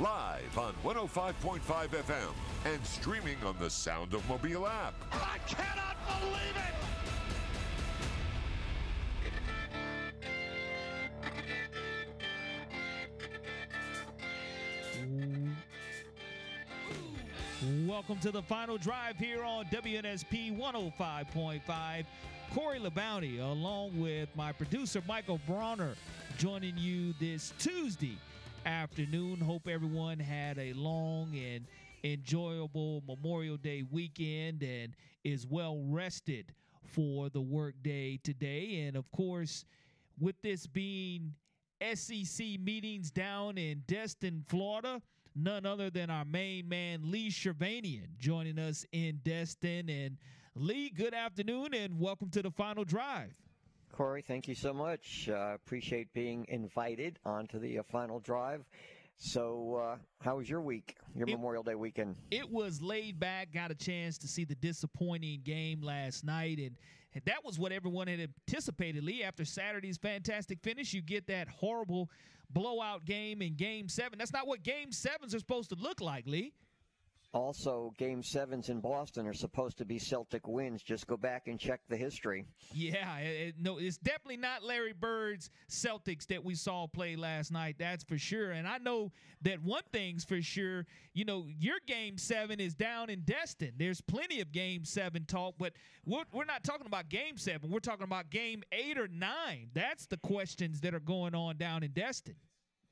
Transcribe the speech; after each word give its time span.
Live 0.00 0.56
on 0.56 0.72
105.5 0.82 1.60
FM 1.60 2.32
and 2.64 2.86
streaming 2.86 3.36
on 3.44 3.54
the 3.60 3.68
Sound 3.68 4.14
of 4.14 4.26
Mobile 4.26 4.66
app. 4.66 4.94
I 5.12 5.36
cannot 5.46 5.98
believe 6.08 6.56
it. 6.56 6.72
Welcome 17.86 18.18
to 18.20 18.30
the 18.30 18.42
final 18.42 18.78
drive 18.78 19.18
here 19.18 19.44
on 19.44 19.66
WNSP 19.66 20.58
105.5. 20.58 22.06
Corey 22.54 22.80
LeBounty, 22.80 23.40
along 23.40 24.00
with 24.00 24.30
my 24.34 24.52
producer 24.52 25.02
Michael 25.06 25.38
Bronner, 25.46 25.96
joining 26.38 26.78
you 26.78 27.12
this 27.20 27.52
Tuesday 27.58 28.16
afternoon. 28.64 29.40
Hope 29.40 29.68
everyone 29.68 30.18
had 30.18 30.58
a 30.58 30.72
long 30.74 31.34
and 31.36 31.66
enjoyable 32.04 33.02
Memorial 33.06 33.56
Day 33.56 33.84
weekend 33.90 34.62
and 34.62 34.94
is 35.24 35.46
well 35.46 35.82
rested 35.88 36.52
for 36.82 37.28
the 37.30 37.40
workday 37.40 38.18
today. 38.22 38.84
And 38.86 38.96
of 38.96 39.10
course, 39.12 39.64
with 40.18 40.36
this 40.42 40.66
being 40.66 41.34
SEC 41.94 42.60
meetings 42.60 43.10
down 43.10 43.58
in 43.58 43.82
Destin, 43.86 44.44
Florida, 44.48 45.00
none 45.34 45.66
other 45.66 45.90
than 45.90 46.10
our 46.10 46.24
main 46.24 46.68
man, 46.68 47.10
Lee 47.10 47.30
Shirvanian, 47.30 48.18
joining 48.18 48.58
us 48.58 48.84
in 48.92 49.20
Destin. 49.24 49.88
And 49.88 50.16
Lee, 50.54 50.90
good 50.90 51.14
afternoon 51.14 51.74
and 51.74 51.98
welcome 51.98 52.30
to 52.30 52.42
the 52.42 52.50
final 52.50 52.84
drive. 52.84 53.36
Corey, 53.92 54.22
thank 54.22 54.48
you 54.48 54.54
so 54.54 54.72
much. 54.72 55.28
Uh, 55.30 55.52
appreciate 55.54 56.12
being 56.14 56.46
invited 56.48 57.18
onto 57.24 57.58
the 57.58 57.78
uh, 57.78 57.82
final 57.82 58.20
drive. 58.20 58.64
So, 59.18 59.76
uh, 59.76 59.96
how 60.20 60.38
was 60.38 60.48
your 60.48 60.62
week, 60.62 60.96
your 61.14 61.28
It- 61.28 61.32
Memorial 61.32 61.62
Day 61.62 61.74
weekend? 61.74 62.16
It 62.30 62.50
was 62.50 62.80
laid 62.82 63.20
back, 63.20 63.52
got 63.52 63.70
a 63.70 63.74
chance 63.74 64.18
to 64.18 64.26
see 64.28 64.44
the 64.44 64.54
disappointing 64.56 65.42
game 65.44 65.82
last 65.82 66.24
night. 66.24 66.58
And 66.58 66.76
that 67.26 67.44
was 67.44 67.58
what 67.58 67.70
everyone 67.70 68.08
had 68.08 68.20
anticipated, 68.20 69.04
Lee. 69.04 69.22
After 69.22 69.44
Saturday's 69.44 69.98
fantastic 69.98 70.58
finish, 70.62 70.94
you 70.94 71.02
get 71.02 71.26
that 71.26 71.46
horrible 71.48 72.10
blowout 72.50 73.04
game 73.04 73.42
in 73.42 73.54
game 73.54 73.88
seven. 73.88 74.18
That's 74.18 74.32
not 74.32 74.46
what 74.46 74.62
game 74.62 74.90
sevens 74.90 75.34
are 75.34 75.38
supposed 75.38 75.68
to 75.70 75.76
look 75.76 76.00
like, 76.00 76.26
Lee. 76.26 76.54
Also, 77.34 77.94
Game 77.96 78.22
Sevens 78.22 78.68
in 78.68 78.80
Boston 78.80 79.26
are 79.26 79.32
supposed 79.32 79.78
to 79.78 79.86
be 79.86 79.98
Celtic 79.98 80.46
wins. 80.46 80.82
Just 80.82 81.06
go 81.06 81.16
back 81.16 81.48
and 81.48 81.58
check 81.58 81.80
the 81.88 81.96
history. 81.96 82.44
Yeah, 82.74 83.18
it, 83.20 83.54
no, 83.58 83.78
it's 83.78 83.96
definitely 83.96 84.36
not 84.36 84.62
Larry 84.62 84.92
Bird's 84.92 85.50
Celtics 85.70 86.26
that 86.26 86.44
we 86.44 86.54
saw 86.54 86.86
play 86.86 87.16
last 87.16 87.50
night. 87.50 87.76
That's 87.78 88.04
for 88.04 88.18
sure. 88.18 88.50
And 88.50 88.68
I 88.68 88.76
know 88.76 89.12
that 89.40 89.62
one 89.62 89.82
thing's 89.92 90.24
for 90.24 90.42
sure. 90.42 90.84
You 91.14 91.24
know, 91.24 91.46
your 91.58 91.78
game 91.86 92.18
seven 92.18 92.60
is 92.60 92.74
down 92.74 93.08
in 93.08 93.22
Destin. 93.22 93.72
There's 93.78 94.02
plenty 94.02 94.42
of 94.42 94.52
game 94.52 94.84
seven 94.84 95.24
talk, 95.24 95.54
but 95.58 95.72
we're, 96.04 96.24
we're 96.34 96.44
not 96.44 96.64
talking 96.64 96.86
about 96.86 97.08
game 97.08 97.38
seven. 97.38 97.70
We're 97.70 97.80
talking 97.80 98.04
about 98.04 98.28
game 98.28 98.62
eight 98.72 98.98
or 98.98 99.08
nine. 99.08 99.70
That's 99.72 100.04
the 100.04 100.18
questions 100.18 100.82
that 100.82 100.94
are 100.94 101.00
going 101.00 101.34
on 101.34 101.56
down 101.56 101.82
in 101.82 101.92
Destin. 101.92 102.36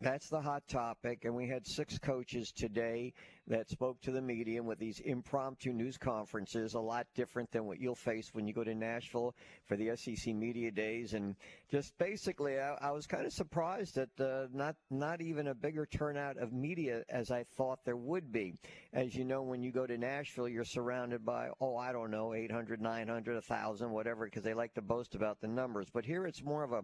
That's 0.02 0.30
the 0.30 0.40
hot 0.40 0.66
topic, 0.66 1.26
and 1.26 1.34
we 1.34 1.46
had 1.46 1.66
six 1.66 1.98
coaches 1.98 2.52
today 2.52 3.12
that 3.50 3.68
spoke 3.68 4.00
to 4.00 4.12
the 4.12 4.22
media 4.22 4.62
with 4.62 4.78
these 4.78 5.00
impromptu 5.00 5.72
news 5.72 5.98
conferences, 5.98 6.74
a 6.74 6.80
lot 6.80 7.04
different 7.16 7.50
than 7.50 7.66
what 7.66 7.80
you'll 7.80 7.96
face 7.96 8.30
when 8.32 8.46
you 8.46 8.54
go 8.54 8.62
to 8.62 8.76
Nashville 8.76 9.34
for 9.66 9.76
the 9.76 9.94
SEC 9.96 10.32
media 10.34 10.70
days. 10.70 11.14
And 11.14 11.34
just 11.68 11.98
basically, 11.98 12.60
I, 12.60 12.76
I 12.80 12.90
was 12.92 13.08
kind 13.08 13.26
of 13.26 13.32
surprised 13.32 13.96
that 13.96 14.20
uh, 14.20 14.46
not 14.52 14.76
not 14.88 15.20
even 15.20 15.48
a 15.48 15.54
bigger 15.54 15.84
turnout 15.84 16.38
of 16.38 16.52
media 16.52 17.02
as 17.10 17.32
I 17.32 17.44
thought 17.56 17.80
there 17.84 17.96
would 17.96 18.30
be. 18.30 18.54
As 18.92 19.16
you 19.16 19.24
know, 19.24 19.42
when 19.42 19.62
you 19.62 19.72
go 19.72 19.84
to 19.84 19.98
Nashville, 19.98 20.48
you're 20.48 20.64
surrounded 20.64 21.26
by 21.26 21.48
oh, 21.60 21.76
I 21.76 21.90
don't 21.90 22.12
know, 22.12 22.32
800, 22.32 22.80
900, 22.80 23.34
1,000, 23.34 23.90
whatever, 23.90 24.26
because 24.26 24.44
they 24.44 24.54
like 24.54 24.74
to 24.74 24.82
boast 24.82 25.16
about 25.16 25.40
the 25.40 25.48
numbers. 25.48 25.88
But 25.92 26.04
here, 26.04 26.24
it's 26.24 26.44
more 26.44 26.62
of 26.62 26.72
a 26.72 26.82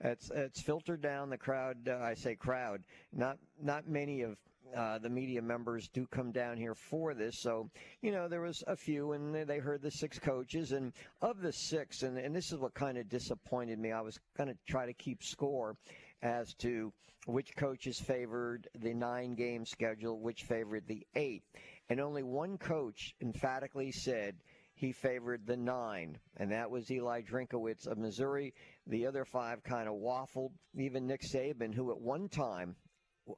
it's 0.00 0.30
it's 0.34 0.62
filtered 0.62 1.02
down 1.02 1.28
the 1.28 1.36
crowd. 1.36 1.76
Uh, 1.86 1.98
I 2.02 2.14
say 2.14 2.36
crowd, 2.36 2.84
not 3.12 3.36
not 3.60 3.86
many 3.86 4.22
of 4.22 4.38
uh, 4.74 4.98
the 4.98 5.10
media 5.10 5.42
members 5.42 5.88
do 5.88 6.06
come 6.06 6.32
down 6.32 6.56
here 6.56 6.74
for 6.74 7.14
this. 7.14 7.40
So, 7.40 7.70
you 8.02 8.10
know, 8.10 8.28
there 8.28 8.40
was 8.40 8.62
a 8.66 8.76
few, 8.76 9.12
and 9.12 9.34
they- 9.34 9.58
heard 9.58 9.82
the 9.82 9.90
six 9.90 10.18
coaches, 10.18 10.72
and 10.72 10.92
of 11.22 11.40
the 11.40 11.52
six, 11.52 12.02
and, 12.02 12.18
and 12.18 12.34
this 12.34 12.52
is 12.52 12.58
what 12.58 12.74
kind 12.74 12.98
of 12.98 13.08
disappointed 13.08 13.78
me. 13.78 13.90
I 13.90 14.00
was 14.00 14.18
going 14.36 14.48
to 14.48 14.56
try 14.68 14.86
to 14.86 14.92
keep 14.92 15.22
score 15.22 15.76
as 16.22 16.54
to 16.54 16.92
which 17.26 17.56
coaches 17.56 17.98
favored 17.98 18.68
the 18.78 18.94
nine 18.94 19.34
game 19.34 19.64
schedule, 19.64 20.20
which 20.20 20.42
favored 20.42 20.86
the 20.86 21.06
eight, 21.14 21.42
and 21.88 22.00
only 22.00 22.22
one 22.22 22.58
coach 22.58 23.14
emphatically 23.20 23.92
said. 23.92 24.36
He 24.78 24.92
favored 24.92 25.46
the 25.46 25.56
nine, 25.56 26.18
and 26.36 26.52
that 26.52 26.70
was 26.70 26.90
Eli 26.90 27.22
Drinkwitz 27.22 27.86
of 27.86 27.96
Missouri. 27.96 28.52
The 28.86 29.06
other 29.06 29.24
five 29.24 29.64
kind 29.64 29.88
of 29.88 29.94
waffled. 29.94 30.52
Even 30.78 31.06
Nick 31.06 31.22
Saban, 31.22 31.74
who 31.74 31.90
at 31.92 31.98
one 31.98 32.28
time 32.28 32.76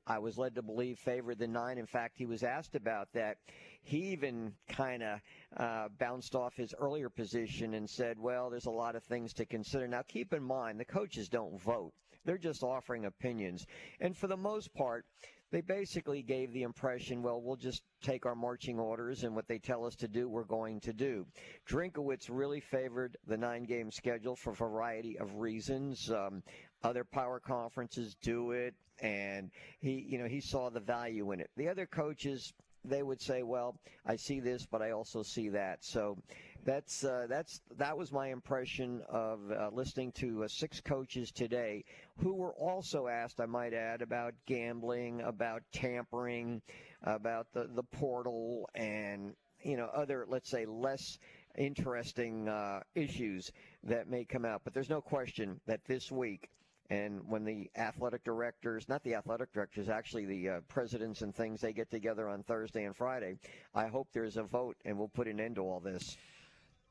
I 0.07 0.19
was 0.19 0.39
led 0.39 0.55
to 0.57 0.63
believe 0.63 0.99
favored 0.99 1.39
the 1.39 1.47
nine. 1.47 1.79
In 1.79 1.87
fact, 1.87 2.17
he 2.17 2.27
was 2.27 2.43
asked 2.43 2.75
about 2.75 3.13
that. 3.13 3.39
He 3.83 4.13
even 4.13 4.55
kind 4.69 5.03
of 5.03 5.21
uh, 5.57 5.89
bounced 5.99 6.35
off 6.35 6.55
his 6.57 6.75
earlier 6.79 7.09
position 7.09 7.75
and 7.75 7.89
said, 7.89 8.19
well, 8.19 8.51
there's 8.51 8.67
a 8.67 8.71
lot 8.71 8.97
of 8.97 9.05
things 9.05 9.33
to 9.35 9.47
consider. 9.47 9.89
Now, 9.89 10.03
keep 10.07 10.33
in 10.33 10.43
mind, 10.43 10.79
the 10.79 10.85
coaches 10.85 11.29
don't 11.29 11.61
vote, 11.61 11.93
they're 12.25 12.39
just 12.39 12.63
offering 12.63 13.07
opinions. 13.07 13.67
And 14.01 14.17
for 14.17 14.27
the 14.27 14.37
most 14.37 14.75
part, 14.75 15.07
they 15.51 15.63
basically 15.63 16.23
gave 16.23 16.53
the 16.53 16.63
impression, 16.63 17.23
well, 17.23 17.41
we'll 17.41 17.57
just 17.57 17.83
take 18.03 18.27
our 18.27 18.35
marching 18.35 18.79
orders 18.79 19.25
and 19.25 19.35
what 19.35 19.49
they 19.49 19.59
tell 19.59 19.87
us 19.87 19.95
to 19.97 20.09
do, 20.09 20.29
we're 20.29 20.45
going 20.45 20.81
to 20.81 20.93
do. 20.93 21.27
Drinkwitz 21.67 22.29
really 22.29 22.61
favored 22.61 23.17
the 23.27 23.37
nine 23.37 23.65
game 23.65 23.91
schedule 23.91 24.37
for 24.37 24.51
a 24.51 24.57
variety 24.57 25.19
of 25.19 25.37
reasons. 25.37 26.11
Um, 26.11 26.43
other 26.83 27.03
power 27.03 27.41
conferences 27.41 28.15
do 28.21 28.51
it, 28.51 28.75
and 29.01 29.51
he, 29.81 30.07
you 30.09 30.19
know, 30.19 30.27
he 30.27 30.41
saw 30.41 30.71
the 30.71 30.81
value 30.81 31.33
in 31.33 31.41
it. 31.41 31.51
The 31.57 31.69
other 31.69 31.87
coaches, 31.87 32.53
they 32.85 33.03
would 33.03 33.21
say, 33.21 33.43
"Well, 33.43 33.77
I 34.07 34.17
see 34.17 34.41
this, 34.41 34.67
but 34.67 34.83
I 34.83 34.91
also 34.93 35.23
see 35.23 35.49
that." 35.51 35.85
So 35.85 36.17
that's 36.65 37.05
uh, 37.05 37.27
that's 37.29 37.61
that 37.77 37.97
was 37.97 38.13
my 38.13 38.29
impression 38.29 39.03
of 39.09 39.41
uh, 39.51 39.71
listening 39.73 40.13
to 40.13 40.45
uh, 40.45 40.49
six 40.49 40.81
coaches 40.81 41.31
today, 41.31 41.85
who 42.19 42.35
were 42.35 42.53
also 42.53 43.07
asked, 43.07 43.41
I 43.41 43.47
might 43.47 43.73
add, 43.73 44.03
about 44.03 44.35
gambling, 44.47 45.21
about 45.23 45.63
tampering, 45.73 46.61
about 47.03 47.47
the 47.53 47.69
the 47.75 47.83
portal, 47.83 48.69
and 48.75 49.35
you 49.63 49.77
know 49.77 49.87
other, 49.95 50.27
let's 50.29 50.51
say, 50.51 50.67
less 50.67 51.19
interesting 51.57 52.49
uh, 52.49 52.81
issues 52.95 53.51
that 53.85 54.09
may 54.09 54.25
come 54.25 54.45
out. 54.45 54.63
But 54.65 54.75
there's 54.75 54.91
no 54.91 55.01
question 55.01 55.61
that 55.67 55.81
this 55.87 56.11
week. 56.11 56.51
And 56.91 57.21
when 57.29 57.45
the 57.45 57.71
athletic 57.77 58.25
directors, 58.25 58.89
not 58.89 59.03
the 59.05 59.15
athletic 59.15 59.53
directors, 59.53 59.89
actually 59.89 60.25
the 60.25 60.49
uh, 60.49 60.61
presidents 60.69 61.21
and 61.21 61.35
things, 61.35 61.61
they 61.61 61.73
get 61.73 61.91
together 61.91 62.29
on 62.29 62.43
Thursday 62.43 62.85
and 62.85 62.97
Friday, 62.97 63.39
I 63.75 63.89
hope 63.89 64.09
there's 64.13 64.39
a 64.39 64.43
vote 64.43 64.77
and 64.85 64.99
we'll 64.99 65.09
put 65.09 65.29
an 65.29 65.39
end 65.39 65.57
to 65.57 65.63
all 65.63 65.81
this. 65.81 66.17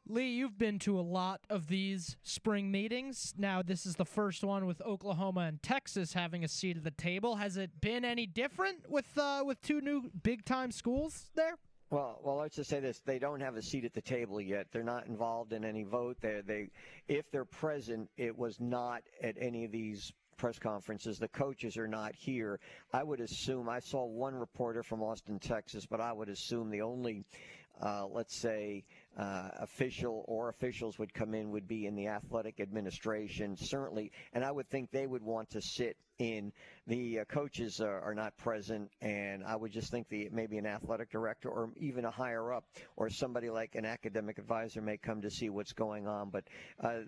Lee, 0.09 0.30
you've 0.30 0.57
been 0.57 0.80
to 0.80 0.97
a 0.97 1.02
lot 1.02 1.42
of 1.50 1.68
these 1.68 2.16
spring 2.24 2.71
meetings. 2.71 3.33
Now, 3.38 3.62
this 3.62 3.86
is 3.86 3.95
the 3.95 4.06
first 4.06 4.42
one 4.44 4.66
with 4.66 4.81
Oklahoma 4.81 5.42
and 5.42 5.62
Texas 5.62 6.13
having 6.13 6.45
a 6.45 6.48
seat 6.48 6.77
at 6.77 6.83
the 6.86 6.92
table. 6.92 7.36
Has 7.36 7.57
it 7.57 7.81
been 7.81 8.06
any 8.06 8.25
different 8.25 8.89
with 8.89 9.18
uh, 9.18 9.44
with 9.45 9.62
two 9.62 9.81
new 9.81 10.10
big 10.24 10.45
time 10.45 10.71
schools 10.71 11.30
there? 11.36 11.57
Well, 11.89 12.19
well, 12.22 12.36
let's 12.36 12.57
just 12.57 12.69
say 12.69 12.81
this: 12.81 13.00
they 13.00 13.18
don't 13.18 13.39
have 13.39 13.56
a 13.56 13.62
seat 13.62 13.86
at 13.86 13.94
the 13.94 14.01
table 14.01 14.42
yet. 14.42 14.68
They're 14.72 14.84
not 14.84 15.07
involved 15.07 15.54
in 15.54 15.63
any 15.63 15.84
vote. 15.84 16.18
They, 16.19 16.42
they, 16.45 16.69
if 17.07 17.31
they're 17.31 17.45
present, 17.45 18.10
it 18.18 18.38
was 18.38 18.60
not 18.60 19.04
at 19.24 19.36
any 19.39 19.63
of 19.63 19.72
these 19.72 20.12
press 20.38 20.60
conferences. 20.60 21.18
The 21.18 21.30
coaches 21.30 21.78
are 21.78 21.88
not 21.88 22.13
here. 22.13 22.60
I 22.94 23.04
would 23.04 23.22
assume. 23.22 23.69
I 23.69 23.80
saw 23.80 24.06
one 24.06 24.36
reporter 24.36 24.84
from 24.84 25.01
Austin, 25.01 25.39
Texas, 25.39 25.86
but 25.86 26.01
I 26.01 26.12
would 26.12 26.30
assume 26.30 26.69
the 26.69 26.81
only, 26.81 27.24
uh, 27.81 28.06
let's 28.06 28.36
say, 28.36 28.83
uh, 29.18 29.50
official 29.60 30.24
or 30.28 30.50
officials 30.50 31.00
would 31.00 31.14
come 31.14 31.34
in 31.34 31.50
would 31.52 31.68
be 31.68 31.88
in 31.88 31.96
the 31.96 32.08
athletic 32.08 32.60
administration, 32.60 33.58
certainly. 33.58 34.12
And 34.34 34.46
I 34.46 34.52
would 34.52 34.69
think 34.69 34.92
they 34.92 35.08
would 35.08 35.24
want 35.24 35.50
to 35.52 35.62
sit 35.62 35.98
in. 36.19 36.52
The 36.86 37.19
uh, 37.19 37.25
coaches 37.25 37.81
are, 37.81 38.00
are, 38.02 38.14
not 38.14 38.38
present, 38.38 38.90
and 39.02 39.44
I 39.44 39.56
would 39.56 39.72
just 39.72 39.92
think 39.92 40.08
the 40.10 40.30
maybe 40.31 40.58
an 40.58 40.66
athletic 40.66 41.12
director 41.12 41.50
or 41.50 41.72
even 41.78 42.06
a 42.06 42.12
higher 42.12 42.54
up 42.54 42.66
or 42.96 43.10
somebody 43.10 43.50
like 43.50 43.75
an 43.75 43.86
academic 43.86 44.38
advisor 44.38 44.81
may 44.81 44.98
come 44.98 45.22
to 45.22 45.30
see 45.30 45.50
what's 45.50 45.74
going 45.74 46.08
on. 46.08 46.30
But 46.30 46.46
uh, 46.80 47.00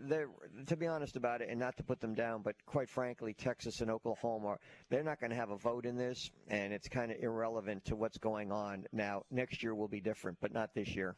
to 0.67 0.75
be 0.75 0.87
honest 0.87 1.15
about 1.15 1.41
it, 1.41 1.49
and 1.49 1.59
not 1.59 1.77
to 1.77 1.83
put 1.83 1.99
them 1.99 2.13
down, 2.15 2.41
but 2.41 2.55
quite 2.65 2.89
frankly, 2.89 3.33
Texas 3.33 3.81
and 3.81 3.89
Oklahoma, 3.91 4.57
they're 4.89 5.03
not 5.03 5.19
going 5.19 5.31
to 5.31 5.37
have 5.37 5.51
a 5.51 5.57
vote 5.57 5.85
in 5.85 5.95
this, 5.95 6.29
and 6.47 6.73
it's 6.73 6.87
kind 6.87 7.11
of 7.11 7.17
irrelevant 7.19 7.85
to 7.85 7.95
what's 7.95 8.17
going 8.17 8.51
on. 8.51 8.85
Now, 8.91 9.23
next 9.31 9.63
year 9.63 9.75
will 9.75 9.87
be 9.87 10.01
different, 10.01 10.37
but 10.41 10.53
not 10.53 10.73
this 10.73 10.95
year. 10.95 11.15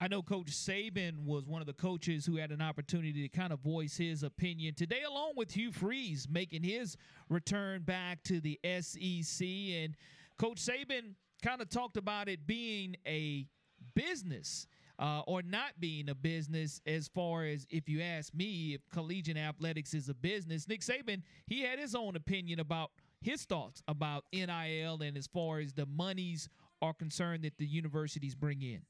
I 0.00 0.06
know 0.06 0.22
Coach 0.22 0.52
Saban 0.52 1.24
was 1.24 1.48
one 1.48 1.60
of 1.60 1.66
the 1.66 1.72
coaches 1.72 2.24
who 2.24 2.36
had 2.36 2.52
an 2.52 2.62
opportunity 2.62 3.20
to 3.22 3.28
kind 3.28 3.52
of 3.52 3.58
voice 3.58 3.96
his 3.96 4.22
opinion 4.22 4.74
today, 4.74 5.02
along 5.02 5.32
with 5.34 5.50
Hugh 5.50 5.72
Freeze 5.72 6.28
making 6.30 6.62
his 6.62 6.96
return 7.28 7.82
back 7.82 8.22
to 8.24 8.40
the 8.40 8.60
SEC. 8.62 9.44
And 9.44 9.96
Coach 10.38 10.58
Saban 10.58 11.14
kind 11.42 11.60
of 11.60 11.68
talked 11.68 11.96
about 11.96 12.28
it 12.28 12.46
being 12.46 12.96
a 13.06 13.46
business. 13.94 14.66
Uh, 15.00 15.22
or 15.28 15.42
not 15.42 15.78
being 15.78 16.08
a 16.08 16.14
business, 16.14 16.80
as 16.84 17.06
far 17.06 17.44
as 17.44 17.68
if 17.70 17.88
you 17.88 18.02
ask 18.02 18.34
me, 18.34 18.74
if 18.74 18.80
collegiate 18.92 19.36
athletics 19.36 19.94
is 19.94 20.08
a 20.08 20.14
business. 20.14 20.66
Nick 20.66 20.80
Saban, 20.80 21.22
he 21.46 21.62
had 21.62 21.78
his 21.78 21.94
own 21.94 22.16
opinion 22.16 22.58
about 22.58 22.90
his 23.20 23.44
thoughts 23.44 23.80
about 23.86 24.24
NIL 24.32 25.00
and 25.00 25.16
as 25.16 25.28
far 25.28 25.60
as 25.60 25.72
the 25.72 25.86
monies 25.86 26.48
are 26.82 26.92
concerned 26.92 27.44
that 27.44 27.58
the 27.58 27.66
universities 27.66 28.34
bring 28.34 28.60
in. 28.60 28.80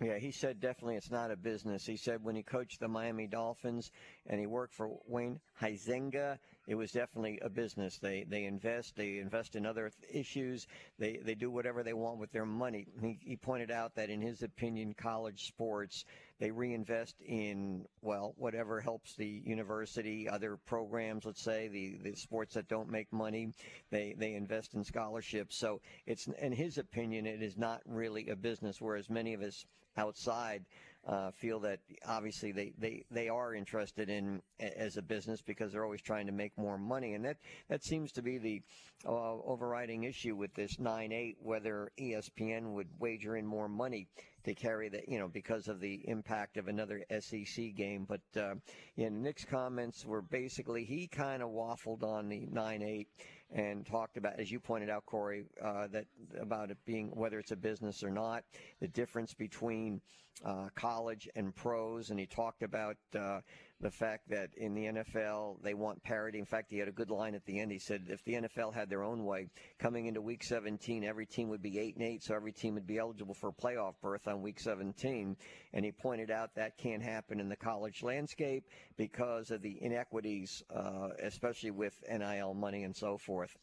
Yeah, 0.00 0.18
he 0.18 0.30
said 0.30 0.60
definitely 0.60 0.94
it's 0.94 1.10
not 1.10 1.32
a 1.32 1.36
business. 1.36 1.84
He 1.84 1.96
said 1.96 2.22
when 2.22 2.36
he 2.36 2.42
coached 2.44 2.78
the 2.78 2.86
Miami 2.86 3.26
Dolphins 3.26 3.90
and 4.26 4.38
he 4.38 4.46
worked 4.46 4.74
for 4.74 4.90
Wayne 5.06 5.40
Huizenga, 5.60 6.38
it 6.68 6.74
was 6.74 6.92
definitely 6.92 7.38
a 7.40 7.48
business. 7.48 7.96
They 7.98 8.26
they 8.28 8.44
invest, 8.44 8.94
they 8.94 9.18
invest 9.18 9.56
in 9.56 9.64
other 9.64 9.90
issues. 10.12 10.66
They 10.98 11.16
they 11.16 11.34
do 11.34 11.50
whatever 11.50 11.82
they 11.82 11.94
want 11.94 12.18
with 12.18 12.30
their 12.30 12.44
money. 12.44 12.86
He, 13.00 13.18
he 13.22 13.36
pointed 13.36 13.70
out 13.70 13.94
that 13.94 14.10
in 14.10 14.20
his 14.20 14.42
opinion, 14.42 14.94
college 14.94 15.46
sports 15.46 16.04
they 16.38 16.50
reinvest 16.50 17.16
in 17.22 17.86
well 18.02 18.34
whatever 18.36 18.82
helps 18.82 19.14
the 19.14 19.42
university, 19.46 20.28
other 20.28 20.58
programs. 20.58 21.24
Let's 21.24 21.42
say 21.42 21.68
the 21.68 21.96
the 22.02 22.14
sports 22.14 22.52
that 22.54 22.68
don't 22.68 22.90
make 22.90 23.10
money, 23.14 23.54
they 23.90 24.14
they 24.18 24.34
invest 24.34 24.74
in 24.74 24.84
scholarships. 24.84 25.56
So 25.56 25.80
it's 26.06 26.26
in 26.26 26.52
his 26.52 26.76
opinion, 26.76 27.26
it 27.26 27.42
is 27.42 27.56
not 27.56 27.80
really 27.86 28.28
a 28.28 28.36
business. 28.36 28.78
Whereas 28.78 29.08
many 29.08 29.32
of 29.32 29.40
us 29.40 29.64
outside 29.96 30.64
uh, 31.06 31.30
feel 31.30 31.60
that 31.60 31.80
obviously 32.06 32.52
they, 32.52 32.72
they, 32.78 33.04
they 33.10 33.28
are 33.28 33.54
interested 33.54 34.10
in 34.10 34.42
as 34.60 34.96
a 34.96 35.02
business 35.02 35.40
because 35.40 35.72
they're 35.72 35.84
always 35.84 36.02
trying 36.02 36.26
to 36.26 36.32
make 36.32 36.56
more 36.58 36.78
money. 36.78 37.14
And 37.14 37.24
that, 37.24 37.38
that 37.68 37.84
seems 37.84 38.12
to 38.12 38.22
be 38.22 38.38
the 38.38 38.62
uh, 39.06 39.34
overriding 39.44 40.04
issue 40.04 40.36
with 40.36 40.54
this 40.54 40.76
9-8, 40.76 41.36
whether 41.40 41.90
ESPN 41.98 42.72
would 42.74 42.88
wager 42.98 43.36
in 43.36 43.46
more 43.46 43.68
money 43.68 44.08
to 44.44 44.54
carry 44.54 44.88
that, 44.88 45.08
you 45.08 45.18
know, 45.18 45.28
because 45.28 45.68
of 45.68 45.80
the 45.80 46.00
impact 46.08 46.56
of 46.56 46.68
another 46.68 47.02
SEC 47.20 47.74
game. 47.74 48.06
But, 48.08 48.40
uh, 48.40 48.54
yeah, 48.96 49.08
Nick's 49.10 49.44
comments 49.44 50.04
were 50.04 50.22
basically, 50.22 50.84
he 50.84 51.06
kind 51.06 51.42
of 51.42 51.50
waffled 51.50 52.02
on 52.02 52.28
the 52.28 52.46
9-8 52.52 53.06
and 53.52 53.86
talked 53.86 54.16
about, 54.16 54.38
as 54.38 54.50
you 54.50 54.60
pointed 54.60 54.90
out, 54.90 55.06
Corey, 55.06 55.44
uh, 55.62 55.86
that 55.88 56.06
about 56.40 56.70
it 56.70 56.78
being 56.84 57.08
whether 57.14 57.38
it's 57.38 57.52
a 57.52 57.56
business 57.56 58.02
or 58.02 58.10
not, 58.10 58.44
the 58.80 58.88
difference 58.88 59.34
between 59.34 60.00
uh, 60.44 60.68
college 60.74 61.28
and 61.34 61.54
pros, 61.54 62.10
and 62.10 62.20
he 62.20 62.26
talked 62.26 62.62
about 62.62 62.96
uh, 63.18 63.40
the 63.80 63.90
fact 63.90 64.28
that 64.28 64.50
in 64.56 64.74
the 64.74 64.86
NFL 64.86 65.62
they 65.62 65.74
want 65.74 66.02
parity. 66.02 66.38
In 66.38 66.44
fact, 66.44 66.70
he 66.70 66.78
had 66.78 66.88
a 66.88 66.92
good 66.92 67.10
line 67.10 67.34
at 67.34 67.44
the 67.46 67.60
end. 67.60 67.70
He 67.70 67.78
said 67.78 68.06
if 68.08 68.24
the 68.24 68.34
NFL 68.34 68.74
had 68.74 68.90
their 68.90 69.02
own 69.02 69.24
way, 69.24 69.48
coming 69.78 70.06
into 70.06 70.20
Week 70.20 70.42
17, 70.42 71.04
every 71.04 71.26
team 71.26 71.48
would 71.48 71.62
be 71.62 71.78
eight 71.78 71.94
and 71.94 72.04
eight, 72.04 72.24
so 72.24 72.34
every 72.34 72.52
team 72.52 72.74
would 72.74 72.86
be 72.86 72.98
eligible 72.98 73.34
for 73.34 73.48
a 73.48 73.52
playoff 73.52 73.94
berth 74.02 74.26
on 74.26 74.42
Week 74.42 74.58
17. 74.58 75.36
And 75.72 75.84
he 75.84 75.92
pointed 75.92 76.30
out 76.30 76.54
that 76.56 76.76
can't 76.76 77.02
happen 77.02 77.38
in 77.40 77.48
the 77.48 77.56
college 77.56 78.02
landscape 78.02 78.64
because 78.96 79.50
of 79.50 79.62
the 79.62 79.82
inequities, 79.82 80.62
uh, 80.74 81.10
especially 81.22 81.70
with 81.70 82.02
NIL 82.10 82.54
money 82.54 82.82
and 82.82 82.96
so 82.96 83.16
forth. 83.16 83.56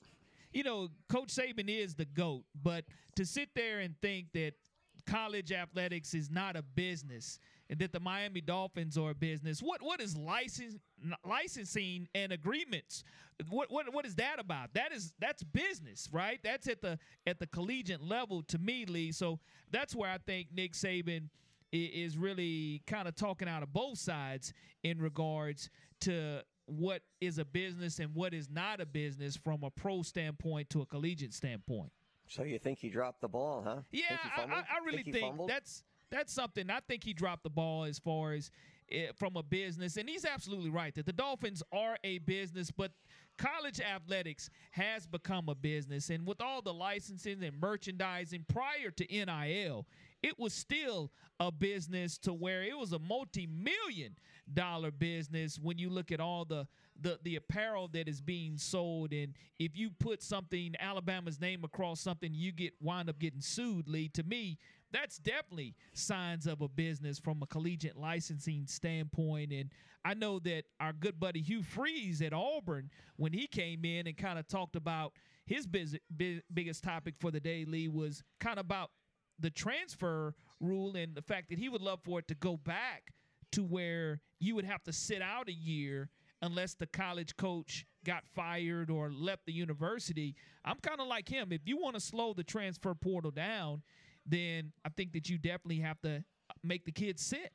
You 0.53 0.63
know, 0.63 0.87
Coach 1.09 1.35
Saban 1.35 1.67
is 1.67 1.95
the 1.95 2.05
goat, 2.05 2.45
but 2.63 2.85
to 3.17 3.25
sit 3.25 3.49
there 3.55 3.79
and 3.79 3.93
think 4.01 4.27
that 4.33 4.53
college 5.05 5.51
athletics 5.51 6.13
is 6.13 6.31
not 6.31 6.55
a 6.55 6.61
business 6.61 7.39
and 7.69 7.79
that 7.79 7.91
the 7.91 7.99
Miami 7.99 8.41
Dolphins 8.41 8.97
are 8.97 9.11
a 9.11 9.15
business. 9.15 9.61
What 9.61 9.81
what 9.81 10.01
is 10.01 10.15
license 10.15 10.75
licensing 11.27 12.07
and 12.13 12.31
agreements? 12.31 13.03
What 13.49 13.71
what 13.71 13.91
what 13.93 14.05
is 14.05 14.15
that 14.15 14.39
about? 14.39 14.73
That 14.73 14.91
is 14.91 15.13
that's 15.19 15.43
business, 15.43 16.09
right? 16.11 16.39
That's 16.43 16.67
at 16.67 16.81
the 16.81 16.99
at 17.25 17.39
the 17.39 17.47
collegiate 17.47 18.01
level 18.01 18.43
to 18.43 18.57
me, 18.57 18.85
Lee. 18.85 19.11
So 19.11 19.39
that's 19.71 19.95
where 19.95 20.09
I 20.09 20.17
think 20.17 20.47
Nick 20.55 20.73
Saban 20.73 21.29
is 21.71 22.17
really 22.17 22.81
kind 22.87 23.07
of 23.07 23.15
talking 23.15 23.49
out 23.49 23.63
of 23.63 23.73
both 23.73 23.97
sides 23.97 24.53
in 24.83 24.99
regards 24.99 25.69
to 26.01 26.41
what 26.67 27.01
is 27.21 27.37
a 27.37 27.45
business 27.45 27.99
and 27.99 28.13
what 28.15 28.33
is 28.33 28.49
not 28.49 28.79
a 28.79 28.85
business 28.85 29.35
from 29.35 29.63
a 29.63 29.69
pro 29.69 30.01
standpoint 30.01 30.69
to 30.69 30.81
a 30.81 30.85
collegiate 30.85 31.33
standpoint. 31.33 31.91
So 32.27 32.43
you 32.43 32.57
think 32.57 32.79
he 32.79 32.89
dropped 32.89 33.21
the 33.21 33.27
ball, 33.27 33.61
huh? 33.63 33.81
Yeah, 33.91 34.17
I, 34.35 34.41
I, 34.41 34.85
really 34.85 35.03
think, 35.03 35.15
think 35.15 35.47
that's 35.47 35.83
that's 36.11 36.33
something. 36.33 36.69
I 36.69 36.79
think 36.87 37.03
he 37.03 37.13
dropped 37.13 37.43
the 37.43 37.49
ball 37.49 37.83
as 37.83 37.99
far 37.99 38.33
as 38.33 38.51
eh, 38.91 39.07
from 39.15 39.35
a 39.35 39.43
business, 39.43 39.97
and 39.97 40.09
he's 40.09 40.25
absolutely 40.25 40.69
right 40.69 40.93
that 40.95 41.05
the 41.05 41.13
Dolphins 41.13 41.63
are 41.71 41.97
a 42.03 42.19
business, 42.19 42.71
but 42.71 42.91
college 43.37 43.81
athletics 43.81 44.49
has 44.71 45.07
become 45.07 45.49
a 45.49 45.55
business, 45.55 46.09
and 46.09 46.25
with 46.25 46.41
all 46.41 46.61
the 46.61 46.73
licensing 46.73 47.43
and 47.43 47.59
merchandising 47.59 48.45
prior 48.47 48.91
to 48.91 49.05
NIL, 49.05 49.85
it 50.23 50.39
was 50.39 50.53
still 50.53 51.11
a 51.39 51.51
business 51.51 52.17
to 52.17 52.33
where 52.33 52.63
it 52.63 52.77
was 52.77 52.93
a 52.93 52.99
multi-million 52.99 54.15
dollar 54.53 54.91
business 54.91 55.59
when 55.59 55.77
you 55.77 55.89
look 55.89 56.11
at 56.11 56.19
all 56.19 56.45
the 56.45 56.67
the 57.01 57.19
the 57.23 57.35
apparel 57.35 57.87
that 57.87 58.07
is 58.07 58.21
being 58.21 58.57
sold 58.57 59.11
and 59.11 59.33
if 59.59 59.75
you 59.75 59.89
put 59.99 60.21
something 60.21 60.73
Alabama's 60.79 61.41
name 61.41 61.63
across 61.63 61.99
something 61.99 62.31
you 62.33 62.51
get 62.51 62.73
wind 62.81 63.09
up 63.09 63.19
getting 63.19 63.41
sued 63.41 63.87
Lee 63.87 64.07
to 64.09 64.23
me 64.23 64.57
that's 64.91 65.17
definitely 65.17 65.75
signs 65.93 66.47
of 66.47 66.61
a 66.61 66.67
business 66.67 67.19
from 67.19 67.41
a 67.41 67.47
collegiate 67.47 67.97
licensing 67.97 68.65
standpoint. 68.67 69.51
And 69.51 69.71
I 70.03 70.13
know 70.13 70.39
that 70.39 70.63
our 70.79 70.93
good 70.93 71.19
buddy 71.19 71.41
Hugh 71.41 71.63
Freeze 71.63 72.21
at 72.21 72.33
Auburn, 72.33 72.89
when 73.17 73.33
he 73.33 73.47
came 73.47 73.83
in 73.85 74.07
and 74.07 74.17
kind 74.17 74.39
of 74.39 74.47
talked 74.47 74.75
about 74.75 75.13
his 75.45 75.67
biz- 75.67 75.97
biggest 76.53 76.83
topic 76.83 77.15
for 77.19 77.31
the 77.31 77.39
day, 77.39 77.65
Lee, 77.65 77.87
was 77.87 78.23
kind 78.39 78.59
of 78.59 78.65
about 78.65 78.91
the 79.39 79.49
transfer 79.49 80.33
rule 80.59 80.95
and 80.95 81.15
the 81.15 81.21
fact 81.21 81.49
that 81.49 81.59
he 81.59 81.69
would 81.69 81.81
love 81.81 81.99
for 82.03 82.19
it 82.19 82.27
to 82.29 82.35
go 82.35 82.57
back 82.57 83.11
to 83.51 83.63
where 83.63 84.21
you 84.39 84.55
would 84.55 84.65
have 84.65 84.83
to 84.83 84.93
sit 84.93 85.21
out 85.21 85.49
a 85.49 85.53
year 85.53 86.09
unless 86.41 86.73
the 86.75 86.87
college 86.87 87.35
coach 87.37 87.85
got 88.05 88.25
fired 88.27 88.89
or 88.89 89.11
left 89.11 89.45
the 89.45 89.53
university. 89.53 90.35
I'm 90.63 90.77
kind 90.77 90.99
of 90.99 91.07
like 91.07 91.27
him. 91.27 91.51
If 91.51 91.61
you 91.65 91.77
want 91.77 91.95
to 91.95 92.01
slow 92.01 92.33
the 92.33 92.43
transfer 92.43 92.93
portal 92.93 93.31
down, 93.31 93.81
then 94.25 94.71
I 94.83 94.89
think 94.89 95.13
that 95.13 95.29
you 95.29 95.37
definitely 95.37 95.79
have 95.79 96.01
to 96.01 96.23
make 96.63 96.85
the 96.85 96.91
kids 96.91 97.21
sit. 97.21 97.51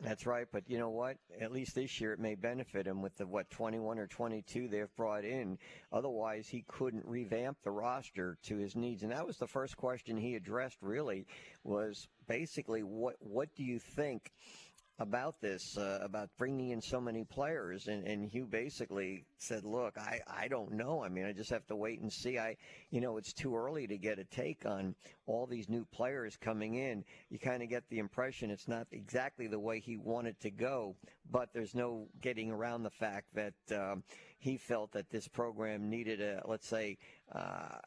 That's 0.00 0.26
right, 0.26 0.48
but 0.50 0.68
you 0.68 0.78
know 0.78 0.90
what? 0.90 1.16
At 1.40 1.52
least 1.52 1.76
this 1.76 2.00
year 2.00 2.12
it 2.12 2.18
may 2.18 2.34
benefit 2.34 2.88
him 2.88 3.02
with 3.02 3.16
the 3.16 3.26
what 3.26 3.48
21 3.50 4.00
or 4.00 4.08
22 4.08 4.66
they've 4.66 4.94
brought 4.96 5.24
in. 5.24 5.58
Otherwise, 5.92 6.48
he 6.48 6.64
couldn't 6.66 7.06
revamp 7.06 7.58
the 7.62 7.70
roster 7.70 8.36
to 8.42 8.56
his 8.56 8.74
needs, 8.74 9.04
and 9.04 9.12
that 9.12 9.24
was 9.24 9.36
the 9.36 9.46
first 9.46 9.76
question 9.76 10.16
he 10.16 10.34
addressed. 10.34 10.78
Really, 10.80 11.24
was 11.62 12.08
basically 12.26 12.82
what 12.82 13.14
what 13.20 13.54
do 13.54 13.62
you 13.62 13.78
think 13.78 14.32
about 15.02 15.40
this, 15.40 15.76
uh, 15.76 15.98
about 16.00 16.30
bringing 16.38 16.70
in 16.70 16.80
so 16.80 17.00
many 17.00 17.24
players. 17.24 17.88
And, 17.88 18.06
and 18.06 18.28
Hugh 18.28 18.46
basically 18.46 19.24
said, 19.36 19.64
look, 19.64 19.98
I, 19.98 20.20
I 20.28 20.48
don't 20.48 20.72
know. 20.72 21.02
I 21.02 21.08
mean, 21.08 21.26
I 21.26 21.32
just 21.32 21.50
have 21.50 21.66
to 21.66 21.76
wait 21.76 22.00
and 22.00 22.12
see. 22.12 22.38
I, 22.38 22.56
you 22.90 23.00
know, 23.00 23.16
it's 23.16 23.32
too 23.32 23.56
early 23.56 23.86
to 23.88 23.98
get 23.98 24.20
a 24.20 24.24
take 24.24 24.64
on 24.64 24.94
all 25.26 25.46
these 25.46 25.68
new 25.68 25.84
players 25.92 26.36
coming 26.36 26.76
in. 26.76 27.04
You 27.30 27.38
kind 27.40 27.62
of 27.62 27.68
get 27.68 27.82
the 27.90 27.98
impression 27.98 28.50
it's 28.50 28.68
not 28.68 28.86
exactly 28.92 29.48
the 29.48 29.58
way 29.58 29.80
he 29.80 29.96
wanted 29.96 30.38
to 30.40 30.50
go, 30.50 30.94
but 31.30 31.48
there's 31.52 31.74
no 31.74 32.06
getting 32.20 32.52
around 32.52 32.84
the 32.84 32.90
fact 32.90 33.26
that, 33.34 33.54
um, 33.76 34.04
he 34.38 34.56
felt 34.56 34.90
that 34.90 35.08
this 35.08 35.28
program 35.28 35.88
needed 35.88 36.20
a, 36.20 36.42
let's 36.46 36.66
say, 36.66 36.98
uh, 37.32 37.78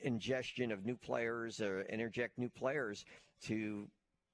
ingestion 0.00 0.72
of 0.72 0.86
new 0.86 0.96
players 0.96 1.60
or 1.60 1.82
interject 1.82 2.38
new 2.38 2.48
players 2.48 3.04
to 3.42 3.86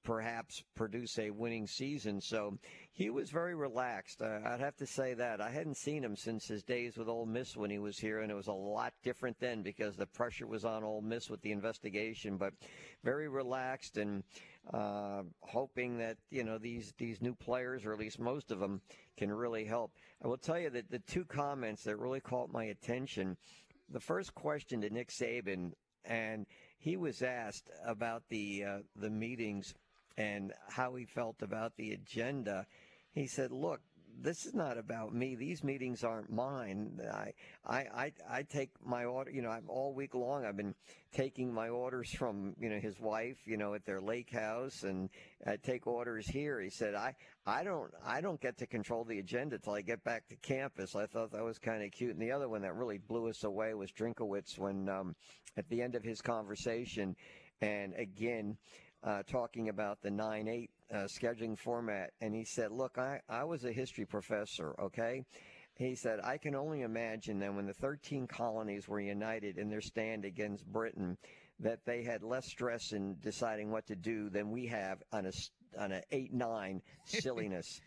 perhaps 0.03 0.63
produce 0.75 1.19
a 1.19 1.31
winning 1.31 1.67
season. 1.67 2.21
So 2.21 2.59
he 2.93 3.11
was 3.11 3.31
very 3.31 3.55
relaxed. 3.55 4.23
Uh, 4.23 4.41
I'd 4.45 4.61
have 4.61 4.77
to 4.77 4.87
say 4.87 5.15
that. 5.15 5.41
I 5.41 5.51
hadn't 5.51 5.77
seen 5.77 6.03
him 6.03 6.17
since 6.17 6.47
his 6.47 6.63
days 6.63 6.97
with 6.97 7.09
Ole 7.09 7.27
Miss 7.27 7.57
when 7.57 7.71
he 7.71 7.79
was 7.79 7.99
here, 7.99 8.21
and 8.21 8.31
it 8.31 8.35
was 8.35 8.49
a 8.49 8.53
lot 8.53 8.93
different 9.03 9.39
then 9.41 9.63
because 9.63 9.97
the 9.97 10.07
pressure 10.07 10.47
was 10.47 10.65
on 10.65 10.85
Ole 10.85 11.03
Miss 11.03 11.29
with 11.29 11.43
the 11.43 11.53
investigation. 11.53 12.37
But 12.37 12.55
very 13.05 13.29
relaxed 13.29 13.97
and 13.97 14.23
uh, 14.73 15.23
hoping 15.41 15.99
that 15.99 16.17
you 16.31 16.45
know 16.45 16.59
these 16.59 16.93
these 16.99 17.21
new 17.21 17.35
players, 17.35 17.85
or 17.85 17.93
at 17.93 17.99
least 17.99 18.19
most 18.19 18.51
of 18.51 18.61
them, 18.61 18.81
can 19.17 19.33
really 19.33 19.65
help. 19.65 19.93
I 20.23 20.29
will 20.29 20.39
tell 20.39 20.59
you 20.59 20.71
that 20.71 20.91
the 20.91 20.99
two 21.01 21.25
comments 21.25 21.85
that 21.85 21.99
really 21.99 22.21
caught 22.21 22.53
my 22.53 22.65
attention. 22.65 23.37
The 23.93 24.01
first 24.01 24.35
question 24.35 24.83
to 24.83 24.91
Nick 24.91 25.09
Saban, 25.09 25.73
and 26.05 26.47
he 26.79 26.97
was 26.97 27.23
asked 27.23 27.71
about 27.85 28.23
the 28.29 28.65
uh, 28.65 28.79
the 28.97 29.11
meetings 29.11 29.75
and 30.17 30.53
how 30.69 30.95
he 30.95 31.05
felt 31.05 31.43
about 31.43 31.77
the 31.77 31.93
agenda. 31.93 32.67
He 33.13 33.27
said, 33.27 33.51
"Look, 33.51 33.81
this 34.23 34.45
is 34.45 34.55
not 34.55 34.77
about 34.79 35.15
me. 35.15 35.35
These 35.35 35.65
meetings 35.65 36.05
aren't 36.05 36.31
mine. 36.31 37.01
I, 37.13 37.33
I, 37.65 37.79
I, 37.79 38.13
I 38.29 38.43
take 38.43 38.71
my 38.85 39.05
order. 39.05 39.31
You 39.31 39.43
know, 39.43 39.51
I'm 39.51 39.69
all 39.69 39.95
week 39.95 40.15
long. 40.15 40.45
I've 40.45 40.57
been 40.57 40.75
taking 41.13 41.53
my 41.53 41.69
orders 41.69 42.11
from 42.13 42.55
you 42.61 42.69
know 42.69 42.79
his 42.79 43.01
wife. 43.01 43.39
You 43.47 43.57
know, 43.57 43.75
at 43.75 43.85
their 43.85 44.01
lake 44.01 44.31
house, 44.31 44.83
and 44.83 45.09
I 45.47 45.57
take 45.57 45.87
orders 45.87 46.27
here. 46.27 46.61
He 46.61 46.71
said, 46.71 46.95
I, 46.95 47.15
I 47.47 47.65
don't, 47.65 47.91
I 48.05 48.21
don't 48.21 48.41
get 48.41 48.59
to 48.59 48.67
control 48.67 49.05
the 49.05 49.19
agenda 49.19 49.59
till 49.59 49.75
I 49.75 49.81
get 49.81 50.05
back 50.05 50.29
to 50.29 50.37
campus. 50.37 50.95
I 50.95 51.07
thought 51.07 51.33
that 51.33 51.45
was 51.45 51.59
kind 51.59 51.83
of 51.83 51.91
cute. 51.91 52.13
And 52.13 52.21
the 52.21 52.33
other 52.33 52.49
one 52.49 52.63
that 52.63 52.75
really 52.75 52.99
blew 52.99 53.29
us 53.29 53.45
away 53.45 53.75
was 53.75 53.91
Drinkwitz 53.93 54.59
when, 54.59 54.89
um, 54.89 55.15
at 55.57 55.69
the 55.69 55.83
end 55.83 55.95
of 55.95 56.05
his 56.05 56.21
conversation, 56.21 57.17
and 57.61 57.95
again 57.95 58.57
uh, 59.03 59.23
talking 59.27 59.69
about 59.69 60.03
the 60.03 60.11
9 60.11 60.49
8 60.49 60.71
uh, 60.93 60.97
scheduling 61.05 61.59
format. 61.59 62.11
And 62.21 62.35
he 62.35 62.45
said, 62.45 62.73
Look, 62.73 62.99
I, 62.99 63.21
I 63.29 63.45
was 63.45 63.65
a 63.65 63.73
history 63.73 64.05
professor, 64.05 64.75
okay? 64.79 65.25
He 65.77 65.95
said, 65.95 66.21
I 66.23 66.37
can 66.37 66.55
only 66.55 66.83
imagine 66.83 67.39
that 67.39 67.55
when 67.55 67.67
the 67.67 67.73
13 67.73 68.27
colonies 68.27 68.87
were 68.87 69.01
united 69.01 69.57
in 69.57 69.71
their 69.71 69.81
stand 69.81 70.27
against 70.27 70.67
Britain, 70.67 71.17
that 71.61 71.85
they 71.87 72.03
had 72.03 72.23
less 72.23 72.47
stress 72.47 72.93
in 72.93 73.17
deciding 73.21 73.71
what 73.71 73.87
to 73.87 73.97
do 73.97 74.29
than 74.29 74.51
we 74.51 74.67
have 74.67 75.03
on 75.13 75.27
a 75.27 75.33
on 75.79 75.93
a 75.93 76.03
eight 76.11 76.33
nine 76.33 76.83
silliness. 77.05 77.81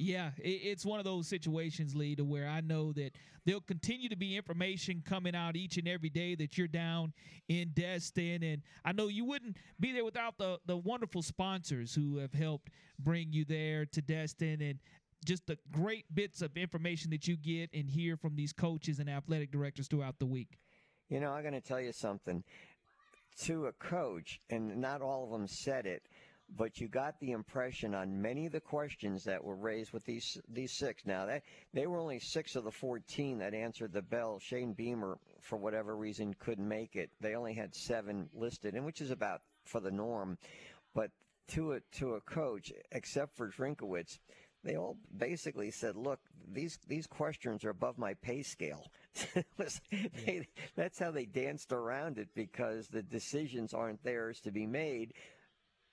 Yeah, 0.00 0.30
it's 0.38 0.86
one 0.86 1.00
of 1.00 1.04
those 1.04 1.26
situations, 1.26 1.92
Lee, 1.92 2.14
to 2.14 2.24
where 2.24 2.46
I 2.46 2.60
know 2.60 2.92
that 2.92 3.16
there'll 3.44 3.60
continue 3.60 4.08
to 4.08 4.16
be 4.16 4.36
information 4.36 5.02
coming 5.04 5.34
out 5.34 5.56
each 5.56 5.76
and 5.76 5.88
every 5.88 6.08
day 6.08 6.36
that 6.36 6.56
you're 6.56 6.68
down 6.68 7.12
in 7.48 7.72
Destin. 7.74 8.44
And 8.44 8.62
I 8.84 8.92
know 8.92 9.08
you 9.08 9.24
wouldn't 9.24 9.56
be 9.80 9.90
there 9.90 10.04
without 10.04 10.38
the, 10.38 10.60
the 10.66 10.76
wonderful 10.76 11.20
sponsors 11.20 11.96
who 11.96 12.18
have 12.18 12.32
helped 12.32 12.70
bring 13.00 13.32
you 13.32 13.44
there 13.44 13.86
to 13.86 14.00
Destin 14.00 14.62
and 14.62 14.78
just 15.24 15.48
the 15.48 15.58
great 15.72 16.04
bits 16.14 16.42
of 16.42 16.56
information 16.56 17.10
that 17.10 17.26
you 17.26 17.36
get 17.36 17.68
and 17.74 17.90
hear 17.90 18.16
from 18.16 18.36
these 18.36 18.52
coaches 18.52 19.00
and 19.00 19.10
athletic 19.10 19.50
directors 19.50 19.88
throughout 19.88 20.20
the 20.20 20.26
week. 20.26 20.60
You 21.08 21.18
know, 21.18 21.32
I'm 21.32 21.42
going 21.42 21.54
to 21.54 21.60
tell 21.60 21.80
you 21.80 21.90
something. 21.90 22.44
To 23.46 23.66
a 23.66 23.72
coach, 23.72 24.40
and 24.48 24.76
not 24.76 25.02
all 25.02 25.24
of 25.24 25.30
them 25.30 25.48
said 25.48 25.86
it, 25.86 26.04
but 26.56 26.80
you 26.80 26.88
got 26.88 27.18
the 27.20 27.32
impression 27.32 27.94
on 27.94 28.20
many 28.20 28.46
of 28.46 28.52
the 28.52 28.60
questions 28.60 29.24
that 29.24 29.42
were 29.42 29.56
raised 29.56 29.92
with 29.92 30.04
these 30.04 30.38
these 30.48 30.72
six. 30.72 31.04
Now 31.04 31.26
that 31.26 31.42
they 31.74 31.86
were 31.86 31.98
only 31.98 32.18
six 32.18 32.56
of 32.56 32.64
the 32.64 32.70
14 32.70 33.38
that 33.38 33.54
answered 33.54 33.92
the 33.92 34.02
bell. 34.02 34.38
Shane 34.38 34.72
Beamer, 34.72 35.18
for 35.40 35.56
whatever 35.56 35.96
reason, 35.96 36.34
couldn't 36.34 36.66
make 36.66 36.96
it. 36.96 37.10
They 37.20 37.34
only 37.34 37.54
had 37.54 37.74
seven 37.74 38.28
listed, 38.34 38.74
and 38.74 38.84
which 38.84 39.00
is 39.00 39.10
about 39.10 39.42
for 39.64 39.80
the 39.80 39.90
norm. 39.90 40.38
But 40.94 41.10
to 41.48 41.72
a 41.72 41.80
to 41.98 42.14
a 42.14 42.20
coach, 42.20 42.72
except 42.92 43.36
for 43.36 43.50
Drinkwitz, 43.50 44.18
they 44.64 44.76
all 44.76 44.96
basically 45.16 45.70
said, 45.70 45.96
"Look, 45.96 46.20
these 46.50 46.78
these 46.88 47.06
questions 47.06 47.64
are 47.64 47.70
above 47.70 47.98
my 47.98 48.14
pay 48.14 48.42
scale." 48.42 48.90
was, 49.58 49.80
they, 49.90 50.46
that's 50.76 50.98
how 50.98 51.10
they 51.10 51.26
danced 51.26 51.72
around 51.72 52.18
it 52.18 52.28
because 52.34 52.88
the 52.88 53.02
decisions 53.02 53.74
aren't 53.74 54.02
theirs 54.02 54.40
to 54.40 54.50
be 54.50 54.66
made 54.66 55.12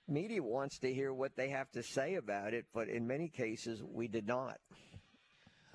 media 0.08 0.42
wants 0.42 0.78
to 0.80 0.92
hear 0.92 1.12
what 1.12 1.36
they 1.36 1.48
have 1.48 1.70
to 1.72 1.82
say 1.82 2.14
about 2.14 2.54
it, 2.54 2.66
but 2.72 2.88
in 2.88 3.06
many 3.06 3.28
cases, 3.28 3.82
we 3.82 4.08
did 4.08 4.26
not. 4.26 4.58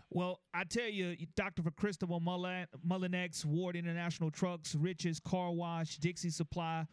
Well, 0.10 0.42
I 0.54 0.66
tell 0.66 0.90
you, 0.90 1.16
Dr. 1.36 1.64
for 1.64 1.72
Christopher 1.72 2.20
Mullinex, 2.20 3.46
Ward 3.46 3.78
International 3.78 4.30
Trucks, 4.30 4.76
Riches 4.76 5.22
Car 5.22 5.52
Wash, 5.52 5.98
Dixie 5.98 6.30
Supply, 6.30 6.86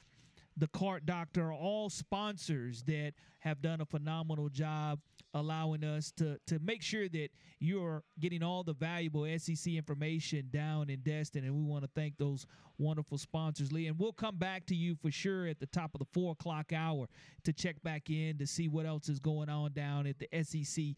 the 0.57 0.69
Cart 0.69 1.05
Doctor, 1.05 1.53
all 1.53 1.91
sponsors 1.91 2.83
that 2.85 3.15
have 3.41 3.61
done 3.61 3.81
a 3.81 3.87
phenomenal 3.87 4.49
job 4.49 5.01
allowing 5.39 5.85
us 5.85 6.13
to 6.17 6.39
to 6.47 6.59
make 6.59 6.83
sure 6.83 7.09
that 7.09 7.29
you're 7.61 8.03
getting 8.21 8.43
all 8.43 8.63
the 8.63 8.75
valuable 8.75 9.27
SEC 9.39 9.73
information 9.75 10.49
down 10.51 10.91
in 10.91 11.01
Destin. 11.01 11.45
And 11.45 11.55
we 11.55 11.63
want 11.63 11.85
to 11.85 11.91
thank 11.95 12.19
those 12.19 12.47
wonderful 12.79 13.19
sponsors, 13.19 13.73
Lee. 13.73 13.87
And 13.87 13.99
we'll 13.99 14.13
come 14.13 14.37
back 14.37 14.67
to 14.67 14.75
you 14.75 14.95
for 14.95 15.11
sure 15.11 15.47
at 15.47 15.59
the 15.59 15.67
top 15.67 15.95
of 15.95 15.99
the 15.99 16.07
four 16.13 16.33
o'clock 16.33 16.73
hour 16.73 17.09
to 17.45 17.53
check 17.53 17.83
back 17.83 18.11
in 18.11 18.39
to 18.39 18.47
see 18.47 18.69
what 18.69 18.87
else 18.87 19.09
is 19.09 19.19
going 19.19 19.49
on 19.49 19.73
down 19.73 20.07
at 20.07 20.17
the 20.19 20.29
SEC 20.43 20.95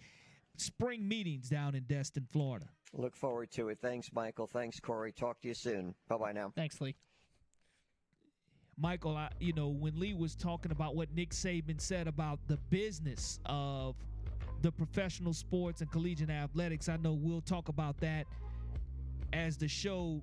spring 0.56 1.06
meetings 1.06 1.48
down 1.48 1.74
in 1.74 1.84
Destin, 1.84 2.26
Florida. 2.30 2.66
Look 2.92 3.16
forward 3.16 3.50
to 3.52 3.68
it. 3.68 3.78
Thanks, 3.80 4.10
Michael. 4.12 4.46
Thanks, 4.46 4.80
Corey. 4.80 5.12
Talk 5.12 5.40
to 5.42 5.48
you 5.48 5.54
soon. 5.54 5.94
Bye 6.08 6.16
bye 6.16 6.32
now. 6.32 6.52
Thanks, 6.56 6.80
Lee. 6.80 6.96
Michael, 8.76 9.16
I, 9.16 9.28
you 9.38 9.52
know, 9.52 9.68
when 9.68 9.98
Lee 9.98 10.14
was 10.14 10.34
talking 10.34 10.72
about 10.72 10.96
what 10.96 11.12
Nick 11.14 11.30
Saban 11.30 11.80
said 11.80 12.08
about 12.08 12.40
the 12.46 12.56
business 12.70 13.38
of 13.44 13.94
the 14.62 14.72
professional 14.72 15.32
sports 15.32 15.80
and 15.80 15.90
collegiate 15.90 16.30
athletics, 16.30 16.88
I 16.88 16.96
know 16.96 17.12
we'll 17.12 17.40
talk 17.40 17.68
about 17.68 17.98
that 18.00 18.26
as 19.32 19.56
the 19.56 19.68
show 19.68 20.20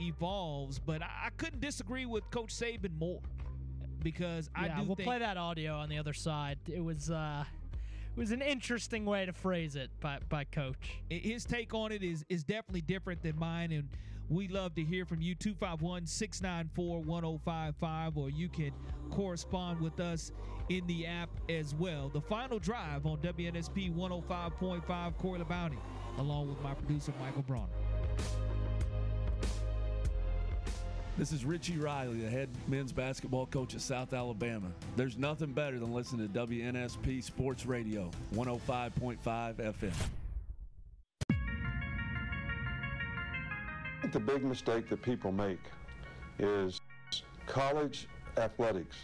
evolves. 0.00 0.78
But 0.78 1.02
I, 1.02 1.26
I 1.26 1.30
couldn't 1.36 1.60
disagree 1.60 2.06
with 2.06 2.28
Coach 2.30 2.54
Saban 2.54 2.96
more 2.98 3.20
because 4.02 4.50
I 4.54 4.66
yeah, 4.66 4.80
do. 4.80 4.84
We'll 4.84 4.96
play 4.96 5.18
that 5.18 5.36
audio 5.36 5.74
on 5.74 5.88
the 5.88 5.98
other 5.98 6.14
side. 6.14 6.58
It 6.72 6.82
was. 6.82 7.10
uh 7.10 7.44
it 8.16 8.20
was 8.20 8.30
an 8.30 8.40
interesting 8.40 9.04
way 9.04 9.26
to 9.26 9.32
phrase 9.34 9.76
it 9.76 9.90
by, 10.00 10.20
by 10.30 10.44
coach. 10.44 10.78
His 11.10 11.44
take 11.44 11.74
on 11.74 11.92
it 11.92 12.02
is 12.02 12.24
is 12.30 12.44
definitely 12.44 12.80
different 12.80 13.22
than 13.22 13.38
mine, 13.38 13.72
and 13.72 13.90
we 14.30 14.48
love 14.48 14.74
to 14.76 14.82
hear 14.82 15.04
from 15.04 15.20
you. 15.20 15.34
251 15.34 16.06
694 16.06 17.00
1055, 17.00 18.16
or 18.16 18.30
you 18.30 18.48
can 18.48 18.72
correspond 19.10 19.80
with 19.80 20.00
us 20.00 20.32
in 20.68 20.86
the 20.86 21.06
app 21.06 21.30
as 21.48 21.74
well. 21.74 22.10
The 22.12 22.20
final 22.20 22.58
drive 22.58 23.06
on 23.06 23.18
WNSP 23.18 23.94
105.5, 23.94 25.16
Corey 25.18 25.40
LeBounty, 25.40 25.78
along 26.18 26.48
with 26.48 26.60
my 26.62 26.74
producer, 26.74 27.12
Michael 27.20 27.42
Bronner. 27.42 27.72
This 31.18 31.32
is 31.32 31.46
Richie 31.46 31.78
Riley, 31.78 32.20
the 32.20 32.28
head 32.28 32.50
men's 32.68 32.92
basketball 32.92 33.46
coach 33.46 33.74
at 33.74 33.80
South 33.80 34.12
Alabama. 34.12 34.70
There's 34.96 35.16
nothing 35.16 35.52
better 35.52 35.78
than 35.78 35.94
listening 35.94 36.28
to 36.28 36.46
WNSP 36.46 37.24
Sports 37.24 37.64
Radio, 37.64 38.10
105.5 38.34 39.16
FM. 39.54 39.92
I 43.96 44.00
think 44.02 44.12
the 44.12 44.20
big 44.20 44.44
mistake 44.44 44.90
that 44.90 45.00
people 45.00 45.32
make 45.32 45.60
is 46.38 46.82
college 47.46 48.08
athletics 48.38 48.96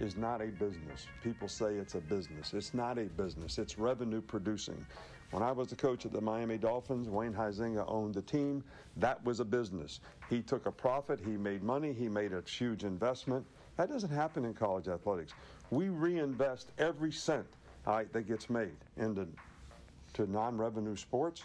is 0.00 0.16
not 0.16 0.42
a 0.42 0.46
business. 0.46 1.06
People 1.22 1.48
say 1.48 1.74
it's 1.74 1.94
a 1.94 2.00
business. 2.00 2.52
It's 2.52 2.74
not 2.74 2.98
a 2.98 3.04
business. 3.04 3.58
It's 3.58 3.78
revenue 3.78 4.20
producing. 4.20 4.84
When 5.30 5.42
I 5.42 5.50
was 5.52 5.68
the 5.68 5.76
coach 5.76 6.04
of 6.04 6.12
the 6.12 6.20
Miami 6.20 6.56
Dolphins, 6.58 7.08
Wayne 7.08 7.32
Huizenga 7.32 7.84
owned 7.88 8.14
the 8.14 8.22
team. 8.22 8.62
That 8.96 9.24
was 9.24 9.40
a 9.40 9.44
business. 9.44 10.00
He 10.30 10.40
took 10.40 10.66
a 10.66 10.72
profit, 10.72 11.20
he 11.20 11.36
made 11.36 11.62
money, 11.62 11.92
he 11.92 12.08
made 12.08 12.32
a 12.32 12.42
huge 12.42 12.84
investment. 12.84 13.44
That 13.76 13.88
doesn't 13.88 14.10
happen 14.10 14.44
in 14.44 14.54
college 14.54 14.88
athletics. 14.88 15.32
We 15.70 15.88
reinvest 15.88 16.70
every 16.78 17.12
cent 17.12 17.46
that 17.86 18.26
gets 18.26 18.50
made 18.50 18.76
into 18.96 19.26
to 20.14 20.30
non-revenue 20.30 20.96
sports, 20.96 21.42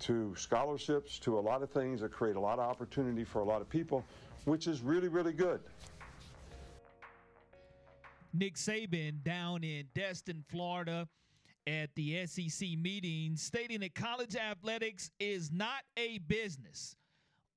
to 0.00 0.34
scholarships, 0.36 1.18
to 1.20 1.38
a 1.38 1.40
lot 1.40 1.62
of 1.62 1.70
things 1.70 2.00
that 2.00 2.12
create 2.12 2.36
a 2.36 2.40
lot 2.40 2.58
of 2.58 2.68
opportunity 2.68 3.24
for 3.24 3.40
a 3.40 3.44
lot 3.44 3.60
of 3.60 3.68
people, 3.68 4.04
which 4.44 4.66
is 4.66 4.82
really, 4.82 5.08
really 5.08 5.32
good. 5.32 5.60
Nick 8.32 8.54
Saban 8.54 9.22
down 9.22 9.62
in 9.62 9.86
Destin, 9.94 10.44
Florida 10.48 11.08
at 11.66 11.94
the 11.94 12.26
SEC 12.26 12.70
meeting 12.78 13.36
stating 13.36 13.80
that 13.80 13.94
college 13.94 14.36
athletics 14.36 15.10
is 15.18 15.50
not 15.50 15.82
a 15.96 16.18
business. 16.18 16.96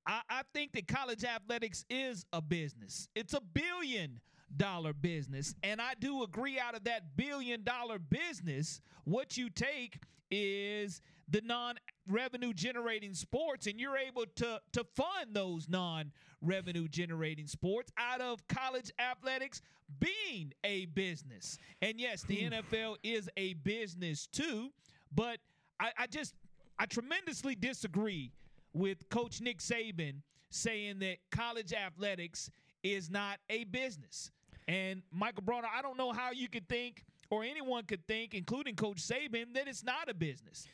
I, 0.06 0.22
I, 0.30 0.42
think 0.54 0.72
that 0.74 0.88
college 0.88 1.26
athletics 1.26 1.84
is 1.90 2.26
a 2.32 2.42
business. 2.42 3.10
It's 3.16 3.34
a 3.34 3.42
billion 3.42 4.22
dollar 4.56 4.94
business. 4.94 5.56
And 5.64 5.82
I 5.82 5.94
do 6.00 6.24
agree 6.24 6.60
out 6.60 6.76
of 6.76 6.86
that 6.86 7.18
billion 7.18 7.64
dollar 7.64 8.00
business, 8.00 8.80
what 9.04 9.36
you 9.36 9.50
take 9.50 10.00
is 10.32 11.02
the 11.30 11.42
non-revenue 11.42 12.54
generating 12.54 13.14
sports 13.14 13.68
and 13.68 13.80
you're 13.80 13.98
able 13.98 14.26
to 14.36 14.60
to 14.72 14.84
fund 14.96 15.34
those 15.34 15.68
non-revenue 15.68 16.88
generating 16.88 17.48
sports 17.48 17.92
out 17.98 18.22
of 18.22 18.48
college 18.48 18.92
athletics 19.00 19.62
being 20.00 20.54
a 20.64 20.86
business. 20.88 21.58
And 21.82 22.00
yes, 22.00 22.24
the 22.24 22.50
NFL 22.50 22.96
is 23.04 23.30
a 23.38 23.54
business 23.54 24.28
too, 24.28 24.70
but 25.14 25.40
I, 25.80 25.92
I 25.98 26.08
just 26.08 26.34
I 26.80 26.86
tremendously 26.86 27.56
disagree 27.56 28.32
with 28.74 29.10
Coach 29.10 29.42
Nick 29.42 29.60
Saban 29.60 30.22
saying 30.50 31.00
that 31.00 31.18
college 31.32 31.74
athletics 31.74 32.50
is 32.84 33.10
not 33.10 33.40
a 33.50 33.64
business. 33.66 34.32
And 34.68 35.02
Michael 35.12 35.44
Bronner, 35.44 35.68
I 35.74 35.82
don't 35.82 35.98
know 35.98 36.12
how 36.12 36.32
you 36.32 36.48
could 36.50 36.68
think 36.68 37.04
or 37.30 37.44
anyone 37.44 37.84
could 37.84 38.06
think, 38.08 38.34
including 38.34 38.76
Coach 38.76 38.98
Saban, 38.98 39.54
that 39.54 39.68
it's 39.68 39.84
not 39.84 40.10
a 40.10 40.14
business. 40.14 40.68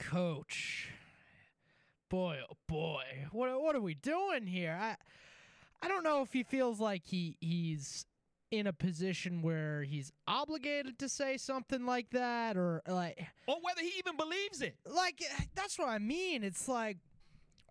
Coach, 0.00 0.88
boy, 2.08 2.38
oh 2.50 2.56
boy, 2.66 3.02
what 3.32 3.62
what 3.62 3.76
are 3.76 3.80
we 3.80 3.94
doing 3.94 4.46
here? 4.46 4.76
I 4.80 4.96
I 5.82 5.88
don't 5.88 6.02
know 6.02 6.22
if 6.22 6.32
he 6.32 6.42
feels 6.42 6.80
like 6.80 7.02
he 7.04 7.36
he's 7.40 8.06
in 8.50 8.66
a 8.66 8.72
position 8.72 9.42
where 9.42 9.82
he's 9.82 10.10
obligated 10.26 10.98
to 10.98 11.08
say 11.08 11.36
something 11.36 11.86
like 11.86 12.10
that 12.10 12.56
or 12.56 12.82
like 12.88 13.24
or 13.46 13.56
whether 13.62 13.82
he 13.82 13.92
even 13.98 14.16
believes 14.16 14.62
it. 14.62 14.74
Like 14.86 15.22
that's 15.54 15.78
what 15.78 15.88
I 15.88 15.98
mean. 15.98 16.42
It's 16.42 16.66
like 16.66 16.96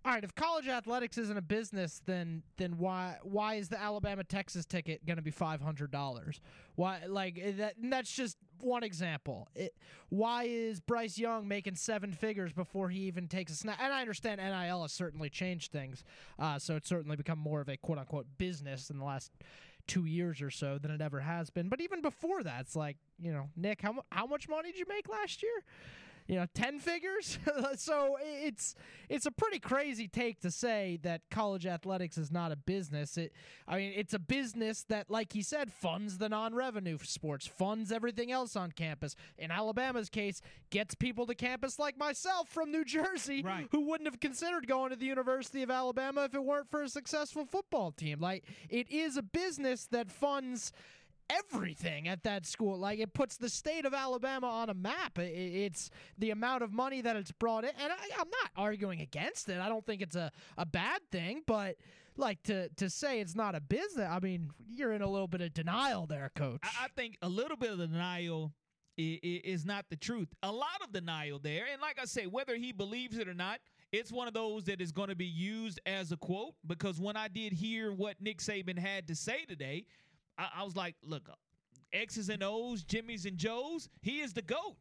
all 0.05 0.13
right, 0.13 0.23
if 0.23 0.33
college 0.33 0.67
athletics 0.67 1.17
isn't 1.17 1.37
a 1.37 1.41
business, 1.41 2.01
then 2.05 2.43
then 2.57 2.77
why 2.77 3.17
why 3.23 3.55
is 3.55 3.67
the 3.67 3.79
Alabama 3.79 4.23
Texas 4.23 4.65
ticket 4.65 5.05
going 5.05 5.17
to 5.17 5.23
be 5.23 5.31
five 5.31 5.61
hundred 5.61 5.91
dollars? 5.91 6.39
Why 6.75 7.01
like 7.07 7.57
that? 7.57 7.75
That's 7.81 8.11
just 8.11 8.37
one 8.61 8.83
example. 8.83 9.47
It, 9.55 9.75
why 10.09 10.43
is 10.43 10.79
Bryce 10.79 11.17
Young 11.17 11.47
making 11.47 11.75
seven 11.75 12.11
figures 12.11 12.53
before 12.53 12.89
he 12.89 13.01
even 13.01 13.27
takes 13.27 13.51
a 13.51 13.55
snap? 13.55 13.77
And 13.81 13.93
I 13.93 14.01
understand 14.01 14.39
NIL 14.41 14.81
has 14.81 14.91
certainly 14.91 15.29
changed 15.29 15.71
things, 15.71 16.03
uh, 16.37 16.59
so 16.59 16.75
it's 16.75 16.89
certainly 16.89 17.15
become 17.15 17.39
more 17.39 17.61
of 17.61 17.69
a 17.69 17.77
quote 17.77 17.97
unquote 17.97 18.27
business 18.37 18.89
in 18.89 18.97
the 18.97 19.05
last 19.05 19.31
two 19.87 20.05
years 20.05 20.41
or 20.41 20.51
so 20.51 20.77
than 20.77 20.91
it 20.91 21.01
ever 21.01 21.19
has 21.19 21.49
been. 21.49 21.67
But 21.67 21.81
even 21.81 22.01
before 22.01 22.43
that, 22.43 22.61
it's 22.61 22.75
like 22.75 22.97
you 23.19 23.33
know, 23.33 23.49
Nick, 23.55 23.81
how 23.81 24.03
how 24.11 24.25
much 24.25 24.47
money 24.47 24.71
did 24.71 24.79
you 24.79 24.85
make 24.87 25.09
last 25.09 25.43
year? 25.43 25.63
You 26.29 26.35
know, 26.35 26.45
10 26.53 26.79
figures. 26.79 27.39
so 27.75 28.15
it's 28.21 28.75
it's 29.09 29.25
a 29.25 29.31
pretty 29.31 29.57
crazy 29.57 30.07
take 30.07 30.39
to 30.41 30.51
say 30.51 30.99
that 31.01 31.21
college 31.31 31.65
athletics 31.65 32.19
is 32.19 32.31
not 32.31 32.51
a 32.51 32.55
business. 32.55 33.17
It 33.17 33.33
I 33.67 33.77
mean, 33.77 33.93
it's 33.95 34.13
a 34.13 34.19
business 34.19 34.85
that 34.89 35.09
like 35.09 35.33
he 35.33 35.41
said 35.41 35.73
funds 35.73 36.19
the 36.19 36.29
non-revenue 36.29 36.99
sports, 37.01 37.47
funds 37.47 37.91
everything 37.91 38.31
else 38.31 38.55
on 38.55 38.71
campus. 38.71 39.15
In 39.39 39.49
Alabama's 39.49 40.07
case, 40.07 40.43
gets 40.69 40.93
people 40.93 41.25
to 41.25 41.33
campus 41.33 41.79
like 41.79 41.97
myself 41.97 42.47
from 42.47 42.71
New 42.71 42.85
Jersey 42.85 43.41
right. 43.41 43.67
who 43.71 43.81
wouldn't 43.89 44.07
have 44.07 44.19
considered 44.19 44.67
going 44.67 44.91
to 44.91 44.95
the 44.95 45.07
University 45.07 45.63
of 45.63 45.71
Alabama 45.71 46.25
if 46.25 46.35
it 46.35 46.43
weren't 46.43 46.69
for 46.69 46.83
a 46.83 46.89
successful 46.89 47.43
football 47.43 47.91
team. 47.91 48.19
Like 48.19 48.43
it 48.69 48.91
is 48.91 49.17
a 49.17 49.23
business 49.23 49.87
that 49.87 50.11
funds 50.11 50.73
everything 51.29 52.07
at 52.07 52.23
that 52.23 52.45
school. 52.45 52.77
Like 52.77 52.99
it 52.99 53.13
puts 53.13 53.37
the 53.37 53.49
state 53.49 53.85
of 53.85 53.93
Alabama 53.93 54.47
on 54.47 54.69
a 54.69 54.73
map. 54.73 55.17
It's 55.17 55.89
the 56.17 56.31
amount 56.31 56.63
of 56.63 56.71
money 56.73 57.01
that 57.01 57.15
it's 57.15 57.31
brought 57.31 57.63
in, 57.63 57.71
and 57.81 57.91
I, 57.91 58.21
am 58.21 58.29
not 58.29 58.51
arguing 58.55 59.01
against 59.01 59.49
it. 59.49 59.59
I 59.59 59.69
don't 59.69 59.85
think 59.85 60.01
it's 60.01 60.15
a, 60.15 60.31
a 60.57 60.65
bad 60.65 61.01
thing, 61.11 61.43
but 61.45 61.75
like 62.17 62.41
to 62.43 62.69
to 62.69 62.89
say 62.89 63.19
it's 63.19 63.35
not 63.35 63.55
a 63.55 63.61
business. 63.61 64.07
I 64.09 64.19
mean, 64.19 64.51
you're 64.67 64.91
in 64.91 65.01
a 65.01 65.09
little 65.09 65.27
bit 65.27 65.41
of 65.41 65.53
denial 65.53 66.05
there, 66.05 66.31
Coach. 66.35 66.61
I, 66.63 66.85
I 66.85 66.87
think 66.95 67.17
a 67.21 67.29
little 67.29 67.57
bit 67.57 67.71
of 67.71 67.79
denial 67.79 68.53
is 68.97 69.65
not 69.65 69.85
the 69.89 69.95
truth. 69.95 70.27
A 70.43 70.51
lot 70.51 70.81
of 70.83 70.91
denial 70.91 71.39
there, 71.39 71.65
and 71.71 71.81
like 71.81 71.99
I 72.01 72.05
say, 72.05 72.25
whether 72.25 72.55
he 72.55 72.71
believes 72.71 73.17
it 73.17 73.27
or 73.27 73.33
not. 73.33 73.59
It's 73.91 74.11
one 74.11 74.27
of 74.27 74.35
those 74.35 74.65
that 74.65 74.81
is 74.81 74.91
going 74.91 75.09
to 75.09 75.15
be 75.15 75.25
used 75.25 75.79
as 75.87 76.11
a 76.11 76.17
quote 76.17 76.53
because 76.67 76.99
when 76.99 77.17
I 77.17 77.27
did 77.27 77.53
hear 77.53 77.91
what 77.91 78.21
Nick 78.21 78.37
Saban 78.37 78.77
had 78.77 79.07
to 79.07 79.15
say 79.15 79.45
today, 79.45 79.85
I, 80.39 80.61
I 80.61 80.63
was 80.63 80.75
like, 80.75 80.95
look, 81.03 81.29
X's 81.91 82.29
and 82.29 82.41
O's, 82.41 82.83
Jimmy's 82.83 83.25
and 83.25 83.37
Joe's, 83.37 83.89
he 84.01 84.21
is 84.21 84.33
the 84.33 84.41
GOAT. 84.41 84.77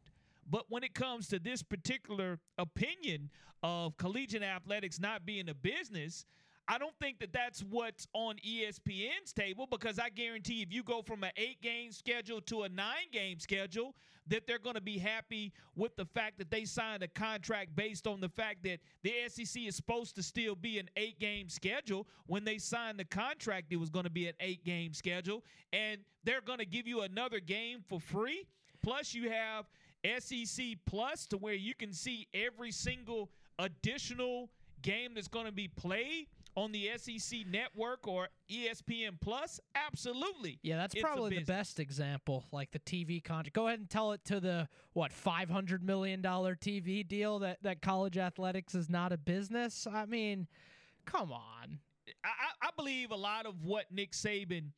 But 0.49 0.65
when 0.69 0.83
it 0.83 0.95
comes 0.95 1.27
to 1.27 1.37
this 1.37 1.61
particular 1.61 2.39
opinion 2.57 3.29
of 3.61 3.97
collegiate 3.97 4.41
athletics 4.41 4.99
not 4.99 5.25
being 5.25 5.49
a 5.49 5.53
business, 5.53 6.25
I 6.71 6.77
don't 6.77 6.93
think 7.01 7.19
that 7.19 7.33
that's 7.33 7.61
what's 7.61 8.07
on 8.13 8.35
ESPN's 8.47 9.33
table 9.33 9.65
because 9.65 9.97
I 9.97 10.09
guarantee 10.09 10.61
if 10.61 10.71
you 10.71 10.83
go 10.83 11.01
from 11.01 11.23
an 11.23 11.31
eight 11.35 11.59
game 11.63 11.91
schedule 11.91 12.41
to 12.41 12.61
a 12.61 12.69
nine 12.69 13.09
game 13.11 13.39
schedule, 13.39 13.95
that 14.27 14.45
they're 14.45 14.59
going 14.59 14.75
to 14.75 14.81
be 14.81 14.99
happy 14.99 15.51
with 15.75 15.95
the 15.95 16.05
fact 16.05 16.37
that 16.37 16.51
they 16.51 16.65
signed 16.65 17.01
a 17.01 17.07
contract 17.07 17.75
based 17.75 18.05
on 18.05 18.21
the 18.21 18.29
fact 18.29 18.63
that 18.65 18.77
the 19.01 19.11
SEC 19.27 19.63
is 19.63 19.75
supposed 19.75 20.13
to 20.15 20.21
still 20.21 20.53
be 20.53 20.77
an 20.77 20.87
eight 20.95 21.19
game 21.19 21.49
schedule. 21.49 22.05
When 22.27 22.45
they 22.45 22.59
signed 22.59 22.99
the 22.99 23.05
contract, 23.05 23.73
it 23.73 23.77
was 23.77 23.89
going 23.89 24.05
to 24.05 24.11
be 24.11 24.27
an 24.27 24.35
eight 24.39 24.63
game 24.63 24.93
schedule, 24.93 25.43
and 25.73 26.01
they're 26.23 26.41
going 26.41 26.59
to 26.59 26.67
give 26.67 26.87
you 26.87 27.01
another 27.01 27.39
game 27.39 27.79
for 27.89 27.99
free. 27.99 28.45
Plus, 28.83 29.15
you 29.15 29.31
have 29.31 29.65
SEC 30.19 30.75
Plus 30.85 31.25
to 31.25 31.37
where 31.37 31.55
you 31.55 31.73
can 31.73 31.93
see 31.93 32.27
every 32.31 32.71
single 32.71 33.31
additional 33.57 34.51
game 34.83 35.13
that's 35.15 35.27
going 35.27 35.45
to 35.45 35.51
be 35.51 35.67
played 35.67 36.27
on 36.59 36.71
the 36.71 36.89
SEC 36.97 37.39
network 37.49 38.07
or 38.07 38.29
ESPN 38.51 39.19
Plus? 39.19 39.59
Absolutely. 39.75 40.59
Yeah, 40.61 40.77
that's 40.77 40.95
probably 40.95 41.37
the 41.37 41.43
best 41.43 41.79
example. 41.79 42.45
Like 42.51 42.71
the 42.71 42.79
TV 42.79 43.23
contract. 43.23 43.53
Go 43.53 43.67
ahead 43.67 43.79
and 43.79 43.89
tell 43.89 44.11
it 44.11 44.23
to 44.25 44.39
the 44.39 44.67
what 44.93 45.11
five 45.13 45.49
hundred 45.49 45.83
million 45.83 46.21
dollar 46.21 46.55
TV 46.55 47.07
deal 47.07 47.39
that 47.39 47.63
that 47.63 47.81
college 47.81 48.17
athletics 48.17 48.75
is 48.75 48.89
not 48.89 49.11
a 49.11 49.17
business. 49.17 49.87
I 49.91 50.05
mean, 50.05 50.47
come 51.05 51.31
on. 51.31 51.79
I, 52.23 52.67
I 52.67 52.69
believe 52.75 53.11
a 53.11 53.15
lot 53.15 53.45
of 53.45 53.63
what 53.63 53.85
Nick 53.91 54.13
Saban 54.13 54.71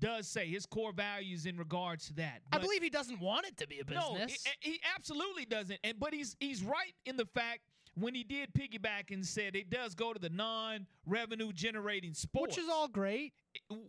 does 0.00 0.28
say 0.28 0.46
his 0.46 0.66
core 0.66 0.92
values 0.92 1.46
in 1.46 1.56
regards 1.56 2.06
to 2.08 2.14
that. 2.14 2.42
I 2.52 2.58
believe 2.58 2.82
he 2.82 2.90
doesn't 2.90 3.20
want 3.20 3.46
it 3.46 3.56
to 3.58 3.66
be 3.66 3.80
a 3.80 3.84
business. 3.84 4.04
No, 4.44 4.50
he, 4.60 4.72
he 4.72 4.80
absolutely 4.94 5.44
doesn't. 5.44 5.78
And 5.82 5.98
but 5.98 6.12
he's 6.12 6.36
he's 6.40 6.62
right 6.62 6.94
in 7.06 7.16
the 7.16 7.26
fact 7.26 7.60
when 8.00 8.14
he 8.14 8.22
did 8.24 8.52
piggyback 8.52 9.12
and 9.12 9.24
said 9.24 9.56
it 9.56 9.70
does 9.70 9.94
go 9.94 10.12
to 10.12 10.18
the 10.18 10.30
non-revenue 10.30 11.52
generating 11.52 12.14
sports, 12.14 12.56
which 12.56 12.64
is 12.64 12.70
all 12.70 12.88
great. 12.88 13.32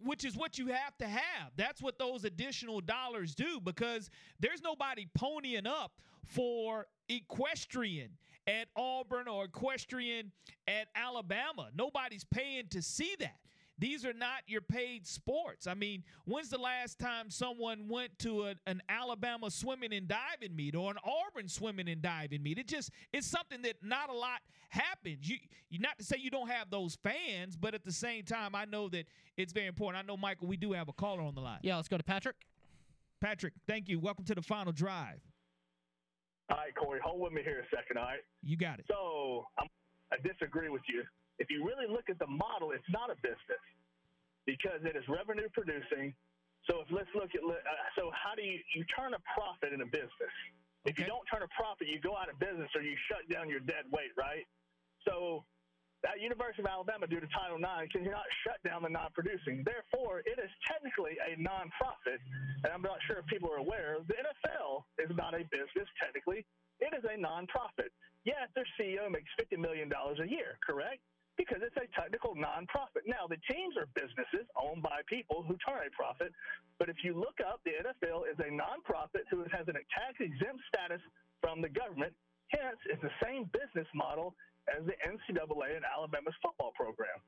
Which 0.04 0.26
is 0.26 0.36
what 0.36 0.58
you 0.58 0.68
have 0.68 0.98
to 0.98 1.08
have. 1.08 1.52
That's 1.56 1.82
what 1.82 2.00
those 2.00 2.24
additional 2.24 2.82
dollars 2.82 3.36
do 3.36 3.60
because 3.62 4.10
there's 4.40 4.62
nobody 4.62 5.08
ponying 5.18 5.68
up 5.68 5.92
for 6.26 6.88
equestrian 7.08 8.10
at 8.48 8.68
Auburn 8.76 9.28
or 9.28 9.46
equestrian 9.46 10.32
at 10.68 10.88
Alabama. 10.96 11.70
Nobody's 11.76 12.24
paying 12.24 12.68
to 12.70 12.82
see 12.82 13.16
that. 13.20 13.40
These 13.80 14.04
are 14.06 14.14
not 14.14 14.42
your 14.46 14.60
paid 14.60 15.08
sports. 15.08 15.66
I 15.66 15.74
mean, 15.74 16.04
when's 16.26 16.50
the 16.50 16.58
last 16.58 17.00
time 17.00 17.30
someone 17.30 17.88
went 17.88 18.20
to 18.20 18.48
a, 18.48 18.56
an 18.68 18.82
Alabama 18.90 19.50
swimming 19.50 19.94
and 19.94 20.06
diving 20.06 20.56
meet 20.56 20.76
or 20.76 20.92
an 20.92 20.98
Auburn 21.04 21.48
swimming 21.48 21.88
and 21.88 22.02
diving 22.02 22.44
meet? 22.44 22.58
It 22.58 22.68
just 22.68 22.92
it's 23.14 23.26
something 23.26 23.62
that 23.62 23.76
not 23.82 24.10
a 24.10 24.14
lot 24.14 24.42
happens. 24.68 25.28
You 25.30 25.38
you 25.70 25.80
not 25.80 25.98
to 25.98 26.04
say 26.04 26.18
you 26.20 26.30
don't 26.30 26.50
have 26.50 26.70
those 26.70 26.98
fans, 27.02 27.56
but 27.56 27.74
at 27.74 27.86
the 27.86 27.94
same 27.94 28.24
time, 28.24 28.54
I 28.54 28.66
know 28.66 28.90
that 28.90 29.06
it's 29.38 29.54
very 29.54 29.68
important. 29.68 30.04
I 30.04 30.06
know 30.06 30.18
Michael, 30.18 30.48
we 30.48 30.58
do 30.58 30.74
have 30.74 30.90
a 30.90 30.94
caller 30.94 31.22
on 31.22 31.34
the 31.34 31.42
line. 31.42 31.60
Yeah, 31.64 31.78
let's 31.78 31.88
go 31.88 31.98
to 31.98 32.04
Patrick. 32.04 32.36
Patrick, 33.22 33.54
thank 33.66 33.88
you. 33.88 34.00
Welcome 34.00 34.26
to 34.26 34.36
the 34.36 34.42
final 34.42 34.74
drive. 34.74 35.22
All 36.50 36.58
right, 36.58 36.76
Corey, 36.76 37.00
hold 37.04 37.22
with 37.22 37.32
me 37.32 37.44
here 37.44 37.60
a 37.60 37.76
second, 37.76 37.98
all 37.98 38.06
right? 38.06 38.20
You 38.42 38.58
got 38.58 38.80
it. 38.80 38.86
So 38.90 39.46
I'm, 39.60 39.68
I 40.12 40.16
disagree 40.28 40.70
with 40.70 40.82
you 40.88 41.04
if 41.40 41.50
you 41.50 41.64
really 41.66 41.88
look 41.88 42.12
at 42.12 42.20
the 42.20 42.28
model, 42.28 42.72
it's 42.72 42.88
not 42.92 43.10
a 43.10 43.18
business 43.24 43.64
because 44.46 44.84
it 44.84 44.96
is 44.96 45.04
revenue 45.08 45.48
producing. 45.56 46.14
So 46.68 46.84
if 46.84 46.92
let's 46.92 47.10
look 47.16 47.32
at 47.32 47.42
uh, 47.42 47.56
so 47.96 48.12
how 48.12 48.36
do 48.36 48.44
you 48.44 48.60
you 48.76 48.84
turn 48.92 49.16
a 49.16 49.22
profit 49.34 49.72
in 49.72 49.82
a 49.82 49.90
business? 49.90 50.36
If 50.86 50.96
okay. 50.96 51.04
you 51.04 51.08
don't 51.08 51.26
turn 51.32 51.44
a 51.44 51.52
profit, 51.56 51.88
you 51.88 52.00
go 52.00 52.16
out 52.16 52.28
of 52.28 52.40
business 52.40 52.70
or 52.76 52.84
you 52.84 52.96
shut 53.08 53.24
down 53.32 53.50
your 53.50 53.60
dead 53.64 53.88
weight, 53.92 54.12
right? 54.16 54.44
So 55.08 55.44
at 56.08 56.20
University 56.24 56.64
of 56.64 56.72
Alabama, 56.72 57.08
due 57.08 57.20
to 57.20 57.28
Title 57.36 57.60
IX, 57.60 57.92
can 57.92 58.08
you 58.08 58.12
not 58.12 58.28
shut 58.48 58.56
down 58.64 58.84
the 58.84 58.92
non-producing. 58.92 59.68
Therefore, 59.68 60.24
it 60.24 60.40
is 60.40 60.48
technically 60.64 61.20
a 61.20 61.36
non-profit, 61.36 62.24
and 62.64 62.72
I'm 62.72 62.84
not 62.84 63.04
sure 63.04 63.20
if 63.20 63.28
people 63.28 63.52
are 63.52 63.60
aware. 63.60 64.00
The 64.08 64.16
NFL 64.16 64.88
is 65.04 65.12
not 65.16 65.36
a 65.36 65.44
business 65.52 65.88
technically; 66.00 66.48
it 66.80 66.96
is 66.96 67.04
a 67.04 67.20
non-profit. 67.20 67.92
Yes, 68.24 68.48
their 68.56 68.68
CEO 68.80 69.12
makes 69.12 69.28
fifty 69.36 69.56
million 69.60 69.90
dollars 69.92 70.20
a 70.24 70.28
year, 70.28 70.56
correct? 70.64 71.04
Because 71.40 71.64
it's 71.64 71.80
a 71.80 71.88
technical 71.96 72.36
nonprofit. 72.36 73.08
Now, 73.08 73.24
the 73.24 73.40
teams 73.48 73.80
are 73.80 73.88
businesses 73.96 74.44
owned 74.60 74.84
by 74.84 75.00
people 75.08 75.40
who 75.48 75.56
turn 75.64 75.88
a 75.88 75.92
profit, 75.96 76.36
but 76.78 76.92
if 76.92 77.00
you 77.00 77.16
look 77.16 77.40
up, 77.40 77.64
the 77.64 77.80
NFL 77.80 78.28
is 78.28 78.36
a 78.44 78.52
nonprofit 78.52 79.24
who 79.32 79.48
has 79.48 79.64
an 79.72 79.80
tax 79.88 80.20
exempt 80.20 80.60
status 80.68 81.00
from 81.40 81.64
the 81.64 81.72
government. 81.72 82.12
Hence, 82.52 82.76
it's 82.92 83.02
the 83.02 83.16
same 83.24 83.50
business 83.56 83.88
model 83.96 84.36
as 84.68 84.84
the 84.84 85.00
NCAA 85.00 85.80
and 85.80 85.86
Alabama's 85.88 86.36
football 86.44 86.76
program. 86.76 87.24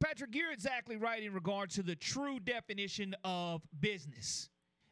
Patrick, 0.00 0.34
you're 0.34 0.52
exactly 0.52 0.96
right 0.96 1.22
in 1.22 1.34
regard 1.34 1.68
to 1.70 1.82
the 1.82 1.94
true 1.94 2.40
definition 2.40 3.14
of 3.24 3.60
business. 3.80 4.48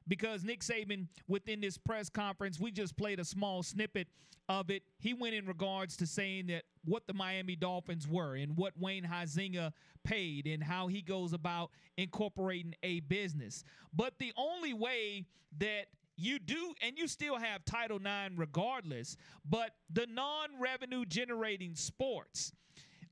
Because 0.09 0.45
Nick 0.45 0.61
Saban, 0.61 1.09
within 1.29 1.61
this 1.61 1.79
press 1.79 2.09
conference, 2.09 2.59
we 2.59 2.71
just 2.71 2.97
played 2.97 3.21
a 3.21 3.25
small 3.25 3.63
snippet 3.63 4.09
of 4.49 4.71
it. 4.71 4.83
He 4.99 5.15
went 5.15 5.35
in 5.35 5.47
regards 5.47 5.97
to 5.99 6.07
saying 6.07 6.47
that 6.49 6.65
what 6.85 7.07
the 7.07 7.15
Miami 7.15 7.57
Dolphins 7.57 8.09
were 8.09 8.35
and 8.35 8.57
what 8.57 8.73
Wayne 8.79 9.05
Huizenga 9.05 9.73
paid 10.05 10.47
and 10.47 10.63
how 10.63 10.89
he 10.89 11.01
goes 11.03 11.33
about 11.33 11.71
incorporating 11.97 12.75
a 12.83 13.01
business. 13.01 13.65
But 13.95 14.15
the 14.19 14.33
only 14.37 14.75
way 14.75 15.27
that 15.59 15.87
you 16.17 16.39
do, 16.39 16.75
and 16.83 16.99
you 16.99 17.09
still 17.09 17.37
have 17.37 17.65
Title 17.65 17.97
IX 17.97 18.37
regardless, 18.37 19.17
but 19.49 19.71
the 19.91 20.07
non 20.07 20.49
revenue 20.59 21.05
generating 21.05 21.75
sports 21.75 22.53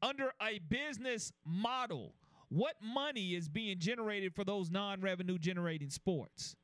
under 0.03 0.33
a 0.43 0.59
business 0.59 1.33
model, 1.45 2.15
what 2.49 2.75
money 2.83 3.35
is 3.35 3.49
being 3.49 3.79
generated 3.79 4.35
for 4.35 4.45
those 4.45 4.71
non 4.71 5.01
revenue 5.01 5.39
generating 5.39 5.91
sports? 5.91 6.57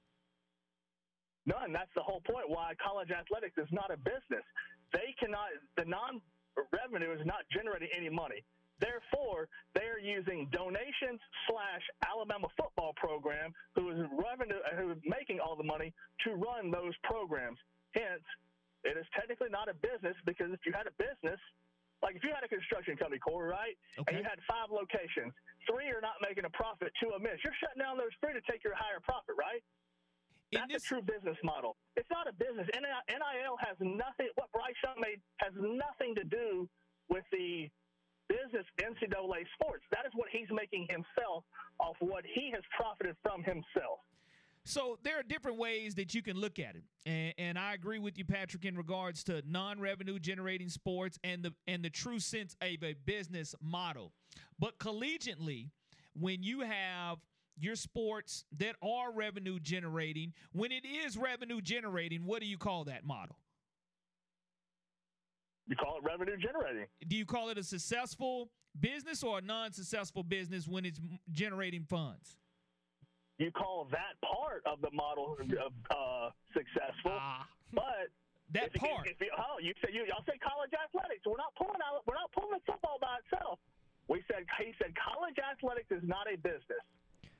None. 1.47 1.73
That's 1.73 1.91
the 1.95 2.03
whole 2.03 2.21
point 2.27 2.51
why 2.51 2.75
college 2.83 3.11
athletics 3.11 3.55
is 3.57 3.71
not 3.71 3.91
a 3.95 3.97
business. 3.97 4.43
They 4.93 5.15
cannot, 5.19 5.55
the 5.79 5.87
non 5.87 6.21
revenue 6.75 7.15
is 7.15 7.25
not 7.25 7.47
generating 7.55 7.89
any 7.95 8.11
money. 8.11 8.43
Therefore, 8.79 9.49
they 9.73 9.89
are 9.89 10.03
using 10.03 10.53
donations 10.53 11.21
slash 11.49 11.81
Alabama 12.05 12.49
football 12.61 12.93
program, 13.01 13.55
who 13.75 13.89
is 13.89 14.05
revenue, 14.13 14.61
who 14.77 14.93
is 14.93 15.01
making 15.07 15.41
all 15.41 15.57
the 15.57 15.65
money 15.65 15.95
to 16.29 16.37
run 16.37 16.69
those 16.69 16.93
programs. 17.05 17.57
Hence, 17.97 18.27
it 18.85 19.01
is 19.01 19.09
technically 19.17 19.49
not 19.49 19.73
a 19.73 19.77
business 19.81 20.15
because 20.29 20.53
if 20.53 20.61
you 20.69 20.77
had 20.77 20.85
a 20.85 20.95
business, 21.01 21.41
like 22.05 22.21
if 22.21 22.23
you 22.23 22.37
had 22.37 22.45
a 22.45 22.53
construction 22.53 23.01
company, 23.01 23.17
Corey, 23.17 23.49
right, 23.49 23.77
okay. 23.97 24.13
and 24.13 24.21
you 24.21 24.25
had 24.29 24.37
five 24.45 24.69
locations, 24.69 25.33
three 25.65 25.89
are 25.89 26.05
not 26.05 26.21
making 26.21 26.45
a 26.45 26.53
profit, 26.53 26.93
two 27.01 27.17
a 27.17 27.19
miss. 27.19 27.41
You're 27.41 27.57
shutting 27.57 27.81
down 27.81 27.97
those 27.97 28.13
three 28.21 28.37
to 28.37 28.45
take 28.45 28.61
your 28.61 28.77
higher 28.77 29.01
profit, 29.01 29.41
right? 29.41 29.65
That's 30.53 30.73
this, 30.73 30.85
a 30.85 30.87
true 30.87 31.03
business 31.03 31.37
model. 31.43 31.77
It's 31.97 32.09
not 32.11 32.29
a 32.29 32.33
business. 32.33 32.69
NIL 32.75 33.57
has 33.59 33.77
nothing. 33.81 34.31
What 34.37 34.51
Bryce 34.53 34.79
Young 34.85 35.01
made 35.01 35.21
has 35.39 35.53
nothing 35.57 36.15
to 36.15 36.25
do 36.25 36.69
with 37.09 37.25
the 37.33 37.69
business 38.29 38.67
NCAA 38.81 39.47
sports. 39.55 39.85
That 39.91 40.07
is 40.07 40.13
what 40.15 40.29
he's 40.31 40.49
making 40.53 40.87
himself 40.91 41.45
off 41.79 41.97
what 42.01 42.25
he 42.25 42.51
has 42.55 42.63
profited 42.79 43.17
from 43.23 43.43
himself. 43.43 44.01
So 44.65 44.99
there 45.05 45.19
are 45.19 45.23
different 45.23 45.59
ways 45.59 45.95
that 45.95 46.13
you 46.13 46.23
can 46.23 46.37
look 46.37 46.59
at 46.59 46.75
it, 46.75 46.83
and, 47.07 47.35
and 47.39 47.59
I 47.59 47.75
agree 47.75 48.01
with 48.01 48.19
you, 48.19 48.25
Patrick, 48.25 48.65
in 48.65 48.77
regards 48.77 49.23
to 49.25 49.41
non-revenue 49.47 50.19
generating 50.19 50.69
sports 50.69 51.21
and 51.23 51.45
the 51.45 51.55
and 51.69 51.85
the 51.85 51.91
true 51.91 52.19
sense 52.19 52.57
of 52.61 52.83
a 52.83 52.95
business 53.05 53.55
model. 53.63 54.11
But 54.59 54.81
collegiately, 54.81 55.71
when 56.19 56.43
you 56.43 56.61
have 56.63 57.19
your 57.59 57.77
sports 57.77 58.45
that 58.59 58.77
are 58.83 59.13
revenue 59.13 59.59
generating. 59.59 60.33
When 60.53 60.73
it 60.73 60.85
is 60.85 61.17
revenue 61.17 61.61
generating, 61.61 62.27
what 62.27 62.41
do 62.41 62.47
you 62.47 62.59
call 62.59 62.85
that 62.85 63.05
model? 63.05 63.37
You 65.67 65.77
call 65.77 65.99
it 65.99 66.05
revenue 66.05 66.37
generating. 66.37 66.87
Do 67.09 67.17
you 67.17 67.27
call 67.27 67.49
it 67.49 67.59
a 67.59 67.63
successful 67.65 68.51
business 68.79 69.25
or 69.25 69.39
a 69.39 69.43
non 69.43 69.73
successful 69.73 70.23
business 70.23 70.69
when 70.69 70.85
it's 70.85 71.01
generating 71.33 71.83
funds? 71.83 72.37
You 73.39 73.51
call 73.51 73.89
that 73.91 74.17
part 74.25 74.63
of 74.65 74.81
the 74.81 74.91
model 74.93 75.37
uh, 75.37 76.31
successful, 76.55 77.13
ah. 77.13 77.45
but 77.75 78.09
that 78.53 78.73
if 78.73 78.81
part. 78.81 79.05
You, 79.05 79.13
if 79.13 79.21
you, 79.21 79.31
oh, 79.37 79.59
you 79.61 79.75
said 79.83 79.91
you, 79.93 80.07
y'all 80.09 80.25
say 80.25 80.39
college 80.41 80.73
athletics. 80.73 81.27
We're 81.27 81.37
not 81.37 81.53
pulling 81.59 81.83
out. 81.85 82.01
We're 82.07 82.17
not 82.17 82.33
pulling 82.33 82.57
the 82.57 82.65
football 82.65 82.97
by 83.03 83.21
itself. 83.27 83.59
We 84.09 84.23
said 84.31 84.47
he 84.57 84.73
said 84.79 84.95
college 84.95 85.37
athletics 85.37 85.91
is 85.91 86.07
not 86.07 86.31
a 86.31 86.39
business. 86.39 86.85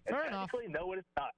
Fair 0.09 0.27
enough. 0.27 0.51
No, 0.69 0.93
it 0.93 0.99
is 0.99 1.05
not. 1.17 1.35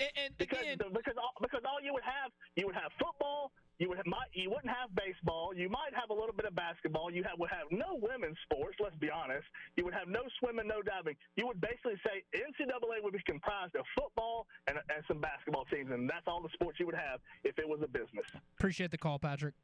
And, 0.00 0.10
and 0.14 0.38
because 0.38 0.62
again, 0.62 0.78
the, 0.78 0.90
because 0.90 1.14
all, 1.18 1.34
because 1.42 1.62
all 1.66 1.82
you 1.82 1.92
would 1.92 2.06
have 2.06 2.30
you 2.54 2.66
would 2.66 2.74
have 2.74 2.92
football. 2.98 3.50
You 3.78 3.88
would 3.90 3.98
have, 3.98 4.10
you 4.34 4.50
wouldn't 4.50 4.74
have 4.74 4.90
baseball. 4.98 5.54
You 5.54 5.70
might 5.70 5.94
have 5.94 6.10
a 6.10 6.12
little 6.12 6.34
bit 6.34 6.46
of 6.46 6.54
basketball. 6.56 7.12
You 7.12 7.22
have, 7.22 7.38
would 7.38 7.50
have 7.50 7.70
no 7.70 7.94
women's 7.94 8.36
sports. 8.42 8.74
Let's 8.82 8.96
be 8.96 9.08
honest. 9.08 9.46
You 9.76 9.84
would 9.84 9.94
have 9.94 10.08
no 10.08 10.22
swimming, 10.40 10.66
no 10.66 10.82
diving. 10.82 11.14
You 11.36 11.46
would 11.46 11.60
basically 11.60 11.94
say 12.02 12.26
NCAA 12.34 12.98
would 13.04 13.12
be 13.12 13.22
comprised 13.24 13.76
of 13.76 13.86
football 13.94 14.48
and, 14.66 14.78
and 14.78 15.04
some 15.06 15.20
basketball 15.20 15.64
teams, 15.66 15.92
and 15.92 16.10
that's 16.10 16.26
all 16.26 16.42
the 16.42 16.50
sports 16.54 16.80
you 16.80 16.86
would 16.86 16.98
have 16.98 17.20
if 17.44 17.56
it 17.56 17.68
was 17.68 17.78
a 17.84 17.86
business. 17.86 18.26
Appreciate 18.58 18.90
the 18.90 18.98
call, 18.98 19.20
Patrick. 19.20 19.54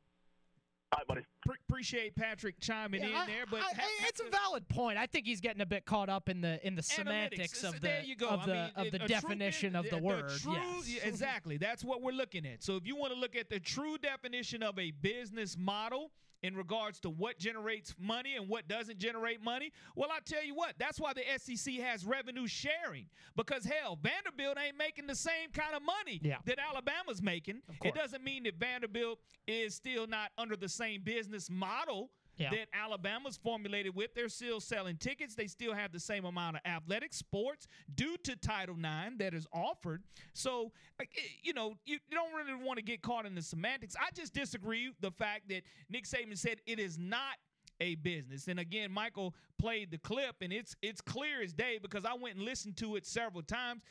All 0.94 0.98
right, 0.98 1.06
buddy. 1.08 1.26
Pre- 1.44 1.56
appreciate 1.68 2.14
Patrick 2.14 2.60
chiming 2.60 3.02
yeah, 3.02 3.08
in 3.08 3.14
I, 3.16 3.26
there, 3.26 3.44
but 3.50 3.60
I, 3.60 3.74
ha- 3.74 4.06
it's 4.06 4.20
a 4.20 4.30
valid 4.30 4.68
point. 4.68 4.96
I 4.96 5.06
think 5.06 5.26
he's 5.26 5.40
getting 5.40 5.60
a 5.60 5.66
bit 5.66 5.84
caught 5.84 6.08
up 6.08 6.28
in 6.28 6.40
the 6.40 6.64
in 6.64 6.76
the 6.76 6.84
semantics 6.84 7.64
of 7.64 7.80
the 7.80 8.14
of 8.28 8.46
the 8.46 8.52
mean, 8.54 8.70
of 8.76 8.90
the 8.92 9.00
definition 9.00 9.72
true, 9.72 9.80
of 9.80 9.90
the, 9.90 9.96
the 9.96 10.02
word. 10.02 10.30
True, 10.38 10.54
yes. 10.86 11.00
exactly. 11.04 11.56
That's 11.56 11.82
what 11.82 12.00
we're 12.00 12.12
looking 12.12 12.46
at. 12.46 12.62
So 12.62 12.76
if 12.76 12.86
you 12.86 12.94
want 12.94 13.12
to 13.12 13.18
look 13.18 13.34
at 13.34 13.50
the 13.50 13.58
true 13.58 13.98
definition 13.98 14.62
of 14.62 14.78
a 14.78 14.92
business 14.92 15.56
model, 15.58 16.12
in 16.44 16.54
regards 16.54 17.00
to 17.00 17.08
what 17.08 17.38
generates 17.38 17.94
money 17.98 18.36
and 18.36 18.46
what 18.50 18.68
doesn't 18.68 18.98
generate 18.98 19.42
money? 19.42 19.72
Well, 19.96 20.10
I 20.12 20.18
tell 20.26 20.44
you 20.44 20.54
what, 20.54 20.74
that's 20.78 21.00
why 21.00 21.14
the 21.14 21.22
SEC 21.38 21.76
has 21.76 22.04
revenue 22.04 22.46
sharing 22.46 23.06
because 23.34 23.64
hell, 23.64 23.98
Vanderbilt 24.02 24.58
ain't 24.62 24.76
making 24.76 25.06
the 25.06 25.14
same 25.14 25.50
kind 25.54 25.74
of 25.74 25.82
money 25.82 26.20
yeah. 26.22 26.36
that 26.44 26.58
Alabama's 26.58 27.22
making. 27.22 27.62
It 27.82 27.94
doesn't 27.94 28.22
mean 28.22 28.42
that 28.42 28.56
Vanderbilt 28.56 29.20
is 29.48 29.74
still 29.74 30.06
not 30.06 30.32
under 30.36 30.54
the 30.54 30.68
same 30.68 31.00
business 31.02 31.48
model 31.48 32.10
yeah. 32.36 32.50
that 32.50 32.68
Alabama's 32.72 33.36
formulated 33.36 33.94
with. 33.94 34.14
They're 34.14 34.28
still 34.28 34.60
selling 34.60 34.96
tickets. 34.96 35.34
They 35.34 35.46
still 35.46 35.74
have 35.74 35.92
the 35.92 36.00
same 36.00 36.24
amount 36.24 36.56
of 36.56 36.62
athletic 36.64 37.12
sports 37.14 37.66
due 37.94 38.16
to 38.24 38.36
Title 38.36 38.76
IX 38.76 39.18
that 39.18 39.34
is 39.34 39.46
offered. 39.52 40.02
So, 40.32 40.72
eh, 41.00 41.04
you 41.42 41.52
know, 41.52 41.74
you, 41.84 41.98
don't 42.10 42.32
really 42.34 42.54
want 42.62 42.78
to 42.78 42.84
get 42.84 43.02
caught 43.02 43.26
in 43.26 43.34
the 43.34 43.42
semantics. 43.42 43.94
I 43.98 44.10
just 44.14 44.32
disagree 44.34 44.90
the 45.00 45.10
fact 45.10 45.48
that 45.48 45.62
Nick 45.88 46.04
Saban 46.04 46.36
said 46.38 46.58
it 46.66 46.78
is 46.78 46.98
not 46.98 47.36
a 47.80 47.96
business. 47.96 48.48
And 48.48 48.60
again, 48.60 48.90
Michael 48.92 49.34
played 49.58 49.90
the 49.90 49.98
clip, 49.98 50.36
and 50.40 50.52
it's 50.52 50.76
it's 50.80 51.00
clear 51.00 51.42
as 51.42 51.52
day 51.52 51.78
because 51.82 52.04
I 52.04 52.14
went 52.14 52.36
and 52.36 52.44
listened 52.44 52.76
to 52.78 52.96
it 52.96 53.06
several 53.06 53.42
times. 53.42 53.82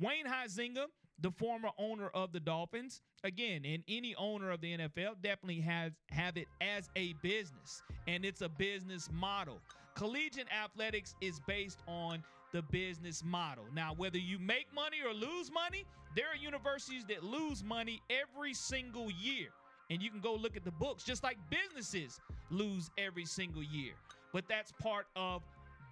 Wayne 0.00 0.26
Huizenga 0.26 0.86
the 1.20 1.30
former 1.30 1.70
owner 1.78 2.08
of 2.14 2.32
the 2.32 2.40
Dolphins. 2.40 3.00
Again, 3.24 3.64
and 3.64 3.82
any 3.88 4.14
owner 4.16 4.50
of 4.50 4.60
the 4.60 4.76
NFL 4.76 5.22
definitely 5.22 5.60
has 5.60 5.92
have 6.10 6.36
it 6.36 6.46
as 6.60 6.90
a 6.96 7.14
business, 7.22 7.82
and 8.06 8.24
it's 8.24 8.42
a 8.42 8.48
business 8.48 9.08
model. 9.12 9.58
Collegiate 9.94 10.48
athletics 10.52 11.14
is 11.20 11.40
based 11.46 11.80
on 11.88 12.22
the 12.52 12.62
business 12.62 13.24
model. 13.24 13.64
Now, 13.74 13.94
whether 13.96 14.18
you 14.18 14.38
make 14.38 14.66
money 14.74 14.98
or 15.04 15.12
lose 15.12 15.50
money, 15.50 15.84
there 16.14 16.26
are 16.28 16.36
universities 16.36 17.04
that 17.08 17.24
lose 17.24 17.64
money 17.64 18.00
every 18.10 18.54
single 18.54 19.10
year. 19.10 19.48
And 19.90 20.02
you 20.02 20.10
can 20.10 20.20
go 20.20 20.34
look 20.34 20.56
at 20.56 20.64
the 20.64 20.72
books, 20.72 21.02
just 21.02 21.22
like 21.22 21.38
businesses 21.50 22.20
lose 22.50 22.90
every 22.98 23.24
single 23.24 23.62
year. 23.62 23.94
But 24.32 24.44
that's 24.48 24.72
part 24.72 25.06
of 25.16 25.42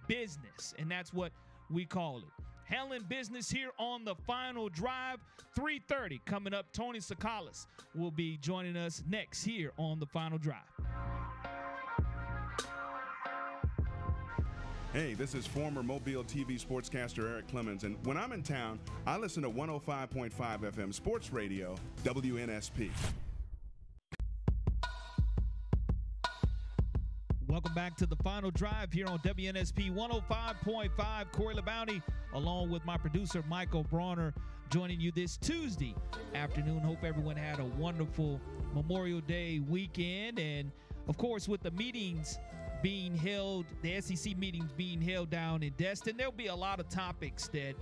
business, 0.07 0.73
and 0.77 0.89
that's 0.89 1.13
what 1.13 1.31
we 1.69 1.85
call 1.85 2.19
it 2.19 2.45
handling 2.65 3.03
business 3.03 3.49
here 3.49 3.71
on 3.77 4.05
the 4.05 4.15
final 4.15 4.69
drive. 4.69 5.19
3:30 5.57 6.19
coming 6.25 6.53
up. 6.53 6.71
Tony 6.73 6.99
Tsoukalas 6.99 7.67
will 7.93 8.11
be 8.11 8.37
joining 8.37 8.75
us 8.75 9.03
next 9.07 9.43
here 9.43 9.71
on 9.77 9.99
the 9.99 10.05
final 10.05 10.37
drive. 10.37 10.61
Hey, 14.95 15.13
this 15.13 15.35
is 15.35 15.45
former 15.45 15.83
Mobile 15.83 16.23
TV 16.23 16.57
sportscaster 16.57 17.29
Eric 17.29 17.49
Clemens, 17.49 17.83
and 17.83 17.97
when 18.05 18.15
I'm 18.15 18.31
in 18.31 18.41
town, 18.41 18.79
I 19.05 19.17
listen 19.17 19.43
to 19.43 19.49
105.5 19.49 20.31
FM 20.31 20.93
Sports 20.93 21.33
Radio, 21.33 21.75
WNSP. 22.05 22.89
Back 27.75 27.97
to 27.97 28.05
the 28.05 28.15
final 28.23 28.49
drive 28.51 28.93
here 28.93 29.05
on 29.05 29.19
WNSP 29.19 29.93
105.5. 29.93 31.31
Corey 31.33 31.55
LeBounty, 31.55 32.01
along 32.33 32.69
with 32.69 32.85
my 32.85 32.95
producer 32.95 33.43
Michael 33.49 33.83
Bronner, 33.83 34.33
joining 34.69 35.01
you 35.01 35.11
this 35.11 35.35
Tuesday 35.35 35.93
afternoon. 36.33 36.79
Hope 36.79 37.03
everyone 37.03 37.35
had 37.35 37.59
a 37.59 37.65
wonderful 37.65 38.39
Memorial 38.73 39.19
Day 39.19 39.59
weekend. 39.59 40.39
And 40.39 40.71
of 41.09 41.17
course, 41.17 41.49
with 41.49 41.63
the 41.63 41.71
meetings 41.71 42.39
being 42.81 43.13
held, 43.13 43.65
the 43.81 43.99
SEC 43.99 44.37
meetings 44.37 44.71
being 44.77 45.01
held 45.01 45.29
down 45.29 45.61
in 45.61 45.73
Destin, 45.73 46.15
there'll 46.15 46.31
be 46.31 46.47
a 46.47 46.55
lot 46.55 46.79
of 46.79 46.87
topics 46.87 47.49
that 47.49 47.73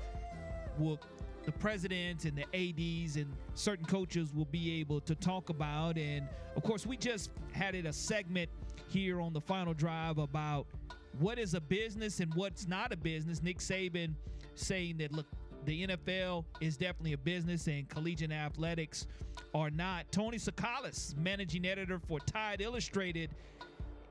will 0.80 1.00
the 1.46 1.52
presidents 1.52 2.26
and 2.26 2.38
the 2.38 2.46
ads 2.56 3.18
and 3.18 3.32
certain 3.54 3.86
coaches 3.86 4.34
will 4.34 4.46
be 4.46 4.80
able 4.80 5.02
to 5.02 5.14
talk 5.14 5.50
about 5.50 5.98
and 5.98 6.26
of 6.56 6.64
course 6.64 6.86
we 6.86 6.96
just 6.96 7.32
had 7.52 7.76
it 7.76 7.86
a 7.86 7.92
segment 7.92 8.50
here 8.90 9.22
on 9.22 9.34
the 9.34 9.42
final 9.42 9.74
drive 9.74 10.18
about 10.18 10.68
what 11.20 11.38
is 11.38 11.54
a 11.54 11.62
business 11.62 12.20
and 12.20 12.34
what's 12.36 12.68
not 12.68 12.92
a 12.92 12.98
business. 12.98 13.42
Nick 13.42 13.60
Saban 13.60 14.14
saying 14.56 14.98
that, 14.98 15.12
look, 15.12 15.26
the 15.66 15.88
NFL 15.88 16.46
is 16.60 16.76
definitely 16.76 17.14
a 17.14 17.18
business 17.18 17.68
and 17.68 17.88
collegiate 17.88 18.32
athletics 18.32 19.08
are 19.54 19.70
not. 19.70 20.12
Tony 20.12 20.38
Tsoukalas, 20.38 21.16
managing 21.18 21.66
editor 21.66 22.00
for 22.00 22.20
Tide 22.20 22.62
Illustrated. 22.62 23.30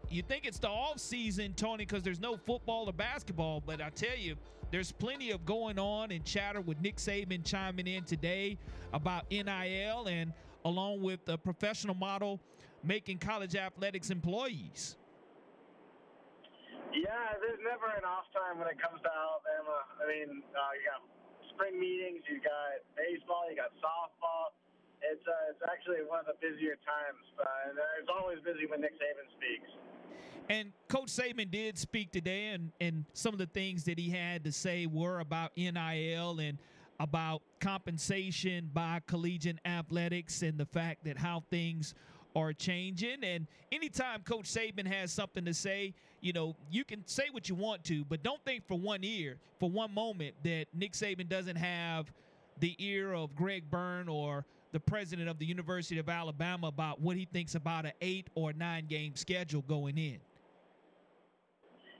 You 0.08 0.22
think 0.22 0.46
it's 0.46 0.58
the 0.58 0.68
off 0.68 0.98
season, 0.98 1.54
Tony, 1.54 1.84
because 1.84 2.02
there's 2.02 2.20
no 2.20 2.36
football 2.36 2.88
or 2.88 2.92
basketball, 2.92 3.62
but 3.64 3.80
I 3.80 3.90
tell 3.90 4.16
you, 4.16 4.36
there's 4.70 4.92
plenty 4.92 5.30
of 5.30 5.44
going 5.44 5.78
on 5.78 6.10
and 6.10 6.24
chatter 6.24 6.60
with 6.60 6.80
Nick 6.80 6.96
Saban 6.96 7.44
chiming 7.44 7.86
in 7.86 8.04
today 8.04 8.56
about 8.92 9.30
NIL 9.30 10.06
and 10.06 10.32
along 10.64 11.02
with 11.02 11.24
the 11.24 11.36
professional 11.36 11.94
model 11.94 12.40
making 12.84 13.18
college 13.18 13.54
athletics 13.54 14.10
employees. 14.10 14.96
Yeah, 16.92 17.40
there's 17.40 17.62
never 17.64 17.88
an 17.96 18.04
off 18.04 18.28
time 18.36 18.60
when 18.60 18.68
it 18.68 18.76
comes 18.76 19.00
to 19.00 19.08
Alabama. 19.08 19.80
I 19.96 20.04
mean, 20.04 20.44
uh, 20.52 20.72
you 20.76 20.84
got 20.84 21.00
spring 21.56 21.80
meetings, 21.80 22.20
you 22.28 22.36
got 22.44 22.84
baseball, 22.92 23.48
you 23.48 23.56
got 23.56 23.72
softball. 23.80 24.52
It's 25.00 25.24
uh, 25.24 25.50
it's 25.50 25.64
actually 25.66 26.04
one 26.06 26.20
of 26.20 26.28
the 26.28 26.38
busier 26.38 26.76
times, 26.84 27.24
and 27.66 27.74
it's 27.98 28.12
always 28.12 28.38
busy 28.44 28.68
when 28.68 28.84
Nick 28.84 28.94
Saban 29.00 29.26
speaks. 29.34 29.70
And 30.48 30.72
Coach 30.88 31.08
Saban 31.08 31.50
did 31.50 31.78
speak 31.78 32.12
today, 32.12 32.48
and, 32.48 32.72
and 32.80 33.04
some 33.14 33.32
of 33.32 33.38
the 33.38 33.46
things 33.46 33.84
that 33.84 33.98
he 33.98 34.10
had 34.10 34.44
to 34.44 34.52
say 34.52 34.86
were 34.86 35.20
about 35.20 35.52
NIL 35.56 36.38
and 36.38 36.58
about 37.00 37.42
compensation 37.60 38.70
by 38.72 39.00
collegiate 39.06 39.58
athletics 39.64 40.42
and 40.42 40.58
the 40.58 40.66
fact 40.66 41.04
that 41.04 41.18
how 41.18 41.42
things 41.50 41.94
are 42.34 42.52
changing. 42.52 43.24
And 43.24 43.46
anytime 43.70 44.22
Coach 44.22 44.44
Saban 44.44 44.86
has 44.86 45.12
something 45.12 45.44
to 45.44 45.54
say, 45.54 45.94
you 46.20 46.32
know, 46.32 46.56
you 46.70 46.84
can 46.84 47.06
say 47.06 47.24
what 47.32 47.48
you 47.48 47.54
want 47.54 47.84
to, 47.84 48.04
but 48.04 48.22
don't 48.22 48.42
think 48.44 48.66
for 48.66 48.78
one 48.78 49.02
ear, 49.02 49.38
for 49.58 49.68
one 49.68 49.92
moment, 49.92 50.34
that 50.44 50.66
Nick 50.72 50.92
Saban 50.92 51.28
doesn't 51.28 51.56
have 51.56 52.12
the 52.60 52.76
ear 52.78 53.12
of 53.12 53.34
Greg 53.34 53.70
Byrne 53.70 54.08
or 54.08 54.44
the 54.72 54.80
president 54.80 55.28
of 55.28 55.38
the 55.38 55.44
University 55.44 55.98
of 55.98 56.08
Alabama 56.08 56.68
about 56.68 57.00
what 57.00 57.16
he 57.16 57.26
thinks 57.26 57.54
about 57.54 57.84
an 57.84 57.92
eight 58.00 58.28
or 58.34 58.52
nine 58.52 58.86
game 58.86 59.16
schedule 59.16 59.62
going 59.62 59.98
in. 59.98 60.18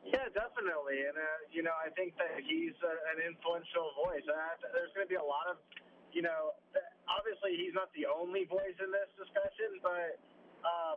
Yeah, 0.04 0.28
definitely, 0.34 1.08
and 1.08 1.16
uh, 1.16 1.22
you 1.50 1.62
know, 1.62 1.72
I 1.72 1.88
think 1.90 2.16
that 2.16 2.40
he's 2.44 2.76
a, 2.84 2.94
an 3.16 3.24
influential 3.26 3.92
voice. 4.04 4.24
And 4.24 4.36
there's 4.72 4.92
going 4.94 5.06
to 5.06 5.10
be 5.10 5.16
a 5.16 5.24
lot 5.24 5.48
of, 5.48 5.56
you 6.12 6.22
know, 6.22 6.52
obviously 7.12 7.56
he's 7.60 7.76
not 7.76 7.92
the 7.92 8.08
only 8.08 8.48
voice 8.48 8.76
in 8.80 8.88
this 8.88 9.10
discussion, 9.20 9.78
but 9.84 10.16
uh, 10.64 10.94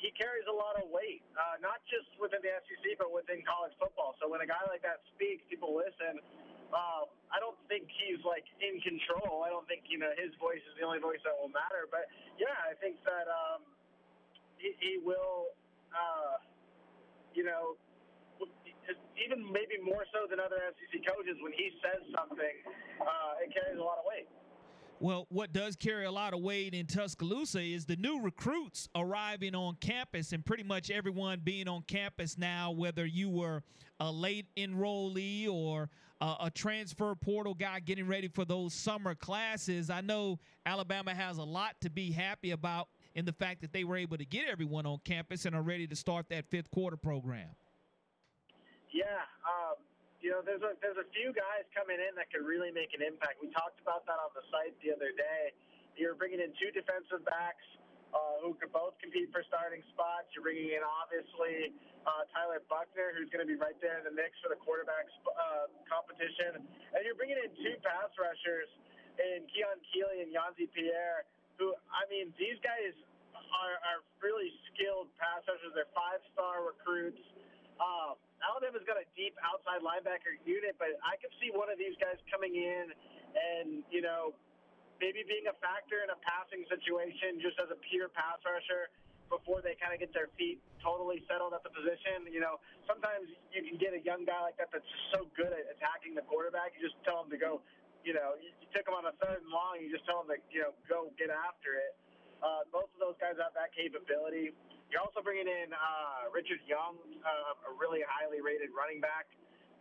he 0.00 0.08
carries 0.16 0.48
a 0.48 0.56
lot 0.56 0.80
of 0.80 0.88
weight, 0.88 1.20
uh, 1.36 1.60
not 1.60 1.84
just 1.92 2.08
within 2.16 2.40
the 2.40 2.52
SEC, 2.64 2.96
but 2.96 3.12
within 3.12 3.44
college 3.44 3.76
football. 3.76 4.16
So 4.16 4.32
when 4.32 4.40
a 4.40 4.48
guy 4.48 4.60
like 4.72 4.80
that 4.82 5.04
speaks, 5.12 5.44
people 5.52 5.76
listen. 5.76 6.24
Uh, 6.72 7.04
I 7.34 7.42
don't 7.42 7.58
think 7.66 7.90
he's 7.90 8.22
like 8.24 8.46
in 8.62 8.80
control. 8.80 9.42
I 9.44 9.50
don't 9.50 9.66
think 9.66 9.84
you 9.90 9.98
know 9.98 10.10
his 10.16 10.32
voice 10.38 10.62
is 10.70 10.74
the 10.78 10.86
only 10.86 11.02
voice 11.02 11.20
that 11.26 11.34
will 11.36 11.52
matter. 11.52 11.90
But 11.90 12.08
yeah, 12.38 12.54
I 12.64 12.78
think 12.78 13.02
that 13.04 13.26
um, 13.28 13.66
he, 14.56 14.72
he 14.78 14.92
will, 15.02 15.52
uh, 15.90 16.38
you 17.34 17.42
know, 17.42 17.74
even 19.20 19.44
maybe 19.52 19.76
more 19.84 20.06
so 20.14 20.24
than 20.30 20.40
other 20.40 20.56
SEC 20.78 21.04
coaches, 21.04 21.36
when 21.44 21.52
he 21.52 21.74
says 21.84 22.00
something, 22.16 22.56
uh, 23.02 23.42
it 23.44 23.52
carries 23.52 23.76
a 23.76 23.84
lot 23.84 24.00
of 24.00 24.06
weight. 24.08 24.30
Well, 25.02 25.26
what 25.30 25.54
does 25.54 25.76
carry 25.76 26.04
a 26.04 26.10
lot 26.10 26.34
of 26.34 26.40
weight 26.40 26.74
in 26.74 26.84
Tuscaloosa 26.84 27.62
is 27.62 27.86
the 27.86 27.96
new 27.96 28.20
recruits 28.20 28.86
arriving 28.94 29.54
on 29.54 29.76
campus 29.80 30.32
and 30.32 30.44
pretty 30.44 30.62
much 30.62 30.90
everyone 30.90 31.40
being 31.42 31.68
on 31.68 31.84
campus 31.88 32.36
now, 32.36 32.70
whether 32.70 33.06
you 33.06 33.30
were 33.30 33.62
a 33.98 34.12
late 34.12 34.44
enrollee 34.58 35.48
or 35.48 35.88
a, 36.20 36.34
a 36.42 36.50
transfer 36.50 37.14
portal 37.14 37.54
guy 37.54 37.80
getting 37.80 38.06
ready 38.06 38.28
for 38.28 38.44
those 38.44 38.74
summer 38.74 39.14
classes. 39.14 39.88
I 39.88 40.02
know 40.02 40.38
Alabama 40.66 41.14
has 41.14 41.38
a 41.38 41.44
lot 41.44 41.76
to 41.80 41.88
be 41.88 42.10
happy 42.10 42.50
about 42.50 42.88
in 43.14 43.24
the 43.24 43.32
fact 43.32 43.62
that 43.62 43.72
they 43.72 43.84
were 43.84 43.96
able 43.96 44.18
to 44.18 44.26
get 44.26 44.48
everyone 44.48 44.84
on 44.84 44.98
campus 45.04 45.46
and 45.46 45.56
are 45.56 45.62
ready 45.62 45.86
to 45.86 45.96
start 45.96 46.26
that 46.28 46.44
fifth 46.50 46.70
quarter 46.70 46.98
program. 46.98 47.48
Yeah, 48.92 49.04
um, 49.46 49.76
you 50.30 50.38
know, 50.38 50.46
there's 50.46 50.62
a 50.62 50.78
there's 50.78 51.02
a 51.02 51.10
few 51.10 51.34
guys 51.34 51.66
coming 51.74 51.98
in 51.98 52.14
that 52.14 52.30
could 52.30 52.46
really 52.46 52.70
make 52.70 52.94
an 52.94 53.02
impact. 53.02 53.42
We 53.42 53.50
talked 53.50 53.82
about 53.82 54.06
that 54.06 54.14
on 54.22 54.30
the 54.30 54.46
site 54.46 54.78
the 54.78 54.94
other 54.94 55.10
day. 55.10 55.50
You're 55.98 56.14
bringing 56.14 56.38
in 56.38 56.54
two 56.54 56.70
defensive 56.70 57.26
backs 57.26 57.66
uh, 58.14 58.38
who 58.38 58.54
could 58.54 58.70
both 58.70 58.94
compete 59.02 59.26
for 59.34 59.42
starting 59.50 59.82
spots. 59.90 60.30
You're 60.30 60.46
bringing 60.46 60.70
in 60.70 60.86
obviously 60.86 61.74
uh, 62.06 62.30
Tyler 62.30 62.62
Buchner, 62.70 63.10
who's 63.18 63.26
going 63.34 63.42
to 63.42 63.50
be 63.50 63.58
right 63.58 63.74
there 63.82 63.98
in 63.98 64.06
the 64.06 64.14
mix 64.14 64.38
for 64.38 64.54
the 64.54 64.60
quarterback 64.62 65.10
uh, 65.34 65.66
competition, 65.90 66.62
and 66.62 67.00
you're 67.02 67.18
bringing 67.18 67.42
in 67.42 67.50
two 67.58 67.74
pass 67.82 68.14
rushers 68.14 68.70
in 69.18 69.42
Keon 69.50 69.82
Keeley 69.90 70.22
and 70.22 70.30
Yhonzae 70.30 70.70
Pierre. 70.70 71.26
Who 71.58 71.74
I 71.90 72.06
mean, 72.06 72.30
these 72.38 72.62
guys 72.62 72.94
are, 73.34 73.82
are 73.82 74.06
really 74.22 74.54
skilled 74.70 75.10
pass 75.18 75.42
rushers. 75.50 75.74
They're 75.74 75.90
five 75.90 76.22
star 76.30 76.70
recruits. 76.70 77.18
Um, 77.82 78.14
Alabama's 78.40 78.84
got 78.88 78.96
a 78.96 79.06
deep 79.12 79.36
outside 79.44 79.84
linebacker 79.84 80.36
unit, 80.48 80.76
but 80.80 80.96
I 81.04 81.20
could 81.20 81.32
see 81.40 81.52
one 81.52 81.68
of 81.68 81.76
these 81.76 81.96
guys 82.00 82.16
coming 82.32 82.56
in 82.56 82.92
and, 83.36 83.84
you 83.92 84.00
know, 84.00 84.32
maybe 85.00 85.24
being 85.24 85.48
a 85.48 85.56
factor 85.60 86.04
in 86.04 86.12
a 86.12 86.18
passing 86.20 86.64
situation 86.68 87.40
just 87.40 87.56
as 87.60 87.72
a 87.72 87.78
pure 87.88 88.12
pass 88.12 88.40
rusher 88.44 88.92
before 89.32 89.62
they 89.62 89.78
kind 89.78 89.94
of 89.94 90.02
get 90.02 90.10
their 90.12 90.28
feet 90.36 90.58
totally 90.82 91.22
settled 91.30 91.54
at 91.54 91.62
the 91.62 91.72
position. 91.72 92.28
You 92.28 92.42
know, 92.42 92.60
sometimes 92.84 93.30
you 93.54 93.62
can 93.64 93.78
get 93.80 93.96
a 93.96 94.02
young 94.02 94.26
guy 94.26 94.42
like 94.42 94.58
that 94.58 94.68
that's 94.74 94.84
just 94.84 95.06
so 95.14 95.30
good 95.38 95.54
at 95.54 95.64
attacking 95.72 96.18
the 96.18 96.26
quarterback. 96.26 96.74
You 96.76 96.84
just 96.84 96.98
tell 97.06 97.24
him 97.24 97.30
to 97.32 97.38
go, 97.40 97.64
you 98.04 98.12
know, 98.12 98.36
you, 98.36 98.52
took 98.74 98.84
him 98.86 98.94
on 98.94 99.06
a 99.06 99.14
third 99.22 99.42
and 99.42 99.50
long, 99.50 99.82
you 99.82 99.90
just 99.90 100.06
tell 100.06 100.22
him 100.22 100.28
to, 100.30 100.38
you 100.50 100.62
know, 100.62 100.72
go 100.90 101.10
get 101.16 101.30
after 101.30 101.78
it. 101.78 101.94
Uh, 102.38 102.64
both 102.72 102.90
of 102.94 102.98
those 103.02 103.18
guys 103.22 103.38
have 103.38 103.54
that 103.54 103.70
capability. 103.74 104.54
You're 104.90 105.06
also 105.06 105.22
bringing 105.22 105.46
in 105.46 105.70
uh, 105.70 106.26
Richard 106.34 106.58
Young, 106.66 106.98
uh, 107.22 107.70
a 107.70 107.72
really 107.78 108.02
highly 108.02 108.42
rated 108.42 108.74
running 108.74 108.98
back. 108.98 109.30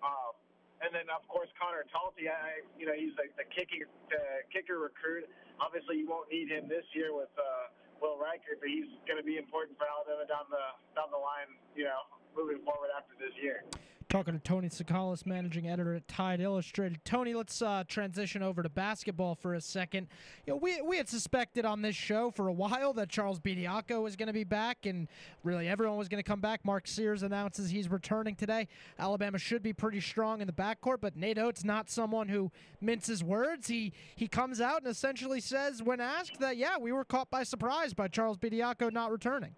Um, 0.05 0.37
and 0.85 0.93
then, 0.93 1.09
of 1.09 1.25
course, 1.25 1.49
Connor 1.57 1.83
Talty. 1.89 2.29
I, 2.29 2.61
you 2.77 2.85
know, 2.85 2.93
he's 2.93 3.11
the, 3.17 3.25
the 3.35 3.43
kicker, 3.49 3.89
the 4.13 4.45
kicker 4.53 4.77
recruit. 4.77 5.25
Obviously, 5.57 5.97
you 5.99 6.07
won't 6.07 6.29
need 6.29 6.47
him 6.53 6.69
this 6.69 6.85
year 6.93 7.11
with 7.11 7.33
uh, 7.35 7.73
Will 7.99 8.21
Reichard, 8.21 8.61
but 8.61 8.69
he's 8.69 8.87
going 9.09 9.17
to 9.17 9.25
be 9.25 9.35
important 9.35 9.75
for 9.81 9.89
Alabama 9.89 10.23
down 10.29 10.47
the 10.47 10.65
down 10.95 11.11
the 11.11 11.19
line. 11.19 11.51
You 11.75 11.89
know, 11.89 12.05
moving 12.31 12.63
forward 12.63 12.93
after 12.95 13.17
this 13.19 13.33
year. 13.41 13.65
Talking 14.09 14.33
to 14.33 14.39
Tony 14.39 14.69
Tsoukalas, 14.69 15.27
managing 15.27 15.69
editor 15.69 15.93
at 15.93 16.07
Tide 16.07 16.41
Illustrated. 16.41 16.99
Tony, 17.05 17.35
let's 17.35 17.61
uh, 17.61 17.83
transition 17.87 18.41
over 18.41 18.63
to 18.63 18.69
basketball 18.69 19.35
for 19.35 19.53
a 19.53 19.61
second. 19.61 20.07
You 20.47 20.53
know, 20.53 20.57
we, 20.57 20.81
we 20.81 20.97
had 20.97 21.07
suspected 21.07 21.63
on 21.63 21.83
this 21.83 21.95
show 21.95 22.31
for 22.31 22.47
a 22.47 22.51
while 22.51 22.91
that 22.93 23.09
Charles 23.09 23.39
Bediako 23.39 24.01
was 24.01 24.15
going 24.15 24.25
to 24.25 24.33
be 24.33 24.43
back, 24.43 24.87
and 24.87 25.07
really 25.43 25.67
everyone 25.67 25.99
was 25.99 26.07
going 26.07 26.17
to 26.17 26.27
come 26.27 26.41
back. 26.41 26.65
Mark 26.65 26.87
Sears 26.87 27.21
announces 27.21 27.69
he's 27.69 27.87
returning 27.87 28.33
today. 28.33 28.67
Alabama 28.97 29.37
should 29.37 29.61
be 29.61 29.73
pretty 29.73 30.01
strong 30.01 30.41
in 30.41 30.47
the 30.47 30.53
backcourt, 30.53 31.01
but 31.01 31.15
Nate 31.15 31.37
Oats 31.37 31.63
not 31.63 31.87
someone 31.87 32.29
who 32.29 32.51
minces 32.81 33.23
words. 33.23 33.67
He 33.67 33.93
he 34.15 34.27
comes 34.27 34.59
out 34.59 34.81
and 34.81 34.87
essentially 34.87 35.39
says, 35.39 35.83
when 35.83 36.01
asked, 36.01 36.39
that 36.39 36.57
yeah, 36.57 36.79
we 36.79 36.91
were 36.91 37.05
caught 37.05 37.29
by 37.29 37.43
surprise 37.43 37.93
by 37.93 38.07
Charles 38.07 38.39
Bediako 38.39 38.91
not 38.91 39.11
returning. 39.11 39.53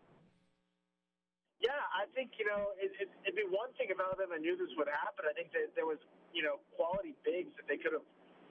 Yeah, 1.62 1.78
I 1.94 2.10
think 2.18 2.34
you 2.42 2.46
know 2.50 2.74
it, 2.82 2.90
it, 2.98 3.08
it'd 3.22 3.38
be 3.38 3.46
one 3.46 3.70
thing 3.78 3.94
if 3.94 4.02
Alabama 4.02 4.42
knew 4.42 4.58
this 4.58 4.74
would 4.82 4.90
happen. 4.90 5.30
I 5.30 5.34
think 5.38 5.54
that 5.54 5.70
there 5.78 5.86
was 5.86 6.02
you 6.34 6.42
know 6.42 6.58
quality 6.74 7.14
bigs 7.22 7.54
that 7.62 7.70
they 7.70 7.78
could 7.78 7.94
have 7.94 8.06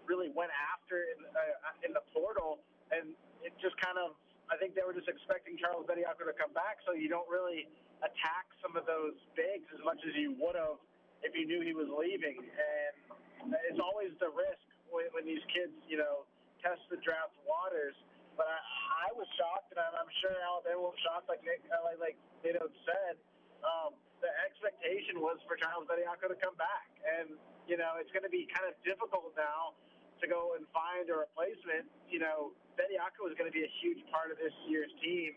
really 0.07 0.31
went 0.31 0.55
after 0.55 1.11
in, 1.15 1.19
uh, 1.27 1.87
in 1.87 1.91
the 1.91 2.03
portal, 2.15 2.63
and 2.95 3.11
it 3.43 3.51
just 3.59 3.75
kind 3.83 3.99
of 3.99 4.15
I 4.47 4.55
think 4.63 4.79
they 4.79 4.87
were 4.87 4.95
just 4.95 5.11
expecting 5.11 5.59
Charles 5.59 5.91
Bediako 5.91 6.23
to 6.31 6.35
come 6.39 6.55
back, 6.55 6.79
so 6.87 6.95
you 6.95 7.11
don't 7.11 7.27
really 7.27 7.67
attack 8.07 8.47
some 8.63 8.79
of 8.79 8.87
those 8.87 9.19
bigs 9.35 9.67
as 9.75 9.83
much 9.83 9.99
as 10.07 10.15
you 10.15 10.39
would 10.39 10.55
have 10.55 10.79
if 11.27 11.35
you 11.35 11.51
knew 11.51 11.67
he 11.67 11.75
was 11.75 11.91
leaving. 11.91 12.39
And 12.47 13.59
it's 13.67 13.83
always 13.83 14.15
the 14.23 14.31
risk 14.31 14.63
when, 14.95 15.11
when 15.19 15.27
these 15.27 15.43
kids 15.51 15.75
you 15.91 15.99
know 15.99 16.31
test 16.63 16.79
the 16.95 16.99
draft 17.03 17.35
waters 17.43 17.99
but 18.41 18.49
I, 18.49 18.57
I 19.05 19.09
was 19.13 19.29
shocked, 19.37 19.69
and 19.69 19.77
I'm 19.77 20.09
sure 20.25 20.33
Alabama 20.41 20.89
was 20.89 20.97
shocked, 21.05 21.29
like 21.29 21.45
Nick, 21.45 21.61
like, 21.69 22.01
like 22.01 22.17
Nito 22.41 22.73
said. 22.89 23.21
Um, 23.61 23.93
the 24.25 24.33
expectation 24.49 25.21
was 25.21 25.37
for 25.45 25.61
Charles 25.61 25.85
Bediako 25.85 26.33
to 26.33 26.39
come 26.41 26.57
back, 26.57 26.89
and 27.05 27.37
you 27.69 27.77
know 27.77 28.01
it's 28.01 28.09
going 28.17 28.25
to 28.25 28.33
be 28.33 28.49
kind 28.49 28.65
of 28.65 28.73
difficult 28.81 29.37
now 29.37 29.77
to 30.21 30.25
go 30.25 30.57
and 30.57 30.65
find 30.73 31.05
a 31.13 31.17
replacement. 31.21 31.85
You 32.09 32.25
know, 32.25 32.57
Bediako 32.81 33.29
is 33.29 33.37
going 33.37 33.53
to 33.53 33.57
be 33.57 33.69
a 33.69 33.73
huge 33.85 34.01
part 34.09 34.33
of 34.33 34.41
this 34.41 34.57
year's 34.65 34.93
team, 35.05 35.37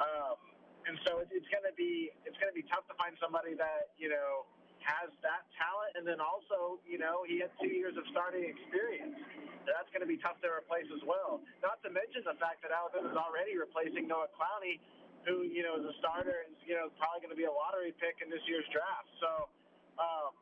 um, 0.00 0.40
and 0.88 0.96
so 1.04 1.20
it, 1.20 1.28
it's 1.28 1.48
going 1.52 1.68
to 1.68 1.76
be 1.76 2.08
it's 2.24 2.36
going 2.40 2.48
to 2.48 2.56
be 2.56 2.64
tough 2.72 2.88
to 2.88 2.96
find 2.96 3.12
somebody 3.20 3.52
that 3.60 3.92
you 4.00 4.08
know 4.08 4.48
has 4.88 5.12
that 5.20 5.44
talent, 5.60 6.00
and 6.00 6.04
then 6.08 6.16
also, 6.16 6.80
you 6.88 6.96
know, 6.96 7.28
he 7.28 7.44
had 7.44 7.52
two 7.60 7.68
years 7.68 7.92
of 8.00 8.08
starting 8.08 8.48
experience. 8.48 9.20
That's 9.68 9.90
going 9.92 10.04
to 10.04 10.10
be 10.10 10.16
tough 10.18 10.40
to 10.40 10.48
replace 10.48 10.88
as 10.88 11.04
well. 11.04 11.44
Not 11.60 11.80
to 11.84 11.92
mention 11.92 12.24
the 12.24 12.36
fact 12.40 12.64
that 12.64 12.72
Alabama 12.72 13.12
is 13.12 13.18
already 13.18 13.54
replacing 13.54 14.08
Noah 14.08 14.32
Clowney, 14.32 14.80
who, 15.28 15.44
you 15.44 15.60
know, 15.60 15.76
is 15.76 15.84
a 15.84 15.94
starter 16.00 16.48
and, 16.48 16.56
you 16.64 16.72
know, 16.72 16.88
probably 16.96 17.20
going 17.20 17.34
to 17.34 17.38
be 17.38 17.44
a 17.44 17.52
lottery 17.52 17.92
pick 18.00 18.24
in 18.24 18.32
this 18.32 18.42
year's 18.48 18.66
draft. 18.72 19.08
So, 19.20 19.30
um, 20.00 20.32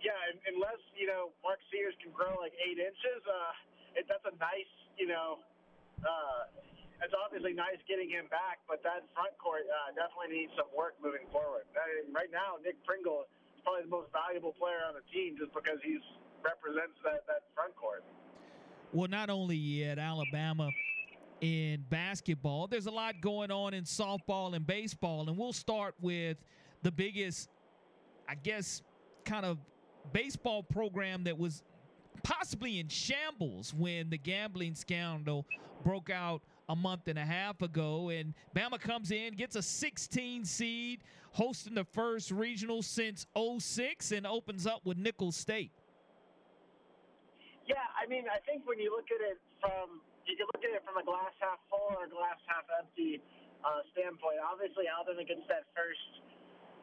yeah, 0.00 0.16
unless, 0.48 0.80
you 0.94 1.10
know, 1.10 1.34
Mark 1.42 1.60
Sears 1.68 1.96
can 1.98 2.14
grow 2.14 2.38
like 2.38 2.54
eight 2.62 2.78
inches, 2.78 3.20
uh, 3.26 3.98
it, 3.98 4.06
that's 4.06 4.24
a 4.24 4.34
nice, 4.38 4.72
you 4.96 5.10
know, 5.10 5.42
uh, 6.06 6.48
it's 7.00 7.16
obviously 7.16 7.56
nice 7.56 7.80
getting 7.88 8.12
him 8.12 8.28
back, 8.28 8.60
but 8.68 8.84
that 8.84 9.08
front 9.16 9.32
court 9.40 9.64
uh, 9.64 9.96
definitely 9.96 10.44
needs 10.44 10.52
some 10.52 10.68
work 10.76 11.00
moving 11.00 11.24
forward. 11.32 11.64
I 11.72 12.04
mean, 12.04 12.12
right 12.12 12.28
now, 12.28 12.60
Nick 12.60 12.76
Pringle 12.84 13.24
he's 13.56 13.64
probably 13.64 13.88
the 13.88 13.92
most 13.92 14.12
valuable 14.12 14.56
player 14.56 14.84
on 14.84 14.96
the 14.96 15.04
team 15.08 15.36
just 15.40 15.52
because 15.52 15.80
he's 15.84 16.04
represents 16.40 16.96
that 17.04 17.28
that 17.28 17.44
front 17.52 17.76
court. 17.76 18.00
Well, 18.92 19.08
not 19.08 19.30
only 19.30 19.84
at 19.84 20.00
Alabama 20.00 20.70
in 21.40 21.84
basketball, 21.88 22.66
there's 22.66 22.86
a 22.86 22.90
lot 22.90 23.20
going 23.20 23.52
on 23.52 23.72
in 23.72 23.84
softball 23.84 24.54
and 24.54 24.66
baseball, 24.66 25.28
and 25.28 25.38
we'll 25.38 25.52
start 25.52 25.94
with 26.00 26.36
the 26.82 26.90
biggest, 26.90 27.48
I 28.28 28.34
guess, 28.34 28.82
kind 29.24 29.46
of 29.46 29.58
baseball 30.12 30.64
program 30.64 31.22
that 31.24 31.38
was 31.38 31.62
possibly 32.24 32.80
in 32.80 32.88
shambles 32.88 33.72
when 33.72 34.10
the 34.10 34.18
gambling 34.18 34.74
scandal 34.74 35.46
broke 35.84 36.10
out 36.10 36.42
a 36.68 36.74
month 36.74 37.06
and 37.06 37.18
a 37.18 37.24
half 37.24 37.62
ago. 37.62 38.08
And 38.08 38.34
Bama 38.56 38.80
comes 38.80 39.12
in, 39.12 39.34
gets 39.34 39.54
a 39.54 39.62
16 39.62 40.44
seed, 40.44 41.04
hosting 41.30 41.74
the 41.74 41.84
first 41.84 42.32
regional 42.32 42.82
since 42.82 43.26
06, 43.36 44.10
and 44.10 44.26
opens 44.26 44.66
up 44.66 44.80
with 44.84 44.98
Nicholls 44.98 45.36
State. 45.36 45.70
I 48.00 48.08
mean, 48.08 48.24
I 48.32 48.40
think 48.48 48.64
when 48.64 48.80
you 48.80 48.88
look 48.88 49.12
at 49.12 49.20
it 49.20 49.36
from 49.60 50.00
you 50.24 50.32
can 50.40 50.48
look 50.56 50.64
at 50.64 50.72
it 50.72 50.80
from 50.88 50.96
a 50.96 51.04
glass 51.04 51.36
half 51.36 51.60
full 51.68 51.92
or 52.00 52.08
glass 52.08 52.40
half 52.48 52.64
empty 52.80 53.20
uh, 53.60 53.84
standpoint. 53.92 54.40
Obviously, 54.40 54.88
Alabama 54.88 55.20
gets 55.20 55.44
that 55.52 55.68
first 55.76 56.00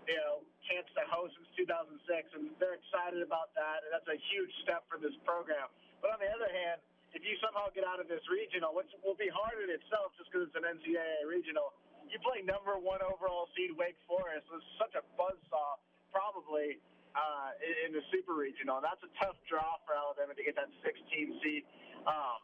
you 0.08 0.16
know, 0.16 0.40
chance 0.72 0.88
to 0.96 1.04
host 1.12 1.36
since 1.36 1.68
2006, 1.68 2.00
and 2.38 2.56
they're 2.62 2.80
excited 2.80 3.20
about 3.20 3.52
that, 3.60 3.84
and 3.84 3.92
that's 3.92 4.08
a 4.08 4.20
huge 4.32 4.52
step 4.64 4.88
for 4.88 4.96
this 4.96 5.14
program. 5.28 5.68
But 6.00 6.16
on 6.16 6.20
the 6.24 6.32
other 6.32 6.48
hand, 6.48 6.80
if 7.12 7.24
you 7.24 7.36
somehow 7.44 7.68
get 7.76 7.84
out 7.84 8.00
of 8.00 8.08
this 8.08 8.24
regional, 8.32 8.72
which 8.72 8.88
will 9.04 9.20
be 9.20 9.28
hard 9.28 9.60
in 9.64 9.72
itself 9.72 10.16
just 10.16 10.32
because 10.32 10.48
it's 10.48 10.58
an 10.60 10.64
NCAA 10.64 11.28
regional, 11.28 11.76
you 12.08 12.20
play 12.24 12.40
number 12.44 12.80
one 12.80 13.04
overall 13.04 13.52
seed 13.56 13.76
Wake 13.76 14.00
Forest. 14.08 14.48
It's 14.48 14.64
such 14.80 14.96
a 14.96 15.04
buzzsaw, 15.20 15.76
probably, 16.16 16.80
uh, 17.18 17.90
in, 17.90 17.98
the 17.98 18.06
super 18.14 18.38
regional. 18.38 18.78
That's 18.78 19.02
a 19.02 19.12
tough 19.18 19.42
draw 19.50 19.82
for 19.90 19.98
Alabama 19.98 20.38
to 20.38 20.44
get 20.46 20.54
that 20.54 20.70
16 20.86 20.94
seed. 21.42 21.66
Um, 22.06 22.40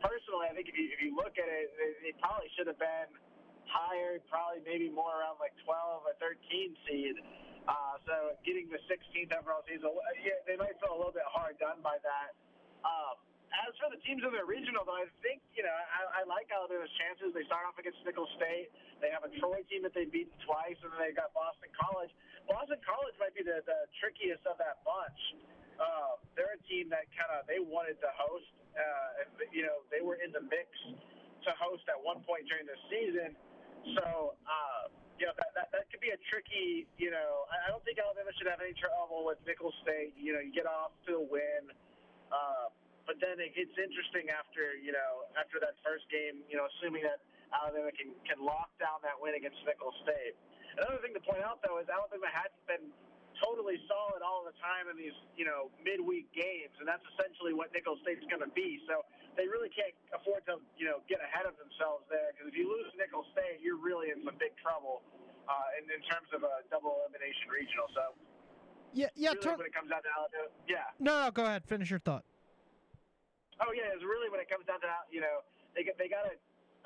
personally, 0.00 0.48
I 0.48 0.56
think 0.56 0.72
if 0.72 0.76
you, 0.80 0.88
if 0.88 1.04
you 1.04 1.12
look 1.12 1.36
at 1.36 1.46
it, 1.46 1.68
it, 1.76 2.12
it 2.12 2.14
probably 2.24 2.48
should 2.56 2.66
have 2.66 2.80
been– 2.80 3.12
higher, 3.68 4.22
probably 4.30 4.62
maybe 4.62 4.88
more 4.88 5.20
around 5.20 5.36
like 5.42 5.52
12 5.66 6.06
or 6.06 6.14
13 6.22 6.38
seed. 6.86 7.16
Uh, 7.66 7.98
so 8.06 8.14
getting 8.46 8.70
the 8.70 8.78
16th 8.86 9.34
overall 9.34 9.66
seed, 9.66 9.82
yeah, 10.22 10.38
they 10.46 10.54
might 10.54 10.78
feel 10.78 10.94
a 10.94 10.98
little 10.98 11.14
bit 11.14 11.26
hard 11.26 11.58
done 11.58 11.82
by 11.82 11.98
that. 12.06 12.38
Um, 12.86 13.18
as 13.50 13.74
for 13.78 13.90
the 13.90 13.98
teams 14.06 14.22
in 14.22 14.30
the 14.30 14.46
regional, 14.46 14.86
though, 14.86 14.98
I 14.98 15.06
think 15.22 15.42
you 15.54 15.62
know 15.62 15.72
I, 15.72 16.22
I 16.22 16.28
like 16.28 16.50
Alabama's 16.50 16.90
chances. 16.98 17.30
They 17.30 17.46
start 17.46 17.66
off 17.66 17.78
against 17.78 17.98
Nicholls 18.02 18.30
State. 18.38 18.70
They 18.98 19.10
have 19.10 19.22
a 19.22 19.32
Troy 19.38 19.62
team 19.70 19.86
that 19.86 19.94
they've 19.94 20.10
beaten 20.10 20.34
twice, 20.46 20.76
and 20.82 20.90
then 20.94 20.98
they 20.98 21.14
got 21.14 21.30
Boston 21.34 21.70
College. 21.74 22.10
Boston 22.46 22.80
College 22.86 23.16
might 23.18 23.34
be 23.34 23.42
the, 23.42 23.62
the 23.66 23.78
trickiest 23.98 24.42
of 24.46 24.58
that 24.62 24.82
bunch. 24.86 25.20
Uh, 25.76 26.16
they're 26.38 26.56
a 26.56 26.62
team 26.70 26.88
that 26.88 27.04
kind 27.12 27.28
of 27.36 27.44
they 27.44 27.60
wanted 27.60 28.00
to 28.00 28.08
host. 28.16 28.48
Uh, 28.72 29.28
you 29.52 29.66
know, 29.66 29.84
they 29.92 30.00
were 30.00 30.16
in 30.22 30.32
the 30.32 30.42
mix 30.46 30.68
to 31.44 31.50
host 31.60 31.84
at 31.90 31.98
one 32.00 32.22
point 32.24 32.48
during 32.48 32.64
the 32.64 32.78
season. 32.88 33.36
So, 33.94 34.34
uh, 34.46 34.90
you 35.16 35.24
know, 35.24 35.34
that, 35.36 35.50
that, 35.56 35.68
that 35.72 35.84
could 35.88 36.02
be 36.02 36.12
a 36.12 36.20
tricky, 36.28 36.84
you 37.00 37.08
know, 37.08 37.48
I 37.48 37.70
don't 37.72 37.80
think 37.86 37.96
Alabama 37.96 38.28
should 38.36 38.50
have 38.50 38.60
any 38.60 38.76
trouble 38.76 39.24
with 39.24 39.40
Nicholls 39.48 39.76
State. 39.80 40.12
You 40.18 40.36
know, 40.36 40.42
you 40.42 40.52
get 40.52 40.68
off 40.68 40.92
to 41.08 41.22
a 41.22 41.24
win. 41.24 41.72
Uh, 42.28 42.68
but 43.06 43.22
then 43.22 43.38
it 43.38 43.54
gets 43.54 43.72
interesting 43.78 44.28
after, 44.34 44.74
you 44.74 44.90
know, 44.90 45.30
after 45.38 45.62
that 45.62 45.78
first 45.86 46.04
game, 46.10 46.42
you 46.50 46.58
know, 46.58 46.66
assuming 46.76 47.06
that 47.06 47.22
Alabama 47.54 47.94
can, 47.94 48.10
can 48.26 48.42
lock 48.42 48.74
down 48.82 48.98
that 49.06 49.14
win 49.16 49.38
against 49.38 49.62
Nicholls 49.62 49.94
State. 50.02 50.34
Another 50.76 51.00
thing 51.00 51.16
to 51.16 51.22
point 51.24 51.40
out, 51.40 51.64
though, 51.64 51.80
is 51.80 51.88
Alabama 51.88 52.28
hadn't 52.28 52.60
been 52.68 52.92
totally 53.40 53.76
solid 53.88 54.24
all 54.24 54.44
the 54.44 54.56
time 54.60 54.88
in 54.88 54.96
these, 54.96 55.16
you 55.36 55.44
know, 55.44 55.68
midweek 55.84 56.28
games, 56.32 56.72
and 56.80 56.88
that's 56.88 57.04
essentially 57.16 57.52
what 57.52 57.72
Nicholls 57.72 58.00
State's 58.04 58.24
going 58.28 58.44
to 58.44 58.52
be. 58.52 58.80
So 58.88 59.04
they 59.36 59.44
really 59.48 59.68
can't 59.72 59.92
afford 60.16 60.44
to, 60.48 60.60
you 60.80 60.88
know, 60.88 61.04
get 61.08 61.20
ahead 61.20 61.44
of 61.44 61.56
themselves 61.60 62.04
there 62.08 62.32
because 62.32 62.48
if 62.48 62.56
you 62.56 62.68
lose 62.68 62.88
Nicholls 62.96 63.28
State, 63.36 63.60
you're 63.60 63.80
really 63.80 64.12
in 64.12 64.24
some 64.24 64.36
big 64.40 64.56
trouble 64.60 65.04
uh, 65.48 65.78
in, 65.80 65.84
in 65.92 66.00
terms 66.08 66.28
of 66.32 66.44
a 66.44 66.64
double 66.72 67.04
elimination 67.04 67.48
regional. 67.52 67.88
So 67.92 68.16
yeah, 68.96 69.12
yeah. 69.12 69.36
Really, 69.36 69.60
when 69.60 69.68
it 69.68 69.76
comes 69.76 69.92
down 69.92 70.00
to 70.00 70.12
Alabama, 70.12 70.48
yeah. 70.64 70.88
No, 70.96 71.28
no, 71.28 71.28
go 71.28 71.44
ahead. 71.44 71.68
Finish 71.68 71.92
your 71.92 72.00
thought. 72.00 72.24
Oh 73.60 73.72
yeah, 73.72 73.92
it's 73.92 74.04
really 74.04 74.28
when 74.32 74.40
it 74.40 74.48
comes 74.48 74.64
down 74.64 74.80
to 74.80 74.88
you 75.12 75.20
know 75.20 75.44
they 75.76 75.84
they 76.00 76.08
got 76.08 76.24
to 76.24 76.34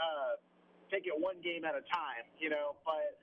uh, 0.02 0.34
take 0.90 1.06
it 1.06 1.14
one 1.14 1.38
game 1.42 1.62
at 1.62 1.78
a 1.78 1.86
time, 1.86 2.26
you 2.42 2.50
know, 2.50 2.74
but 2.82 3.18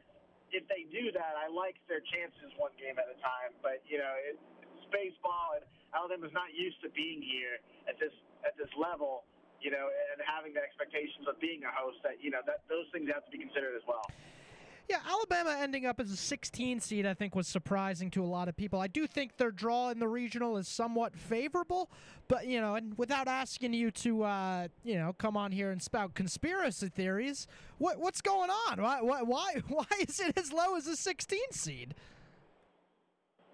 if 0.52 0.64
they 0.72 0.88
do 0.88 1.12
that, 1.12 1.34
I 1.36 1.52
like 1.52 1.76
their 1.92 2.04
chances 2.14 2.52
one 2.56 2.72
game 2.80 2.96
at 2.96 3.08
a 3.08 3.18
time. 3.20 3.52
But 3.60 3.84
you 3.88 4.00
know, 4.00 4.14
it, 4.24 4.40
it's 4.64 4.88
baseball, 4.90 5.60
and 5.60 5.64
Alabama's 5.92 6.34
not 6.36 6.52
used 6.56 6.80
to 6.84 6.90
being 6.96 7.20
here 7.20 7.60
at 7.88 8.00
this 8.00 8.14
at 8.48 8.56
this 8.56 8.72
level. 8.78 9.28
You 9.58 9.74
know, 9.74 9.90
and 9.90 10.22
having 10.22 10.54
the 10.54 10.62
expectations 10.62 11.26
of 11.26 11.42
being 11.42 11.66
a 11.66 11.74
host. 11.74 12.00
That 12.06 12.22
you 12.22 12.30
know, 12.30 12.46
that 12.46 12.64
those 12.70 12.86
things 12.94 13.10
have 13.10 13.26
to 13.26 13.32
be 13.34 13.42
considered 13.42 13.74
as 13.76 13.86
well. 13.90 14.06
Yeah, 14.90 15.00
Alabama 15.06 15.58
ending 15.60 15.86
up 15.86 16.00
as 16.00 16.12
a 16.12 16.16
16 16.16 16.80
seed, 16.80 17.06
I 17.06 17.14
think, 17.14 17.36
was 17.36 17.46
surprising 17.46 18.10
to 18.12 18.24
a 18.24 18.26
lot 18.26 18.48
of 18.48 18.56
people. 18.56 18.80
I 18.80 18.88
do 18.88 19.06
think 19.06 19.36
their 19.36 19.52
draw 19.52 19.90
in 19.90 20.00
the 20.00 20.08
regional 20.08 20.56
is 20.56 20.70
somewhat 20.70 21.14
favorable, 21.14 21.92
but 22.30 22.48
you 22.48 22.62
know, 22.62 22.76
and 22.76 22.98
without 22.98 23.28
asking 23.28 23.74
you 23.74 23.92
to, 23.92 24.24
uh, 24.24 24.68
you 24.86 24.96
know, 24.96 25.12
come 25.12 25.36
on 25.36 25.52
here 25.52 25.72
and 25.72 25.82
spout 25.82 26.14
conspiracy 26.14 26.88
theories, 26.88 27.48
what 27.80 28.00
what's 28.00 28.22
going 28.22 28.50
on? 28.50 28.82
Why 28.82 29.02
why 29.02 29.56
why, 29.68 29.86
is 30.08 30.22
it 30.22 30.38
as 30.38 30.54
low 30.54 30.78
as 30.78 30.88
a 30.88 30.96
16 30.96 31.40
seed? 31.52 31.94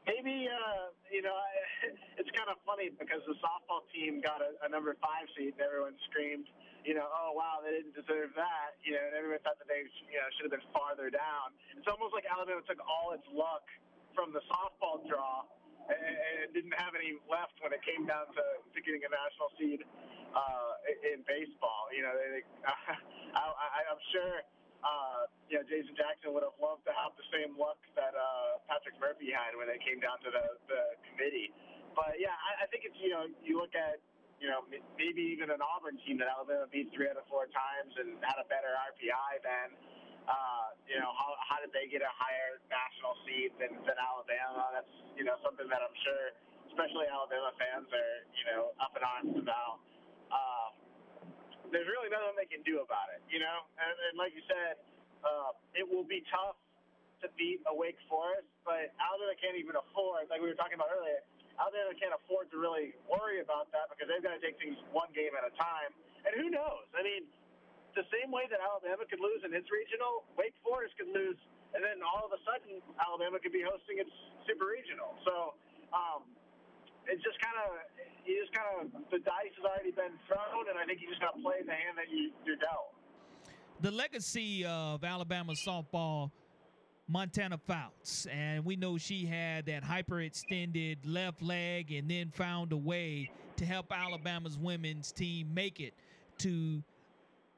Maybe 0.05 0.47
uh, 0.47 0.93
you 1.11 1.23
know, 1.23 1.33
it's 2.19 2.29
kind 2.37 2.49
of 2.51 2.57
funny 2.63 2.91
because 2.99 3.21
the 3.25 3.33
softball 3.41 3.81
team 3.91 4.21
got 4.21 4.39
a, 4.41 4.67
a 4.67 4.69
number 4.69 4.95
five 5.01 5.25
seed, 5.35 5.53
and 5.57 5.61
everyone 5.65 5.93
screamed 6.11 6.45
you 6.83 6.93
know, 6.93 7.07
oh 7.07 7.31
wow, 7.35 7.63
they 7.63 7.71
didn't 7.71 7.95
deserve 7.95 8.35
that. 8.35 8.75
You 8.83 8.99
know, 8.99 9.03
and 9.07 9.13
everyone 9.15 9.39
thought 9.43 9.59
that 9.59 9.67
they, 9.71 9.87
you 10.11 10.19
know, 10.19 10.27
should 10.35 10.51
have 10.51 10.55
been 10.55 10.69
farther 10.75 11.07
down. 11.07 11.55
It's 11.75 11.87
almost 11.87 12.11
like 12.11 12.27
Alabama 12.27 12.63
took 12.67 12.79
all 12.83 13.15
its 13.15 13.25
luck 13.31 13.63
from 14.11 14.35
the 14.35 14.43
softball 14.51 15.01
draw 15.07 15.47
and, 15.89 15.97
and 15.99 16.51
didn't 16.53 16.75
have 16.77 16.93
any 16.95 17.17
left 17.27 17.55
when 17.63 17.73
it 17.73 17.81
came 17.83 18.05
down 18.05 18.29
to, 18.35 18.45
to 18.61 18.77
getting 18.83 19.03
a 19.03 19.11
national 19.11 19.49
seed 19.57 19.81
uh, 20.35 20.71
in 21.15 21.23
baseball. 21.27 21.89
You 21.95 22.03
know, 22.07 22.13
they, 22.15 22.43
I, 23.39 23.43
I, 23.47 23.79
I'm 23.89 24.03
sure. 24.11 24.43
Uh, 24.83 25.31
you 25.47 25.55
know, 25.55 25.63
Jason 25.63 25.95
Jackson 25.95 26.35
would 26.35 26.43
have 26.43 26.59
loved 26.59 26.83
to 26.83 26.91
have 26.91 27.15
the 27.15 27.23
same 27.31 27.55
luck 27.55 27.79
that 27.95 28.11
uh, 28.11 28.59
Patrick 28.67 28.99
Murphy 28.99 29.31
had 29.31 29.55
when 29.55 29.71
it 29.71 29.79
came 29.79 30.03
down 30.03 30.19
to 30.19 30.27
the, 30.27 30.43
the 30.67 30.81
committee. 31.07 31.55
But 31.95 32.19
yeah, 32.19 32.35
I, 32.35 32.65
I 32.65 32.65
think 32.67 32.83
it's 32.83 32.99
you 32.99 33.15
know 33.15 33.23
you 33.47 33.55
look 33.63 33.71
at 33.79 34.03
you 34.43 34.51
know, 34.51 34.67
maybe 34.99 35.23
even 35.31 35.47
an 35.55 35.63
Auburn 35.63 35.95
team 36.03 36.19
that 36.19 36.27
Alabama 36.27 36.67
beat 36.67 36.91
three 36.91 37.07
out 37.07 37.15
of 37.15 37.23
four 37.31 37.47
times 37.47 37.95
and 37.95 38.19
had 38.19 38.35
a 38.43 38.47
better 38.51 38.75
RPI 38.91 39.39
than. 39.39 39.71
Uh, 40.23 40.71
you 40.87 40.95
know, 41.03 41.11
how, 41.19 41.35
how 41.43 41.59
did 41.59 41.67
they 41.75 41.83
get 41.91 41.99
a 41.99 42.07
higher 42.15 42.55
national 42.71 43.11
seed 43.27 43.51
than, 43.59 43.75
than 43.83 43.99
Alabama? 43.99 44.71
That's, 44.71 44.95
you 45.19 45.27
know, 45.27 45.35
something 45.43 45.67
that 45.67 45.83
I'm 45.83 45.95
sure, 45.99 46.31
especially 46.71 47.11
Alabama 47.11 47.51
fans 47.59 47.91
are, 47.91 48.15
you 48.31 48.45
know, 48.47 48.71
up 48.79 48.95
in 48.95 49.03
arms 49.03 49.35
about. 49.35 49.83
Uh, 50.31 50.71
there's 51.75 51.87
really 51.91 52.07
nothing 52.07 52.39
they 52.39 52.47
can 52.47 52.63
do 52.63 52.79
about 52.79 53.11
it, 53.11 53.19
you 53.27 53.43
know? 53.43 53.67
And, 53.75 53.95
and 54.11 54.15
like 54.15 54.31
you 54.31 54.43
said, 54.47 54.79
uh, 55.27 55.51
it 55.75 55.83
will 55.83 56.07
be 56.07 56.23
tough 56.31 56.55
to 57.19 57.27
beat 57.35 57.59
a 57.67 57.75
Wake 57.75 57.99
Forest, 58.07 58.47
but 58.63 58.95
Alabama 58.95 59.35
can't 59.43 59.59
even 59.59 59.75
afford, 59.75 60.31
like 60.31 60.39
we 60.39 60.47
were 60.47 60.55
talking 60.55 60.79
about 60.79 60.87
earlier, 60.87 61.19
Alabama 61.59 61.93
can't 61.95 62.15
afford 62.17 62.49
to 62.49 62.57
really 62.57 62.97
worry 63.05 63.39
about 63.39 63.69
that 63.71 63.89
because 63.93 64.09
they've 64.09 64.23
got 64.25 64.33
to 64.33 64.41
take 64.41 64.57
things 64.57 64.77
one 64.89 65.09
game 65.13 65.33
at 65.37 65.45
a 65.45 65.53
time. 65.53 65.91
And 66.25 66.33
who 66.33 66.49
knows? 66.49 66.87
I 66.97 67.05
mean, 67.05 67.29
the 67.93 68.05
same 68.09 68.33
way 68.33 68.49
that 68.49 68.57
Alabama 68.57 69.05
could 69.05 69.21
lose 69.21 69.45
in 69.45 69.53
its 69.53 69.69
regional, 69.69 70.25
Wake 70.33 70.57
Forest 70.65 70.97
could 70.97 71.13
lose, 71.13 71.37
and 71.77 71.85
then 71.85 72.01
all 72.01 72.25
of 72.25 72.33
a 72.33 72.41
sudden 72.41 72.81
Alabama 72.97 73.37
could 73.37 73.53
be 73.53 73.61
hosting 73.61 74.01
its 74.01 74.09
super 74.49 74.65
regional. 74.65 75.13
So 75.21 75.53
um, 75.93 76.25
it's 77.05 77.21
just 77.21 77.37
kind 77.37 77.57
of 77.61 77.77
you 78.25 78.39
just 78.39 78.53
kind 78.55 78.67
of 78.81 78.89
the 79.11 79.21
dice 79.21 79.53
has 79.61 79.65
already 79.65 79.93
been 79.93 80.15
thrown, 80.25 80.65
and 80.69 80.79
I 80.79 80.85
think 80.89 81.01
you 81.01 81.09
just 81.09 81.21
got 81.21 81.37
to 81.37 81.41
play 81.43 81.61
the 81.61 81.75
hand 81.75 81.99
that 82.01 82.09
you, 82.09 82.33
you're 82.47 82.57
dealt. 82.57 82.97
The 83.81 83.91
legacy 83.91 84.65
of 84.65 85.03
Alabama 85.03 85.53
softball 85.53 86.31
Montana 87.07 87.57
Fouts. 87.57 88.27
And 88.27 88.63
we 88.65 88.75
know 88.75 88.97
she 88.97 89.25
had 89.25 89.65
that 89.65 89.83
hyperextended 89.83 90.97
left 91.05 91.41
leg 91.41 91.91
and 91.91 92.09
then 92.09 92.31
found 92.31 92.71
a 92.71 92.77
way 92.77 93.29
to 93.57 93.65
help 93.65 93.91
Alabama's 93.91 94.57
women's 94.57 95.11
team 95.11 95.53
make 95.53 95.79
it 95.79 95.93
to 96.39 96.83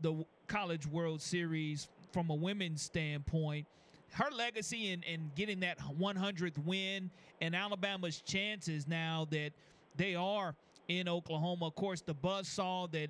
the 0.01 0.25
College 0.47 0.85
World 0.87 1.21
Series 1.21 1.87
from 2.11 2.29
a 2.29 2.35
women's 2.35 2.81
standpoint. 2.81 3.65
Her 4.11 4.29
legacy 4.31 4.91
in, 4.91 5.03
in 5.03 5.31
getting 5.35 5.59
that 5.61 5.77
100th 5.79 6.57
win 6.65 7.09
and 7.41 7.55
Alabama's 7.55 8.21
chances 8.21 8.87
now 8.87 9.27
that 9.31 9.51
they 9.97 10.15
are 10.15 10.55
in 10.87 11.07
Oklahoma. 11.09 11.67
Of 11.67 11.75
course, 11.75 12.01
the 12.01 12.13
buzz 12.13 12.47
saw 12.47 12.87
that 12.87 13.09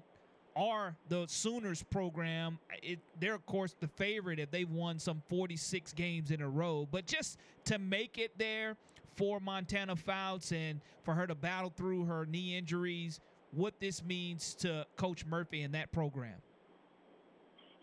are 0.55 0.95
the 1.09 1.25
Sooners 1.27 1.83
program. 1.83 2.59
It, 2.81 2.99
they're, 3.19 3.35
of 3.35 3.45
course, 3.45 3.75
the 3.79 3.87
favorite 3.87 4.39
if 4.39 4.51
they've 4.51 4.69
won 4.69 4.99
some 4.99 5.21
46 5.27 5.93
games 5.93 6.31
in 6.31 6.41
a 6.41 6.49
row. 6.49 6.87
But 6.89 7.05
just 7.05 7.37
to 7.65 7.77
make 7.77 8.17
it 8.17 8.31
there 8.37 8.77
for 9.15 9.39
Montana 9.39 9.95
Fouts 9.95 10.51
and 10.51 10.81
for 11.03 11.13
her 11.13 11.27
to 11.27 11.35
battle 11.35 11.73
through 11.75 12.05
her 12.05 12.25
knee 12.25 12.57
injuries, 12.57 13.19
what 13.51 13.79
this 13.79 14.03
means 14.03 14.53
to 14.55 14.85
Coach 14.95 15.25
Murphy 15.25 15.61
and 15.61 15.73
that 15.73 15.91
program. 15.91 16.35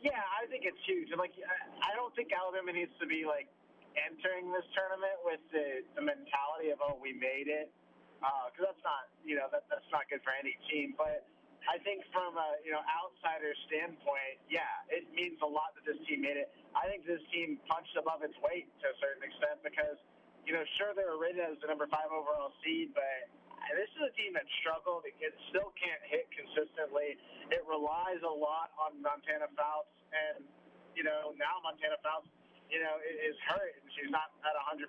Yeah, 0.03 0.18
I 0.18 0.47
think 0.51 0.64
it's 0.66 0.80
huge. 0.84 1.09
Like, 1.16 1.32
I 1.38 1.94
don't 1.94 2.14
think 2.16 2.28
Alabama 2.34 2.72
needs 2.72 2.92
to 3.01 3.07
be 3.07 3.24
like 3.24 3.49
entering 3.94 4.51
this 4.51 4.66
tournament 4.74 5.16
with 5.22 5.40
the, 5.53 5.86
the 5.94 6.03
mentality 6.03 6.72
of 6.72 6.80
oh 6.82 6.99
we 6.99 7.12
made 7.12 7.47
it, 7.47 7.70
because 8.18 8.66
uh, 8.66 8.72
that's 8.72 8.82
not 8.82 9.12
you 9.22 9.38
know 9.38 9.47
that 9.53 9.68
that's 9.70 9.86
not 9.92 10.09
good 10.11 10.20
for 10.26 10.34
any 10.34 10.59
team. 10.66 10.99
But 10.99 11.22
I 11.68 11.78
think 11.86 12.02
from 12.10 12.34
a 12.34 12.58
you 12.66 12.74
know 12.74 12.82
outsider 12.82 13.54
standpoint, 13.70 14.42
yeah, 14.50 14.66
it 14.90 15.06
means 15.14 15.38
a 15.42 15.48
lot 15.48 15.74
that 15.78 15.86
this 15.86 15.98
team 16.08 16.26
made 16.26 16.38
it. 16.38 16.50
I 16.74 16.90
think 16.90 17.06
this 17.06 17.22
team 17.30 17.58
punched 17.70 17.94
above 17.94 18.26
its 18.26 18.34
weight 18.42 18.66
to 18.82 18.86
a 18.90 18.96
certain 18.98 19.22
extent 19.22 19.62
because 19.62 19.98
you 20.42 20.52
know 20.52 20.64
sure 20.78 20.90
they 20.96 21.06
were 21.06 21.20
rated 21.20 21.44
as 21.46 21.58
the 21.62 21.70
number 21.70 21.86
five 21.86 22.10
overall 22.10 22.50
seed, 22.66 22.90
but 22.94 23.30
this 23.78 23.90
is 23.94 24.02
a 24.02 24.12
team 24.18 24.34
that 24.34 24.46
struggled. 24.58 25.06
It 25.06 25.34
still 25.54 25.70
can't 25.78 26.02
hit 26.10 26.26
consistently. 26.34 27.14
It 27.54 27.62
relies 27.70 28.20
a 28.26 28.34
lot 28.34 28.74
on 28.82 28.98
Montana 28.98 29.46
Fouts, 29.54 29.94
and 30.10 30.42
you 30.98 31.06
know 31.06 31.30
now 31.38 31.62
Montana 31.62 31.96
Fouts, 32.02 32.26
you 32.72 32.82
know, 32.82 32.98
is 33.04 33.38
hurt 33.46 33.76
and 33.78 33.86
she's 33.94 34.10
not 34.10 34.34
at 34.42 34.56
100%. 34.56 34.88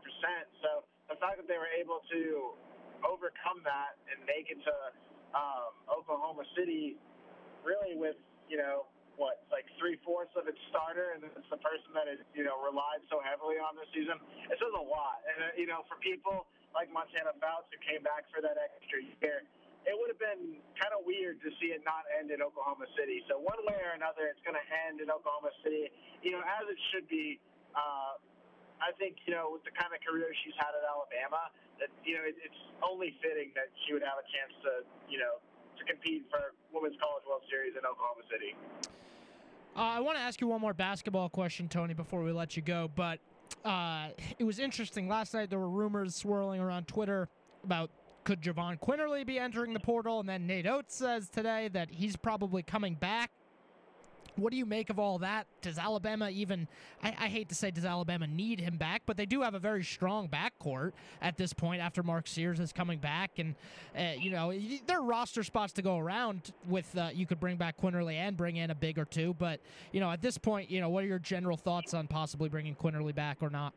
So 0.63 0.87
the 1.11 1.19
fact 1.19 1.37
that 1.37 1.47
they 1.51 1.59
were 1.59 1.71
able 1.75 2.01
to 2.15 2.55
overcome 3.03 3.59
that 3.67 3.99
and 4.07 4.23
make 4.23 4.47
it 4.47 4.57
to 4.63 4.73
um, 5.33 5.73
Oklahoma 5.89 6.45
City, 6.57 6.97
really 7.65 7.97
with 7.97 8.17
you 8.49 8.57
know 8.57 8.85
what 9.17 9.45
like 9.53 9.65
three 9.77 9.97
fourths 10.01 10.33
of 10.33 10.49
its 10.49 10.57
starter, 10.69 11.13
and 11.13 11.21
it's 11.25 11.49
the 11.49 11.61
person 11.61 11.93
that 11.93 12.09
it 12.09 12.21
you 12.33 12.45
know 12.45 12.57
relied 12.61 13.01
so 13.09 13.21
heavily 13.21 13.61
on 13.61 13.77
this 13.77 13.89
season. 13.93 14.17
It 14.49 14.57
says 14.57 14.73
a 14.73 14.85
lot, 14.85 15.21
and 15.29 15.39
uh, 15.49 15.59
you 15.59 15.69
know 15.69 15.85
for 15.89 15.97
people 16.01 16.49
like 16.73 16.89
Montana 16.89 17.33
Fouts 17.37 17.69
who 17.69 17.77
came 17.85 18.01
back 18.01 18.25
for 18.33 18.41
that 18.41 18.57
extra 18.57 19.05
year, 19.21 19.45
it 19.85 19.93
would 19.93 20.09
have 20.09 20.21
been 20.21 20.57
kind 20.79 20.93
of 20.95 21.05
weird 21.05 21.37
to 21.45 21.49
see 21.61 21.69
it 21.75 21.85
not 21.85 22.07
end 22.17 22.33
in 22.33 22.41
Oklahoma 22.41 22.89
City. 22.97 23.21
So 23.29 23.37
one 23.37 23.61
way 23.67 23.77
or 23.77 23.93
another, 23.93 24.25
it's 24.31 24.41
going 24.41 24.57
to 24.57 24.67
end 24.89 25.03
in 25.03 25.11
Oklahoma 25.13 25.53
City, 25.61 25.93
you 26.25 26.33
know, 26.33 26.41
as 26.41 26.65
it 26.65 26.79
should 26.89 27.05
be. 27.05 27.37
Uh, 27.77 28.17
I 28.81 28.91
think 28.99 29.15
you 29.23 29.31
know 29.31 29.53
with 29.53 29.63
the 29.63 29.71
kind 29.71 29.95
of 29.95 30.03
career 30.03 30.27
she's 30.43 30.57
had 30.59 30.73
at 30.75 30.83
Alabama, 30.83 31.53
that 31.83 31.91
you 32.07 32.15
know 32.15 32.23
it, 32.23 32.39
it's 32.39 32.61
only 32.79 33.19
fitting 33.19 33.51
that 33.59 33.67
she 33.83 33.91
would 33.91 34.01
have 34.07 34.15
a 34.15 34.27
chance 34.31 34.55
to 34.63 34.87
you 35.11 35.19
know 35.19 35.43
to 35.75 35.83
compete 35.83 36.23
for 36.31 36.55
Women's 36.71 36.95
College 37.03 37.27
World 37.27 37.43
Series 37.51 37.75
in 37.75 37.83
Oklahoma 37.83 38.23
City. 38.31 38.55
Uh, 39.75 39.97
I 39.97 39.99
want 39.99 40.17
to 40.17 40.23
ask 40.23 40.39
you 40.39 40.47
one 40.47 40.61
more 40.61 40.73
basketball 40.73 41.29
question, 41.29 41.67
Tony, 41.67 41.93
before 41.93 42.23
we 42.23 42.31
let 42.31 42.55
you 42.55 42.61
go. 42.61 42.89
But 42.95 43.19
uh, 43.65 44.09
it 44.37 44.43
was 44.43 44.59
interesting 44.59 45.09
last 45.09 45.33
night. 45.33 45.49
There 45.49 45.59
were 45.59 45.69
rumors 45.69 46.15
swirling 46.15 46.61
around 46.61 46.87
Twitter 46.87 47.27
about 47.63 47.89
could 48.23 48.41
Jahvon 48.41 48.79
Quinerly 48.79 49.25
be 49.25 49.37
entering 49.37 49.73
the 49.73 49.79
portal, 49.79 50.21
and 50.21 50.29
then 50.29 50.47
Nate 50.47 50.67
Oats 50.67 50.95
says 50.95 51.27
today 51.27 51.67
that 51.73 51.89
he's 51.91 52.15
probably 52.15 52.63
coming 52.63 52.95
back 52.95 53.31
what 54.35 54.51
do 54.51 54.57
you 54.57 54.65
make 54.65 54.89
of 54.89 54.99
all 54.99 55.19
that? 55.19 55.47
Does 55.61 55.77
Alabama 55.77 56.29
even? 56.29 56.67
I, 57.01 57.15
I, 57.19 57.27
hate 57.27 57.49
to 57.49 57.55
say, 57.55 57.71
does 57.71 57.85
Alabama 57.85 58.27
need 58.27 58.59
him 58.59 58.77
back? 58.77 59.03
But 59.05 59.17
they 59.17 59.25
do 59.25 59.41
have 59.41 59.53
a 59.53 59.59
very 59.59 59.83
strong 59.83 60.27
backcourt 60.27 60.91
at 61.21 61.37
this 61.37 61.53
point 61.53 61.81
after 61.81 62.03
Mark 62.03 62.27
Sears 62.27 62.59
is 62.59 62.71
coming 62.71 62.99
back, 62.99 63.39
and 63.39 63.55
uh, 63.97 64.13
you 64.19 64.31
know 64.31 64.53
there 64.87 64.99
are 64.99 65.03
roster 65.03 65.43
spots 65.43 65.73
to 65.73 65.81
go 65.81 65.97
around. 65.97 66.53
With 66.67 66.97
uh, 66.97 67.09
you 67.13 67.25
could 67.25 67.39
bring 67.39 67.57
back 67.57 67.77
Quinerly 67.77 68.15
and 68.15 68.35
bring 68.35 68.57
in 68.57 68.71
a 68.71 68.75
big 68.75 68.97
or 68.97 69.05
two, 69.05 69.35
but 69.37 69.59
you 69.91 69.99
know 69.99 70.11
at 70.11 70.21
this 70.21 70.37
point, 70.37 70.69
you 70.69 70.81
know 70.81 70.89
what 70.89 71.03
are 71.03 71.07
your 71.07 71.19
general 71.19 71.57
thoughts 71.57 71.93
on 71.93 72.07
possibly 72.07 72.49
bringing 72.49 72.75
Quinerly 72.75 73.13
back 73.13 73.37
or 73.41 73.49
not? 73.49 73.73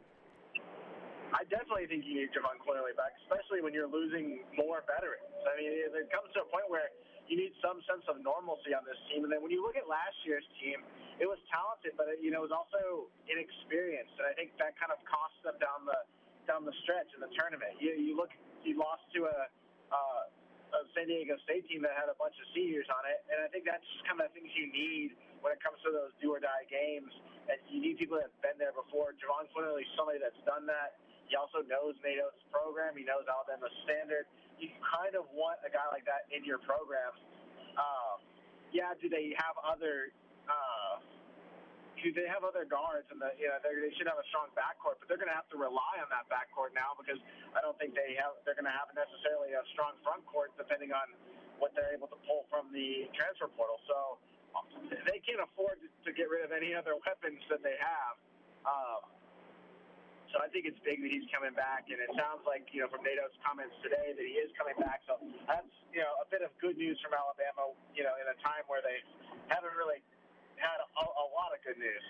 I 1.34 1.44
definitely 1.52 1.84
think 1.84 2.06
you 2.06 2.14
need 2.14 2.32
Jahvon 2.32 2.56
Quinerly 2.64 2.96
back, 2.96 3.12
especially 3.28 3.60
when 3.60 3.74
you're 3.74 3.90
losing 3.90 4.40
more 4.56 4.80
veterans. 4.86 5.36
I 5.44 5.52
mean, 5.60 5.68
it 5.68 6.08
comes 6.08 6.32
to 6.32 6.40
a 6.40 6.48
point 6.48 6.64
where 6.72 6.88
you 7.26 7.36
need 7.36 7.54
some 7.58 7.82
sense 7.86 8.06
of 8.06 8.22
normalcy 8.22 8.70
on 8.74 8.86
this 8.86 8.98
team. 9.10 9.26
And 9.26 9.30
then 9.30 9.42
when 9.42 9.50
you 9.50 9.62
look 9.62 9.74
at 9.74 9.90
last 9.90 10.14
year's 10.22 10.46
team, 10.62 10.82
it 11.18 11.26
was 11.26 11.40
talented, 11.50 11.98
but 11.98 12.06
it, 12.12 12.22
you 12.22 12.30
know 12.30 12.44
it 12.44 12.52
was 12.52 12.56
also 12.56 13.10
inexperienced, 13.26 14.14
and 14.20 14.26
I 14.28 14.34
think 14.36 14.54
that 14.60 14.76
kind 14.76 14.92
of 14.92 15.00
cost 15.08 15.36
them 15.42 15.56
down 15.58 15.88
the 15.88 15.98
down 16.46 16.62
the 16.62 16.76
stretch 16.86 17.10
in 17.16 17.20
the 17.20 17.32
tournament. 17.34 17.74
You, 17.82 17.92
you 17.98 18.14
look, 18.14 18.30
you 18.62 18.78
lost 18.78 19.02
to 19.18 19.26
a, 19.26 19.50
uh, 19.90 20.78
a 20.78 20.80
San 20.94 21.10
Diego 21.10 21.34
State 21.42 21.66
team 21.66 21.82
that 21.82 21.98
had 21.98 22.06
a 22.06 22.14
bunch 22.14 22.38
of 22.38 22.46
seniors 22.54 22.86
on 22.86 23.02
it, 23.10 23.18
and 23.34 23.42
I 23.42 23.50
think 23.50 23.66
that's 23.66 23.82
just 23.82 24.06
kind 24.06 24.22
of 24.22 24.30
the 24.30 24.34
things 24.38 24.54
you 24.54 24.70
need 24.70 25.18
when 25.42 25.50
it 25.50 25.58
comes 25.58 25.82
to 25.82 25.90
those 25.90 26.14
do 26.22 26.30
or 26.30 26.38
die 26.38 26.64
games. 26.70 27.10
And 27.50 27.58
you 27.66 27.82
need 27.82 27.98
people 27.98 28.18
that 28.22 28.30
have 28.30 28.42
been 28.42 28.58
there 28.62 28.74
before. 28.74 29.14
Jahvon 29.18 29.50
Quinerly 29.50 29.82
is 29.86 29.90
somebody 29.98 30.22
that's 30.22 30.38
done 30.46 30.66
that. 30.70 30.98
He 31.26 31.34
also 31.34 31.66
knows 31.66 31.98
Nate 32.06 32.22
Oats' 32.22 32.38
program. 32.54 32.94
He 32.94 33.02
knows 33.02 33.26
Alabama's 33.26 33.74
standard 33.82 34.30
you 34.58 34.72
kind 34.80 35.14
of 35.14 35.28
want 35.32 35.60
a 35.64 35.70
guy 35.70 35.84
like 35.92 36.04
that 36.08 36.28
in 36.32 36.44
your 36.44 36.58
program. 36.62 37.12
Um, 37.76 38.24
yeah, 38.72 38.96
do 38.98 39.08
they 39.08 39.36
have 39.36 39.56
other? 39.60 40.12
Uh, 40.48 41.00
do 41.96 42.12
they 42.12 42.28
have 42.28 42.44
other 42.44 42.68
guards? 42.68 43.08
And 43.08 43.18
the, 43.18 43.32
you 43.40 43.48
know, 43.48 43.56
they 43.64 43.92
should 43.96 44.06
have 44.06 44.20
a 44.20 44.28
strong 44.28 44.52
backcourt, 44.52 45.00
but 45.00 45.08
they're 45.08 45.20
going 45.20 45.32
to 45.32 45.38
have 45.38 45.48
to 45.50 45.58
rely 45.58 45.96
on 46.00 46.08
that 46.12 46.28
backcourt 46.28 46.76
now 46.76 46.92
because 46.94 47.18
I 47.56 47.64
don't 47.64 47.76
think 47.80 47.96
they 47.96 48.14
have. 48.20 48.36
They're 48.44 48.56
going 48.56 48.68
to 48.68 48.76
have 48.76 48.92
necessarily 48.92 49.56
a 49.56 49.64
strong 49.72 49.96
front 50.04 50.22
court, 50.28 50.52
depending 50.60 50.92
on 50.92 51.08
what 51.56 51.72
they're 51.72 51.92
able 51.96 52.08
to 52.12 52.18
pull 52.28 52.44
from 52.52 52.68
the 52.70 53.08
transfer 53.16 53.48
portal. 53.48 53.80
So 53.88 54.20
they 55.08 55.24
can't 55.24 55.40
afford 55.40 55.80
to 55.80 56.10
get 56.12 56.28
rid 56.28 56.44
of 56.44 56.52
any 56.52 56.76
other 56.76 56.96
weapons 57.00 57.40
that 57.48 57.64
they 57.64 57.76
have. 57.80 58.14
Um, 58.68 59.15
so 60.36 60.44
I 60.44 60.52
think 60.52 60.68
it's 60.68 60.76
big 60.84 61.00
that 61.00 61.08
he's 61.08 61.24
coming 61.32 61.56
back, 61.56 61.88
and 61.88 61.96
it 61.96 62.12
sounds 62.12 62.44
like 62.44 62.68
you 62.68 62.84
know 62.84 62.92
from 62.92 63.00
Nate 63.00 63.16
Oats' 63.16 63.40
comments 63.40 63.72
today 63.80 64.12
that 64.12 64.20
he 64.20 64.36
is 64.36 64.52
coming 64.60 64.76
back. 64.76 65.00
So 65.08 65.16
that's 65.48 65.72
you 65.96 66.04
know 66.04 66.12
a 66.20 66.28
bit 66.28 66.44
of 66.44 66.52
good 66.60 66.76
news 66.76 67.00
from 67.00 67.16
Alabama. 67.16 67.72
You 67.96 68.04
know, 68.04 68.12
in 68.20 68.28
a 68.28 68.36
time 68.44 68.68
where 68.68 68.84
they 68.84 69.00
haven't 69.48 69.72
really 69.80 70.04
had 70.60 70.76
a, 70.76 70.88
a 71.00 71.26
lot 71.32 71.56
of 71.56 71.64
good 71.64 71.80
news. 71.80 72.04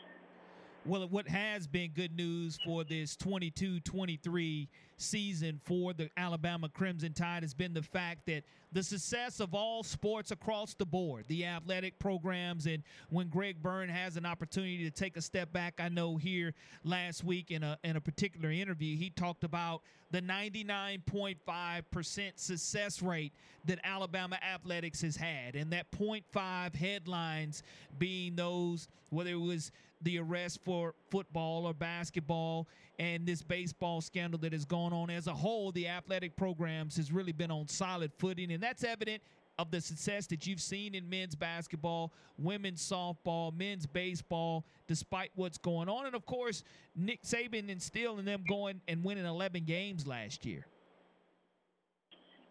Well, 0.83 1.07
what 1.07 1.31
has 1.31 1.71
been 1.71 1.95
good 1.95 2.19
news 2.19 2.59
for 2.67 2.83
this 2.83 3.15
22 3.15 3.87
23 3.87 4.67
season 4.97 5.61
for 5.65 5.93
the 5.93 6.11
Alabama 6.17 6.69
Crimson 6.69 7.13
Tide 7.13 7.43
has 7.43 7.55
been 7.55 7.75
the 7.75 7.83
fact 7.83 8.27
that 8.27 8.45
the 8.73 8.83
success 8.83 9.41
of 9.41 9.55
all 9.55 9.83
sports 9.83 10.31
across 10.31 10.75
the 10.75 10.87
board, 10.87 11.25
the 11.29 11.45
athletic 11.45 11.99
programs, 11.99 12.67
and 12.67 12.83
when 13.11 13.29
Greg 13.29 13.63
Byrne 13.63 13.89
has 13.89 14.17
an 14.17 14.27
opportunity 14.27 14.85
to 14.85 14.91
take 14.91 15.17
a 15.17 15.23
step 15.23 15.53
back, 15.53 15.75
I 15.79 15.89
know 15.89 16.17
here 16.17 16.55
last 16.85 17.25
week 17.25 17.51
in 17.51 17.63
a 17.63 17.79
in 17.85 17.97
a 17.97 18.01
particular 18.01 18.51
interview, 18.51 18.97
he 18.97 19.11
talked 19.11 19.45
about 19.45 19.83
the 20.11 20.23
99.5% 20.23 22.33
success 22.37 23.03
rate 23.03 23.33
that 23.65 23.81
Alabama 23.83 24.39
athletics 24.43 25.03
has 25.03 25.17
had, 25.17 25.57
and 25.57 25.73
that 25.73 25.91
0.5 25.91 26.75
headlines 26.75 27.63
being 27.99 28.37
those 28.37 28.89
whether 29.11 29.31
it 29.31 29.41
was 29.41 29.73
the 30.03 30.19
arrest 30.19 30.61
for 30.65 30.95
football 31.11 31.67
or 31.67 31.75
basketball 31.75 32.69
and 32.99 33.27
this 33.27 33.43
baseball 33.43 34.01
scandal 34.01 34.39
that 34.41 34.53
has 34.53 34.65
gone 34.65 34.93
on 34.93 35.11
as 35.11 35.27
a 35.27 35.35
whole, 35.35 35.73
the 35.73 35.89
athletic 35.89 36.37
programs 36.37 36.97
has 36.97 37.13
really 37.13 37.33
been 37.33 37.51
on 37.51 37.69
solid 37.69 38.13
footing, 38.19 38.53
and 38.53 38.63
that's 38.63 38.85
evident 38.85 39.23
of 39.59 39.71
the 39.71 39.81
success 39.81 40.27
that 40.27 40.47
you've 40.47 40.61
seen 40.61 40.95
in 40.95 41.09
men's 41.09 41.35
basketball, 41.35 42.13
women's 42.37 42.87
softball, 42.87 43.57
men's 43.57 43.87
baseball, 43.87 44.67
despite 44.87 45.31
what's 45.35 45.57
going 45.57 45.89
on. 45.89 46.05
And 46.05 46.15
of 46.15 46.27
course, 46.27 46.63
Nick 46.95 47.23
Saban 47.23 47.71
instilling 47.71 48.27
them 48.27 48.45
going 48.47 48.81
and 48.87 49.03
winning 49.03 49.25
11 49.25 49.65
games 49.65 50.07
last 50.07 50.45
year. 50.45 50.67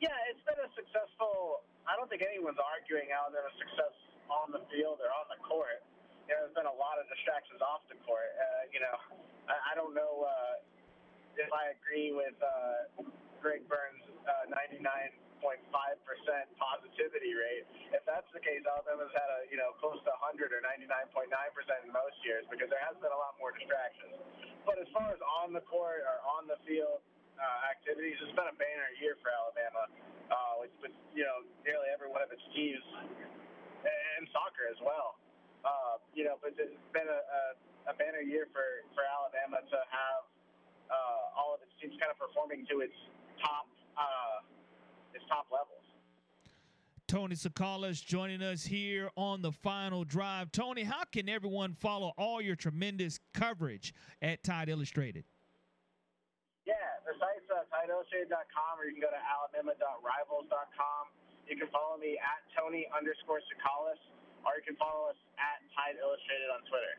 Yeah, 0.02 0.10
it's 0.30 0.42
been 0.46 0.58
a 0.58 0.70
successful. 0.74 1.62
I 1.86 1.96
don't 1.96 2.10
think 2.10 2.24
anyone's 2.26 2.58
arguing 2.58 3.14
out 3.14 3.32
that 3.32 3.46
a 3.46 3.54
success 3.54 3.94
on 4.30 4.52
the 4.52 4.66
field 4.74 4.98
or 4.98 5.10
on 5.14 5.30
the 5.30 5.38
court. 5.46 5.86
You 6.26 6.34
know, 6.34 6.42
there's 6.42 6.58
been 6.58 6.70
a 6.70 6.80
lot 6.82 6.98
of 6.98 7.06
distractions 7.06 7.62
off 7.62 7.86
the 7.86 7.98
court. 8.02 8.34
Uh, 8.34 8.66
you 8.74 8.82
know, 8.82 8.98
I, 9.46 9.74
I 9.74 9.78
don't 9.78 9.94
know 9.94 10.26
uh, 10.26 10.58
if 11.38 11.52
I 11.54 11.78
agree 11.78 12.10
with 12.18 12.34
uh, 12.42 13.06
Greg 13.46 13.62
Byrne's 13.70 14.02
uh, 14.26 14.50
99.5% 14.50 15.46
positivity 16.58 17.34
rate. 17.38 17.70
If 17.94 18.02
that's 18.10 18.26
the 18.34 18.42
case, 18.42 18.66
Alabama's 18.66 19.14
had 19.14 19.30
a 19.30 19.40
you 19.54 19.58
know 19.62 19.78
close 19.78 20.02
to 20.02 20.12
100 20.18 20.50
or 20.50 20.66
99.9% 20.66 21.30
in 21.86 21.94
most 21.94 22.18
years 22.26 22.42
because 22.50 22.74
there 22.74 22.82
has 22.82 22.98
been 22.98 23.14
a 23.14 23.20
lot 23.22 23.38
more 23.38 23.54
distractions. 23.54 24.18
But 24.66 24.82
as 24.82 24.90
far 24.90 25.14
as 25.14 25.22
on 25.46 25.54
the 25.54 25.62
court 25.70 26.02
or 26.10 26.18
on 26.26 26.50
the 26.50 26.58
field 26.66 27.06
uh, 27.38 27.70
activities, 27.70 28.18
it's 28.18 28.34
been 28.34 28.50
a 28.50 28.58
banner 28.58 28.90
year 28.98 29.14
for 29.22 29.30
Alabama. 29.30 29.94
Uh, 30.26 30.58
with, 30.58 30.74
with 30.82 30.96
you 31.14 31.22
know 31.22 31.46
nearly 31.62 31.86
every 31.94 32.10
one 32.10 32.26
of 32.26 32.34
its 32.34 32.42
teams 32.58 32.82
and 33.86 34.26
soccer 34.34 34.66
as 34.74 34.80
well. 34.82 35.22
Uh, 35.66 35.98
you 36.14 36.24
know, 36.24 36.38
but 36.40 36.54
it's 36.54 36.78
been 36.94 37.10
a, 37.10 37.22
a 37.26 37.42
a 37.90 37.94
banner 37.94 38.22
year 38.22 38.48
for, 38.50 38.66
for 38.94 39.06
Alabama 39.06 39.62
to 39.62 39.80
have 39.90 40.22
uh, 40.90 41.38
all 41.38 41.54
of 41.54 41.62
its 41.62 41.74
teams 41.82 41.94
kind 42.02 42.10
of 42.10 42.18
performing 42.18 42.66
to 42.70 42.82
its 42.82 42.98
top 43.42 43.70
uh, 43.98 44.42
its 45.14 45.24
top 45.30 45.48
levels. 45.54 45.82
Tony 47.08 47.38
Tsoukalas 47.38 48.04
joining 48.04 48.42
us 48.42 48.66
here 48.66 49.10
on 49.16 49.42
the 49.42 49.54
final 49.54 50.04
drive. 50.04 50.52
Tony, 50.52 50.84
how 50.84 51.06
can 51.06 51.30
everyone 51.30 51.78
follow 51.78 52.12
all 52.18 52.42
your 52.42 52.58
tremendous 52.58 53.22
coverage 53.34 53.94
at 54.22 54.44
Tide 54.44 54.68
Illustrated? 54.68 55.24
Yeah, 56.66 56.74
the 57.06 57.14
site's 57.22 57.46
uh, 57.54 57.62
TideIllustrated.com 57.70 58.82
or 58.82 58.90
you 58.90 58.98
can 58.98 59.06
go 59.06 59.14
to 59.14 59.22
alabama.rivals.com. 59.22 61.04
You 61.46 61.56
can 61.62 61.70
follow 61.70 62.02
me 62.02 62.18
at 62.18 62.42
Tony 62.58 62.90
underscore 62.90 63.38
Tsoukalas 63.46 64.02
or 64.46 64.58
you 64.58 64.64
can 64.66 64.76
follow 64.78 65.10
us 65.10 65.20
at 65.38 65.60
Tide 65.74 65.98
Illustrated 66.02 66.50
on 66.54 66.62
Twitter. 66.70 66.96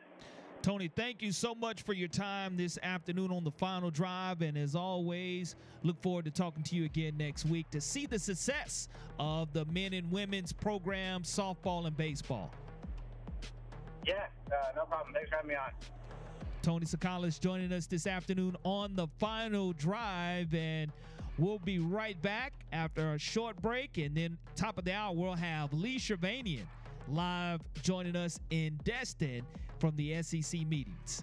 Tony, 0.63 0.89
thank 0.89 1.23
you 1.23 1.31
so 1.31 1.55
much 1.55 1.83
for 1.83 1.93
your 1.93 2.09
time 2.09 2.57
this 2.57 2.77
afternoon 2.83 3.31
on 3.31 3.45
the 3.45 3.53
final 3.53 3.89
drive. 3.89 4.43
And 4.43 4.59
as 4.59 4.75
always, 4.75 5.55
look 5.85 6.03
forward 6.03 6.25
to 6.25 6.33
talking 6.33 6.65
to 6.65 6.75
you 6.75 6.85
again 6.85 7.17
next 7.17 7.47
week 7.47 7.71
to 7.71 7.81
see 7.81 8.07
the 8.07 8.19
success 8.19 8.89
of 9.21 9.53
the 9.53 9.65
men 9.67 9.93
and 9.93 10.11
women's 10.11 10.53
program, 10.53 11.23
softball 11.23 11.87
and 11.87 11.97
baseball. 11.97 12.51
Yeah, 14.05 14.27
uh, 14.51 14.73
no 14.75 14.85
problem. 14.87 15.15
Thanks 15.15 15.31
for 15.31 15.37
having 15.37 15.51
me 15.51 15.55
on. 15.55 15.71
Tony 16.63 16.85
Tsoukalas 16.85 17.39
joining 17.39 17.73
us 17.73 17.87
this 17.87 18.09
afternoon 18.09 18.57
on 18.65 18.97
the 18.97 19.07
final 19.21 19.73
drive. 19.73 20.53
And 20.53 20.91
we'll 21.39 21.61
be 21.61 21.79
right 21.79 22.21
back 22.23 22.55
after 22.73 23.13
a 23.13 23.19
short 23.21 23.63
break. 23.63 23.99
And 23.99 24.17
then, 24.17 24.37
top 24.57 24.79
of 24.79 24.85
the 24.85 24.93
hour, 24.93 25.15
we'll 25.15 25.35
have 25.35 25.73
Lee 25.73 25.99
Shirvanian 26.01 26.67
live 27.09 27.61
joining 27.83 28.17
us 28.17 28.39
in 28.51 28.79
Destin 28.85 29.43
from 29.79 29.95
the 29.97 30.23
SEC 30.23 30.67
meetings. 30.67 31.23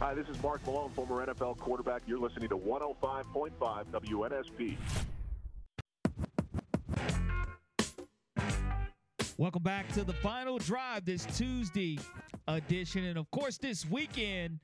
Hi, 0.00 0.12
this 0.14 0.28
is 0.28 0.42
Mark 0.42 0.64
Malone, 0.66 0.90
former 0.90 1.24
NFL 1.24 1.58
quarterback. 1.58 2.02
You're 2.06 2.18
listening 2.18 2.48
to 2.48 2.58
105.5 2.58 3.52
WNSP. 3.92 4.76
Welcome 9.36 9.62
back 9.62 9.88
to 9.94 10.04
the 10.04 10.12
final 10.12 10.58
drive 10.58 11.04
this 11.04 11.24
Tuesday 11.36 11.98
edition. 12.46 13.04
And 13.04 13.18
of 13.18 13.30
course, 13.30 13.58
this 13.58 13.88
weekend, 13.88 14.58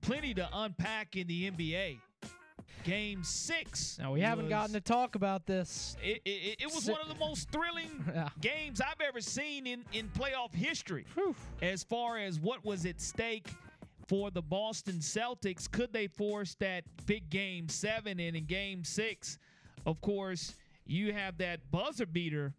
plenty 0.00 0.34
to 0.34 0.48
unpack 0.52 1.16
in 1.16 1.26
the 1.26 1.50
NBA. 1.50 1.98
Game 2.88 3.22
six. 3.22 3.98
Now 4.00 4.12
we 4.12 4.20
haven't 4.22 4.46
was- 4.46 4.50
gotten 4.50 4.72
to 4.74 4.80
talk 4.80 5.14
about 5.14 5.46
this. 5.46 5.94
It, 6.02 6.22
it, 6.24 6.56
it 6.62 6.66
was 6.74 6.88
one 6.88 7.00
of 7.02 7.08
the 7.08 7.14
most 7.16 7.50
thrilling 7.50 8.02
Yeah. 8.14 8.28
games 8.40 8.80
I've 8.80 9.00
ever 9.06 9.20
seen 9.20 9.66
in, 9.66 9.84
in 9.92 10.08
playoff 10.08 10.54
history. 10.54 11.04
As 11.60 11.82
far 11.84 12.18
as 12.18 12.40
what 12.40 12.64
was 12.64 12.86
at 12.86 13.00
stake 13.00 13.48
for 14.06 14.30
the 14.30 14.40
Boston 14.40 14.96
Celtics, 15.00 15.70
could 15.70 15.92
they 15.92 16.06
force 16.06 16.54
that 16.60 16.84
big 17.04 17.28
game 17.28 17.68
seven? 17.68 18.18
And 18.20 18.34
in 18.34 18.46
game 18.46 18.84
six, 18.84 19.38
of 19.84 20.00
course, 20.00 20.54
you 20.86 21.12
have 21.12 21.36
that 21.38 21.60
buzzer 21.70 22.06
beater 22.06 22.54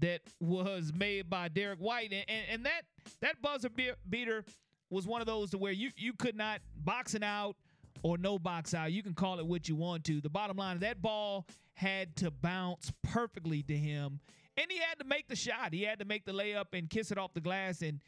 that 0.00 0.22
was 0.40 0.92
made 0.96 1.28
by 1.28 1.48
Derrick 1.48 1.78
White. 1.78 2.10
And, 2.12 2.24
and, 2.28 2.44
and 2.50 2.64
that 2.66 2.82
that 3.20 3.42
buzzer 3.42 3.68
be- 3.68 3.92
beater 4.08 4.44
was 4.88 5.06
one 5.06 5.20
of 5.20 5.26
those 5.26 5.50
to 5.50 5.58
where 5.58 5.72
you, 5.72 5.90
you 5.96 6.14
could 6.14 6.36
not 6.36 6.60
boxing 6.74 7.22
out 7.22 7.56
or 8.04 8.18
no 8.18 8.38
box 8.38 8.74
out. 8.74 8.92
You 8.92 9.02
can 9.02 9.14
call 9.14 9.40
it 9.40 9.46
what 9.46 9.68
you 9.68 9.74
want 9.74 10.04
to. 10.04 10.20
The 10.20 10.28
bottom 10.28 10.58
line, 10.58 10.76
is 10.76 10.82
that 10.82 11.02
ball 11.02 11.46
had 11.72 12.14
to 12.16 12.30
bounce 12.30 12.92
perfectly 13.02 13.62
to 13.64 13.76
him, 13.76 14.20
and 14.56 14.66
he 14.70 14.78
had 14.78 14.98
to 15.00 15.04
make 15.04 15.26
the 15.26 15.34
shot. 15.34 15.72
He 15.72 15.82
had 15.82 15.98
to 15.98 16.04
make 16.04 16.26
the 16.26 16.32
layup 16.32 16.66
and 16.74 16.88
kiss 16.88 17.10
it 17.10 17.18
off 17.18 17.32
the 17.32 17.40
glass, 17.40 17.82
and 17.82 18.00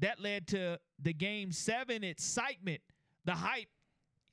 that 0.00 0.20
led 0.20 0.48
to 0.48 0.78
the 1.00 1.14
game 1.14 1.52
seven 1.52 2.04
excitement. 2.04 2.80
The 3.24 3.32
hype 3.32 3.68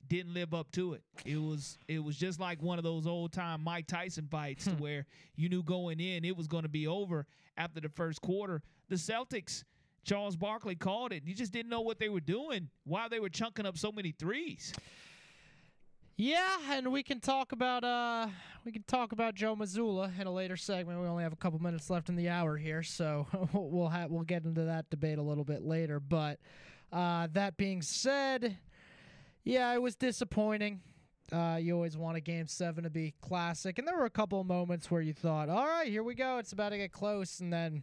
didn't 0.08 0.34
live 0.34 0.52
up 0.52 0.70
to 0.72 0.94
it. 0.94 1.02
It 1.24 1.36
was 1.36 1.78
it 1.88 2.02
was 2.02 2.16
just 2.16 2.40
like 2.40 2.60
one 2.60 2.78
of 2.78 2.84
those 2.84 3.06
old 3.06 3.32
time 3.32 3.62
Mike 3.62 3.86
Tyson 3.86 4.26
fights 4.28 4.64
to 4.64 4.72
hmm. 4.72 4.82
where 4.82 5.06
you 5.36 5.48
knew 5.48 5.62
going 5.62 6.00
in 6.00 6.24
it 6.24 6.36
was 6.36 6.48
going 6.48 6.64
to 6.64 6.68
be 6.68 6.86
over 6.86 7.26
after 7.56 7.80
the 7.80 7.88
first 7.88 8.20
quarter. 8.20 8.62
The 8.88 8.96
Celtics, 8.96 9.62
Charles 10.04 10.36
Barkley 10.36 10.74
called 10.74 11.12
it. 11.12 11.22
You 11.24 11.34
just 11.34 11.52
didn't 11.52 11.70
know 11.70 11.80
what 11.80 11.98
they 11.98 12.08
were 12.08 12.20
doing, 12.20 12.68
why 12.84 13.08
they 13.08 13.20
were 13.20 13.28
chunking 13.28 13.66
up 13.66 13.78
so 13.78 13.90
many 13.90 14.12
threes. 14.12 14.72
Yeah, 16.16 16.58
and 16.70 16.92
we 16.92 17.02
can 17.02 17.18
talk 17.18 17.50
about 17.50 17.82
uh 17.82 18.28
we 18.64 18.70
can 18.70 18.84
talk 18.84 19.10
about 19.10 19.34
Joe 19.34 19.56
Mazzulla 19.56 20.16
in 20.18 20.28
a 20.28 20.32
later 20.32 20.56
segment. 20.56 21.00
We 21.00 21.06
only 21.08 21.24
have 21.24 21.32
a 21.32 21.36
couple 21.36 21.58
minutes 21.58 21.90
left 21.90 22.08
in 22.08 22.14
the 22.14 22.28
hour 22.28 22.56
here, 22.56 22.84
so 22.84 23.26
we'll 23.52 23.88
have 23.88 24.10
we'll 24.10 24.22
get 24.22 24.44
into 24.44 24.62
that 24.62 24.88
debate 24.90 25.18
a 25.18 25.22
little 25.22 25.42
bit 25.42 25.62
later. 25.62 25.98
But 25.98 26.38
uh, 26.92 27.26
that 27.32 27.56
being 27.56 27.82
said, 27.82 28.56
yeah, 29.42 29.74
it 29.74 29.82
was 29.82 29.96
disappointing. 29.96 30.80
Uh, 31.32 31.58
you 31.60 31.74
always 31.74 31.96
want 31.96 32.16
a 32.16 32.20
game 32.20 32.46
seven 32.46 32.84
to 32.84 32.90
be 32.90 33.12
classic, 33.20 33.80
and 33.80 33.88
there 33.88 33.96
were 33.96 34.04
a 34.04 34.10
couple 34.10 34.42
moments 34.44 34.92
where 34.92 35.00
you 35.00 35.12
thought, 35.12 35.48
"All 35.48 35.66
right, 35.66 35.88
here 35.88 36.04
we 36.04 36.14
go. 36.14 36.38
It's 36.38 36.52
about 36.52 36.68
to 36.68 36.78
get 36.78 36.92
close," 36.92 37.40
and 37.40 37.52
then 37.52 37.82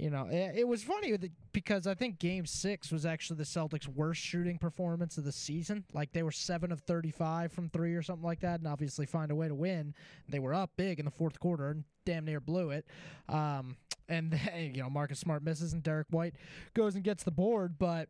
you 0.00 0.08
know, 0.08 0.26
it, 0.30 0.60
it 0.60 0.68
was 0.68 0.82
funny 0.82 1.14
because 1.52 1.86
I 1.86 1.94
think 1.94 2.18
Game 2.18 2.46
Six 2.46 2.90
was 2.90 3.04
actually 3.04 3.36
the 3.36 3.44
Celtics' 3.44 3.86
worst 3.86 4.22
shooting 4.22 4.56
performance 4.56 5.18
of 5.18 5.24
the 5.24 5.32
season. 5.32 5.84
Like 5.92 6.12
they 6.12 6.22
were 6.22 6.32
seven 6.32 6.72
of 6.72 6.80
thirty-five 6.80 7.52
from 7.52 7.68
three 7.68 7.94
or 7.94 8.02
something 8.02 8.24
like 8.24 8.40
that, 8.40 8.60
and 8.60 8.66
obviously 8.66 9.04
find 9.04 9.30
a 9.30 9.34
way 9.34 9.48
to 9.48 9.54
win. 9.54 9.94
They 10.26 10.38
were 10.38 10.54
up 10.54 10.70
big 10.76 11.00
in 11.00 11.04
the 11.04 11.10
fourth 11.10 11.38
quarter 11.38 11.68
and 11.68 11.84
damn 12.06 12.24
near 12.24 12.40
blew 12.40 12.70
it. 12.70 12.86
Um, 13.28 13.76
and 14.08 14.30
then, 14.46 14.72
you 14.74 14.82
know, 14.82 14.88
Marcus 14.88 15.20
Smart 15.20 15.42
misses 15.42 15.74
and 15.74 15.82
Derrick 15.82 16.06
White 16.10 16.34
goes 16.72 16.94
and 16.94 17.04
gets 17.04 17.22
the 17.22 17.30
board, 17.30 17.74
but. 17.78 18.08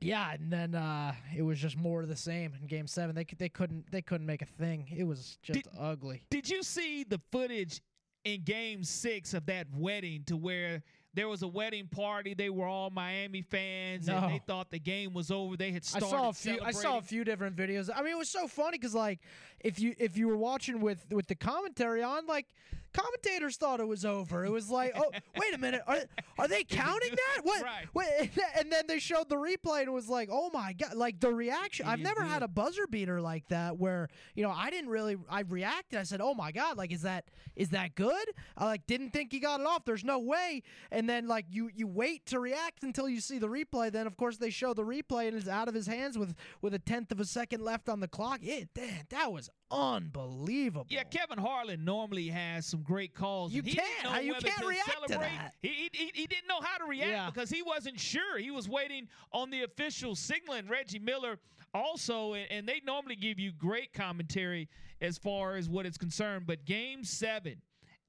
Yeah, 0.00 0.32
and 0.32 0.52
then 0.52 0.74
uh, 0.74 1.12
it 1.36 1.42
was 1.42 1.60
just 1.60 1.76
more 1.76 2.02
of 2.02 2.08
the 2.08 2.16
same 2.16 2.54
in 2.60 2.66
Game 2.66 2.88
Seven. 2.88 3.14
They 3.14 3.24
they 3.38 3.48
couldn't 3.48 3.88
they 3.92 4.02
couldn't 4.02 4.26
make 4.26 4.42
a 4.42 4.46
thing. 4.46 4.88
It 4.96 5.04
was 5.04 5.38
just 5.42 5.68
ugly. 5.78 6.24
Did 6.28 6.50
you 6.50 6.64
see 6.64 7.04
the 7.04 7.20
footage 7.30 7.80
in 8.24 8.42
game 8.42 8.84
six 8.84 9.34
of 9.34 9.46
that 9.46 9.66
wedding 9.72 10.24
to 10.26 10.36
where 10.36 10.82
there 11.14 11.28
was 11.28 11.42
a 11.42 11.48
wedding 11.48 11.86
party? 11.86 12.34
They 12.34 12.50
were 12.50 12.66
all 12.66 12.90
Miami 12.90 13.42
fans 13.42 14.08
and 14.08 14.30
they 14.30 14.40
thought 14.46 14.70
the 14.70 14.78
game 14.78 15.12
was 15.12 15.30
over. 15.30 15.56
They 15.56 15.72
had 15.72 15.84
started. 15.84 16.06
I 16.06 16.10
saw 16.10 16.28
a 16.28 16.32
few. 16.32 16.58
I 16.62 16.70
saw 16.70 16.98
a 16.98 17.02
few 17.02 17.24
different 17.24 17.56
videos. 17.56 17.90
I 17.94 18.02
mean, 18.02 18.12
it 18.12 18.18
was 18.18 18.28
so 18.28 18.46
funny 18.46 18.78
because 18.78 18.94
like, 18.94 19.20
if 19.62 19.78
you 19.78 19.94
if 19.98 20.16
you 20.16 20.28
were 20.28 20.36
watching 20.36 20.80
with 20.80 21.06
with 21.10 21.28
the 21.28 21.34
commentary 21.34 22.02
on, 22.02 22.26
like, 22.26 22.46
commentators 22.92 23.56
thought 23.56 23.80
it 23.80 23.88
was 23.88 24.04
over. 24.04 24.44
It 24.44 24.50
was 24.50 24.70
like, 24.70 24.92
oh, 24.96 25.10
wait 25.36 25.54
a 25.54 25.58
minute, 25.58 25.82
are 25.86 25.98
are 26.38 26.48
they 26.48 26.64
counting 26.64 27.10
that? 27.10 27.44
What? 27.44 27.62
Right. 27.62 27.86
Wait, 27.94 28.30
and 28.58 28.70
then 28.70 28.86
they 28.86 28.98
showed 28.98 29.28
the 29.28 29.36
replay 29.36 29.80
and 29.80 29.88
it 29.88 29.92
was 29.92 30.08
like, 30.08 30.28
oh 30.30 30.50
my 30.50 30.72
god, 30.72 30.94
like 30.94 31.20
the 31.20 31.32
reaction. 31.32 31.86
I've 31.86 32.00
never 32.00 32.22
had 32.22 32.42
a 32.42 32.48
buzzer 32.48 32.86
beater 32.86 33.20
like 33.20 33.48
that 33.48 33.78
where 33.78 34.08
you 34.34 34.42
know 34.42 34.50
I 34.50 34.70
didn't 34.70 34.90
really. 34.90 35.16
I 35.28 35.40
reacted. 35.40 35.98
I 35.98 36.02
said, 36.04 36.20
oh 36.20 36.34
my 36.34 36.52
god, 36.52 36.76
like 36.76 36.92
is 36.92 37.02
that 37.02 37.24
is 37.56 37.70
that 37.70 37.94
good? 37.94 38.28
I 38.56 38.66
like 38.66 38.86
didn't 38.86 39.10
think 39.10 39.32
he 39.32 39.40
got 39.40 39.60
it 39.60 39.66
off. 39.66 39.84
There's 39.84 40.04
no 40.04 40.18
way. 40.18 40.62
And 40.90 41.08
then 41.08 41.28
like 41.28 41.46
you 41.50 41.70
you 41.74 41.86
wait 41.86 42.26
to 42.26 42.40
react 42.40 42.82
until 42.82 43.08
you 43.08 43.20
see 43.20 43.38
the 43.38 43.48
replay. 43.48 43.90
Then 43.90 44.06
of 44.06 44.16
course 44.16 44.36
they 44.36 44.50
show 44.50 44.74
the 44.74 44.84
replay 44.84 45.28
and 45.28 45.36
it's 45.36 45.48
out 45.48 45.68
of 45.68 45.74
his 45.74 45.86
hands 45.86 46.18
with 46.18 46.34
with 46.60 46.74
a 46.74 46.78
tenth 46.78 47.12
of 47.12 47.20
a 47.20 47.24
second 47.24 47.62
left 47.62 47.88
on 47.88 48.00
the 48.00 48.08
clock. 48.08 48.40
It 48.42 48.68
that, 48.74 49.10
that 49.10 49.32
was 49.32 49.50
unbelievable. 49.70 50.86
Yeah, 50.90 51.02
Kevin 51.04 51.38
Harlan 51.38 51.84
normally 51.84 52.28
has 52.28 52.66
some 52.66 52.82
great 52.82 53.14
calls. 53.14 53.52
You 53.52 53.62
he 53.62 53.72
can't. 53.74 53.86
How- 54.06 54.18
you 54.20 54.34
can't 54.34 54.58
to 54.58 54.66
react 54.66 54.86
to 54.86 55.08
celebrate. 55.08 55.28
that. 55.28 55.54
He, 55.62 55.68
he, 55.68 55.90
he, 55.92 56.10
he 56.14 56.26
didn't 56.26 56.48
know 56.48 56.60
how 56.60 56.78
to 56.78 56.84
react 56.84 57.10
Yeah. 57.10 57.30
because 57.30 57.50
he 57.50 57.62
wasn't 57.62 57.98
sure. 57.98 58.38
He 58.38 58.50
was 58.50 58.68
waiting 58.68 59.08
on 59.32 59.50
the 59.50 59.62
official 59.62 60.14
signaling. 60.14 60.68
Reggie 60.68 60.98
Miller 60.98 61.38
also, 61.74 62.34
and, 62.34 62.46
and 62.50 62.68
they 62.68 62.80
normally 62.84 63.16
give 63.16 63.38
you 63.38 63.52
great 63.52 63.92
commentary 63.92 64.68
as 65.00 65.16
far 65.18 65.56
as 65.56 65.68
what 65.68 65.86
is 65.86 65.96
concerned. 65.96 66.46
But 66.46 66.64
game 66.66 67.02
seven, 67.04 67.56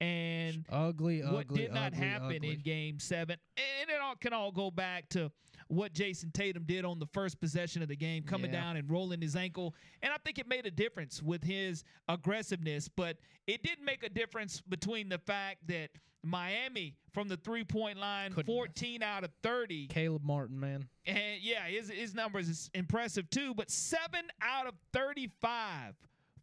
and 0.02 0.66
ugly, 0.70 1.22
what 1.22 1.46
ugly, 1.46 1.62
did 1.64 1.74
not 1.74 1.94
ugly, 1.94 2.00
happen 2.06 2.36
ugly. 2.38 2.52
in 2.52 2.60
game 2.62 3.00
seven, 3.00 3.38
and 3.58 3.90
it 3.90 4.02
all 4.04 4.16
can 4.16 4.34
all 4.34 4.52
go 4.52 4.70
back 4.70 5.08
to 5.10 5.32
what 5.68 5.94
Jayson 5.94 6.32
Tatum 6.34 6.64
did 6.66 6.86
on 6.86 7.00
the 7.00 7.06
first 7.08 7.40
possession 7.40 7.82
of 7.82 7.88
the 7.88 7.96
game, 7.96 8.24
coming 8.24 8.52
Yeah. 8.54 8.62
down 8.62 8.78
and 8.78 8.90
rolling 8.90 9.22
his 9.22 9.36
ankle. 9.36 9.76
And 10.02 10.12
I 10.14 10.18
think 10.18 10.40
it 10.40 10.48
made 10.48 10.66
a 10.66 10.72
difference 10.72 11.22
with 11.22 11.44
his 11.44 11.84
aggressiveness, 12.08 12.88
but 12.90 13.18
it 13.48 13.64
didn't 13.64 13.86
make 13.86 14.04
a 14.04 14.10
difference 14.10 14.62
between 14.62 15.10
the 15.10 15.18
fact 15.20 15.68
that 15.68 15.90
Miami 16.26 16.96
from 17.12 17.28
the 17.28 17.36
three 17.38 17.66
point 17.66 17.98
line, 18.00 18.32
Couldn't 18.32 18.54
14 18.54 19.04
out 19.04 19.24
of 19.26 19.32
30. 19.44 19.88
Caleb 19.88 20.24
Martin, 20.24 20.58
man. 20.60 20.88
And 21.06 21.42
yeah, 21.42 21.66
his, 21.68 21.90
his 21.90 22.16
numbers 22.16 22.48
is 22.48 22.70
impressive 22.74 23.30
too, 23.30 23.54
but 23.54 23.70
seven 23.70 24.26
out 24.42 24.66
of 24.68 24.74
35 24.94 25.96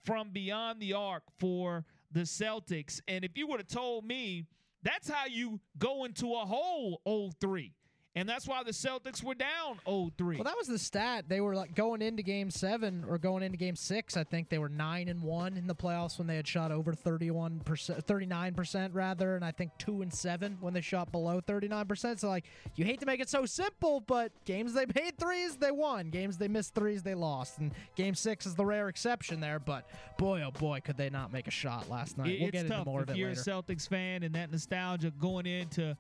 from 0.05 0.31
beyond 0.31 0.81
the 0.81 0.93
arc 0.93 1.23
for 1.39 1.85
the 2.13 2.21
Celtics. 2.21 3.01
And 3.09 3.25
if 3.25 3.37
you 3.39 3.47
would 3.47 3.61
have 3.61 3.69
told 3.69 4.05
me 4.05 4.45
that's 4.83 5.09
how 5.09 5.27
you 5.27 5.61
go 5.79 6.05
into 6.05 6.33
a 6.35 6.45
whole 6.45 7.01
0-3. 7.07 7.73
And 8.17 8.29
that's 8.29 8.49
why 8.49 8.65
the 8.65 8.73
Celtics 8.73 9.23
were 9.23 9.35
down 9.37 9.79
0-3. 9.87 10.35
Well, 10.35 10.43
that 10.45 10.57
was 10.59 10.67
the 10.67 10.81
stat. 10.81 11.27
They 11.29 11.41
were 11.41 11.55
like 11.55 11.77
going 11.77 12.03
into 12.03 12.25
Game 12.25 12.51
Seven 12.51 13.05
or 13.09 13.19
going 13.19 13.45
into 13.45 13.57
Game 13.57 13.77
Six. 13.77 14.17
I 14.17 14.25
think 14.25 14.49
they 14.49 14.59
were 14.59 14.69
nine 14.69 15.09
and 15.09 15.23
one 15.23 15.57
in 15.57 15.69
the 15.69 15.77
playoffs 15.77 16.19
when 16.19 16.27
they 16.27 16.35
had 16.35 16.49
shot 16.49 16.73
over 16.73 16.93
thirty-one 16.93 17.61
percent, 17.61 18.05
thirty-nine 18.05 18.55
percent 18.55 18.95
rather, 18.95 19.37
and 19.37 19.45
I 19.45 19.53
think 19.53 19.71
two 19.79 20.03
and 20.03 20.13
seven 20.13 20.59
when 20.61 20.75
they 20.75 20.81
shot 20.81 21.13
below 21.13 21.41
thirty-nine 21.41 21.87
percent. 21.87 22.19
So 22.19 22.29
like, 22.29 22.47
you 22.75 22.85
hate 22.85 22.99
to 22.99 23.07
make 23.07 23.21
it 23.21 23.29
so 23.29 23.47
simple, 23.47 24.01
but 24.01 24.33
games 24.45 24.75
they 24.75 24.87
made 24.93 25.17
threes, 25.17 25.57
they 25.57 25.71
won. 25.71 26.11
Games 26.11 26.37
they 26.37 26.49
missed 26.49 26.75
threes, 26.75 27.05
they 27.05 27.15
lost. 27.15 27.59
And 27.59 27.73
Game 27.95 28.17
Six 28.17 28.45
is 28.45 28.57
the 28.57 28.65
rare 28.65 28.89
exception 28.89 29.39
there. 29.41 29.61
But 29.61 29.89
boy, 30.19 30.43
oh 30.45 30.51
boy, 30.51 30.81
could 30.85 30.97
they 30.97 31.11
not 31.11 31.33
make 31.33 31.47
a 31.47 31.53
shot 31.53 31.89
last 31.89 32.19
night? 32.19 32.31
It- 32.31 32.41
we'll 32.41 32.49
it's 32.49 32.63
get 32.63 32.69
tough 32.69 32.79
into 32.81 32.91
more 32.91 33.03
if 33.03 33.09
of 33.09 33.15
it 33.15 33.19
you're 33.19 33.29
later. 33.29 33.41
a 33.41 33.45
Celtics 33.45 33.89
fan 33.89 34.25
and 34.25 34.35
that 34.35 34.51
nostalgia 34.51 35.13
going 35.21 35.47
into 35.47 35.97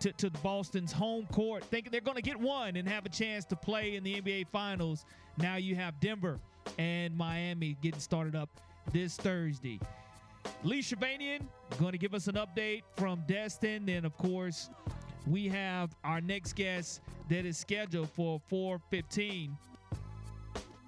to, 0.00 0.12
to 0.12 0.30
Boston's 0.42 0.92
home 0.92 1.26
court, 1.32 1.64
thinking 1.64 1.90
they're 1.90 2.00
going 2.00 2.16
to 2.16 2.22
get 2.22 2.38
one 2.38 2.76
and 2.76 2.88
have 2.88 3.06
a 3.06 3.08
chance 3.08 3.44
to 3.46 3.56
play 3.56 3.96
in 3.96 4.04
the 4.04 4.20
NBA 4.20 4.48
Finals. 4.48 5.04
Now 5.36 5.56
you 5.56 5.74
have 5.76 5.98
Denver 6.00 6.38
and 6.78 7.16
Miami 7.16 7.76
getting 7.82 8.00
started 8.00 8.34
up 8.34 8.48
this 8.92 9.16
Thursday. 9.16 9.80
Lee 10.64 10.80
Shirvanian 10.80 11.42
going 11.78 11.92
to 11.92 11.98
give 11.98 12.14
us 12.14 12.26
an 12.26 12.36
update 12.36 12.82
from 12.96 13.22
Destin. 13.26 13.86
Then, 13.86 14.04
of 14.04 14.16
course, 14.16 14.70
we 15.26 15.48
have 15.48 15.94
our 16.04 16.20
next 16.20 16.54
guest 16.54 17.00
that 17.28 17.44
is 17.44 17.58
scheduled 17.58 18.10
for 18.10 18.40
4:15. 18.50 19.50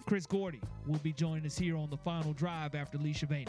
Chris 0.06 0.26
Gordy 0.26 0.61
will 0.86 0.98
be 0.98 1.12
joining 1.12 1.46
us 1.46 1.56
here 1.56 1.76
on 1.76 1.88
the 1.88 1.96
final 1.96 2.32
drive 2.32 2.74
after 2.74 2.98
Lee 2.98 3.14
Shirvanian. 3.14 3.48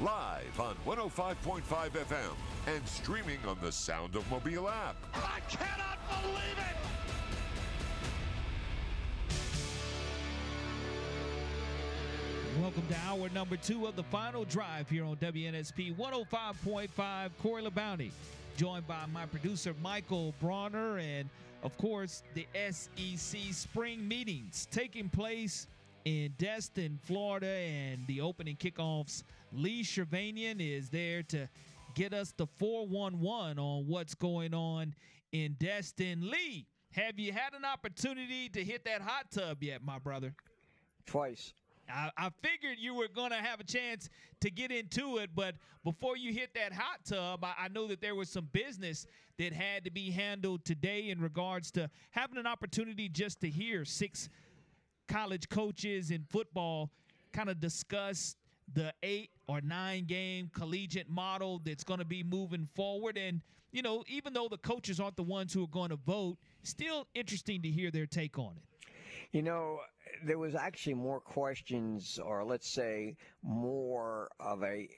Live 0.00 0.58
on 0.58 0.74
105.5 0.86 1.62
FM 1.62 2.34
and 2.66 2.88
streaming 2.88 3.38
on 3.46 3.58
the 3.60 3.70
Sound 3.70 4.16
of 4.16 4.28
Mobile 4.30 4.68
app. 4.68 4.96
I 5.14 5.38
cannot 5.48 5.98
believe 6.08 6.58
it. 6.58 6.76
Welcome 12.60 12.84
to 12.88 12.96
hour 13.06 13.28
number 13.34 13.56
two 13.56 13.86
of 13.86 13.94
the 13.94 14.02
final 14.04 14.44
drive 14.46 14.88
here 14.88 15.04
on 15.04 15.16
WNSP 15.16 15.94
105.5. 15.96 17.30
Corey 17.42 17.62
LeBounty, 17.62 18.10
joined 18.56 18.86
by 18.88 19.04
my 19.12 19.26
producer 19.26 19.74
Michael 19.82 20.32
Bronner, 20.40 20.98
and 20.98 21.28
of 21.62 21.76
course 21.76 22.22
the 22.34 22.46
SEC 22.70 23.40
spring 23.52 24.08
meetings 24.08 24.66
taking 24.70 25.10
place 25.10 25.66
in 26.06 26.32
Destin, 26.38 26.98
Florida, 27.04 27.46
and 27.46 28.04
the 28.06 28.20
opening 28.22 28.56
kickoffs. 28.56 29.22
Lee 29.52 29.82
Shirvanian 29.82 30.56
is 30.60 30.88
there 30.88 31.22
to 31.24 31.48
get 31.94 32.14
us 32.14 32.32
the 32.36 32.46
411 32.58 33.58
on 33.58 33.86
what's 33.86 34.14
going 34.14 34.54
on 34.54 34.94
in 35.32 35.56
Destin. 35.58 36.30
Lee, 36.30 36.66
have 36.92 37.18
you 37.18 37.32
had 37.32 37.54
an 37.54 37.64
opportunity 37.64 38.48
to 38.50 38.64
hit 38.64 38.84
that 38.84 39.02
hot 39.02 39.30
tub 39.30 39.62
yet, 39.62 39.82
my 39.82 39.98
brother? 39.98 40.34
Twice. 41.06 41.52
I, 41.88 42.10
I 42.16 42.30
figured 42.42 42.78
you 42.78 42.94
were 42.94 43.08
going 43.08 43.30
to 43.30 43.36
have 43.36 43.60
a 43.60 43.64
chance 43.64 44.08
to 44.40 44.50
get 44.50 44.70
into 44.70 45.18
it, 45.18 45.30
but 45.34 45.56
before 45.84 46.16
you 46.16 46.32
hit 46.32 46.54
that 46.54 46.72
hot 46.72 47.04
tub, 47.04 47.44
I, 47.44 47.64
I 47.64 47.68
know 47.68 47.86
that 47.88 48.00
there 48.00 48.14
was 48.14 48.28
some 48.28 48.48
business 48.52 49.06
that 49.38 49.52
had 49.52 49.84
to 49.84 49.90
be 49.90 50.10
handled 50.10 50.64
today 50.64 51.10
in 51.10 51.20
regards 51.20 51.70
to 51.72 51.90
having 52.10 52.38
an 52.38 52.46
opportunity 52.46 53.08
just 53.08 53.40
to 53.40 53.50
hear 53.50 53.84
six 53.84 54.28
college 55.08 55.48
coaches 55.48 56.10
in 56.10 56.24
football 56.30 56.90
kind 57.32 57.48
of 57.48 57.60
discuss 57.60 58.36
the 58.74 58.92
eight 59.02 59.30
or 59.46 59.60
nine 59.60 60.04
game 60.04 60.50
collegiate 60.54 61.08
model 61.08 61.60
that's 61.64 61.84
going 61.84 61.98
to 61.98 62.04
be 62.04 62.22
moving 62.22 62.68
forward. 62.74 63.18
And, 63.18 63.40
you 63.70 63.82
know, 63.82 64.04
even 64.08 64.32
though 64.32 64.48
the 64.48 64.58
coaches 64.58 65.00
aren't 65.00 65.16
the 65.16 65.22
ones 65.22 65.52
who 65.52 65.64
are 65.64 65.68
going 65.68 65.90
to 65.90 65.96
vote, 65.96 66.36
still 66.62 67.06
interesting 67.14 67.62
to 67.62 67.68
hear 67.68 67.90
their 67.90 68.06
take 68.06 68.38
on 68.38 68.54
it. 68.56 68.88
You 69.32 69.42
know, 69.42 69.80
there 70.24 70.38
was 70.38 70.54
actually 70.54 70.94
more 70.94 71.20
questions, 71.20 72.18
or 72.22 72.44
let's 72.44 72.68
say 72.68 73.16
more 73.42 74.28
of 74.38 74.62
a 74.62 74.88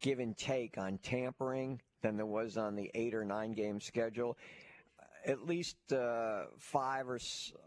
give 0.00 0.20
and 0.20 0.36
take 0.36 0.78
on 0.78 0.98
tampering 0.98 1.80
than 2.02 2.16
there 2.16 2.26
was 2.26 2.56
on 2.56 2.76
the 2.76 2.90
eight 2.94 3.14
or 3.14 3.24
nine 3.24 3.52
game 3.52 3.80
schedule. 3.80 4.36
At 5.24 5.46
least 5.46 5.76
uh, 5.92 6.44
five 6.58 7.08
or 7.08 7.18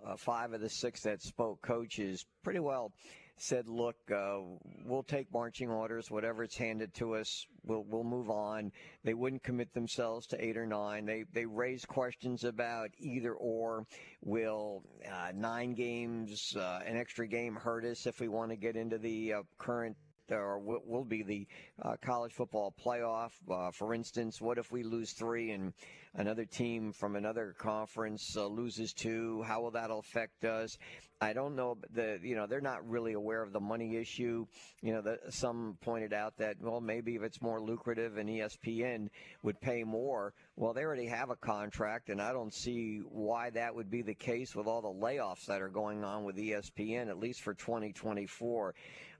uh, 0.05 0.17
five 0.17 0.53
of 0.53 0.61
the 0.61 0.69
six 0.69 1.01
that 1.03 1.21
spoke 1.21 1.61
coaches 1.61 2.25
pretty 2.43 2.59
well 2.59 2.91
said, 3.37 3.67
"Look, 3.67 3.97
uh, 4.11 4.39
we'll 4.85 5.03
take 5.03 5.31
marching 5.31 5.69
orders, 5.69 6.09
whatever 6.09 6.43
it's 6.43 6.57
handed 6.57 6.93
to 6.95 7.15
us. 7.15 7.45
We'll 7.65 7.83
we'll 7.83 8.03
move 8.03 8.29
on." 8.29 8.71
They 9.03 9.13
wouldn't 9.13 9.43
commit 9.43 9.73
themselves 9.73 10.27
to 10.27 10.43
eight 10.43 10.57
or 10.57 10.65
nine. 10.65 11.05
They 11.05 11.25
they 11.33 11.45
raised 11.45 11.87
questions 11.87 12.43
about 12.43 12.89
either 12.99 13.33
or. 13.33 13.85
Will 14.23 14.83
uh, 15.09 15.31
nine 15.35 15.73
games, 15.73 16.55
uh, 16.55 16.79
an 16.85 16.97
extra 16.97 17.27
game, 17.27 17.55
hurt 17.55 17.85
us 17.85 18.07
if 18.07 18.19
we 18.19 18.27
want 18.27 18.51
to 18.51 18.57
get 18.57 18.75
into 18.75 18.97
the 18.97 19.33
uh, 19.33 19.41
current? 19.57 19.95
Or 20.31 20.57
will, 20.57 20.81
will 20.83 21.05
be 21.05 21.21
the 21.21 21.47
uh, 21.83 21.97
college 22.01 22.33
football 22.33 22.73
playoff. 22.83 23.29
Uh, 23.47 23.69
for 23.69 23.93
instance, 23.93 24.41
what 24.41 24.57
if 24.57 24.71
we 24.71 24.81
lose 24.81 25.11
three 25.11 25.51
and 25.51 25.71
another 26.15 26.45
team 26.45 26.91
from 26.91 27.15
another 27.15 27.53
conference 27.59 28.35
loses 28.35 28.91
two? 28.91 29.43
How 29.43 29.61
will 29.61 29.69
that 29.71 29.91
affect 29.91 30.43
us? 30.43 30.79
I 31.25 31.33
don't 31.33 31.55
know. 31.55 31.75
The 31.91 32.19
you 32.21 32.35
know 32.35 32.45
they're 32.45 32.61
not 32.61 32.87
really 32.87 33.13
aware 33.13 33.41
of 33.41 33.51
the 33.51 33.59
money 33.59 33.97
issue. 33.97 34.45
You 34.83 34.93
know, 34.93 35.01
the, 35.01 35.17
some 35.29 35.75
pointed 35.81 36.13
out 36.13 36.37
that 36.37 36.57
well 36.61 36.79
maybe 36.79 37.15
if 37.15 37.23
it's 37.23 37.41
more 37.41 37.59
lucrative 37.59 38.17
and 38.17 38.29
ESPN 38.29 39.09
would 39.41 39.59
pay 39.59 39.83
more. 39.83 40.35
Well, 40.55 40.73
they 40.73 40.83
already 40.83 41.07
have 41.07 41.31
a 41.31 41.35
contract, 41.35 42.09
and 42.09 42.21
I 42.21 42.31
don't 42.31 42.53
see 42.53 42.99
why 43.09 43.49
that 43.51 43.73
would 43.73 43.89
be 43.89 44.03
the 44.03 44.13
case 44.13 44.55
with 44.55 44.67
all 44.67 44.83
the 44.83 45.05
layoffs 45.05 45.47
that 45.47 45.63
are 45.63 45.69
going 45.69 46.03
on 46.03 46.25
with 46.25 46.37
ESPN 46.37 47.09
at 47.09 47.17
least 47.17 47.41
for 47.41 47.55
2024. 47.55 48.75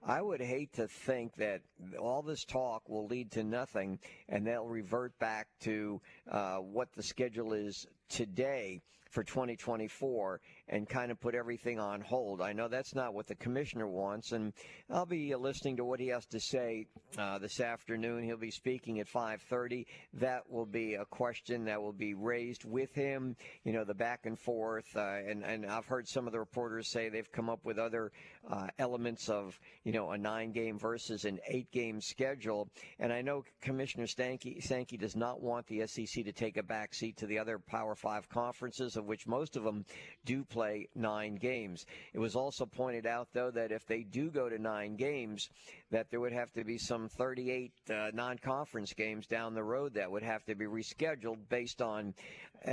I 0.06 0.22
would 0.22 0.40
hate 0.40 0.72
to 0.74 0.86
think 0.86 1.34
that 1.38 1.62
all 1.98 2.22
this 2.22 2.44
talk 2.44 2.88
will 2.88 3.08
lead 3.08 3.32
to 3.32 3.42
nothing, 3.42 3.98
and 4.28 4.46
they'll 4.46 4.68
revert 4.68 5.18
back 5.18 5.48
to 5.62 6.00
uh, 6.30 6.58
what 6.58 6.92
the 6.94 7.02
schedule 7.02 7.52
is 7.52 7.84
today 8.08 8.80
for 9.10 9.24
2024 9.24 10.40
and 10.68 10.88
kind 10.88 11.12
of 11.12 11.20
put 11.20 11.34
everything 11.34 11.78
on 11.78 12.00
hold. 12.00 12.40
I 12.40 12.52
know 12.52 12.68
that's 12.68 12.94
not 12.94 13.14
what 13.14 13.26
the 13.26 13.36
commissioner 13.36 13.86
wants, 13.86 14.32
and 14.32 14.52
I'll 14.90 15.06
be 15.06 15.32
uh, 15.32 15.38
listening 15.38 15.76
to 15.76 15.84
what 15.84 16.00
he 16.00 16.08
has 16.08 16.26
to 16.26 16.40
say 16.40 16.86
uh, 17.16 17.38
this 17.38 17.60
afternoon. 17.60 18.24
He'll 18.24 18.36
be 18.36 18.50
speaking 18.50 18.98
at 18.98 19.06
5:30. 19.08 19.86
That 20.14 20.50
will 20.50 20.66
be 20.66 20.94
a 20.94 21.04
question 21.04 21.64
that 21.66 21.80
will 21.80 21.92
be 21.92 22.14
raised 22.14 22.64
with 22.64 22.92
him. 22.94 23.36
You 23.64 23.72
know, 23.72 23.84
the 23.84 23.94
back 23.94 24.26
and 24.26 24.38
forth, 24.38 24.86
uh, 24.96 25.18
and 25.26 25.44
and 25.44 25.66
I've 25.66 25.86
heard 25.86 26.08
some 26.08 26.26
of 26.26 26.32
the 26.32 26.40
reporters 26.40 26.90
say 26.90 27.08
they've 27.08 27.30
come 27.30 27.48
up 27.48 27.64
with 27.64 27.78
other 27.78 28.10
uh, 28.50 28.66
elements 28.78 29.28
of 29.28 29.58
you 29.84 29.92
know 29.92 30.10
a 30.10 30.18
nine-game 30.18 30.78
versus 30.78 31.24
an 31.24 31.38
eight-game 31.48 32.00
schedule. 32.00 32.68
And 32.98 33.12
I 33.12 33.22
know 33.22 33.44
Commissioner 33.60 34.06
Stanky 34.06 34.60
Sankey 34.62 34.96
does 34.96 35.14
not 35.14 35.40
want 35.40 35.66
the 35.68 35.86
SEC 35.86 36.24
to 36.24 36.32
take 36.32 36.56
a 36.56 36.62
back 36.62 36.92
seat 36.92 37.16
to 37.18 37.26
the 37.26 37.38
other 37.38 37.60
Power 37.60 37.94
Five 37.94 38.28
conferences, 38.28 38.96
of 38.96 39.04
which 39.04 39.28
most 39.28 39.56
of 39.56 39.62
them 39.62 39.84
do 40.24 40.44
play 40.44 40.55
nine 40.94 41.36
games. 41.36 41.86
It 42.12 42.18
was 42.18 42.34
also 42.34 42.66
pointed 42.66 43.06
out, 43.06 43.28
though, 43.32 43.50
that 43.50 43.72
if 43.72 43.86
they 43.86 44.02
do 44.02 44.30
go 44.30 44.48
to 44.48 44.58
nine 44.58 44.96
games, 44.96 45.48
that 45.90 46.10
there 46.10 46.20
would 46.20 46.32
have 46.32 46.52
to 46.54 46.64
be 46.64 46.78
some 46.78 47.08
38 47.08 47.72
uh, 47.90 48.10
non-conference 48.12 48.92
games 48.94 49.26
down 49.26 49.54
the 49.54 49.62
road 49.62 49.94
that 49.94 50.10
would 50.10 50.22
have 50.22 50.44
to 50.46 50.54
be 50.54 50.64
rescheduled 50.64 51.38
based 51.48 51.80
on 51.80 52.14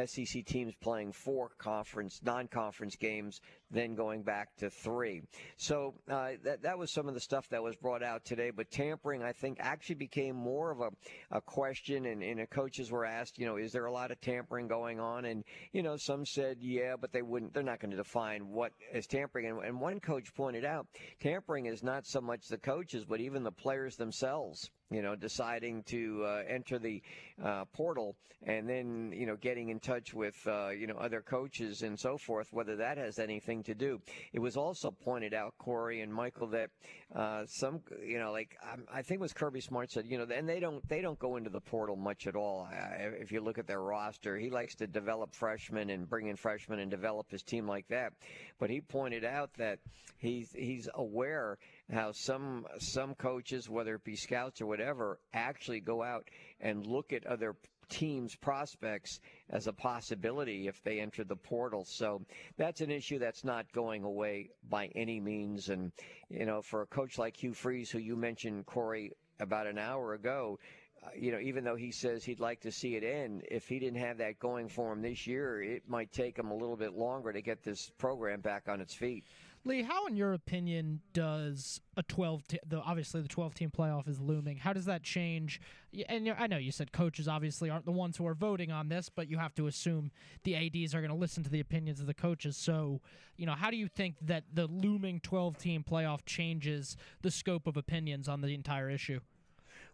SEC 0.05 0.45
teams 0.45 0.73
playing 0.81 1.11
four 1.11 1.51
conference 1.57 2.19
non-conference 2.23 2.95
games, 2.95 3.41
then 3.69 3.95
going 3.95 4.23
back 4.23 4.55
to 4.57 4.69
three. 4.69 5.21
So 5.57 5.93
uh, 6.09 6.31
that 6.43 6.63
that 6.63 6.77
was 6.77 6.91
some 6.91 7.07
of 7.07 7.13
the 7.13 7.19
stuff 7.19 7.47
that 7.49 7.61
was 7.61 7.75
brought 7.75 8.03
out 8.03 8.25
today. 8.25 8.51
But 8.51 8.71
tampering, 8.71 9.21
I 9.21 9.33
think, 9.33 9.57
actually 9.59 9.95
became 9.95 10.35
more 10.35 10.71
of 10.71 10.81
a, 10.81 10.89
a 11.31 11.41
question, 11.41 12.05
and, 12.05 12.23
and 12.23 12.49
coaches 12.49 12.91
were 12.91 13.05
asked, 13.05 13.37
you 13.37 13.45
know, 13.45 13.57
is 13.57 13.71
there 13.71 13.85
a 13.85 13.91
lot 13.91 14.11
of 14.11 14.19
tampering 14.21 14.67
going 14.67 14.99
on? 14.99 15.25
And 15.25 15.43
you 15.71 15.83
know, 15.83 15.97
some 15.97 16.25
said 16.25 16.57
yeah, 16.59 16.95
but 16.99 17.11
they 17.11 17.21
wouldn't. 17.21 17.53
They're 17.53 17.63
not 17.63 17.72
going 17.79 17.91
to 17.91 17.97
define 17.97 18.49
what 18.49 18.71
is 18.93 19.07
tampering. 19.07 19.47
And, 19.47 19.63
and 19.63 19.79
one 19.79 19.99
coach 19.99 20.33
pointed 20.33 20.65
out, 20.65 20.87
tampering 21.19 21.65
is 21.65 21.83
not 21.83 22.05
so 22.05 22.21
much 22.21 22.47
the 22.47 22.57
coaches, 22.57 23.05
but 23.05 23.19
even 23.19 23.43
the 23.43 23.51
players 23.51 23.95
themselves 23.95 24.69
you 24.93 25.01
know, 25.01 25.15
deciding 25.15 25.83
to 25.83 26.23
uh, 26.25 26.43
enter 26.47 26.79
the 26.79 27.01
uh, 27.43 27.65
portal 27.73 28.15
and 28.45 28.67
then, 28.69 29.13
you 29.15 29.25
know, 29.25 29.37
getting 29.37 29.69
in 29.69 29.79
touch 29.79 30.13
with, 30.13 30.35
uh, 30.47 30.69
you 30.69 30.85
know, 30.85 30.97
other 30.97 31.21
coaches 31.21 31.81
and 31.81 31.97
so 31.97 32.17
forth, 32.17 32.51
whether 32.51 32.75
that 32.75 32.97
has 32.97 33.17
anything 33.17 33.63
to 33.63 33.73
do. 33.73 34.01
It 34.33 34.39
was 34.39 34.57
also 34.57 34.91
pointed 34.91 35.33
out, 35.33 35.53
Corey 35.57 36.01
and 36.01 36.13
Michael, 36.13 36.47
that 36.47 36.69
uh, 37.15 37.45
some, 37.47 37.81
you 38.05 38.19
know, 38.19 38.31
like 38.31 38.57
um, 38.71 38.83
I 38.93 39.01
think 39.01 39.19
it 39.19 39.21
was 39.21 39.33
Kirby 39.33 39.61
Smart 39.61 39.91
said, 39.91 40.05
you 40.07 40.17
know, 40.17 40.27
and 40.33 40.47
they 40.47 40.59
don't 40.59 40.87
they 40.89 41.01
don't 41.01 41.19
go 41.19 41.37
into 41.37 41.49
the 41.49 41.61
portal 41.61 41.95
much 41.95 42.27
at 42.27 42.35
all. 42.35 42.67
if 42.99 43.31
you 43.31 43.41
look 43.41 43.57
at 43.57 43.67
their 43.67 43.81
roster, 43.81 44.37
he 44.37 44.49
likes 44.49 44.75
to 44.75 44.87
develop 44.87 45.33
freshmen 45.33 45.89
and 45.89 46.09
bring 46.09 46.27
in 46.27 46.35
freshmen 46.35 46.79
and 46.79 46.91
develop 46.91 47.31
his 47.31 47.43
team 47.43 47.67
like 47.67 47.87
that. 47.87 48.13
But 48.59 48.69
he 48.69 48.81
pointed 48.81 49.23
out 49.23 49.53
that 49.57 49.79
he's 50.17 50.51
he's 50.51 50.89
aware 50.95 51.57
how 51.91 52.11
some 52.11 52.65
some 52.79 53.15
coaches, 53.15 53.69
whether 53.69 53.95
it 53.95 54.03
be 54.03 54.15
scouts 54.15 54.61
or 54.61 54.65
whatever, 54.65 55.19
actually 55.33 55.79
go 55.79 56.01
out 56.01 56.29
and 56.61 56.85
look 56.85 57.13
at 57.13 57.25
other 57.25 57.55
teams' 57.89 58.35
prospects 58.35 59.19
as 59.49 59.67
a 59.67 59.73
possibility 59.73 60.67
if 60.67 60.81
they 60.83 60.99
enter 60.99 61.23
the 61.23 61.35
portal. 61.35 61.85
So 61.85 62.21
that's 62.57 62.81
an 62.81 62.89
issue 62.89 63.19
that's 63.19 63.43
not 63.43 63.71
going 63.71 64.03
away 64.03 64.49
by 64.69 64.87
any 64.95 65.19
means. 65.19 65.69
And, 65.69 65.91
you 66.29 66.45
know, 66.45 66.61
for 66.61 66.81
a 66.81 66.87
coach 66.87 67.17
like 67.17 67.37
Hugh 67.37 67.53
Freeze, 67.53 67.91
who 67.91 67.99
you 67.99 68.15
mentioned, 68.15 68.65
Corey, 68.65 69.11
about 69.39 69.67
an 69.67 69.77
hour 69.77 70.13
ago, 70.13 70.59
uh, 71.03 71.09
you 71.15 71.31
know, 71.31 71.39
even 71.39 71.63
though 71.63 71.75
he 71.75 71.91
says 71.91 72.23
he'd 72.23 72.39
like 72.39 72.61
to 72.61 72.71
see 72.71 72.95
it 72.95 73.03
end, 73.03 73.43
if 73.51 73.67
he 73.67 73.77
didn't 73.77 73.99
have 73.99 74.17
that 74.17 74.39
going 74.39 74.69
for 74.69 74.93
him 74.93 75.01
this 75.01 75.27
year, 75.27 75.61
it 75.61 75.83
might 75.87 76.11
take 76.11 76.37
him 76.37 76.49
a 76.49 76.55
little 76.55 76.77
bit 76.77 76.93
longer 76.93 77.33
to 77.33 77.41
get 77.41 77.63
this 77.63 77.91
program 77.97 78.39
back 78.41 78.69
on 78.69 78.79
its 78.79 78.93
feet. 78.93 79.25
Lee, 79.65 79.81
how, 79.81 80.07
in 80.07 80.17
your 80.17 80.33
opinion, 80.33 80.99
does 81.13 81.79
a 81.95 82.03
12 82.03 82.47
t- 82.47 82.59
the 82.67 82.81
obviously 82.81 83.21
the 83.21 83.29
12 83.29 83.55
team 83.55 83.71
playoff 83.71 84.09
is 84.09 84.19
looming? 84.19 84.57
How 84.57 84.73
does 84.73 84.85
that 84.85 85.03
change? 85.03 85.61
And 86.09 86.35
I 86.37 86.47
know 86.47 86.57
you 86.57 86.73
said 86.73 86.91
coaches 86.91 87.29
obviously 87.29 87.69
aren't 87.69 87.85
the 87.85 87.91
ones 87.91 88.17
who 88.17 88.27
are 88.27 88.33
voting 88.33 88.73
on 88.73 88.89
this, 88.89 89.07
but 89.07 89.29
you 89.29 89.37
have 89.37 89.55
to 89.55 89.67
assume 89.67 90.11
the 90.43 90.55
ads 90.55 90.93
are 90.93 90.99
going 90.99 91.11
to 91.11 91.17
listen 91.17 91.43
to 91.43 91.49
the 91.49 91.61
opinions 91.61 92.01
of 92.01 92.07
the 92.07 92.13
coaches. 92.13 92.57
So, 92.57 92.99
you 93.37 93.45
know, 93.45 93.53
how 93.53 93.71
do 93.71 93.77
you 93.77 93.87
think 93.87 94.15
that 94.21 94.43
the 94.53 94.67
looming 94.67 95.21
12 95.21 95.57
team 95.57 95.85
playoff 95.89 96.25
changes 96.25 96.97
the 97.21 97.31
scope 97.31 97.65
of 97.65 97.77
opinions 97.77 98.27
on 98.27 98.41
the 98.41 98.53
entire 98.53 98.89
issue? 98.89 99.21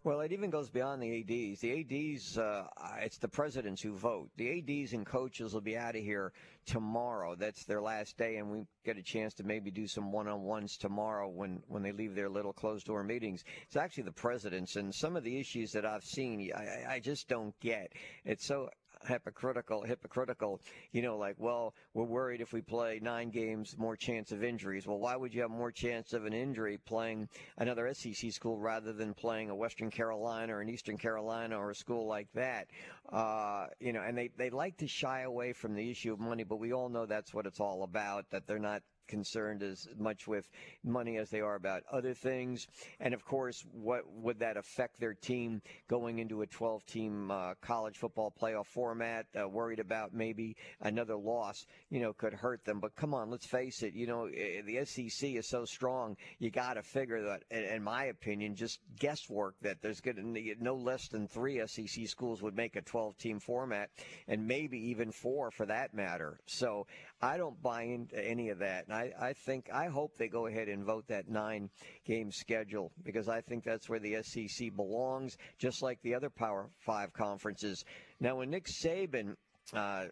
Well, 0.02 0.22
it 0.22 0.32
even 0.32 0.48
goes 0.48 0.70
beyond 0.70 1.02
the 1.02 1.20
ADs. 1.20 1.60
The 1.60 1.80
ADs, 1.80 2.38
uh, 2.38 2.66
it's 3.02 3.18
the 3.18 3.28
presidents 3.28 3.82
who 3.82 3.92
vote. 3.92 4.30
The 4.38 4.48
ADs 4.82 4.94
and 4.94 5.04
coaches 5.04 5.52
will 5.52 5.60
be 5.60 5.76
out 5.76 5.94
of 5.94 6.02
here 6.02 6.32
tomorrow. 6.64 7.34
That's 7.34 7.66
their 7.66 7.82
last 7.82 8.16
day, 8.16 8.36
and 8.36 8.50
we 8.50 8.64
get 8.86 8.96
a 8.96 9.02
chance 9.02 9.34
to 9.34 9.44
maybe 9.44 9.70
do 9.70 9.86
some 9.86 10.10
one-on-ones 10.10 10.78
tomorrow 10.78 11.28
when, 11.28 11.62
when 11.68 11.82
they 11.82 11.92
leave 11.92 12.14
their 12.14 12.30
little 12.30 12.54
closed-door 12.54 13.04
meetings. 13.04 13.44
It's 13.66 13.76
actually 13.76 14.04
the 14.04 14.12
presidents, 14.12 14.76
and 14.76 14.94
some 14.94 15.16
of 15.16 15.22
the 15.22 15.38
issues 15.38 15.70
that 15.72 15.84
I've 15.84 16.04
seen, 16.04 16.50
I, 16.56 16.94
I 16.94 17.00
just 17.00 17.28
don't 17.28 17.58
get. 17.60 17.92
It's 18.24 18.46
so 18.46 18.70
hypocritical, 19.06 19.82
hypocritical, 19.82 20.60
you 20.92 21.02
know, 21.02 21.16
like, 21.16 21.36
well, 21.38 21.74
we're 21.94 22.04
worried 22.04 22.40
if 22.40 22.52
we 22.52 22.60
play 22.60 23.00
nine 23.02 23.30
games, 23.30 23.76
more 23.78 23.96
chance 23.96 24.32
of 24.32 24.44
injuries. 24.44 24.86
Well, 24.86 24.98
why 24.98 25.16
would 25.16 25.34
you 25.34 25.42
have 25.42 25.50
more 25.50 25.72
chance 25.72 26.12
of 26.12 26.24
an 26.26 26.32
injury 26.32 26.78
playing 26.78 27.28
another 27.58 27.92
SEC 27.94 28.32
school 28.32 28.58
rather 28.58 28.92
than 28.92 29.14
playing 29.14 29.50
a 29.50 29.54
Western 29.54 29.90
Carolina 29.90 30.56
or 30.56 30.60
an 30.60 30.68
Eastern 30.68 30.98
Carolina 30.98 31.58
or 31.58 31.70
a 31.70 31.74
school 31.74 32.06
like 32.06 32.28
that? 32.34 32.68
Uh, 33.12 33.66
you 33.80 33.92
know, 33.92 34.02
and 34.02 34.16
they, 34.16 34.30
they 34.36 34.50
like 34.50 34.76
to 34.78 34.86
shy 34.86 35.22
away 35.22 35.52
from 35.52 35.74
the 35.74 35.90
issue 35.90 36.12
of 36.12 36.20
money, 36.20 36.44
but 36.44 36.56
we 36.56 36.72
all 36.72 36.88
know 36.88 37.06
that's 37.06 37.34
what 37.34 37.46
it's 37.46 37.60
all 37.60 37.82
about, 37.82 38.24
that 38.30 38.46
they're 38.46 38.58
not 38.58 38.82
concerned 39.10 39.62
as 39.62 39.88
much 39.98 40.26
with 40.28 40.48
money 40.84 41.18
as 41.18 41.28
they 41.28 41.40
are 41.40 41.56
about 41.56 41.82
other 41.90 42.14
things. 42.14 42.68
And 43.00 43.12
of 43.12 43.24
course, 43.24 43.64
what 43.72 44.02
would 44.12 44.38
that 44.38 44.56
affect 44.56 45.00
their 45.00 45.14
team 45.14 45.60
going 45.88 46.20
into 46.20 46.42
a 46.42 46.46
12 46.46 46.86
team 46.86 47.30
uh, 47.30 47.54
college 47.60 47.98
football 47.98 48.32
playoff 48.40 48.66
format? 48.66 49.26
Uh, 49.38 49.48
worried 49.48 49.80
about 49.80 50.14
maybe 50.14 50.56
another 50.80 51.16
loss, 51.16 51.66
you 51.90 52.00
know, 52.00 52.12
could 52.12 52.32
hurt 52.32 52.64
them. 52.64 52.78
But 52.80 52.94
come 52.94 53.12
on, 53.12 53.30
let's 53.30 53.46
face 53.46 53.82
it, 53.82 53.94
you 53.94 54.06
know, 54.06 54.26
eh, 54.26 54.62
the 54.64 54.84
SEC 54.84 55.30
is 55.30 55.48
so 55.48 55.64
strong, 55.64 56.16
you 56.38 56.50
got 56.50 56.74
to 56.74 56.82
figure 56.82 57.22
that, 57.22 57.42
in 57.50 57.82
my 57.82 58.04
opinion, 58.04 58.54
just 58.54 58.78
guesswork 58.98 59.56
that 59.62 59.82
there's 59.82 60.00
going 60.00 60.16
to 60.16 60.54
no 60.60 60.76
less 60.76 61.08
than 61.08 61.26
three 61.26 61.60
SEC 61.66 62.06
schools 62.06 62.42
would 62.42 62.56
make 62.56 62.76
a 62.76 62.82
12 62.82 63.18
team 63.18 63.40
format, 63.40 63.90
and 64.28 64.46
maybe 64.46 64.78
even 64.90 65.10
four 65.10 65.50
for 65.50 65.66
that 65.66 65.94
matter. 65.94 66.38
So 66.46 66.86
I 67.22 67.36
don't 67.36 67.60
buy 67.62 67.82
into 67.82 68.18
any 68.18 68.48
of 68.48 68.58
that. 68.60 68.86
And 68.86 68.94
I, 68.94 69.12
I 69.20 69.32
think, 69.32 69.68
I 69.72 69.86
hope 69.86 70.16
they 70.16 70.28
go 70.28 70.46
ahead 70.46 70.68
and 70.68 70.84
vote 70.84 71.06
that 71.08 71.28
nine 71.28 71.70
game 72.06 72.30
schedule 72.32 72.92
because 73.02 73.28
I 73.28 73.40
think 73.42 73.64
that's 73.64 73.88
where 73.88 73.98
the 73.98 74.22
SEC 74.22 74.74
belongs, 74.74 75.36
just 75.58 75.82
like 75.82 76.00
the 76.02 76.14
other 76.14 76.30
Power 76.30 76.70
Five 76.78 77.12
conferences. 77.12 77.84
Now, 78.20 78.36
when 78.36 78.50
Nick 78.50 78.66
Saban 78.66 79.36
uh, 79.74 80.06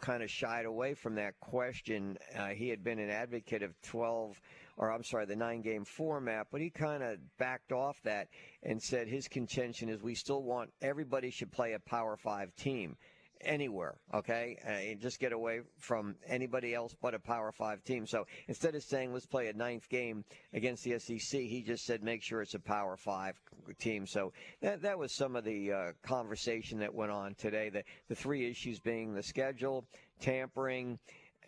kind 0.00 0.22
of 0.22 0.30
shied 0.30 0.64
away 0.64 0.94
from 0.94 1.16
that 1.16 1.38
question. 1.40 2.16
Uh, 2.36 2.48
he 2.48 2.68
had 2.68 2.82
been 2.82 2.98
an 2.98 3.10
advocate 3.10 3.62
of 3.62 3.74
12, 3.82 4.40
or 4.76 4.90
I'm 4.90 5.04
sorry, 5.04 5.26
the 5.26 5.36
nine 5.36 5.60
game 5.60 5.84
format, 5.84 6.46
but 6.50 6.60
he 6.60 6.70
kind 6.70 7.02
of 7.02 7.18
backed 7.38 7.72
off 7.72 7.96
that 8.04 8.28
and 8.62 8.82
said 8.82 9.08
his 9.08 9.28
contention 9.28 9.88
is 9.88 10.02
we 10.02 10.14
still 10.14 10.42
want 10.42 10.70
everybody 10.80 11.30
should 11.30 11.52
play 11.52 11.74
a 11.74 11.78
Power 11.78 12.16
Five 12.16 12.54
team 12.56 12.96
anywhere, 13.44 13.96
okay? 14.14 14.58
Uh, 14.66 15.00
just 15.00 15.18
get 15.18 15.32
away 15.32 15.60
from 15.78 16.16
anybody 16.26 16.74
else 16.74 16.94
but 17.00 17.14
a 17.14 17.18
Power 17.18 17.52
Five 17.52 17.82
team. 17.84 18.06
So 18.06 18.26
instead 18.48 18.74
of 18.74 18.82
saying 18.82 19.12
let's 19.12 19.26
play 19.26 19.48
a 19.48 19.52
ninth 19.52 19.88
game 19.88 20.24
against 20.52 20.84
the 20.84 20.98
SEC, 20.98 21.40
he 21.40 21.62
just 21.62 21.84
said 21.84 22.02
make 22.02 22.22
sure 22.22 22.42
it's 22.42 22.54
a 22.54 22.60
Power 22.60 22.96
Five 22.96 23.40
team. 23.78 24.06
So 24.06 24.32
that 24.60 24.82
that 24.82 24.98
was 24.98 25.14
some 25.14 25.36
of 25.36 25.44
the 25.44 25.72
uh, 25.72 25.92
conversation 26.02 26.78
that 26.80 26.94
went 26.94 27.12
on 27.12 27.34
today. 27.34 27.68
The 27.68 27.84
the 28.08 28.14
three 28.14 28.50
issues 28.50 28.78
being 28.80 29.14
the 29.14 29.22
schedule, 29.22 29.86
tampering. 30.20 30.98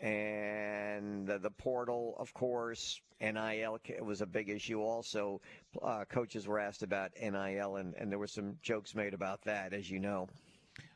And 0.01 1.27
the, 1.27 1.39
the 1.39 1.53
portal, 1.53 2.17
of 2.19 2.35
course, 2.35 3.01
NIL 3.21 3.79
was 4.03 4.21
a 4.21 4.27
big 4.27 4.51
issue. 4.51 4.81
Also, 4.81 5.41
uh, 5.83 6.05
coaches 6.09 6.47
were 6.47 6.59
asked 6.59 6.83
about 6.83 7.13
NIL, 7.21 7.77
and, 7.77 7.95
and 7.95 8.11
there 8.11 8.19
were 8.19 8.27
some 8.27 8.57
jokes 8.61 8.95
made 8.95 9.15
about 9.15 9.43
that, 9.45 9.73
as 9.73 9.91
you 9.91 10.01
know. 10.01 10.29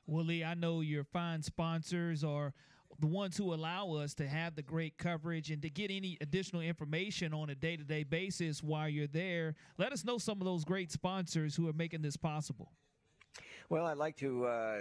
Willie, 0.08 0.42
I 0.42 0.54
know 0.54 0.80
your 0.80 1.04
fine 1.04 1.42
sponsors 1.42 2.24
are 2.24 2.54
the 2.98 3.06
ones 3.06 3.36
who 3.36 3.52
allow 3.52 3.92
us 3.92 4.14
to 4.14 4.26
have 4.26 4.56
the 4.56 4.62
great 4.62 4.96
coverage 4.96 5.50
and 5.50 5.60
to 5.60 5.68
get 5.68 5.90
any 5.90 6.16
additional 6.22 6.62
information 6.62 7.34
on 7.34 7.50
a 7.50 7.54
day 7.54 7.76
to 7.76 7.84
day 7.84 8.04
basis 8.04 8.62
while 8.62 8.88
you're 8.88 9.06
there. 9.06 9.54
Let 9.76 9.92
us 9.92 10.06
know 10.06 10.16
some 10.16 10.40
of 10.40 10.46
those 10.46 10.64
great 10.64 10.90
sponsors 10.90 11.54
who 11.54 11.68
are 11.68 11.74
making 11.74 12.00
this 12.00 12.16
possible. 12.16 12.72
Well, 13.70 13.84
I'd 13.84 13.98
like 13.98 14.16
to 14.16 14.46
uh, 14.46 14.78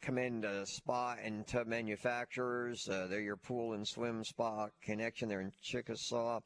commend 0.00 0.44
uh, 0.44 0.64
Spa 0.64 1.14
and 1.22 1.46
Tub 1.46 1.68
Manufacturers. 1.68 2.88
Uh, 2.88 3.06
they're 3.08 3.20
your 3.20 3.36
pool 3.36 3.74
and 3.74 3.86
swim 3.86 4.24
spa 4.24 4.66
connection. 4.82 5.28
They're 5.28 5.40
in 5.40 5.52
Chickasaw. 5.62 6.40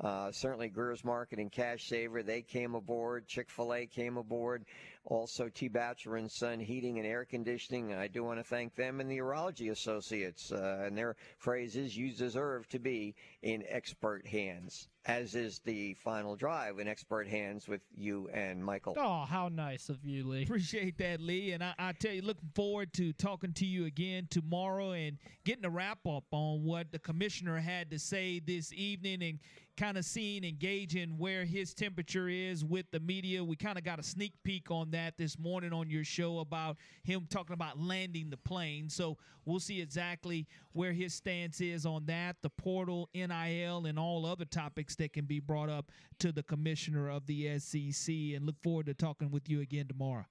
Uh, 0.00 0.32
certainly, 0.32 0.70
Greer's 0.70 1.04
Market 1.04 1.38
and 1.38 1.52
Cash 1.52 1.86
Saver. 1.86 2.22
They 2.22 2.40
came 2.40 2.74
aboard. 2.74 3.26
Chick 3.26 3.50
Fil 3.50 3.74
A 3.74 3.86
came 3.86 4.16
aboard. 4.16 4.64
Also, 5.04 5.48
T. 5.48 5.68
Bachelor 5.68 6.16
and 6.16 6.30
Son 6.30 6.60
Heating 6.60 6.98
and 6.98 7.06
Air 7.06 7.24
Conditioning. 7.24 7.94
I 7.94 8.06
do 8.06 8.22
want 8.22 8.38
to 8.38 8.44
thank 8.44 8.74
them 8.74 9.00
and 9.00 9.10
the 9.10 9.18
Urology 9.18 9.70
Associates. 9.70 10.52
Uh, 10.52 10.82
and 10.84 10.96
their 10.96 11.16
phrase 11.38 11.74
is, 11.74 11.96
"You 11.96 12.12
deserve 12.12 12.68
to 12.68 12.78
be 12.78 13.14
in 13.42 13.64
expert 13.66 14.26
hands." 14.26 14.88
As 15.06 15.34
is 15.34 15.60
the 15.60 15.94
final 15.94 16.36
drive 16.36 16.78
in 16.78 16.86
expert 16.86 17.26
hands 17.26 17.66
with 17.66 17.80
you 17.96 18.28
and 18.34 18.62
Michael. 18.62 18.94
Oh, 18.98 19.24
how 19.24 19.48
nice 19.48 19.88
of 19.88 20.04
you, 20.04 20.28
Lee. 20.28 20.42
Appreciate 20.42 20.98
that, 20.98 21.22
Lee. 21.22 21.52
And 21.52 21.64
I, 21.64 21.72
I 21.78 21.92
tell 21.92 22.12
you, 22.12 22.20
looking 22.20 22.50
forward 22.54 22.92
to 22.94 23.14
talking 23.14 23.54
to 23.54 23.64
you 23.64 23.86
again 23.86 24.28
tomorrow 24.30 24.92
and 24.92 25.16
getting 25.44 25.64
a 25.64 25.70
wrap 25.70 26.06
up 26.06 26.24
on 26.32 26.64
what 26.64 26.92
the 26.92 26.98
commissioner 26.98 27.56
had 27.56 27.90
to 27.92 27.98
say 27.98 28.40
this 28.40 28.74
evening 28.74 29.22
and 29.22 29.38
kind 29.80 29.96
of 29.96 30.04
seeing 30.04 30.44
and 30.44 30.58
gauging 30.58 31.16
where 31.16 31.46
his 31.46 31.72
temperature 31.72 32.28
is 32.28 32.62
with 32.62 32.84
the 32.90 33.00
media. 33.00 33.42
We 33.42 33.56
kind 33.56 33.78
of 33.78 33.84
got 33.84 33.98
a 33.98 34.02
sneak 34.02 34.34
peek 34.44 34.70
on 34.70 34.90
that 34.90 35.16
this 35.16 35.38
morning 35.38 35.72
on 35.72 35.88
your 35.88 36.04
show 36.04 36.40
about 36.40 36.76
him 37.02 37.26
talking 37.30 37.54
about 37.54 37.80
landing 37.80 38.28
the 38.28 38.36
plane. 38.36 38.90
So 38.90 39.16
we'll 39.50 39.60
see 39.60 39.80
exactly 39.80 40.46
where 40.72 40.92
his 40.92 41.12
stance 41.12 41.60
is 41.60 41.84
on 41.84 42.06
that, 42.06 42.36
the 42.42 42.50
portal, 42.50 43.08
NIL, 43.14 43.86
and 43.86 43.98
all 43.98 44.24
other 44.24 44.44
topics 44.44 44.94
that 44.96 45.12
can 45.12 45.24
be 45.24 45.40
brought 45.40 45.68
up 45.68 45.90
to 46.20 46.32
the 46.32 46.42
commissioner 46.42 47.10
of 47.10 47.26
the 47.26 47.58
SEC. 47.58 48.14
And 48.14 48.46
look 48.46 48.60
forward 48.62 48.86
to 48.86 48.94
talking 48.94 49.30
with 49.30 49.48
you 49.48 49.60
again 49.60 49.88
tomorrow. 49.88 50.26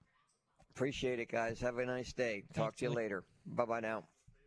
Appreciate 0.72 1.20
it, 1.20 1.30
guys. 1.30 1.59
Have 1.59 1.78
a 1.78 1.86
nice 1.86 2.13
day. 2.13 2.43
Talk 2.53 2.78
to 2.78 2.86
you 2.86 2.91
later. 2.91 3.24
Bye 3.45 3.65
bye 3.65 3.80
now. 3.82 4.05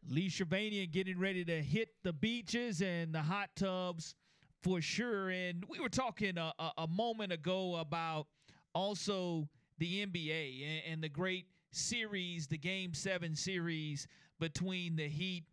Lee 0.09 0.29
Shirvanian 0.29 0.91
getting 0.91 1.19
ready 1.19 1.45
to 1.45 1.63
hit 1.63 1.91
the 2.03 2.13
beaches 2.13 2.81
and 2.81 3.15
the 3.15 3.23
hot 3.23 3.51
tubs 3.55 4.15
for 4.63 4.81
sure. 4.81 5.31
And 5.31 5.65
we 5.69 5.79
were 5.79 5.89
talking 5.89 6.39
a, 6.39 6.53
a, 6.59 6.73
a 6.79 6.87
moment 6.89 7.33
ago 7.33 7.77
about 7.77 8.27
also 8.75 9.49
the 9.79 10.07
NBA 10.07 10.63
and, 10.65 10.93
and, 10.93 11.03
the 11.03 11.09
great 11.09 11.47
series, 11.73 12.47
the 12.47 12.59
Game 12.59 12.95
Seven 12.95 13.35
series 13.35 14.07
between 14.43 14.97
the 14.97 15.07
Heat 15.07 15.45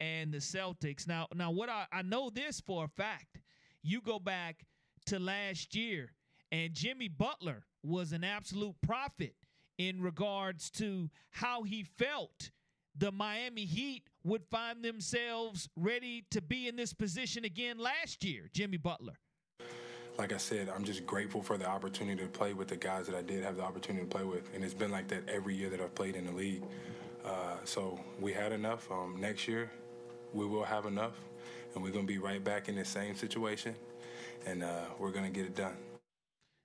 and 0.00 0.30
the 0.30 0.36
Celtics. 0.36 1.08
Now, 1.08 1.28
now 1.34 1.50
what 1.50 1.70
I, 1.70 1.86
I 1.90 2.02
know 2.02 2.28
this 2.28 2.60
for 2.60 2.84
a 2.84 2.88
fact. 2.88 3.40
You 3.82 4.02
go 4.02 4.18
back 4.18 4.66
to 5.06 5.18
last 5.18 5.74
year, 5.74 6.12
and 6.52 6.74
Jimmy 6.74 7.08
Butler 7.08 7.64
was 7.82 8.12
an 8.12 8.22
absolute 8.22 8.74
prophet 8.82 9.34
in 9.78 10.02
regards 10.02 10.70
to 10.72 11.08
how 11.30 11.62
he 11.62 11.84
felt 11.84 12.50
the 12.94 13.10
Miami 13.10 13.64
Heat 13.64 14.10
would 14.24 14.44
find 14.50 14.84
themselves 14.84 15.66
ready 15.74 16.26
to 16.30 16.42
be 16.42 16.68
in 16.68 16.76
this 16.76 16.92
position 16.92 17.46
again 17.46 17.78
last 17.78 18.22
year, 18.24 18.50
Jimmy 18.52 18.76
Butler? 18.76 19.14
Like 20.18 20.34
I 20.34 20.36
said, 20.36 20.68
I'm 20.68 20.84
just 20.84 21.06
grateful 21.06 21.42
for 21.42 21.56
the 21.56 21.66
opportunity 21.66 22.22
to 22.22 22.28
play 22.28 22.52
with 22.52 22.68
the 22.68 22.76
guys 22.76 23.06
that 23.06 23.16
I 23.16 23.22
did 23.22 23.42
have 23.42 23.56
the 23.56 23.62
opportunity 23.62 24.04
to 24.04 24.10
play 24.10 24.22
with. 24.22 24.54
And 24.54 24.62
it's 24.62 24.74
been 24.74 24.90
like 24.90 25.08
that 25.08 25.26
every 25.30 25.54
year 25.56 25.70
that 25.70 25.80
I've 25.80 25.94
played 25.94 26.14
in 26.14 26.26
the 26.26 26.32
league. 26.32 26.62
Uh, 27.24 27.56
so 27.64 27.98
we 28.20 28.32
had 28.32 28.52
enough. 28.52 28.90
Um, 28.90 29.16
next 29.18 29.48
year, 29.48 29.70
we 30.32 30.46
will 30.46 30.64
have 30.64 30.86
enough. 30.86 31.14
And 31.74 31.82
we're 31.82 31.90
going 31.90 32.06
to 32.06 32.12
be 32.12 32.18
right 32.18 32.42
back 32.42 32.68
in 32.68 32.76
the 32.76 32.84
same 32.84 33.14
situation. 33.16 33.74
and 34.46 34.62
uh, 34.62 34.82
we're 34.98 35.10
going 35.10 35.24
to 35.24 35.30
get 35.30 35.46
it 35.46 35.56
done. 35.56 35.76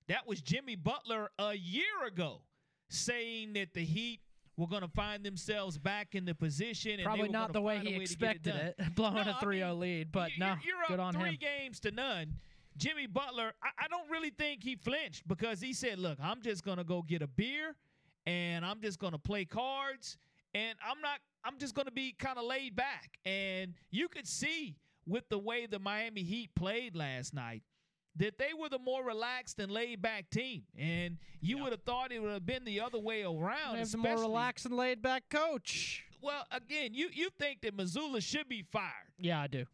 That 0.08 0.28
was 0.28 0.42
Jimmy 0.42 0.76
Butler 0.76 1.30
a 1.40 1.54
year 1.54 2.06
ago 2.08 2.42
saying 2.90 3.54
that 3.54 3.74
the 3.74 3.84
Heat 3.84 4.20
were 4.58 4.68
going 4.68 4.82
to 4.82 4.90
find 4.90 5.24
themselves 5.24 5.78
back 5.78 6.16
in 6.16 6.26
the 6.26 6.36
position. 6.36 7.00
Probably 7.04 7.30
not 7.30 7.54
the 7.54 7.62
way 7.62 7.80
he 7.80 7.96
expected 7.96 8.56
it, 8.56 8.76
it 8.78 8.96
blowing 8.96 9.26
no, 9.26 9.32
a 9.32 9.38
3 9.40 9.60
0 9.60 9.74
lead, 9.76 10.12
but 10.12 10.32
you're, 10.36 10.48
no, 10.48 10.56
you're 10.66 10.76
good 10.88 11.00
up 11.00 11.06
on 11.08 11.14
three 11.14 11.30
him. 11.30 11.38
games 11.40 11.80
to 11.82 11.92
none. 11.92 12.34
Jimmy 12.76 13.08
Butler, 13.08 13.54
I, 13.64 13.86
I 13.86 13.88
don't 13.88 14.10
really 14.10 14.32
think 14.32 14.64
he 14.64 14.76
flinched 14.76 15.28
because 15.28 15.62
he 15.62 15.74
said, 15.74 16.00
Look, 16.00 16.18
I'm 16.22 16.42
just 16.42 16.64
going 16.64 16.78
to 16.78 16.84
go 16.84 17.02
get 17.02 17.22
a 17.22 17.28
beer 17.28 17.76
and 18.26 18.66
I'm 18.66 18.82
just 18.82 19.00
going 19.00 19.14
to 19.14 19.20
play 19.20 19.46
cards 19.46 20.18
and 20.54 20.78
I'm 20.86 21.02
not, 21.02 21.20
I'm 21.44 21.58
just 21.58 21.76
going 21.76 21.86
to 21.86 21.92
be 21.92 22.14
kind 22.18 22.38
of 22.38 22.46
laid 22.46 22.76
back. 22.76 23.18
And 23.26 23.74
you 23.92 24.08
could 24.08 24.28
see 24.28 24.78
with 25.06 25.28
the 25.30 25.40
way 25.40 25.66
the 25.66 25.80
Miami 25.80 26.24
Heat 26.24 26.50
played 26.56 26.96
last 26.96 27.34
night 27.34 27.64
that 28.16 28.38
they 28.38 28.54
were 28.60 28.70
the 28.70 28.80
more 28.80 29.04
relaxed 29.04 29.60
and 29.60 29.72
laid 29.72 30.02
back 30.02 30.30
team. 30.30 30.64
And 30.78 31.18
you 31.42 31.56
yep. 31.56 31.64
would 31.64 31.74
have 31.74 31.84
thought 31.84 32.12
it 32.12 32.22
would 32.22 32.32
have 32.32 32.46
been 32.46 32.66
the 32.66 32.82
other 32.82 33.00
way 33.00 33.24
around. 33.24 33.74
They 33.74 33.80
have 33.80 33.92
the 33.92 33.98
more 33.98 34.18
relaxed 34.18 34.66
and 34.66 34.76
laid 34.76 35.02
back 35.02 35.24
coach. 35.30 36.04
Well, 36.22 36.46
again, 36.52 36.94
you, 36.94 37.10
you 37.14 37.30
think 37.40 37.62
that 37.62 37.76
Mazzulla 37.78 38.22
should 38.22 38.50
be 38.50 38.64
fired. 38.72 38.92
Yeah, 39.18 39.42
I 39.42 39.48
do. 39.48 39.66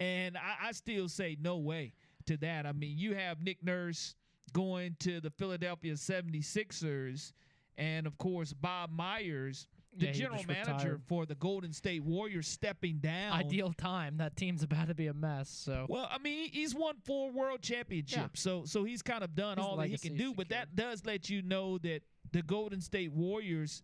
And 0.00 0.36
I, 0.36 0.68
I 0.68 0.72
still 0.72 1.08
say 1.08 1.36
no 1.40 1.58
way 1.58 1.92
to 2.26 2.36
that. 2.38 2.66
I 2.66 2.72
mean, 2.72 2.96
you 2.96 3.14
have 3.14 3.42
Nick 3.42 3.62
Nurse 3.62 4.14
going 4.52 4.96
to 5.00 5.20
the 5.20 5.30
Philadelphia 5.30 5.94
76ers, 5.94 7.32
and 7.76 8.06
of 8.06 8.16
course, 8.18 8.52
Bob 8.52 8.90
Myers 8.90 9.66
the 9.96 10.06
yeah, 10.06 10.12
general 10.12 10.44
manager 10.46 10.72
retired. 10.72 11.02
for 11.06 11.26
the 11.26 11.34
Golden 11.34 11.72
State 11.72 12.02
Warriors 12.02 12.48
stepping 12.48 12.98
down. 12.98 13.32
Ideal 13.32 13.72
time. 13.72 14.16
That 14.16 14.36
team's 14.36 14.62
about 14.62 14.88
to 14.88 14.94
be 14.94 15.06
a 15.08 15.14
mess. 15.14 15.48
So 15.50 15.86
well, 15.88 16.08
I 16.10 16.18
mean, 16.18 16.50
he's 16.50 16.74
won 16.74 16.96
four 17.04 17.30
world 17.30 17.62
championships, 17.62 18.44
yeah. 18.46 18.52
so 18.52 18.62
so 18.64 18.84
he's 18.84 19.02
kind 19.02 19.22
of 19.22 19.34
done 19.34 19.58
His 19.58 19.66
all 19.66 19.76
that 19.76 19.88
he 19.88 19.98
can 19.98 20.12
do. 20.12 20.28
secure. 20.28 20.34
But 20.34 20.48
that 20.48 20.74
does 20.74 21.04
let 21.04 21.28
you 21.28 21.42
know 21.42 21.78
that 21.78 22.00
the 22.32 22.42
Golden 22.42 22.80
State 22.80 23.12
Warriors 23.12 23.82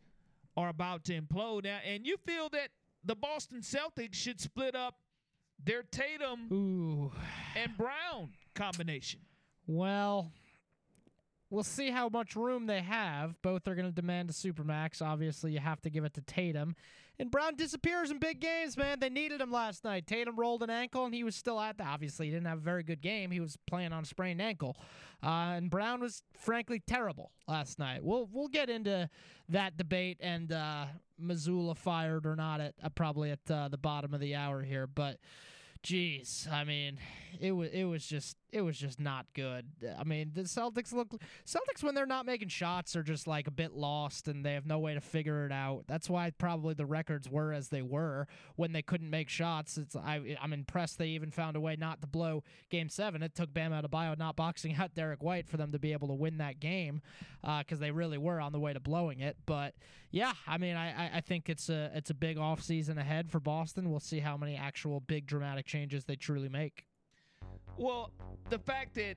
are 0.56 0.68
about 0.70 1.04
to 1.04 1.20
implode 1.20 1.64
now, 1.64 1.78
and 1.86 2.06
you 2.06 2.16
feel 2.26 2.48
that 2.50 2.68
the 3.04 3.14
Boston 3.14 3.60
Celtics 3.60 4.14
should 4.14 4.40
split 4.40 4.74
up 4.74 4.96
their 5.62 5.82
Tatum 5.82 6.48
Ooh. 6.52 7.12
and 7.54 7.76
Brown 7.76 8.30
combination. 8.54 9.20
Well, 9.66 10.32
we'll 11.50 11.64
see 11.64 11.90
how 11.90 12.08
much 12.08 12.36
room 12.36 12.66
they 12.66 12.80
have. 12.80 13.40
Both 13.42 13.66
are 13.68 13.74
going 13.74 13.86
to 13.86 13.92
demand 13.92 14.30
a 14.30 14.32
supermax. 14.32 15.02
Obviously, 15.02 15.52
you 15.52 15.60
have 15.60 15.80
to 15.82 15.90
give 15.90 16.04
it 16.04 16.14
to 16.14 16.20
Tatum. 16.20 16.74
And 17.20 17.32
Brown 17.32 17.56
disappears 17.56 18.12
in 18.12 18.18
big 18.18 18.38
games, 18.38 18.76
man. 18.76 19.00
They 19.00 19.08
needed 19.08 19.40
him 19.40 19.50
last 19.50 19.82
night. 19.82 20.06
Tatum 20.06 20.36
rolled 20.36 20.62
an 20.62 20.70
ankle, 20.70 21.04
and 21.04 21.12
he 21.12 21.24
was 21.24 21.34
still 21.34 21.58
at 21.60 21.76
the. 21.76 21.84
Obviously, 21.84 22.26
he 22.26 22.32
didn't 22.32 22.46
have 22.46 22.58
a 22.58 22.62
very 22.62 22.84
good 22.84 23.00
game. 23.00 23.32
He 23.32 23.40
was 23.40 23.56
playing 23.66 23.92
on 23.92 24.04
a 24.04 24.06
sprained 24.06 24.40
ankle. 24.40 24.76
Uh, 25.20 25.54
and 25.56 25.68
Brown 25.68 26.00
was 26.00 26.22
frankly 26.38 26.80
terrible 26.86 27.32
last 27.48 27.80
night. 27.80 28.04
We'll 28.04 28.28
we'll 28.32 28.48
get 28.48 28.70
into 28.70 29.10
that 29.48 29.76
debate 29.76 30.18
and 30.20 30.52
uh, 30.52 30.86
Mazzulla 31.20 31.76
fired 31.76 32.24
or 32.24 32.36
not 32.36 32.60
at 32.60 32.74
uh, 32.82 32.88
probably 32.90 33.32
at 33.32 33.50
uh, 33.50 33.66
the 33.66 33.78
bottom 33.78 34.14
of 34.14 34.20
the 34.20 34.34
hour 34.34 34.62
here, 34.62 34.86
but. 34.86 35.18
Jeez, 35.80 36.50
I 36.50 36.64
mean, 36.64 36.98
it 37.40 37.52
was 37.52 37.70
it 37.70 37.84
was 37.84 38.04
just 38.04 38.36
it 38.50 38.62
was 38.62 38.78
just 38.78 38.98
not 38.98 39.26
good. 39.34 39.66
I 39.98 40.04
mean, 40.04 40.32
the 40.34 40.42
Celtics 40.42 40.92
look 40.92 41.08
Celtics 41.46 41.82
when 41.82 41.94
they're 41.94 42.06
not 42.06 42.24
making 42.24 42.48
shots 42.48 42.96
are 42.96 43.02
just 43.02 43.26
like 43.26 43.46
a 43.46 43.50
bit 43.50 43.74
lost 43.74 44.26
and 44.26 44.44
they 44.44 44.54
have 44.54 44.66
no 44.66 44.78
way 44.78 44.94
to 44.94 45.00
figure 45.00 45.44
it 45.44 45.52
out. 45.52 45.84
That's 45.86 46.08
why 46.08 46.30
probably 46.30 46.74
the 46.74 46.86
records 46.86 47.28
were 47.28 47.52
as 47.52 47.68
they 47.68 47.82
were 47.82 48.26
when 48.56 48.72
they 48.72 48.82
couldn't 48.82 49.10
make 49.10 49.28
shots. 49.28 49.76
It's 49.76 49.94
I 49.94 50.36
I'm 50.40 50.52
impressed 50.52 50.98
they 50.98 51.08
even 51.08 51.30
found 51.30 51.56
a 51.56 51.60
way 51.60 51.76
not 51.76 52.00
to 52.00 52.06
blow 52.06 52.42
Game 52.70 52.88
Seven. 52.88 53.22
It 53.22 53.34
took 53.34 53.52
Bam 53.52 53.72
Adebayo 53.72 54.16
not 54.16 54.36
boxing 54.36 54.76
out 54.78 54.94
Derrick 54.94 55.22
White 55.22 55.48
for 55.48 55.58
them 55.58 55.72
to 55.72 55.78
be 55.78 55.92
able 55.92 56.08
to 56.08 56.14
win 56.14 56.38
that 56.38 56.58
game 56.60 57.02
because 57.42 57.78
uh, 57.78 57.80
they 57.80 57.90
really 57.90 58.18
were 58.18 58.40
on 58.40 58.52
the 58.52 58.60
way 58.60 58.72
to 58.72 58.80
blowing 58.80 59.20
it. 59.20 59.36
But 59.44 59.74
yeah, 60.10 60.32
I 60.46 60.56
mean, 60.56 60.76
I 60.76 61.18
I 61.18 61.20
think 61.20 61.50
it's 61.50 61.68
a 61.68 61.90
it's 61.94 62.10
a 62.10 62.14
big 62.14 62.38
off 62.38 62.62
season 62.62 62.96
ahead 62.96 63.30
for 63.30 63.40
Boston. 63.40 63.90
We'll 63.90 64.00
see 64.00 64.20
how 64.20 64.38
many 64.38 64.56
actual 64.56 65.00
big 65.00 65.26
dramatic 65.26 65.66
changes 65.66 66.04
they 66.04 66.16
truly 66.16 66.48
make. 66.48 66.86
Well, 67.78 68.10
the 68.50 68.58
fact 68.58 68.94
that 68.96 69.14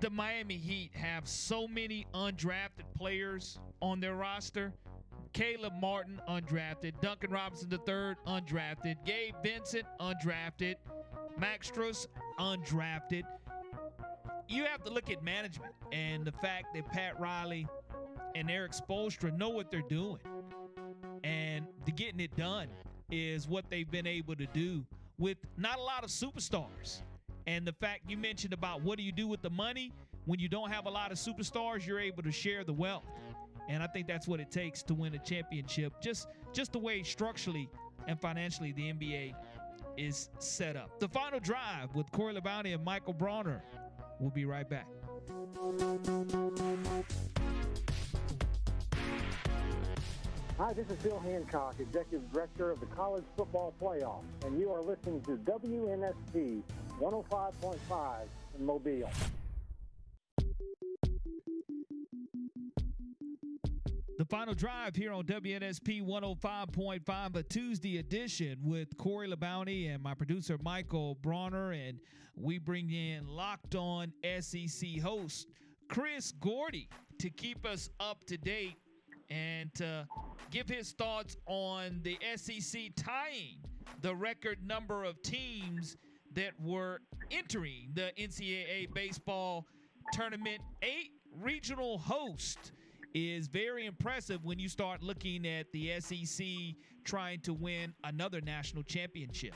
the 0.00 0.08
Miami 0.10 0.56
Heat 0.56 0.90
have 0.94 1.26
so 1.26 1.66
many 1.66 2.06
undrafted 2.14 2.84
players 2.94 3.58
on 3.82 3.98
their 3.98 4.14
roster. 4.14 4.72
Caleb 5.32 5.72
Martin, 5.80 6.20
undrafted. 6.28 6.92
Duncan 7.00 7.30
Robinson 7.30 7.70
III, 7.72 8.14
undrafted. 8.26 8.96
Gabe 9.04 9.34
Vincent, 9.42 9.84
undrafted. 10.00 10.76
Max 11.38 11.70
Strus, 11.70 12.06
undrafted. 12.38 13.24
You 14.48 14.64
have 14.64 14.84
to 14.84 14.92
look 14.92 15.10
at 15.10 15.24
management 15.24 15.74
and 15.92 16.24
the 16.24 16.32
fact 16.32 16.66
that 16.74 16.86
Pat 16.92 17.18
Riley 17.18 17.66
and 18.36 18.48
Erik 18.48 18.72
Spoelstra 18.72 19.36
know 19.36 19.48
what 19.48 19.72
they're 19.72 19.82
doing. 19.82 20.20
And 21.24 21.66
the 21.84 21.90
getting 21.90 22.20
it 22.20 22.36
done 22.36 22.68
is 23.10 23.48
what 23.48 23.68
they've 23.70 23.90
been 23.90 24.06
able 24.06 24.36
to 24.36 24.46
do 24.46 24.86
with 25.18 25.38
not 25.56 25.78
a 25.78 25.82
lot 25.82 26.04
of 26.04 26.10
superstars. 26.10 27.02
And 27.46 27.66
the 27.66 27.72
fact 27.72 28.10
you 28.10 28.16
mentioned 28.16 28.52
about 28.52 28.82
what 28.82 28.98
do 28.98 29.04
you 29.04 29.12
do 29.12 29.28
with 29.28 29.40
the 29.40 29.50
money 29.50 29.92
when 30.24 30.40
you 30.40 30.48
don't 30.48 30.70
have 30.70 30.86
a 30.86 30.90
lot 30.90 31.12
of 31.12 31.18
superstars, 31.18 31.86
you're 31.86 32.00
able 32.00 32.22
to 32.24 32.32
share 32.32 32.64
the 32.64 32.72
wealth. 32.72 33.04
And 33.68 33.82
I 33.82 33.86
think 33.86 34.06
that's 34.06 34.26
what 34.26 34.40
it 34.40 34.50
takes 34.50 34.82
to 34.84 34.94
win 34.94 35.14
a 35.14 35.18
championship. 35.18 35.92
Just 36.00 36.28
just 36.52 36.72
the 36.72 36.78
way 36.78 37.02
structurally 37.02 37.68
and 38.08 38.20
financially 38.20 38.72
the 38.72 38.92
NBA 38.92 39.34
is 39.96 40.30
set 40.38 40.76
up. 40.76 41.00
The 41.00 41.08
final 41.08 41.40
drive 41.40 41.94
with 41.94 42.10
Corey 42.12 42.34
Labounty 42.34 42.74
and 42.74 42.84
Michael 42.84 43.12
Bronner. 43.12 43.62
We'll 44.18 44.30
be 44.30 44.44
right 44.44 44.68
back. 44.68 44.86
Hi, 50.58 50.72
this 50.72 50.88
is 50.88 50.96
Bill 51.02 51.18
Hancock, 51.20 51.74
Executive 51.78 52.32
Director 52.32 52.70
of 52.70 52.80
the 52.80 52.86
College 52.86 53.24
Football 53.36 53.74
Playoff, 53.80 54.22
and 54.46 54.58
you 54.58 54.72
are 54.72 54.80
listening 54.80 55.20
to 55.22 55.36
WNSP 55.36 56.62
105.5 57.00 57.76
in 58.58 58.66
Mobile. 58.66 59.10
The 64.18 64.24
final 64.24 64.54
drive 64.54 64.96
here 64.96 65.12
on 65.12 65.24
WNSP 65.24 66.02
105.5, 66.02 67.36
a 67.36 67.42
Tuesday 67.42 67.98
edition 67.98 68.58
with 68.62 68.96
Corey 68.96 69.28
Labounty 69.28 69.92
and 69.92 70.02
my 70.02 70.14
producer 70.14 70.56
Michael 70.62 71.16
Bronner. 71.16 71.72
And 71.72 71.98
we 72.34 72.56
bring 72.58 72.90
in 72.90 73.26
locked 73.26 73.74
on 73.74 74.14
SEC 74.40 74.98
host 75.02 75.48
Chris 75.90 76.32
Gordy 76.40 76.88
to 77.18 77.28
keep 77.28 77.66
us 77.66 77.90
up 78.00 78.24
to 78.24 78.38
date 78.38 78.76
and 79.28 79.72
to 79.74 80.06
give 80.50 80.66
his 80.66 80.92
thoughts 80.92 81.36
on 81.44 82.00
the 82.02 82.18
SEC 82.36 82.92
tying 82.96 83.58
the 84.00 84.14
record 84.14 84.66
number 84.66 85.04
of 85.04 85.20
teams 85.22 85.98
that 86.36 86.52
were 86.62 87.00
entering 87.30 87.90
the 87.94 88.12
NCAA 88.18 88.92
baseball 88.94 89.66
tournament. 90.12 90.60
Eight 90.82 91.10
regional 91.42 91.98
hosts 91.98 92.72
is 93.14 93.48
very 93.48 93.86
impressive 93.86 94.44
when 94.44 94.58
you 94.58 94.68
start 94.68 95.02
looking 95.02 95.46
at 95.46 95.72
the 95.72 95.98
SEC 95.98 96.46
trying 97.04 97.40
to 97.40 97.54
win 97.54 97.94
another 98.04 98.40
national 98.40 98.82
championship. 98.82 99.54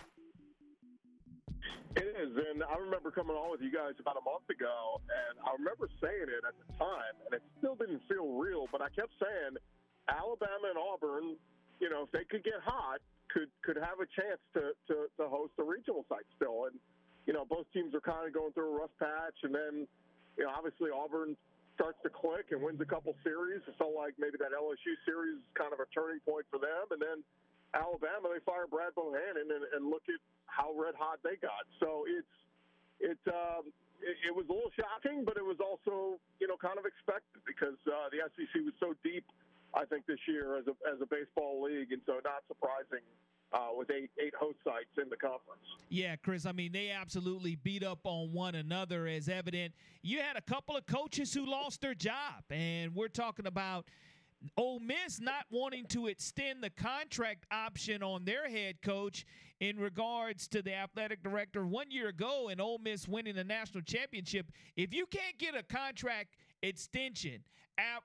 It 1.96 2.06
is, 2.16 2.32
and 2.32 2.62
I 2.62 2.78
remember 2.78 3.10
coming 3.10 3.36
on 3.36 3.50
with 3.50 3.60
you 3.60 3.70
guys 3.70 3.92
about 3.98 4.16
a 4.16 4.24
month 4.24 4.48
ago, 4.48 5.02
and 5.04 5.36
I 5.44 5.52
remember 5.58 5.90
saying 6.00 6.30
it 6.30 6.44
at 6.46 6.54
the 6.56 6.72
time, 6.78 7.14
and 7.26 7.34
it 7.34 7.42
still 7.58 7.74
didn't 7.74 8.00
feel 8.08 8.38
real, 8.38 8.66
but 8.72 8.80
I 8.80 8.88
kept 8.88 9.10
saying 9.20 9.58
Alabama 10.08 10.70
and 10.70 10.78
Auburn, 10.78 11.36
you 11.80 11.90
know, 11.90 12.04
if 12.04 12.10
they 12.12 12.24
could 12.24 12.44
get 12.44 12.62
hot, 12.64 13.02
could 13.32 13.50
could 13.62 13.76
have 13.76 14.02
a 14.02 14.08
chance 14.10 14.40
to 14.54 14.74
to, 14.88 15.06
to 15.16 15.28
host 15.28 15.54
a 15.58 15.64
regional 15.64 16.04
site 16.08 16.26
still. 16.36 16.66
And 16.66 16.78
you 17.26 17.32
know, 17.32 17.44
both 17.44 17.66
teams 17.72 17.94
are 17.94 18.02
kind 18.02 18.26
of 18.26 18.34
going 18.34 18.52
through 18.52 18.74
a 18.74 18.76
rough 18.80 18.94
patch, 18.98 19.38
and 19.42 19.54
then 19.54 19.86
you 20.36 20.44
know, 20.44 20.50
obviously 20.50 20.90
Auburn 20.90 21.36
starts 21.74 21.98
to 22.02 22.10
click 22.10 22.50
and 22.50 22.60
wins 22.60 22.80
a 22.80 22.88
couple 22.88 23.14
series. 23.24 23.62
It 23.66 23.74
felt 23.78 23.94
like 23.94 24.14
maybe 24.18 24.36
that 24.38 24.52
LSU 24.52 24.94
series 25.06 25.38
is 25.38 25.46
kind 25.54 25.72
of 25.72 25.80
a 25.80 25.88
turning 25.94 26.20
point 26.26 26.44
for 26.50 26.58
them, 26.58 26.90
and 26.90 27.00
then 27.00 27.18
Alabama 27.72 28.34
they 28.34 28.42
fire 28.42 28.66
Brad 28.66 28.92
Bohannon, 28.98 29.48
and, 29.48 29.62
and 29.74 29.82
look 29.88 30.02
at 30.10 30.20
how 30.46 30.74
red 30.74 30.98
hot 30.98 31.22
they 31.22 31.38
got. 31.38 31.64
So 31.78 32.04
it's 32.08 32.34
it. 33.00 33.20
Um, 33.30 33.72
it, 34.00 34.32
it 34.32 34.34
was 34.34 34.48
a 34.48 34.52
little 34.52 34.72
shocking, 34.74 35.28
but 35.28 35.36
it 35.36 35.44
was 35.44 35.60
also, 35.60 36.16
you 36.40 36.48
know, 36.48 36.56
kind 36.56 36.80
of 36.80 36.88
expected 36.88 37.44
because 37.44 37.76
uh, 37.84 38.08
the 38.08 38.24
SEC 38.32 38.64
was 38.64 38.72
so 38.80 38.96
deep 39.04 39.24
I 39.74 39.84
think 39.84 40.06
this 40.06 40.18
year 40.26 40.56
as 40.58 40.66
a 40.66 40.74
as 40.90 41.00
a 41.00 41.06
baseball 41.06 41.62
league, 41.62 41.92
and 41.92 42.00
so 42.06 42.14
not 42.24 42.42
surprising 42.48 43.04
uh, 43.52 43.68
with 43.76 43.90
eight 43.90 44.10
eight 44.18 44.34
host 44.38 44.58
sites 44.64 44.90
in 45.00 45.08
the 45.08 45.16
conference. 45.16 45.62
Yeah, 45.88 46.16
Chris. 46.16 46.46
I 46.46 46.52
mean, 46.52 46.72
they 46.72 46.90
absolutely 46.90 47.56
beat 47.56 47.82
up 47.82 48.00
on 48.04 48.32
one 48.32 48.54
another, 48.54 49.06
as 49.06 49.28
evident. 49.28 49.74
You 50.02 50.20
had 50.20 50.36
a 50.36 50.42
couple 50.42 50.76
of 50.76 50.86
coaches 50.86 51.32
who 51.32 51.46
lost 51.46 51.80
their 51.80 51.94
job, 51.94 52.44
and 52.50 52.94
we're 52.94 53.08
talking 53.08 53.46
about 53.46 53.86
Ole 54.56 54.80
Miss 54.80 55.20
not 55.20 55.44
wanting 55.50 55.86
to 55.86 56.06
extend 56.06 56.62
the 56.62 56.70
contract 56.70 57.46
option 57.50 58.02
on 58.02 58.24
their 58.24 58.48
head 58.48 58.80
coach 58.82 59.26
in 59.60 59.78
regards 59.78 60.48
to 60.48 60.62
the 60.62 60.74
athletic 60.74 61.22
director 61.22 61.66
one 61.66 61.90
year 61.90 62.08
ago 62.08 62.48
and 62.48 62.60
Ole 62.60 62.78
Miss 62.78 63.06
winning 63.06 63.34
the 63.34 63.44
national 63.44 63.82
championship. 63.82 64.46
If 64.76 64.94
you 64.94 65.06
can't 65.06 65.36
get 65.38 65.54
a 65.54 65.62
contract 65.62 66.36
extension 66.62 67.42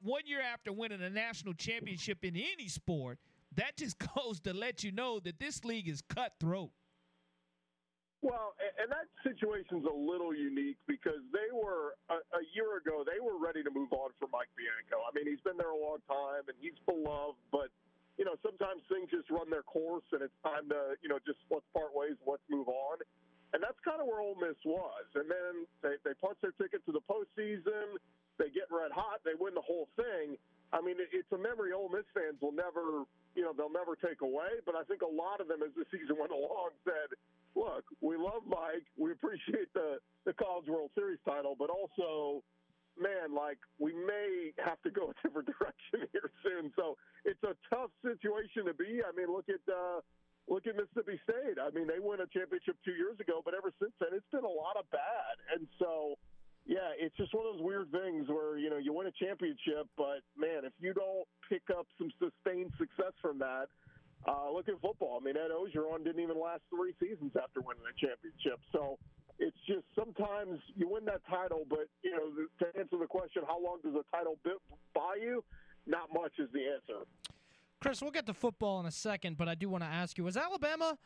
one 0.01 0.21
year 0.25 0.41
after 0.41 0.71
winning 0.71 1.01
a 1.01 1.09
national 1.09 1.53
championship 1.53 2.23
in 2.23 2.35
any 2.35 2.67
sport, 2.67 3.19
that 3.55 3.77
just 3.77 3.97
goes 4.15 4.39
to 4.41 4.53
let 4.53 4.83
you 4.83 4.91
know 4.91 5.19
that 5.19 5.39
this 5.39 5.63
league 5.63 5.87
is 5.87 6.01
cutthroat. 6.01 6.71
Well, 8.25 8.57
and 8.81 8.89
that 8.89 9.05
situation's 9.21 9.85
a 9.85 9.93
little 9.93 10.33
unique 10.33 10.81
because 10.89 11.21
they 11.29 11.53
were 11.53 11.93
a, 12.09 12.41
year 12.57 12.81
ago 12.81 13.05
they 13.05 13.21
were 13.21 13.37
ready 13.37 13.61
to 13.61 13.69
move 13.69 13.93
on 13.93 14.17
for 14.17 14.25
Mike 14.33 14.49
Bianco. 14.57 14.97
I 15.05 15.13
mean, 15.13 15.29
he's 15.29 15.41
been 15.45 15.61
there 15.61 15.69
a 15.69 15.77
long 15.77 16.01
time 16.09 16.49
and 16.49 16.57
he's 16.57 16.73
beloved, 16.89 17.37
but 17.53 17.69
you 18.17 18.25
know 18.25 18.33
sometimes 18.41 18.81
things 18.89 19.13
just 19.13 19.29
run 19.29 19.53
their 19.53 19.61
course 19.61 20.09
and 20.09 20.25
it's 20.25 20.33
time 20.41 20.65
to 20.73 20.97
you 21.05 21.09
know 21.11 21.21
just 21.21 21.37
let's 21.53 21.69
part 21.69 21.93
ways, 21.93 22.17
let's 22.25 22.41
move 22.49 22.65
on. 22.65 22.97
And 23.53 23.61
that's 23.61 23.77
kind 23.85 24.01
of 24.01 24.09
where 24.09 24.25
Ole 24.25 24.41
Miss 24.41 24.57
was. 24.65 25.05
And 25.13 25.29
then 25.29 25.69
they 25.85 26.01
they 26.01 26.17
punch 26.17 26.41
their 26.41 26.55
ticket 26.57 26.81
to 26.89 26.97
the 26.97 27.05
postseason. 27.05 28.01
They 28.37 28.51
get 28.51 28.67
red 28.71 28.91
hot. 28.91 29.23
They 29.23 29.37
win 29.37 29.53
the 29.53 29.63
whole 29.63 29.87
thing. 29.95 30.37
I 30.73 30.81
mean, 30.81 30.99
it's 30.99 31.31
a 31.31 31.37
memory 31.37 31.71
Ole 31.71 31.89
Miss 31.89 32.07
fans 32.11 32.35
will 32.41 32.51
never, 32.51 33.07
you 33.35 33.43
know, 33.45 33.53
they'll 33.55 33.71
never 33.71 33.95
take 33.95 34.19
away. 34.19 34.59
But 34.65 34.75
I 34.75 34.83
think 34.83 35.01
a 35.01 35.09
lot 35.09 35.39
of 35.39 35.47
them, 35.47 35.63
as 35.63 35.71
the 35.77 35.87
season 35.87 36.19
went 36.19 36.35
along, 36.35 36.75
said, 36.83 37.15
look, 37.55 37.87
we 38.01 38.17
love 38.17 38.43
Mike. 38.45 38.83
We 38.99 39.11
appreciate 39.11 39.71
the 39.73 40.03
the 40.25 40.33
College 40.33 40.67
World 40.67 40.91
Series 40.95 41.19
title, 41.23 41.55
but 41.57 41.69
also, 41.69 42.43
man, 42.99 43.31
like 43.31 43.57
we 43.79 43.93
may 43.93 44.51
have 44.59 44.81
to 44.83 44.91
go 44.91 45.13
a 45.13 45.15
different 45.23 45.47
direction 45.55 46.09
here 46.11 46.29
soon. 46.43 46.73
So 46.75 46.97
it's 47.23 47.41
a 47.43 47.55
tough 47.71 47.91
situation 48.03 48.67
to 48.67 48.75
be. 48.75 48.99
I 49.05 49.15
mean, 49.15 49.31
look 49.31 49.47
at 49.47 49.63
uh, 49.71 50.03
look 50.47 50.67
at 50.67 50.75
Mississippi 50.75 51.19
State. 51.23 51.57
I 51.61 51.71
mean, 51.71 51.87
they 51.87 52.03
won 52.03 52.19
a 52.21 52.27
championship 52.29 52.75
two 52.83 52.97
years 52.97 53.17
ago, 53.19 53.41
but 53.43 53.55
ever 53.55 53.71
since 53.79 53.93
then, 53.99 54.11
it's 54.13 54.29
been 54.31 54.45
a 54.45 54.57
lot 54.59 54.77
of 54.77 54.89
bad. 54.91 55.35
And 55.55 55.67
so, 55.79 56.19
yeah, 56.65 56.93
it's 56.97 57.15
just 57.17 57.33
one 57.33 57.45
of 57.45 57.55
those 57.55 57.63
weird 57.63 57.91
things 57.91 58.27
where 58.27 58.57
you 58.57 58.69
know 58.69 58.77
you 58.77 58.93
win 58.93 59.07
a 59.07 59.11
championship, 59.11 59.87
but 59.97 60.25
man, 60.37 60.65
if 60.65 60.73
you 60.79 60.93
don't 60.93 61.27
pick 61.49 61.63
up 61.69 61.87
some 61.97 62.11
sustained 62.19 62.71
success 62.77 63.13
from 63.21 63.39
that 63.39 63.67
uh, 64.27 64.49
look 64.51 64.67
at 64.67 64.79
football. 64.81 65.19
I 65.21 65.23
mean, 65.23 65.37
Ed 65.37 65.51
Orgeron 65.51 66.03
didn't 66.03 66.21
even 66.21 66.39
last 66.39 66.61
three 66.69 66.93
seasons 66.99 67.31
after 67.37 67.61
winning 67.61 67.83
a 67.85 67.93
championship. 67.93 68.59
So 68.71 68.97
it's 69.37 69.57
just 69.67 69.85
sometimes 69.97 70.59
you 70.75 70.89
win 70.89 71.05
that 71.05 71.21
title, 71.29 71.65
but 71.69 71.87
you 72.03 72.11
know, 72.11 72.31
to 72.59 72.79
answer 72.79 72.97
the 72.97 73.07
question, 73.07 73.43
how 73.47 73.61
long 73.61 73.79
does 73.83 73.93
a 73.93 74.15
title 74.15 74.37
buy 74.93 75.15
you? 75.21 75.43
Not 75.85 76.09
much 76.13 76.33
is 76.39 76.49
the 76.53 76.61
answer. 76.61 77.05
Chris, 77.79 78.01
we'll 78.01 78.11
get 78.11 78.25
to 78.25 78.33
football 78.33 78.79
in 78.79 78.87
a 78.87 78.91
second, 78.91 79.37
but 79.37 79.47
I 79.47 79.53
do 79.53 79.69
want 79.69 79.83
to 79.83 79.89
ask 79.89 80.17
you: 80.17 80.23
Was 80.23 80.37
Alabama 80.37 80.97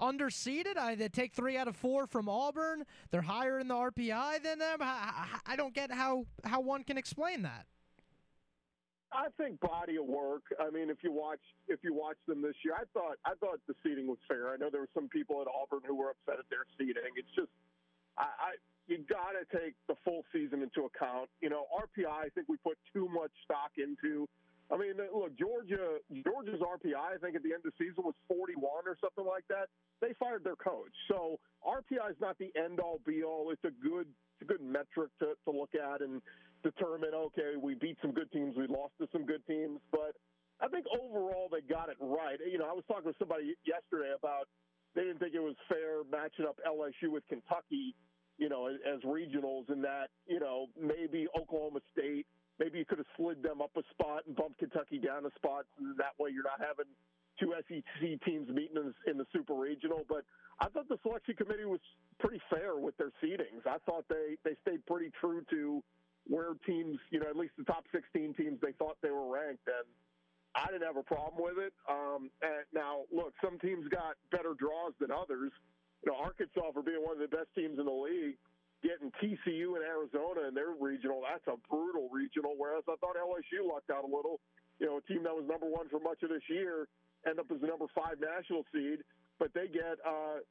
underseeded? 0.00 0.76
I, 0.76 0.94
they 0.94 1.08
take 1.08 1.32
three 1.32 1.56
out 1.56 1.68
of 1.68 1.76
four 1.76 2.06
from 2.06 2.28
Auburn. 2.28 2.84
They're 3.10 3.22
higher 3.22 3.58
in 3.58 3.68
the 3.68 3.74
RPI 3.74 4.42
than 4.42 4.58
them. 4.58 4.78
I, 4.80 5.26
I, 5.46 5.52
I 5.52 5.56
don't 5.56 5.74
get 5.74 5.90
how 5.90 6.26
how 6.44 6.60
one 6.60 6.84
can 6.84 6.98
explain 6.98 7.42
that. 7.42 7.66
I 9.12 9.28
think 9.38 9.58
body 9.60 9.96
of 9.96 10.04
work. 10.04 10.42
I 10.60 10.70
mean, 10.70 10.90
if 10.90 10.98
you 11.02 11.12
watch 11.12 11.40
if 11.66 11.80
you 11.82 11.94
watch 11.94 12.18
them 12.26 12.42
this 12.42 12.54
year, 12.64 12.74
I 12.74 12.84
thought 12.92 13.16
I 13.24 13.34
thought 13.40 13.60
the 13.66 13.74
seating 13.82 14.06
was 14.06 14.18
fair. 14.28 14.50
I 14.50 14.56
know 14.56 14.68
there 14.70 14.82
were 14.82 14.94
some 14.94 15.08
people 15.08 15.40
at 15.40 15.48
Auburn 15.48 15.80
who 15.86 15.94
were 15.96 16.10
upset 16.10 16.38
at 16.38 16.48
their 16.50 16.68
seating. 16.76 17.16
It's 17.16 17.32
just 17.34 17.48
I, 18.18 18.24
I 18.24 18.50
you 18.86 19.04
got 19.08 19.32
to 19.36 19.44
take 19.52 19.74
the 19.86 19.94
full 20.04 20.24
season 20.32 20.62
into 20.62 20.88
account. 20.88 21.28
You 21.40 21.48
know, 21.48 21.64
RPI. 21.72 22.08
I 22.08 22.28
think 22.34 22.48
we 22.48 22.56
put 22.58 22.76
too 22.92 23.08
much 23.08 23.30
stock 23.44 23.72
into. 23.76 24.28
I 24.70 24.76
mean, 24.76 24.94
look, 24.98 25.32
Georgia 25.38 25.96
Georgia's 26.24 26.60
RPI. 26.60 26.92
I 26.94 27.16
think 27.20 27.36
at 27.36 27.42
the 27.42 27.56
end 27.56 27.64
of 27.64 27.72
the 27.72 27.78
season 27.80 28.04
was 28.04 28.14
41 28.28 28.60
or 28.84 28.96
something 29.00 29.24
like 29.24 29.44
that. 29.48 29.68
They 30.00 30.12
fired 30.20 30.44
their 30.44 30.56
coach, 30.56 30.92
so 31.08 31.40
RPI 31.64 32.10
is 32.10 32.20
not 32.20 32.36
the 32.38 32.52
end 32.54 32.78
all 32.78 33.00
be 33.06 33.24
all. 33.24 33.50
It's 33.50 33.64
a 33.64 33.72
good 33.82 34.06
it's 34.36 34.42
a 34.42 34.44
good 34.44 34.60
metric 34.60 35.10
to 35.20 35.32
to 35.44 35.50
look 35.50 35.72
at 35.74 36.02
and 36.02 36.20
determine, 36.62 37.14
okay, 37.14 37.54
we 37.60 37.74
beat 37.74 37.96
some 38.02 38.12
good 38.12 38.30
teams, 38.32 38.56
we 38.56 38.66
lost 38.66 38.92
to 39.00 39.08
some 39.12 39.24
good 39.24 39.44
teams, 39.46 39.80
but 39.90 40.12
I 40.60 40.68
think 40.68 40.86
overall 40.90 41.48
they 41.50 41.60
got 41.62 41.88
it 41.88 41.96
right. 42.00 42.38
You 42.44 42.58
know, 42.58 42.66
I 42.66 42.72
was 42.72 42.84
talking 42.88 43.12
to 43.12 43.18
somebody 43.18 43.54
yesterday 43.64 44.12
about 44.16 44.48
they 44.94 45.02
didn't 45.02 45.20
think 45.20 45.34
it 45.34 45.42
was 45.42 45.54
fair 45.68 46.02
matching 46.10 46.46
up 46.46 46.58
LSU 46.66 47.10
with 47.10 47.22
Kentucky, 47.28 47.94
you 48.38 48.48
know, 48.48 48.66
as, 48.66 48.76
as 48.82 49.00
regionals, 49.02 49.68
and 49.68 49.82
that 49.84 50.08
you 50.26 50.40
know 50.40 50.66
maybe 50.80 51.26
Oklahoma 51.38 51.80
State, 51.92 52.26
maybe 52.58 52.78
you 52.78 52.84
could 52.84 52.98
have 52.98 53.10
slid 53.16 53.42
them 53.42 53.62
up 53.62 53.70
a 53.76 53.82
spot 53.90 54.24
and 54.26 54.36
bumped 54.36 54.58
Kentucky 54.58 54.98
down 54.98 55.26
a 55.26 55.32
spot, 55.36 55.66
that 55.96 56.14
way 56.18 56.30
you're 56.30 56.46
not 56.46 56.60
having 56.60 56.90
two 57.38 57.54
SEC 57.68 58.20
teams 58.24 58.48
meeting 58.48 58.76
in 58.76 58.92
the, 58.92 59.10
in 59.10 59.18
the 59.18 59.26
super 59.32 59.54
regional. 59.54 60.04
But 60.08 60.24
I 60.60 60.68
thought 60.68 60.88
the 60.88 60.98
selection 61.02 61.34
committee 61.36 61.64
was 61.64 61.80
pretty 62.18 62.40
fair 62.50 62.76
with 62.76 62.96
their 62.96 63.12
seedings. 63.22 63.66
I 63.66 63.78
thought 63.86 64.04
they 64.08 64.36
they 64.44 64.56
stayed 64.62 64.84
pretty 64.86 65.10
true 65.20 65.42
to 65.50 65.82
where 66.26 66.54
teams, 66.66 66.98
you 67.10 67.20
know, 67.20 67.26
at 67.26 67.36
least 67.36 67.54
the 67.56 67.64
top 67.64 67.84
16 67.90 68.34
teams, 68.34 68.58
they 68.60 68.72
thought 68.72 68.98
they 69.02 69.10
were 69.10 69.32
ranked, 69.32 69.66
and 69.66 69.88
I 70.54 70.66
didn't 70.70 70.86
have 70.86 70.96
a 70.98 71.02
problem 71.02 71.40
with 71.42 71.56
it. 71.56 71.72
Um, 71.88 72.30
and 72.42 72.68
now, 72.74 73.08
look, 73.14 73.32
some 73.42 73.58
teams 73.58 73.88
got 73.88 74.16
better 74.30 74.52
draws 74.58 74.92
than 75.00 75.10
others. 75.10 75.52
You 76.04 76.12
know, 76.12 76.18
Arkansas 76.18 76.72
for 76.74 76.82
being 76.82 77.00
one 77.00 77.16
of 77.16 77.22
the 77.22 77.34
best 77.34 77.48
teams 77.56 77.78
in 77.78 77.86
the 77.86 77.90
league, 77.90 78.36
getting 78.82 79.10
TCU 79.18 79.74
and 79.74 79.84
Arizona 79.84 80.48
in 80.48 80.54
their 80.54 80.74
regional, 80.78 81.22
that's 81.26 81.46
a 81.46 81.58
brutal 81.68 82.08
regional. 82.12 82.54
Whereas 82.56 82.84
I 82.88 82.94
thought 83.00 83.16
LSU 83.16 83.66
lucked 83.66 83.90
out 83.90 84.04
a 84.04 84.10
little. 84.10 84.40
You 84.78 84.86
know, 84.86 84.96
a 84.98 85.04
team 85.10 85.24
that 85.24 85.34
was 85.34 85.42
number 85.48 85.66
one 85.66 85.88
for 85.88 85.98
much 85.98 86.22
of 86.22 86.30
this 86.30 86.46
year 86.48 86.86
end 87.26 87.40
up 87.40 87.50
as 87.50 87.60
the 87.60 87.66
number 87.66 87.86
five 87.94 88.20
national 88.20 88.62
seed, 88.72 89.02
but 89.38 89.50
they 89.54 89.66
get 89.66 89.98
uh, 90.06 90.44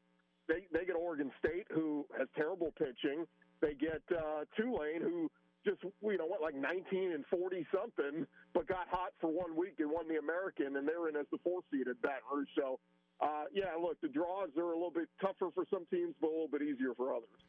they 0.48 0.68
they 0.74 0.86
get 0.86 0.96
Oregon 0.96 1.32
State, 1.40 1.68
who 1.72 2.06
has 2.18 2.28
terrible 2.36 2.74
pitching. 2.78 3.26
They 3.62 3.74
get 3.74 4.04
uh, 4.12 4.44
Tulane, 4.56 5.02
who 5.02 5.32
just 5.66 5.84
you 5.84 6.18
know 6.18 6.28
went 6.28 6.42
like 6.42 6.56
19 6.56 7.12
and 7.12 7.24
40 7.28 7.68
something, 7.72 8.26
but 8.54 8.68
got 8.68 8.88
hot 8.90 9.12
for 9.20 9.32
one 9.32 9.56
week 9.56 9.80
and 9.80 9.92
won 9.92 10.08
the 10.08 10.18
American, 10.18 10.78
and 10.78 10.88
they're 10.88 11.10
in 11.10 11.16
as 11.16 11.28
the 11.32 11.40
fourth 11.44 11.66
seed 11.72 11.88
at 11.88 12.02
Baton 12.02 12.28
Rouge. 12.32 12.48
So, 12.56 12.80
uh, 13.20 13.52
yeah, 13.54 13.76
look, 13.80 14.00
the 14.02 14.08
draws 14.08 14.50
are 14.58 14.72
a 14.72 14.78
little 14.78 14.94
bit 14.94 15.10
tougher 15.20 15.52
for 15.54 15.66
some 15.70 15.86
teams, 15.92 16.16
but 16.22 16.28
a 16.28 16.34
little 16.34 16.52
bit 16.52 16.62
easier 16.62 16.94
for 16.96 17.12
others. 17.12 17.42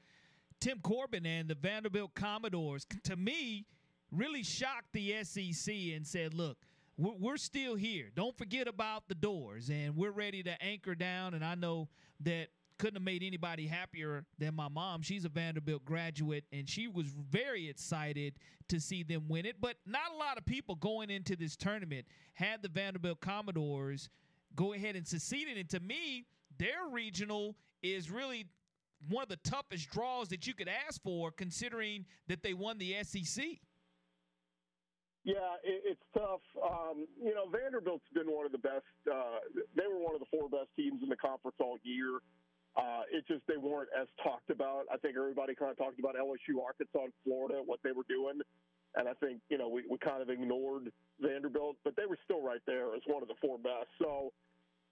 Tim 0.61 0.81
Corbin 0.81 1.25
and 1.27 1.49
the 1.49 1.55
Vanderbilt 1.55 2.15
Commodores, 2.15 2.87
to 3.05 3.17
me, 3.17 3.67
really 4.11 4.43
shocked 4.43 4.93
the 4.93 5.13
SEC 5.23 5.93
and 5.95 6.07
said, 6.07 6.35
"Look." 6.35 6.59
We're 7.01 7.37
still 7.37 7.77
here. 7.77 8.11
Don't 8.13 8.37
forget 8.37 8.67
about 8.67 9.07
the 9.07 9.15
doors, 9.15 9.71
and 9.71 9.95
we're 9.95 10.11
ready 10.11 10.43
to 10.43 10.61
anchor 10.61 10.97
down. 10.97 11.35
And 11.35 11.45
I 11.45 11.55
know 11.55 11.89
that 12.25 12.49
couldn't 12.77 12.97
have 12.97 13.05
made 13.05 13.23
anybody 13.23 13.69
happier 13.69 14.27
than 14.39 14.57
my 14.57 14.67
mom. 14.67 15.03
She's 15.03 15.25
a 15.25 15.29
Vanderbilt 15.29 15.85
graduate, 15.85 16.45
and 16.51 16.69
she 16.69 16.89
was 16.89 17.07
very 17.07 17.69
excited 17.69 18.35
to 18.67 18.81
see 18.81 19.05
them 19.05 19.29
win 19.29 19.47
it. 19.47 19.61
But 19.61 19.77
not 19.87 20.11
a 20.13 20.17
lot 20.17 20.39
of 20.39 20.45
people 20.45 20.75
going 20.75 21.09
into 21.09 21.37
this 21.37 21.55
tournament 21.55 22.05
had 22.35 22.63
the 22.63 22.69
Vanderbilt 22.69 23.21
Commodores 23.21 24.11
go 24.57 24.73
ahead 24.73 24.97
and 24.97 25.07
succeed. 25.07 25.47
And 25.47 25.69
to 25.71 25.79
me, 25.79 26.27
their 26.59 26.89
regional 26.91 27.57
is 27.81 28.11
really 28.11 28.47
one 29.09 29.23
of 29.23 29.29
the 29.29 29.39
toughest 29.49 29.91
draws 29.91 30.29
that 30.29 30.47
you 30.47 30.55
could 30.55 30.69
ask 30.69 31.03
for, 31.03 31.31
considering 31.31 32.05
that 32.27 32.43
they 32.43 32.55
won 32.55 32.79
the 32.79 32.97
SEC. 33.03 33.45
Yeah, 35.25 35.61
it's 35.63 36.01
tough. 36.15 36.41
Um, 36.57 37.07
you 37.21 37.35
know, 37.35 37.45
Vanderbilt's 37.53 38.07
been 38.15 38.33
one 38.33 38.47
of 38.47 38.53
the 38.53 38.65
best. 38.65 38.89
Uh, 39.05 39.45
they 39.77 39.85
were 39.85 40.01
one 40.01 40.15
of 40.15 40.21
the 40.21 40.31
four 40.31 40.49
best 40.49 40.73
teams 40.75 41.03
in 41.03 41.09
the 41.09 41.17
conference 41.17 41.57
all 41.61 41.77
year. 41.83 42.21
Uh, 42.77 43.03
it 43.11 43.27
just 43.27 43.43
they 43.47 43.57
weren't 43.57 43.91
as 43.99 44.07
talked 44.23 44.51
about. 44.51 44.85
I 44.93 44.97
think 44.97 45.17
everybody 45.19 45.55
kind 45.55 45.71
of 45.71 45.77
talked 45.77 45.99
about 45.99 46.15
LSU, 46.15 46.63
Arkansas, 46.65 47.11
and 47.11 47.13
Florida, 47.25 47.61
what 47.65 47.81
they 47.83 47.93
were 47.93 48.07
doing, 48.09 48.41
and 48.95 49.09
I 49.09 49.13
think 49.21 49.41
you 49.51 49.59
know 49.59 49.69
we, 49.69 49.83
we 49.91 49.99
kind 49.99 50.23
of 50.23 50.31
ignored 50.31 50.93
Vanderbilt, 51.21 51.77
but 51.85 51.97
they 51.97 52.07
were 52.07 52.19
still 52.25 52.41
right 52.41 52.63
there 52.67 52.95
as 52.95 53.03
one 53.07 53.21
of 53.21 53.29
the 53.29 53.35
four 53.43 53.59
best. 53.59 53.91
So 54.01 54.33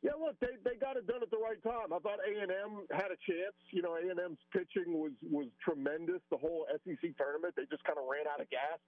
yeah, 0.06 0.14
look, 0.14 0.38
they 0.38 0.54
they 0.62 0.78
got 0.78 0.94
it 0.94 1.10
done 1.10 1.18
at 1.18 1.34
the 1.34 1.42
right 1.42 1.58
time. 1.66 1.90
I 1.90 1.98
thought 1.98 2.22
A 2.22 2.30
and 2.30 2.54
M 2.54 2.86
had 2.94 3.10
a 3.10 3.18
chance. 3.26 3.58
You 3.74 3.82
know, 3.82 3.98
A 3.98 4.06
and 4.06 4.22
M's 4.22 4.38
pitching 4.54 4.94
was 4.94 5.10
was 5.26 5.50
tremendous 5.58 6.22
the 6.30 6.38
whole 6.38 6.62
SEC 6.86 7.02
tournament. 7.18 7.58
They 7.58 7.66
just 7.66 7.82
kind 7.82 7.98
of 7.98 8.06
ran 8.06 8.30
out 8.30 8.38
of 8.38 8.46
gas. 8.46 8.78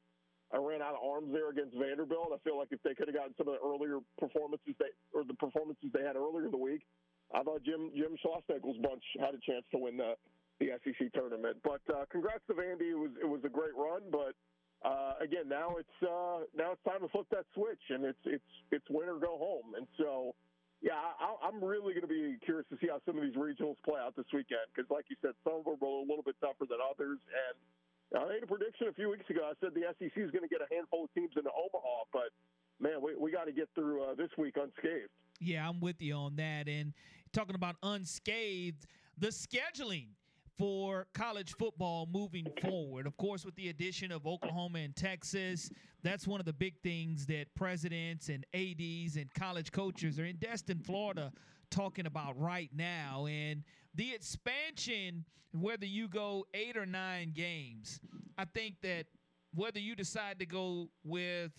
I 0.55 0.63
ran 0.63 0.81
out 0.81 0.95
of 0.95 1.03
arms 1.03 1.29
there 1.35 1.51
against 1.51 1.77
Vanderbilt. 1.77 2.31
I 2.33 2.39
feel 2.41 2.57
like 2.57 2.71
if 2.71 2.81
they 2.87 2.95
could 2.95 3.11
have 3.11 3.19
gotten 3.19 3.35
some 3.37 3.51
of 3.51 3.59
the 3.59 3.63
earlier 3.67 3.99
performances 4.17 4.79
they 4.79 4.95
or 5.11 5.27
the 5.27 5.37
performances 5.37 5.91
they 5.93 6.07
had 6.07 6.15
earlier 6.15 6.47
in 6.47 6.55
the 6.55 6.63
week, 6.63 6.87
I 7.35 7.43
thought 7.43 7.67
Jim 7.67 7.91
Jim 7.99 8.15
Schlossnagle's 8.23 8.79
bunch 8.79 9.03
had 9.19 9.35
a 9.35 9.43
chance 9.43 9.67
to 9.75 9.79
win 9.83 9.99
the 9.99 10.15
the 10.63 10.79
SEC 10.87 11.13
tournament. 11.13 11.59
But 11.67 11.83
uh, 11.91 12.07
congrats 12.15 12.47
to 12.47 12.55
Vandy. 12.55 12.95
It 12.95 12.99
was 12.99 13.11
it 13.21 13.29
was 13.29 13.43
a 13.45 13.51
great 13.51 13.75
run, 13.77 14.07
but 14.11 14.39
uh, 14.87 15.19
again 15.21 15.49
now 15.51 15.77
it's 15.77 15.99
uh, 16.01 16.47
now 16.55 16.79
it's 16.79 16.85
time 16.87 17.03
to 17.03 17.09
flip 17.11 17.27
that 17.35 17.45
switch, 17.55 17.83
and 17.91 18.05
it's 18.05 18.25
it's 18.25 18.53
it's 18.71 18.87
win 18.89 19.09
or 19.09 19.19
go 19.19 19.37
home. 19.37 19.75
And 19.77 19.87
so, 19.99 20.35
yeah, 20.81 20.95
I, 20.95 21.35
I'm 21.43 21.63
really 21.63 21.95
going 21.95 22.07
to 22.07 22.11
be 22.11 22.39
curious 22.45 22.67
to 22.71 22.79
see 22.81 22.87
how 22.87 23.03
some 23.05 23.19
of 23.19 23.23
these 23.23 23.35
regionals 23.35 23.77
play 23.83 23.99
out 23.99 24.15
this 24.15 24.31
weekend 24.33 24.71
because, 24.71 24.89
like 24.91 25.07
you 25.11 25.17
said, 25.21 25.35
some 25.43 25.61
of 25.61 25.65
them 25.67 25.83
are 25.83 26.03
a 26.03 26.07
little 26.07 26.23
bit 26.23 26.37
tougher 26.41 26.71
than 26.71 26.79
others. 26.79 27.19
And 27.19 28.23
I 28.23 28.29
made 28.31 28.43
a 28.43 28.47
prediction 28.47 28.87
a 28.87 28.95
few 28.95 29.11
weeks 29.11 29.29
ago. 29.29 29.43
I 29.51 29.59
said 29.59 29.75
the 29.75 29.91
SEC 29.99 30.15
is 30.15 30.31
going 30.31 30.47
to 30.47 30.53
get 30.53 30.63
a 30.63 30.71
handful 30.71 31.05
of 31.05 31.15
teams 31.15 31.35
into 31.35 31.51
Omaha, 31.51 32.07
but 32.13 32.31
man, 32.79 33.03
we, 33.03 33.17
we 33.19 33.31
got 33.31 33.51
to 33.51 33.53
get 33.53 33.69
through 33.75 34.05
uh, 34.05 34.15
this 34.15 34.31
week 34.39 34.55
unscathed. 34.57 35.11
Yeah, 35.41 35.69
I'm 35.69 35.81
with 35.81 36.01
you 36.01 36.15
on 36.15 36.37
that. 36.37 36.69
And 36.69 36.95
talking 37.33 37.55
about 37.55 37.77
unscathed, 37.83 38.87
the 39.19 39.29
scheduling 39.29 40.15
for 40.59 41.07
college 41.15 41.55
football 41.57 42.09
moving 42.13 42.47
forward. 42.61 43.07
Of 43.07 43.17
course, 43.17 43.45
with 43.45 43.55
the 43.55 43.69
addition 43.69 44.11
of 44.11 44.27
Oklahoma 44.27 44.81
and 44.81 44.95
Texas, 44.95 45.71
that's 46.03 46.27
one 46.27 46.41
of 46.41 46.47
the 46.47 46.53
big 46.53 46.75
things 46.83 47.27
that 47.27 47.55
presidents 47.55 48.29
and 48.29 48.45
ADs 48.53 49.17
and 49.17 49.33
college 49.35 49.71
coaches 49.71 50.19
are 50.19 50.25
in 50.25 50.37
Destin, 50.37 50.81
Florida, 50.81 51.33
talking 51.71 52.07
about 52.07 52.39
right 52.39 52.71
now. 52.75 53.27
And 53.27 53.63
the 53.95 54.13
expansion, 54.13 55.25
whether 55.53 55.87
you 55.87 56.09
go 56.09 56.45
eight 56.53 56.77
or 56.77 56.87
nine 56.87 57.33
games, 57.35 58.01
I 58.37 58.45
think 58.45 58.81
that 58.83 59.07
whether 59.55 59.79
you 59.79 59.95
decide 59.95 60.41
to 60.41 60.47
go 60.47 60.89
with 61.05 61.53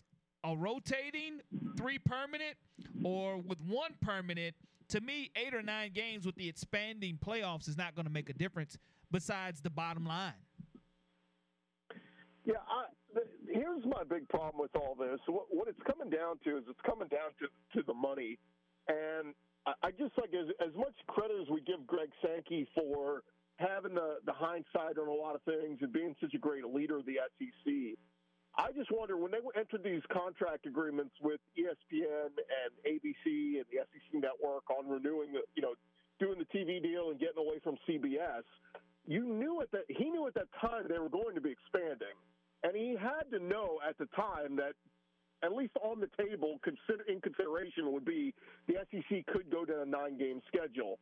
a 0.43 0.56
rotating 0.56 1.39
three 1.78 2.00
permanent 2.00 2.56
or 3.04 3.38
with 3.38 3.62
one 3.62 3.91
permanent– 4.02 4.56
to 4.89 5.01
me, 5.01 5.31
eight 5.35 5.53
or 5.53 5.61
nine 5.61 5.91
games 5.93 6.25
with 6.25 6.35
the 6.35 6.47
expanding 6.49 7.17
playoffs 7.23 7.67
is 7.67 7.77
not 7.77 7.95
going 7.95 8.05
to 8.05 8.11
make 8.11 8.29
a 8.29 8.33
difference 8.33 8.77
besides 9.11 9.61
the 9.61 9.69
bottom 9.69 10.05
line. 10.05 10.33
Yeah, 12.45 12.55
I, 12.67 12.85
the, 13.13 13.21
here's 13.53 13.85
my 13.85 14.03
big 14.09 14.27
problem 14.29 14.61
with 14.61 14.75
all 14.75 14.95
this. 14.95 15.19
What, 15.27 15.45
what, 15.49 15.67
it's 15.67 15.81
coming 15.85 16.09
down 16.09 16.37
to 16.45 16.57
is 16.57 16.63
it's 16.67 16.79
coming 16.85 17.07
down 17.07 17.31
to, 17.39 17.77
to 17.77 17.85
the 17.85 17.93
money. 17.93 18.39
And 18.87 19.33
I, 19.65 19.73
I 19.83 19.91
just 19.91 20.17
like 20.17 20.33
as, 20.33 20.49
as 20.65 20.73
much 20.75 20.95
credit 21.07 21.37
as 21.41 21.49
we 21.49 21.61
give 21.61 21.85
Greg 21.85 22.09
Sankey 22.25 22.67
for 22.73 23.21
having 23.57 23.93
the, 23.93 24.17
the 24.25 24.33
hindsight 24.33 24.97
on 24.97 25.07
a 25.07 25.13
lot 25.13 25.35
of 25.35 25.41
things 25.43 25.79
and 25.81 25.91
being 25.93 26.15
such 26.21 26.33
a 26.33 26.39
great 26.39 26.65
leader 26.65 26.97
of 26.97 27.05
the 27.05 27.17
SEC, 27.37 27.99
I 28.58 28.72
just 28.72 28.91
wonder 28.91 29.16
when 29.18 29.32
they 29.32 29.39
entered 29.56 29.84
these 29.84 30.02
contract 30.12 30.66
agreements 30.66 31.14
with 31.22 31.39
ESPN 31.58 32.34
and 32.36 32.72
ABC 32.86 33.58
and 33.58 33.66
the 33.72 33.86
SEC 33.88 34.22
network 34.22 34.70
on 34.70 34.89
renewing 34.89 35.34
the, 35.34 35.41
you 35.56 35.62
know, 35.62 35.76
doing 36.20 36.38
the 36.38 36.58
TV 36.58 36.82
deal 36.82 37.10
and 37.12 37.20
getting 37.20 37.38
away 37.38 37.60
from 37.64 37.78
CBS, 37.88 38.43
you 39.08 39.24
knew 39.24 39.62
at 39.62 39.72
that 39.72 39.86
he 39.88 40.10
knew 40.10 40.28
at 40.28 40.34
that 40.34 40.47
time 40.60 40.84
they 40.89 41.00
were 41.00 41.10
going 41.10 41.36
to 41.36 41.41
be 41.41 41.52
expanding, 41.52 42.14
and 42.64 42.76
he 42.76 42.95
had 43.00 43.30
to 43.32 43.39
know 43.39 43.80
at 43.88 43.97
the 43.97 44.06
time 44.16 44.56
that 44.58 44.74
at 45.41 45.54
least 45.54 45.74
on 45.82 46.00
the 46.00 46.10
table, 46.22 46.60
consider 46.64 47.04
in 47.08 47.22
consideration 47.22 47.91
would 47.93 48.04
be 48.04 48.34
the 48.68 48.76
SEC 48.91 49.26
could 49.28 49.50
go 49.50 49.64
to 49.64 49.82
a 49.82 49.86
nine-game 49.86 50.41
schedule. 50.47 51.00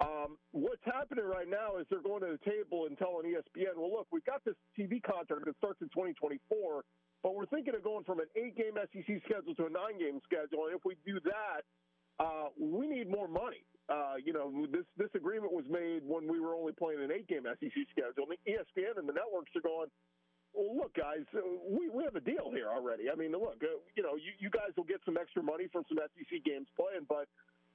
Um, 0.00 0.38
what's 0.50 0.82
happening 0.84 1.24
right 1.24 1.48
now 1.48 1.78
is 1.78 1.86
they're 1.88 2.02
going 2.02 2.22
to 2.26 2.34
the 2.34 2.50
table 2.50 2.86
and 2.86 2.98
telling 2.98 3.30
ESPN, 3.30 3.78
well, 3.78 3.92
look, 3.92 4.08
we've 4.10 4.24
got 4.26 4.42
this 4.44 4.58
TV 4.74 5.02
contract 5.02 5.46
that 5.46 5.56
starts 5.58 5.80
in 5.82 5.88
2024, 5.94 6.82
but 7.22 7.34
we're 7.34 7.46
thinking 7.46 7.74
of 7.74 7.84
going 7.84 8.02
from 8.02 8.18
an 8.18 8.26
eight 8.34 8.56
game 8.58 8.74
SEC 8.74 9.06
schedule 9.22 9.54
to 9.54 9.66
a 9.66 9.70
nine 9.70 9.98
game 10.02 10.18
schedule. 10.26 10.66
And 10.66 10.74
if 10.74 10.82
we 10.84 10.98
do 11.06 11.20
that, 11.30 11.62
uh, 12.18 12.50
we 12.58 12.86
need 12.86 13.10
more 13.10 13.28
money. 13.28 13.62
Uh, 13.86 14.16
you 14.16 14.32
know, 14.32 14.48
this 14.72 14.88
this 14.96 15.12
agreement 15.14 15.52
was 15.52 15.66
made 15.68 16.00
when 16.02 16.24
we 16.26 16.40
were 16.40 16.56
only 16.56 16.72
playing 16.72 17.04
an 17.04 17.12
eight 17.12 17.28
game 17.28 17.44
SEC 17.44 17.76
schedule. 17.92 18.24
And 18.26 18.34
the 18.34 18.40
ESPN 18.48 18.96
and 18.96 19.06
the 19.06 19.12
networks 19.12 19.52
are 19.54 19.60
going, 19.60 19.92
well, 20.54 20.72
look, 20.74 20.94
guys, 20.94 21.26
uh, 21.34 21.42
we, 21.68 21.90
we 21.90 22.02
have 22.06 22.14
a 22.14 22.22
deal 22.22 22.48
here 22.54 22.70
already. 22.70 23.10
I 23.10 23.14
mean, 23.14 23.32
look, 23.32 23.58
uh, 23.60 23.82
you 23.98 24.02
know, 24.02 24.14
you, 24.14 24.32
you 24.38 24.48
guys 24.48 24.70
will 24.78 24.88
get 24.88 25.02
some 25.04 25.18
extra 25.18 25.42
money 25.42 25.66
from 25.70 25.84
some 25.90 25.98
SEC 25.98 26.42
games 26.46 26.70
playing, 26.78 27.04
but 27.10 27.26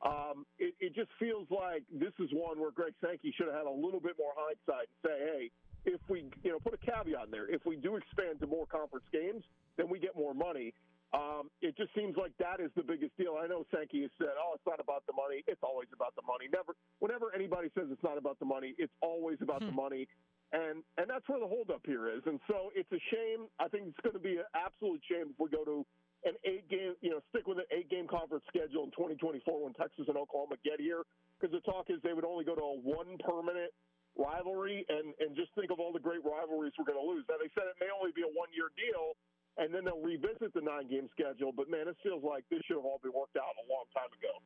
um, 0.06 0.46
it, 0.58 0.74
it 0.80 0.96
just 0.96 1.12
feels 1.20 1.48
like 1.52 1.84
this 1.92 2.14
is 2.20 2.30
one 2.32 2.60
where 2.60 2.72
Greg 2.72 2.94
Sankey 3.04 3.34
should 3.36 3.48
have 3.48 3.56
had 3.56 3.68
a 3.68 3.72
little 3.72 4.00
bit 4.00 4.16
more 4.18 4.32
hindsight 4.36 4.88
and 4.88 5.00
say, 5.04 5.18
hey, 5.20 5.44
if 5.86 6.00
we, 6.08 6.26
you 6.44 6.52
know, 6.52 6.60
put 6.60 6.74
a 6.74 6.80
caveat 6.80 7.26
in 7.26 7.32
there. 7.32 7.48
If 7.50 7.66
we 7.66 7.76
do 7.76 7.96
expand 7.96 8.40
to 8.40 8.48
more 8.48 8.66
conference 8.66 9.06
games, 9.12 9.44
then 9.78 9.90
we 9.90 10.00
get 10.00 10.16
more 10.16 10.34
money. 10.34 10.74
Um, 11.12 11.50
it 11.62 11.76
just 11.76 11.90
seems 11.96 12.16
like 12.16 12.32
that 12.38 12.62
is 12.62 12.70
the 12.76 12.84
biggest 12.84 13.18
deal. 13.18 13.36
I 13.42 13.48
know 13.48 13.66
Sankey 13.74 14.04
has 14.04 14.12
said, 14.20 14.38
"Oh, 14.38 14.54
it's 14.54 14.68
not 14.68 14.80
about 14.80 15.08
the 15.08 15.14
money. 15.14 15.42
It's 15.48 15.64
always 15.64 15.90
about 15.92 16.14
the 16.16 16.22
money." 16.22 16.46
Never, 16.54 16.78
whenever 17.00 17.34
anybody 17.34 17.70
says 17.74 17.90
it's 17.90 18.04
not 18.04 18.20
about 18.20 18.38
the 18.38 18.46
money, 18.46 18.76
it's 18.78 18.94
always 19.02 19.42
about 19.42 19.62
the 19.62 19.74
hmm. 19.74 19.90
money, 19.90 20.08
and 20.54 20.86
and 21.02 21.10
that's 21.10 21.26
where 21.26 21.40
the 21.40 21.50
holdup 21.50 21.82
here 21.82 22.14
is. 22.14 22.22
And 22.30 22.40
so 22.46 22.70
it's 22.76 22.92
a 22.94 23.02
shame. 23.10 23.50
I 23.58 23.68
think 23.70 23.90
it's 23.90 24.00
going 24.06 24.14
to 24.14 24.22
be 24.22 24.38
an 24.38 24.46
absolute 24.54 25.02
shame 25.10 25.34
if 25.34 25.40
we 25.42 25.50
go 25.50 25.66
to 25.66 25.82
an 26.26 26.36
eight 26.44 26.68
game, 26.68 26.96
you 27.02 27.10
know, 27.10 27.24
stick 27.30 27.48
with 27.48 27.60
an 27.60 27.70
eight 27.72 27.90
game 27.90 28.08
conference 28.08 28.44
schedule 28.48 28.84
in 28.84 28.92
2024 28.92 29.64
when 29.64 29.74
Texas 29.74 30.06
and 30.08 30.18
Oklahoma 30.18 30.60
get 30.64 30.80
here. 30.80 31.04
Because 31.40 31.56
the 31.56 31.64
talk 31.64 31.88
is 31.88 32.04
they 32.04 32.14
would 32.14 32.28
only 32.28 32.44
go 32.44 32.56
to 32.56 32.62
a 32.62 32.76
one 32.84 33.16
permanent 33.24 33.72
rivalry, 34.20 34.84
and 34.90 35.16
and 35.20 35.36
just 35.36 35.56
think 35.56 35.72
of 35.72 35.80
all 35.80 35.96
the 35.96 36.04
great 36.04 36.24
rivalries 36.28 36.76
we're 36.76 36.90
going 36.90 37.00
to 37.00 37.08
lose. 37.08 37.24
Now 37.32 37.40
they 37.40 37.52
said 37.56 37.72
it 37.72 37.80
may 37.80 37.88
only 37.88 38.12
be 38.12 38.28
a 38.28 38.32
one 38.36 38.52
year 38.52 38.68
deal, 38.76 39.16
and 39.56 39.72
then 39.72 39.88
they'll 39.88 40.04
revisit 40.04 40.52
the 40.52 40.62
nine 40.62 40.92
game 40.92 41.08
schedule. 41.16 41.56
But 41.56 41.72
man, 41.72 41.88
it 41.88 41.96
feels 42.04 42.24
like 42.24 42.44
this 42.52 42.60
should 42.68 42.76
have 42.76 42.88
all 42.88 43.00
been 43.00 43.16
worked 43.16 43.40
out 43.40 43.56
a 43.56 43.66
long 43.72 43.88
time 43.96 44.12
ago. 44.12 44.44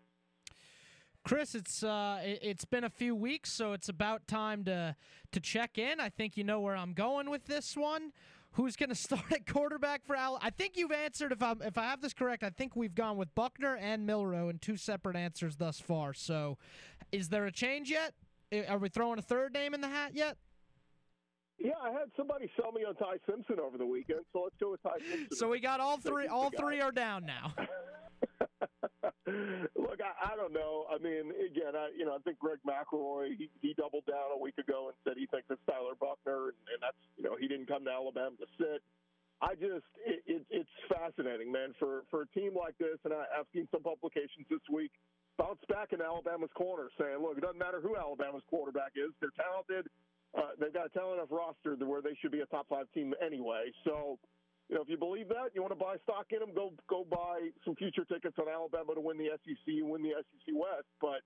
Chris, 1.25 1.55
it's 1.55 1.83
uh, 1.83 2.19
it's 2.21 2.65
been 2.65 2.83
a 2.83 2.89
few 2.89 3.15
weeks, 3.15 3.51
so 3.51 3.73
it's 3.73 3.89
about 3.89 4.27
time 4.27 4.63
to 4.65 4.95
to 5.31 5.39
check 5.39 5.77
in. 5.77 5.99
I 5.99 6.09
think 6.09 6.37
you 6.37 6.43
know 6.43 6.59
where 6.59 6.75
I'm 6.75 6.93
going 6.93 7.29
with 7.29 7.45
this 7.45 7.77
one 7.77 8.11
who's 8.53 8.75
going 8.75 8.89
to 8.89 8.95
start 8.95 9.31
at 9.31 9.45
quarterback 9.45 10.05
for 10.05 10.15
Al. 10.15 10.39
I 10.41 10.49
think 10.49 10.77
you've 10.77 10.91
answered. 10.91 11.31
If 11.31 11.43
I 11.43 11.55
if 11.61 11.77
I 11.77 11.83
have 11.83 12.01
this 12.01 12.13
correct, 12.13 12.43
I 12.43 12.49
think 12.49 12.75
we've 12.75 12.95
gone 12.95 13.17
with 13.17 13.33
Buchner 13.35 13.75
and 13.75 14.05
Milroe 14.05 14.49
in 14.49 14.59
two 14.59 14.77
separate 14.77 15.15
answers 15.15 15.57
thus 15.57 15.79
far. 15.79 16.13
So, 16.13 16.57
is 17.11 17.29
there 17.29 17.45
a 17.45 17.51
change 17.51 17.89
yet? 17.89 18.13
Are 18.67 18.77
we 18.77 18.89
throwing 18.89 19.19
a 19.19 19.23
third 19.23 19.53
name 19.53 19.73
in 19.73 19.81
the 19.81 19.89
hat 19.89 20.11
yet? 20.13 20.37
Yeah, 21.59 21.73
I 21.81 21.91
had 21.91 22.09
somebody 22.17 22.49
sell 22.59 22.71
me 22.71 22.83
on 22.83 22.95
Ty 22.95 23.17
Simpson 23.29 23.59
over 23.59 23.77
the 23.77 23.85
weekend, 23.85 24.21
so 24.33 24.41
let's 24.43 24.55
go 24.59 24.71
with 24.71 24.83
Ty 24.83 24.97
Simpson. 25.09 25.37
So 25.37 25.49
we 25.49 25.59
got 25.59 25.79
all 25.79 25.97
three. 25.97 26.27
All 26.27 26.51
three 26.51 26.81
are 26.81 26.91
down 26.91 27.25
now. 27.25 27.53
I, 30.23 30.35
don't 30.35 30.53
know. 30.53 30.85
I 30.87 30.97
mean, 30.97 31.31
again, 31.35 31.75
I 31.75 31.89
you 31.97 32.05
know 32.05 32.15
I 32.15 32.21
think 32.23 32.39
Greg 32.39 32.59
McElroy 32.63 33.35
he, 33.37 33.49
he 33.61 33.73
doubled 33.73 34.05
down 34.05 34.31
a 34.33 34.39
week 34.39 34.57
ago 34.57 34.87
and 34.91 34.95
said 35.03 35.19
he 35.19 35.27
thinks 35.27 35.47
it's 35.49 35.61
Tyler 35.67 35.95
Buchner, 35.99 36.55
and, 36.55 36.59
and 36.71 36.79
that's 36.81 37.01
you 37.17 37.23
know 37.23 37.35
he 37.35 37.47
didn't 37.47 37.67
come 37.67 37.85
to 37.85 37.91
Alabama 37.91 38.35
to 38.39 38.47
sit. 38.57 38.81
I 39.41 39.55
just 39.55 39.87
it, 40.07 40.23
it, 40.25 40.41
it's 40.49 40.75
fascinating, 40.87 41.51
man, 41.51 41.75
for 41.77 42.03
for 42.09 42.23
a 42.23 42.29
team 42.31 42.55
like 42.55 42.77
this, 42.77 42.97
and 43.03 43.13
I, 43.13 43.27
I've 43.35 43.49
seen 43.53 43.67
some 43.71 43.83
publications 43.83 44.47
this 44.49 44.63
week 44.71 44.91
bounce 45.37 45.59
back 45.69 45.93
in 45.93 46.01
Alabama's 46.01 46.53
corner, 46.55 46.89
saying, 46.99 47.17
look, 47.21 47.37
it 47.37 47.41
doesn't 47.41 47.57
matter 47.57 47.81
who 47.81 47.97
Alabama's 47.97 48.43
quarterback 48.49 48.93
is, 48.95 49.11
they're 49.19 49.33
talented. 49.33 49.89
Uh, 50.37 50.53
they've 50.59 50.73
got 50.73 50.87
a 50.87 50.89
talented 50.89 51.25
enough 51.25 51.33
roster 51.33 51.75
to 51.75 51.85
where 51.85 52.01
they 52.01 52.17
should 52.21 52.31
be 52.31 52.41
a 52.41 52.45
top 52.47 52.67
five 52.69 52.85
team 52.93 53.13
anyway. 53.23 53.69
So 53.83 54.17
you 54.73 54.79
know, 54.81 54.81
if 54.81 54.89
you 54.89 54.97
believe 54.97 55.29
that, 55.29 55.53
you 55.53 55.61
want 55.61 55.69
to 55.69 55.77
buy 55.77 56.01
stock 56.01 56.33
in 56.33 56.39
them, 56.41 56.49
go 56.49 56.73
go 56.89 57.05
buy 57.05 57.53
some 57.63 57.75
future 57.75 58.09
tickets 58.09 58.33
on 58.41 58.49
Alabama 58.49 58.97
to 58.97 59.01
win 59.05 59.21
the 59.21 59.29
SEC 59.45 59.69
and 59.69 59.85
win 59.85 60.01
the 60.01 60.17
SEC 60.17 60.49
West. 60.49 60.89
But 60.97 61.21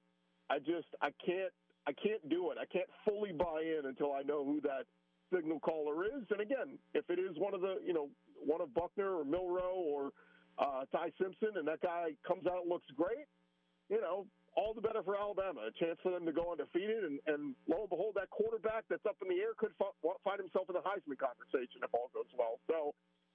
I 0.52 0.60
just 0.60 0.91
I 1.00 1.16
can't 1.24 1.56
I 1.88 1.95
can't 1.95 2.20
do 2.28 2.52
it. 2.52 2.60
I 2.60 2.68
can't 2.68 2.91
fully 3.08 3.32
buy 3.32 3.64
in 3.64 3.88
until 3.88 4.12
I 4.12 4.28
know 4.28 4.43
who 4.43 4.60
that 4.68 4.84
signal 5.32 5.64
caller 5.64 6.04
is. 6.04 6.28
And 6.28 6.43
again, 6.43 6.76
if 6.91 7.08
it 7.08 7.24
is 7.24 7.39
one 7.39 7.56
of 7.56 7.64
the 7.64 7.80
you 7.88 7.95
know 7.95 8.12
one 8.36 8.60
of 8.60 8.76
Buchner 8.76 9.16
or 9.16 9.24
Milroe 9.24 9.80
or 9.80 10.12
uh, 10.60 10.84
Ty 10.91 11.16
Simpson, 11.16 11.56
and 11.56 11.66
that 11.72 11.80
guy 11.80 12.20
comes 12.28 12.52
out 12.52 12.68
looks 12.68 12.91
great, 13.00 13.32
you 13.88 14.02
know, 14.02 14.28
all 14.60 14.74
the 14.74 14.82
better 14.82 15.00
for 15.08 15.16
Alabama. 15.16 15.72
A 15.72 15.74
chance 15.80 15.95
for 16.04 16.12
them 16.12 16.26
to 16.28 16.36
go 16.36 16.52
undefeated, 16.52 17.08
and, 17.08 17.24
and 17.32 17.56
lo 17.64 17.88
and 17.88 17.89
behold, 17.89 18.20
that 18.20 18.28
quarterback 18.28 18.84
that's 18.89 19.06
up 19.08 19.16
in 19.24 19.32
the 19.32 19.39
air 19.39 19.56
could 19.56 19.72
f- 19.80 19.95
find 20.26 20.41
himself 20.41 20.68
in 20.68 20.76
the 20.76 20.84
Heisman 20.84 21.16
conversation 21.16 21.80
if 21.80 21.93
all 21.95 22.12
goes 22.12 22.28
well. 22.36 22.60
So 22.68 22.91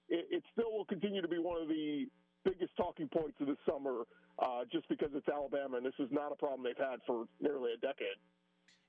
it, 0.09 0.27
it 0.31 0.43
still 0.53 0.73
will 0.73 0.85
continue 0.85 1.23
to 1.23 1.29
be 1.29 1.39
one 1.39 1.61
of 1.61 1.69
the 1.69 2.07
biggest 2.45 2.77
talking 2.77 3.09
points 3.09 3.37
of 3.41 3.47
the 3.47 3.57
summer 3.69 4.03
uh, 4.39 4.63
just 4.71 4.89
because 4.89 5.09
it's 5.15 5.29
Alabama, 5.29 5.77
and 5.77 5.87
this 5.87 5.95
is 5.99 6.09
not 6.11 6.33
a 6.33 6.37
problem 6.37 6.63
they've 6.65 6.77
had 6.77 7.01
for 7.07 7.25
nearly 7.41 7.73
a 7.73 7.81
decade. 7.81 8.19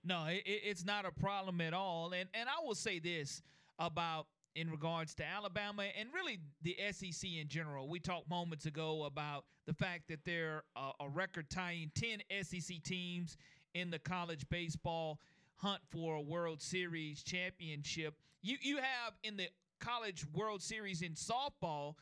No, 0.04 0.26
it, 0.26 0.44
it's 0.46 0.86
not 0.86 1.06
a 1.06 1.12
problem 1.12 1.62
at 1.62 1.74
all. 1.74 2.12
And 2.14 2.30
and 2.34 2.50
I 2.50 2.66
will 2.66 2.76
say 2.76 3.00
this 3.00 3.42
about 3.80 4.28
in 4.56 4.70
regards 4.70 5.16
to 5.16 5.26
Alabama 5.26 5.84
and 6.00 6.10
really 6.14 6.40
the 6.62 6.78
SEC 6.92 7.30
in 7.30 7.48
general. 7.48 7.88
We 7.88 8.00
talked 8.00 8.30
moments 8.30 8.66
ago 8.66 9.04
about 9.04 9.46
the 9.66 9.74
fact 9.74 10.08
that 10.10 10.20
they're 10.26 10.64
a, 10.76 10.92
a 11.02 11.10
record 11.10 11.50
tying 11.50 11.92
10 11.96 12.22
SEC 12.44 12.84
teams 12.84 13.38
in 13.74 13.90
the 13.90 14.00
college 14.00 14.48
baseball 14.50 15.20
hunt 15.56 15.82
for 15.90 16.16
a 16.16 16.22
World 16.22 16.62
Series 16.62 17.24
championship. 17.24 18.16
You 18.42 18.58
you 18.62 18.78
have 18.78 19.14
in 19.24 19.38
the 19.38 19.48
College 19.84 20.26
World 20.34 20.62
Series 20.62 21.02
in 21.02 21.14
softball, 21.14 21.96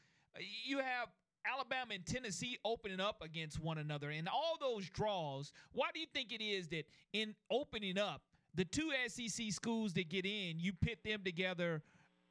you 0.66 0.78
have 0.78 1.08
Alabama 1.52 1.96
and 1.96 2.06
Tennessee 2.06 2.60
opening 2.64 3.00
up 3.00 3.24
against 3.24 3.60
one 3.60 3.80
another. 3.80 4.12
And 4.12 4.28
all 4.28 4.58
those 4.60 4.88
draws, 4.90 5.52
why 5.72 5.88
do 5.94 6.00
you 6.00 6.06
think 6.14 6.32
it 6.32 6.44
is 6.44 6.68
that 6.70 6.86
in 7.14 7.34
opening 7.50 7.98
up, 7.98 8.22
the 8.54 8.66
two 8.66 8.92
SEC 9.08 9.52
schools 9.52 9.94
that 9.94 10.10
get 10.10 10.26
in, 10.26 10.60
you 10.60 10.74
pit 10.74 11.00
them 11.04 11.22
together 11.26 11.82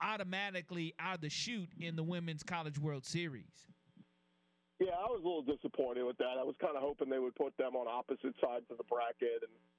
automatically 0.02 0.94
out 1.00 1.16
of 1.16 1.20
the 1.22 1.28
chute 1.28 1.70
in 1.78 1.96
the 1.96 2.02
Women's 2.02 2.42
College 2.42 2.78
World 2.78 3.04
Series? 3.04 3.66
Yeah, 4.78 4.92
I 4.92 5.10
was 5.10 5.20
a 5.22 5.26
little 5.26 5.42
disappointed 5.42 6.04
with 6.04 6.16
that. 6.18 6.38
I 6.38 6.44
was 6.44 6.54
kind 6.60 6.76
of 6.76 6.82
hoping 6.82 7.10
they 7.10 7.18
would 7.18 7.34
put 7.34 7.56
them 7.56 7.74
on 7.74 7.86
opposite 7.88 8.34
sides 8.40 8.66
of 8.70 8.78
the 8.78 8.84
bracket 8.84 9.42
and– 9.42 9.52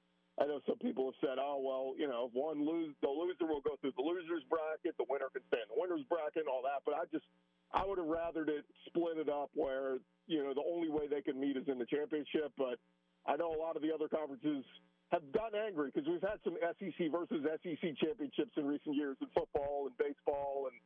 I 0.42 0.50
know 0.50 0.58
some 0.66 0.82
people 0.82 1.06
have 1.06 1.18
said, 1.22 1.38
"Oh 1.38 1.62
well, 1.62 1.94
you 1.94 2.10
know, 2.10 2.26
if 2.26 2.34
one 2.34 2.66
lose, 2.66 2.90
the 2.98 3.06
loser 3.06 3.46
will 3.46 3.62
go 3.62 3.78
through 3.78 3.94
the 3.94 4.02
losers 4.02 4.42
bracket, 4.50 4.98
the 4.98 5.06
winner 5.06 5.30
can 5.30 5.46
stay 5.46 5.62
in 5.62 5.70
the 5.70 5.78
winners 5.78 6.02
bracket, 6.10 6.42
and 6.42 6.50
all 6.50 6.66
that." 6.66 6.82
But 6.82 6.98
I 6.98 7.06
just, 7.14 7.22
I 7.70 7.86
would 7.86 8.02
have 8.02 8.10
rathered 8.10 8.50
it 8.50 8.66
split 8.90 9.22
it 9.22 9.30
up 9.30 9.54
where 9.54 10.02
you 10.26 10.42
know 10.42 10.50
the 10.50 10.66
only 10.66 10.90
way 10.90 11.06
they 11.06 11.22
can 11.22 11.38
meet 11.38 11.54
is 11.54 11.70
in 11.70 11.78
the 11.78 11.86
championship. 11.86 12.50
But 12.58 12.82
I 13.22 13.38
know 13.38 13.54
a 13.54 13.60
lot 13.60 13.78
of 13.78 13.86
the 13.86 13.94
other 13.94 14.10
conferences 14.10 14.66
have 15.14 15.22
gotten 15.30 15.62
angry 15.62 15.94
because 15.94 16.10
we've 16.10 16.26
had 16.26 16.42
some 16.42 16.58
SEC 16.58 16.98
versus 17.14 17.46
SEC 17.62 17.94
championships 18.02 18.58
in 18.58 18.66
recent 18.66 18.98
years 18.98 19.14
in 19.22 19.30
football 19.30 19.86
and 19.86 19.94
baseball 19.94 20.66
and 20.66 20.76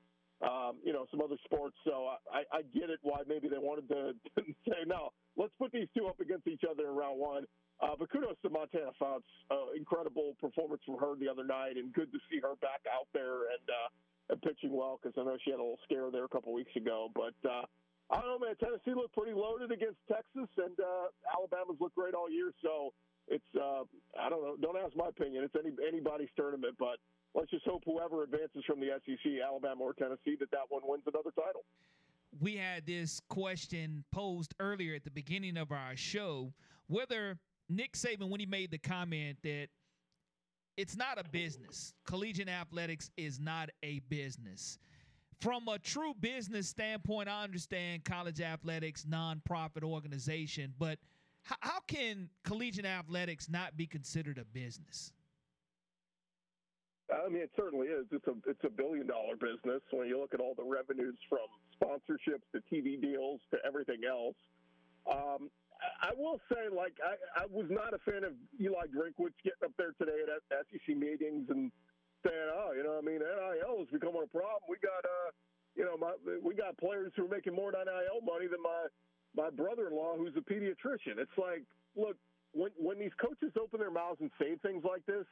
um, 0.45 0.77
you 0.85 0.93
know 0.93 1.09
some 1.09 1.24
other 1.24 1.41
sports. 1.49 1.81
So 1.89 2.12
I, 2.28 2.45
I 2.53 2.61
get 2.77 2.93
it 2.93 3.01
why 3.01 3.24
maybe 3.24 3.49
they 3.49 3.57
wanted 3.57 3.89
to 3.89 4.12
say 4.69 4.85
no. 4.85 5.16
Let's 5.33 5.57
put 5.57 5.73
these 5.73 5.89
two 5.97 6.12
up 6.12 6.20
against 6.20 6.45
each 6.45 6.69
other 6.69 6.93
in 6.93 6.93
round 6.93 7.16
one. 7.16 7.49
Uh, 7.81 7.93
but 7.98 8.09
kudos 8.11 8.36
to 8.43 8.48
Montana 8.48 8.93
Fouts. 8.98 9.28
Uh, 9.51 9.77
incredible 9.77 10.35
performance 10.40 10.81
from 10.86 10.97
her 10.98 11.15
the 11.20 11.28
other 11.28 11.44
night, 11.44 11.77
and 11.77 11.93
good 11.93 12.11
to 12.12 12.19
see 12.31 12.40
her 12.40 12.57
back 12.65 12.81
out 12.89 13.07
there 13.12 13.53
and, 13.53 13.66
uh, 13.69 14.32
and 14.32 14.40
pitching 14.40 14.73
well 14.73 14.98
because 15.01 15.12
I 15.20 15.24
know 15.24 15.36
she 15.44 15.51
had 15.51 15.61
a 15.61 15.62
little 15.62 15.81
scare 15.85 16.11
there 16.11 16.24
a 16.24 16.28
couple 16.28 16.55
weeks 16.55 16.73
ago. 16.74 17.12
But 17.12 17.36
uh, 17.44 17.69
I 18.09 18.20
don't 18.20 18.32
know, 18.32 18.40
man. 18.40 18.57
Tennessee 18.57 18.97
looked 18.97 19.15
pretty 19.15 19.36
loaded 19.36 19.73
against 19.73 20.01
Texas, 20.09 20.48
and 20.57 20.77
uh, 20.81 21.12
Alabama's 21.36 21.77
looked 21.81 21.97
great 21.97 22.15
all 22.15 22.31
year. 22.31 22.51
So 22.62 22.97
it's 23.28 23.51
uh, 23.55 23.85
I 24.16 24.32
don't 24.32 24.40
know. 24.40 24.57
Don't 24.57 24.81
ask 24.81 24.97
my 24.97 25.09
opinion. 25.09 25.44
It's 25.44 25.55
any 25.59 25.77
anybody's 25.86 26.32
tournament, 26.32 26.77
but 26.78 26.97
let's 27.35 27.51
just 27.51 27.66
hope 27.69 27.82
whoever 27.85 28.23
advances 28.23 28.65
from 28.65 28.81
the 28.81 28.97
SEC, 29.05 29.44
Alabama 29.44 29.85
or 29.85 29.93
Tennessee, 29.93 30.36
that 30.40 30.51
that 30.51 30.66
one 30.70 30.82
wins 30.85 31.05
another 31.07 31.31
title. 31.36 31.65
We 32.40 32.57
had 32.57 32.86
this 32.86 33.20
question 33.28 34.05
posed 34.12 34.55
earlier 34.61 34.94
at 34.94 35.05
the 35.05 35.11
beginning 35.11 35.57
of 35.57 35.73
our 35.73 35.97
show 35.97 36.53
whether 36.89 37.39
Nick 37.68 37.93
Saban, 37.94 38.28
when 38.28 38.40
he 38.40 38.47
made 38.47 38.70
the 38.70 38.78
comment 38.78 39.38
that 39.43 39.68
it's 40.76 40.97
not 40.97 41.18
a 41.18 41.24
business, 41.24 41.94
collegiate 42.05 42.48
athletics 42.48 43.10
is 43.16 43.40
not 43.40 43.70
a 43.82 44.01
business. 44.09 44.78
From 45.40 45.68
a 45.68 45.78
true 45.78 46.14
business 46.20 46.68
standpoint, 46.68 47.28
I 47.28 47.43
understand 47.43 48.05
college 48.05 48.40
athletics, 48.40 49.05
nonprofit 49.05 49.82
organization, 49.82 50.72
but 50.78 50.98
how, 51.43 51.78
can 51.86 52.28
collegiate 52.44 52.86
athletics 52.86 53.48
not 53.48 53.76
be 53.76 53.86
considered 53.86 54.38
a 54.38 54.44
business? 54.44 55.12
I 57.12 57.28
mean, 57.28 57.43
it 57.43 57.51
certainly 57.56 57.86
is. 57.86 58.06
It's 58.10 58.26
a 58.26 58.34
it's 58.48 58.64
a 58.64 58.68
billion 58.68 59.06
dollar 59.06 59.36
business 59.36 59.80
when 59.93 60.09
you 60.09 60.18
look 60.18 60.34
at 60.34 60.40
all 60.40 60.55
the 60.56 60.64
revenues 60.64 61.16
from 61.28 61.47
sponsorships 61.80 62.43
to 62.52 62.60
TV 62.72 63.01
deals 63.01 63.40
to 63.52 63.59
everything 63.64 64.01
else. 64.09 64.34
Um, 65.09 65.48
I 66.00 66.12
will 66.16 66.40
say, 66.52 66.68
like, 66.74 66.96
I, 67.04 67.42
I 67.42 67.46
was 67.46 67.66
not 67.70 67.94
a 67.94 67.98
fan 67.98 68.24
of 68.24 68.32
Eli 68.60 68.86
Drinkwitz 68.88 69.36
getting 69.44 69.64
up 69.64 69.72
there 69.78 69.92
today 69.98 70.24
at 70.24 70.66
SEC 70.70 70.96
meetings 70.96 71.48
and 71.50 71.72
saying, 72.24 72.48
"Oh, 72.52 72.72
you 72.72 72.82
know, 72.82 72.98
I 72.98 73.02
mean, 73.02 73.20
NIL 73.20 73.82
is 73.82 73.90
becoming 73.92 74.22
a 74.24 74.30
problem. 74.30 74.62
We 74.68 74.76
got, 74.78 75.04
uh, 75.04 75.30
you 75.74 75.84
know, 75.84 75.96
my, 75.96 76.14
we 76.42 76.54
got 76.54 76.76
players 76.78 77.12
who 77.16 77.26
are 77.26 77.28
making 77.28 77.54
more 77.54 77.72
NIL 77.72 78.20
money 78.24 78.46
than 78.46 78.62
my 78.62 78.86
my 79.34 79.50
brother-in-law, 79.50 80.16
who's 80.16 80.36
a 80.36 80.40
pediatrician." 80.40 81.18
It's 81.18 81.36
like, 81.38 81.62
look, 81.94 82.16
when 82.52 82.70
when 82.78 82.98
these 82.98 83.14
coaches 83.20 83.52
open 83.60 83.80
their 83.80 83.90
mouths 83.90 84.20
and 84.20 84.30
say 84.38 84.56
things 84.62 84.84
like 84.84 85.04
this, 85.06 85.26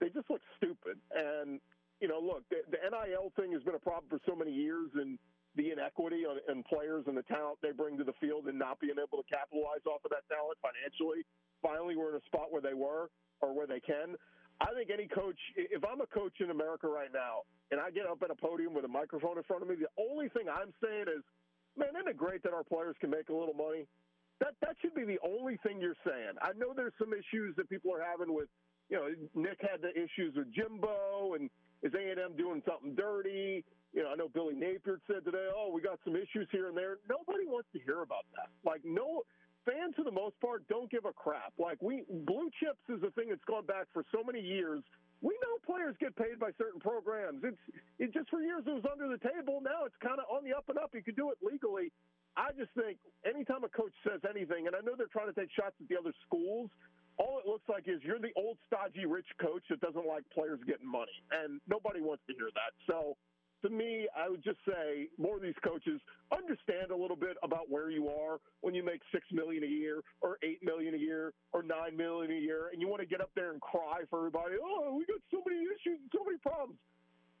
they 0.00 0.08
just 0.08 0.30
look 0.30 0.42
stupid. 0.56 0.98
And 1.14 1.60
you 2.00 2.08
know, 2.08 2.20
look, 2.20 2.48
the, 2.48 2.62
the 2.70 2.78
NIL 2.78 3.32
thing 3.36 3.52
has 3.52 3.62
been 3.62 3.74
a 3.74 3.82
problem 3.82 4.08
for 4.08 4.20
so 4.26 4.36
many 4.36 4.52
years, 4.52 4.90
and 4.94 5.18
the 5.58 5.74
inequity 5.74 6.22
in 6.22 6.62
players 6.62 7.04
and 7.10 7.18
the 7.18 7.26
talent 7.26 7.58
they 7.60 7.74
bring 7.74 7.98
to 7.98 8.06
the 8.06 8.14
field 8.22 8.46
and 8.46 8.54
not 8.54 8.78
being 8.78 8.94
able 8.94 9.18
to 9.18 9.26
capitalize 9.26 9.82
off 9.90 10.06
of 10.06 10.14
that 10.14 10.22
talent 10.30 10.54
financially. 10.62 11.26
Finally, 11.58 11.98
we're 11.98 12.14
in 12.14 12.22
a 12.22 12.26
spot 12.30 12.54
where 12.54 12.62
they 12.62 12.78
were 12.78 13.10
or 13.42 13.50
where 13.50 13.66
they 13.66 13.82
can. 13.82 14.14
I 14.62 14.70
think 14.74 14.90
any 14.94 15.10
coach, 15.10 15.38
if 15.58 15.82
I'm 15.82 16.00
a 16.00 16.06
coach 16.06 16.38
in 16.38 16.50
America 16.54 16.86
right 16.86 17.10
now 17.12 17.42
and 17.70 17.82
I 17.82 17.90
get 17.90 18.06
up 18.06 18.22
at 18.22 18.30
a 18.30 18.38
podium 18.38 18.74
with 18.74 18.86
a 18.86 18.90
microphone 18.90 19.36
in 19.36 19.42
front 19.44 19.62
of 19.62 19.68
me, 19.68 19.74
the 19.74 19.90
only 19.98 20.30
thing 20.30 20.46
I'm 20.46 20.70
saying 20.82 21.10
is, 21.10 21.26
man, 21.74 21.90
isn't 21.98 22.08
it 22.08 22.16
great 22.16 22.42
that 22.46 22.54
our 22.54 22.64
players 22.64 22.94
can 23.02 23.10
make 23.10 23.28
a 23.28 23.34
little 23.34 23.54
money? 23.54 23.86
That 24.38 24.54
that 24.62 24.78
should 24.78 24.94
be 24.94 25.02
the 25.02 25.18
only 25.26 25.58
thing 25.66 25.82
you're 25.82 25.98
saying. 26.06 26.38
I 26.42 26.54
know 26.54 26.70
there's 26.70 26.94
some 26.98 27.10
issues 27.10 27.58
that 27.58 27.66
people 27.66 27.90
are 27.90 28.02
having 28.02 28.34
with, 28.34 28.46
you 28.90 28.96
know, 28.96 29.10
Nick 29.34 29.58
had 29.58 29.82
the 29.82 29.90
issues 29.90 30.38
with 30.38 30.54
Jimbo 30.54 31.34
and 31.34 31.50
is 31.82 31.94
A&M 31.94 32.36
doing 32.36 32.62
something 32.66 32.94
dirty? 32.94 33.64
You 33.92 34.02
know, 34.02 34.10
I 34.12 34.16
know 34.16 34.28
Billy 34.28 34.54
Napier 34.54 35.00
said 35.06 35.24
today, 35.24 35.48
oh, 35.54 35.70
we 35.72 35.80
got 35.80 35.98
some 36.04 36.16
issues 36.16 36.48
here 36.50 36.68
and 36.68 36.76
there. 36.76 36.98
Nobody 37.08 37.46
wants 37.46 37.68
to 37.72 37.80
hear 37.80 38.02
about 38.02 38.24
that. 38.36 38.48
Like, 38.64 38.82
no 38.84 39.22
fans 39.64 39.94
for 39.96 40.04
the 40.04 40.12
most 40.12 40.38
part 40.40 40.66
don't 40.68 40.90
give 40.90 41.04
a 41.04 41.12
crap. 41.12 41.52
Like, 41.58 41.80
we 41.80 42.04
blue 42.08 42.50
chips 42.60 42.84
is 42.88 43.02
a 43.02 43.10
thing 43.12 43.28
that's 43.30 43.44
gone 43.48 43.66
back 43.66 43.86
for 43.92 44.04
so 44.12 44.22
many 44.24 44.40
years. 44.40 44.82
We 45.20 45.34
know 45.42 45.58
players 45.66 45.96
get 45.98 46.14
paid 46.14 46.38
by 46.38 46.54
certain 46.56 46.78
programs. 46.80 47.42
It's 47.42 47.58
it 47.98 48.14
just 48.14 48.30
for 48.30 48.40
years 48.40 48.62
it 48.66 48.70
was 48.70 48.86
under 48.86 49.08
the 49.08 49.18
table. 49.18 49.58
Now 49.58 49.82
it's 49.82 49.98
kind 49.98 50.22
of 50.22 50.30
on 50.30 50.46
the 50.46 50.54
up 50.54 50.68
and 50.68 50.78
up. 50.78 50.94
You 50.94 51.02
can 51.02 51.18
do 51.18 51.34
it 51.34 51.38
legally. 51.42 51.90
I 52.38 52.54
just 52.54 52.70
think 52.78 53.02
anytime 53.26 53.66
a 53.66 53.68
coach 53.68 53.90
says 54.06 54.22
anything, 54.22 54.70
and 54.70 54.76
I 54.78 54.80
know 54.86 54.94
they're 54.94 55.10
trying 55.10 55.26
to 55.26 55.34
take 55.34 55.50
shots 55.50 55.74
at 55.82 55.88
the 55.90 55.98
other 55.98 56.14
schools, 56.22 56.70
all 57.18 57.42
it 57.42 57.50
looks 57.50 57.66
like 57.66 57.90
is 57.90 57.98
you're 58.06 58.22
the 58.22 58.30
old 58.38 58.62
stodgy 58.70 59.10
rich 59.10 59.26
coach 59.42 59.66
that 59.74 59.82
doesn't 59.82 60.06
like 60.06 60.22
players 60.30 60.62
getting 60.70 60.86
money, 60.86 61.18
and 61.34 61.58
nobody 61.66 61.98
wants 61.98 62.22
to 62.30 62.32
hear 62.38 62.54
that. 62.54 62.78
So 62.86 63.18
to 63.62 63.70
me, 63.70 64.06
I 64.16 64.28
would 64.28 64.42
just 64.42 64.58
say 64.66 65.08
more 65.18 65.36
of 65.36 65.42
these 65.42 65.58
coaches 65.64 66.00
understand 66.30 66.90
a 66.90 66.96
little 66.96 67.16
bit 67.16 67.36
about 67.42 67.70
where 67.70 67.90
you 67.90 68.08
are 68.08 68.38
when 68.60 68.74
you 68.74 68.84
make 68.84 69.00
six 69.12 69.24
million 69.32 69.64
a 69.64 69.66
year, 69.66 70.02
or 70.20 70.38
eight 70.42 70.62
million 70.62 70.94
a 70.94 70.98
year, 70.98 71.32
or 71.52 71.62
nine 71.62 71.96
million 71.96 72.30
a 72.30 72.40
year, 72.40 72.70
and 72.72 72.80
you 72.80 72.88
want 72.88 73.00
to 73.00 73.06
get 73.06 73.20
up 73.20 73.30
there 73.34 73.52
and 73.52 73.60
cry 73.60 74.02
for 74.10 74.18
everybody. 74.20 74.54
Oh, 74.62 74.94
we 74.96 75.06
got 75.06 75.20
so 75.30 75.42
many 75.46 75.62
issues, 75.62 75.98
so 76.12 76.24
many 76.24 76.38
problems. 76.38 76.78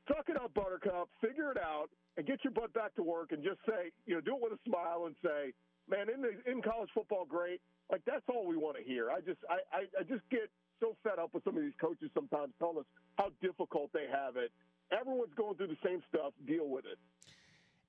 Tuck 0.06 0.26
it 0.28 0.36
up, 0.36 0.52
Buttercup. 0.54 1.08
Figure 1.20 1.52
it 1.52 1.58
out, 1.58 1.90
and 2.16 2.26
get 2.26 2.42
your 2.42 2.52
butt 2.52 2.72
back 2.72 2.94
to 2.96 3.02
work. 3.02 3.32
And 3.32 3.44
just 3.44 3.60
say, 3.66 3.92
you 4.06 4.14
know, 4.14 4.20
do 4.20 4.34
it 4.34 4.42
with 4.42 4.52
a 4.52 4.62
smile 4.66 5.04
and 5.06 5.14
say, 5.22 5.52
man, 5.88 6.08
in 6.08 6.22
the, 6.22 6.32
in 6.50 6.62
college 6.62 6.90
football, 6.94 7.26
great. 7.28 7.60
Like 7.90 8.02
that's 8.06 8.24
all 8.28 8.46
we 8.46 8.56
want 8.56 8.76
to 8.76 8.82
hear. 8.82 9.10
I 9.10 9.20
just, 9.20 9.38
I, 9.48 9.60
I, 9.72 9.80
I 10.00 10.02
just 10.02 10.24
get 10.30 10.50
so 10.80 10.96
fed 11.02 11.18
up 11.18 11.34
with 11.34 11.44
some 11.44 11.56
of 11.56 11.62
these 11.62 11.76
coaches 11.80 12.10
sometimes 12.14 12.52
telling 12.58 12.78
us 12.78 12.88
how 13.16 13.30
difficult 13.42 13.90
they 13.92 14.06
have 14.10 14.36
it 14.36 14.52
everyone's 14.92 15.34
going 15.36 15.56
through 15.56 15.68
the 15.68 15.76
same 15.84 16.02
stuff. 16.08 16.32
Deal 16.46 16.68
with 16.68 16.84
it. 16.84 16.98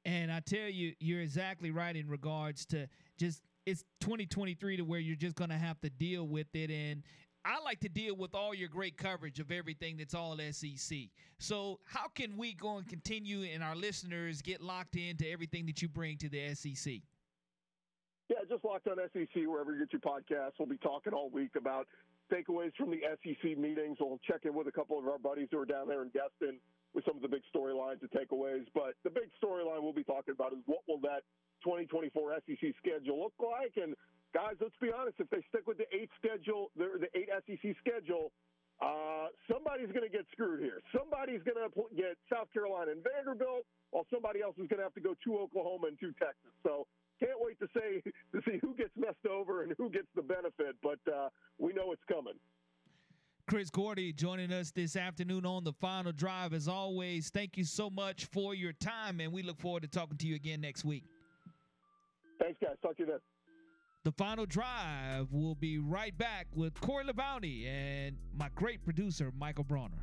And 0.06 0.32
I 0.32 0.40
tell 0.40 0.70
you, 0.70 0.94
you're 1.00 1.22
exactly 1.22 1.72
right 1.72 1.96
in 1.96 2.08
regards 2.08 2.66
to 2.68 2.88
just 3.18 3.42
it's 3.66 3.84
2023 4.02 4.78
to 4.78 4.84
where 4.84 5.00
you're 5.00 5.16
just 5.16 5.36
going 5.36 5.50
to 5.50 5.58
have 5.58 5.80
to 5.82 5.90
deal 5.90 6.28
with 6.28 6.48
it. 6.54 6.72
And 6.72 7.04
I 7.46 7.62
like 7.64 7.80
to 7.82 7.90
deal 7.90 8.16
with 8.16 8.34
all 8.34 8.54
your 8.54 8.70
great 8.70 8.98
coverage 8.98 9.40
of 9.40 9.52
everything 9.52 9.98
that's 9.98 10.14
all 10.14 10.38
SEC. 10.52 10.98
So, 11.38 11.80
how 11.86 12.08
can 12.08 12.38
we 12.38 12.54
go 12.54 12.78
and 12.78 12.88
continue 12.88 13.44
and 13.44 13.64
our 13.64 13.76
listeners 13.76 14.42
get 14.42 14.62
locked 14.62 14.96
into 14.96 15.30
everything 15.30 15.66
that 15.68 15.82
you 15.82 15.88
bring 15.88 16.18
to 16.18 16.30
the 16.30 16.54
SEC? 16.54 16.94
Yeah, 18.30 18.38
just 18.48 18.64
locked 18.64 18.88
on 18.88 18.98
SEC 19.14 19.44
wherever 19.48 19.74
you 19.74 19.80
get 19.80 19.94
your 19.94 20.02
podcasts. 20.02 20.54
We'll 20.60 20.68
be 20.68 20.78
talking 20.78 21.14
all 21.14 21.30
week 21.30 21.52
about 21.58 21.88
takeaways 22.32 22.76
from 22.78 22.92
the 22.92 23.00
SEC 23.24 23.58
meetings. 23.58 23.98
We'll 24.00 24.20
check 24.28 24.42
in 24.44 24.54
with 24.54 24.68
a 24.68 24.72
couple 24.72 25.00
of 25.00 25.08
our 25.08 25.18
buddies 25.18 25.48
who 25.52 25.60
are 25.60 25.66
down 25.66 25.88
there 25.88 26.04
in 26.04 26.10
Destin 26.10 26.60
with 26.94 27.06
some 27.06 27.16
of 27.16 27.22
the 27.22 27.30
big 27.30 27.42
storylines 27.54 28.02
and 28.02 28.10
takeaways. 28.12 28.66
But 28.74 28.96
the 29.04 29.10
big 29.10 29.30
storyline 29.42 29.82
we'll 29.82 29.94
be 29.94 30.04
talking 30.04 30.34
about 30.34 30.54
is 30.54 30.60
what 30.66 30.82
will 30.88 31.00
that 31.02 31.24
2024 31.64 32.42
SEC 32.46 32.74
schedule 32.78 33.20
look 33.20 33.38
like? 33.40 33.78
And 33.78 33.96
guys, 34.34 34.56
let's 34.62 34.78
be 34.82 34.92
honest, 34.92 35.18
if 35.20 35.30
they 35.30 35.44
stick 35.50 35.68
with 35.68 35.78
the 35.78 35.90
eight 35.94 36.10
schedule, 36.18 36.72
the, 36.76 37.08
eight 37.14 37.30
SEC 37.46 37.76
schedule, 37.80 38.32
uh, 38.82 39.28
somebody's 39.52 39.92
going 39.92 40.08
to 40.08 40.12
get 40.12 40.24
screwed 40.32 40.64
here. 40.64 40.80
Somebody's 40.96 41.44
going 41.44 41.60
to 41.60 41.70
get 41.96 42.16
South 42.32 42.48
Carolina 42.54 42.92
and 42.96 43.04
Vanderbilt, 43.04 43.68
while 43.92 44.08
somebody 44.14 44.42
else 44.42 44.56
is 44.56 44.72
going 44.72 44.80
to 44.80 44.88
have 44.88 44.96
to 44.96 45.04
go 45.04 45.16
to 45.26 45.30
Oklahoma 45.38 45.88
and 45.92 46.00
to 46.00 46.16
Texas. 46.16 46.54
So 46.64 46.88
can't 47.20 47.36
wait 47.38 47.60
to 47.60 47.68
say 47.76 48.00
to 48.34 48.40
see 48.48 48.58
who 48.64 48.74
gets 48.76 48.96
messed 48.96 49.28
over 49.28 49.64
and 49.64 49.74
who 49.78 49.90
gets 49.90 50.08
the 50.16 50.24
benefit. 50.24 50.80
But 50.82 51.00
uh, 51.12 51.30
we 51.60 51.74
know 51.74 51.92
it's 51.92 52.06
coming. 52.08 52.40
Chris 53.50 53.72
Gordy 53.72 54.14
joining 54.14 54.54
us 54.54 54.70
this 54.70 54.96
afternoon 54.96 55.44
on 55.44 55.64
the 55.64 55.74
final 55.74 56.12
drive. 56.12 56.54
As 56.54 56.68
always, 56.68 57.32
thank 57.32 57.58
you 57.58 57.64
so 57.64 57.90
much 57.90 58.26
for 58.26 58.54
your 58.54 58.74
time, 58.74 59.20
and 59.20 59.34
we 59.34 59.42
look 59.42 59.60
forward 59.60 59.82
to 59.82 59.88
talking 59.88 60.18
to 60.18 60.28
you 60.28 60.36
again 60.36 60.62
next 60.62 60.86
week. 60.86 61.04
Thanks, 62.40 62.60
guys. 62.62 62.76
Talk 62.84 62.96
to 62.98 63.04
you 63.04 63.08
then. 63.08 63.18
The 64.04 64.12
final 64.12 64.46
drive 64.46 65.32
will 65.32 65.56
be 65.56 65.80
right 65.80 66.16
back 66.16 66.46
with 66.54 66.80
Corey 66.80 67.06
LeBounty 67.06 67.66
and 67.66 68.18
my 68.38 68.50
great 68.54 68.84
producer, 68.84 69.32
Michael 69.36 69.64
Bronner. 69.64 69.98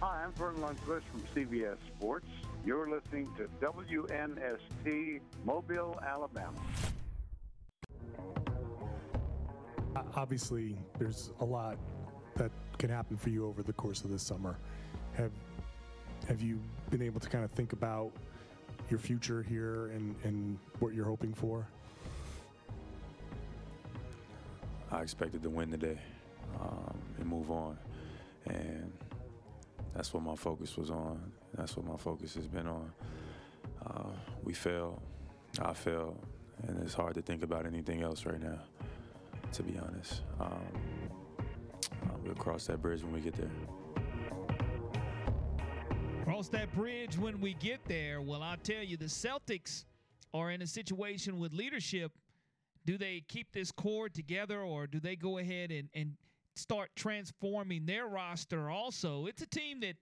Hi, 0.00 0.24
I'm 0.24 0.32
Verne 0.32 0.56
Lundquist 0.56 1.02
from 1.12 1.22
CBS 1.32 1.76
Sports. 1.96 2.26
You're 2.64 2.90
listening 2.90 3.30
to 3.36 3.48
WNSP 3.64 5.20
Mobile, 5.44 5.96
Alabama 6.04 6.58
obviously 10.14 10.76
there's 10.98 11.30
a 11.40 11.44
lot 11.44 11.76
that 12.36 12.50
can 12.78 12.90
happen 12.90 13.16
for 13.16 13.30
you 13.30 13.46
over 13.46 13.62
the 13.62 13.72
course 13.72 14.02
of 14.04 14.10
this 14.10 14.22
summer. 14.22 14.58
Have 15.14 15.32
have 16.28 16.42
you 16.42 16.60
been 16.90 17.02
able 17.02 17.20
to 17.20 17.28
kind 17.28 17.44
of 17.44 17.50
think 17.52 17.72
about 17.72 18.10
your 18.90 18.98
future 18.98 19.42
here 19.42 19.86
and, 19.88 20.14
and 20.24 20.58
what 20.80 20.94
you're 20.94 21.04
hoping 21.04 21.32
for? 21.32 21.66
I 24.90 25.02
expected 25.02 25.42
to 25.42 25.50
win 25.50 25.70
today 25.70 25.98
um, 26.60 26.98
and 27.18 27.26
move 27.26 27.50
on. 27.50 27.76
And 28.46 28.92
that's 29.94 30.12
what 30.14 30.22
my 30.22 30.36
focus 30.36 30.76
was 30.76 30.90
on. 30.90 31.32
That's 31.54 31.76
what 31.76 31.86
my 31.86 31.96
focus 31.96 32.34
has 32.34 32.46
been 32.46 32.66
on. 32.66 32.92
Uh, 33.84 34.10
we 34.44 34.52
failed. 34.52 35.00
I 35.60 35.72
failed. 35.72 36.18
And 36.66 36.82
it's 36.82 36.94
hard 36.94 37.14
to 37.14 37.22
think 37.22 37.42
about 37.42 37.66
anything 37.66 38.02
else 38.02 38.24
right 38.24 38.40
now, 38.40 38.60
to 39.52 39.62
be 39.62 39.78
honest. 39.78 40.22
Um, 40.40 40.60
uh, 42.04 42.14
we'll 42.24 42.34
cross 42.34 42.66
that 42.66 42.82
bridge 42.82 43.02
when 43.02 43.12
we 43.12 43.20
get 43.20 43.34
there. 43.34 43.50
Cross 46.24 46.48
that 46.48 46.74
bridge 46.74 47.16
when 47.18 47.40
we 47.40 47.54
get 47.54 47.84
there. 47.86 48.20
Well, 48.20 48.42
I'll 48.42 48.56
tell 48.56 48.82
you, 48.82 48.96
the 48.96 49.04
Celtics 49.06 49.84
are 50.34 50.50
in 50.50 50.62
a 50.62 50.66
situation 50.66 51.38
with 51.38 51.52
leadership. 51.52 52.12
Do 52.84 52.98
they 52.98 53.22
keep 53.28 53.52
this 53.52 53.70
core 53.72 54.08
together 54.08 54.60
or 54.62 54.86
do 54.86 55.00
they 55.00 55.16
go 55.16 55.38
ahead 55.38 55.70
and, 55.70 55.88
and 55.94 56.16
start 56.54 56.90
transforming 56.96 57.86
their 57.86 58.06
roster 58.06 58.70
also? 58.70 59.26
It's 59.26 59.42
a 59.42 59.46
team 59.46 59.80
that 59.80 59.94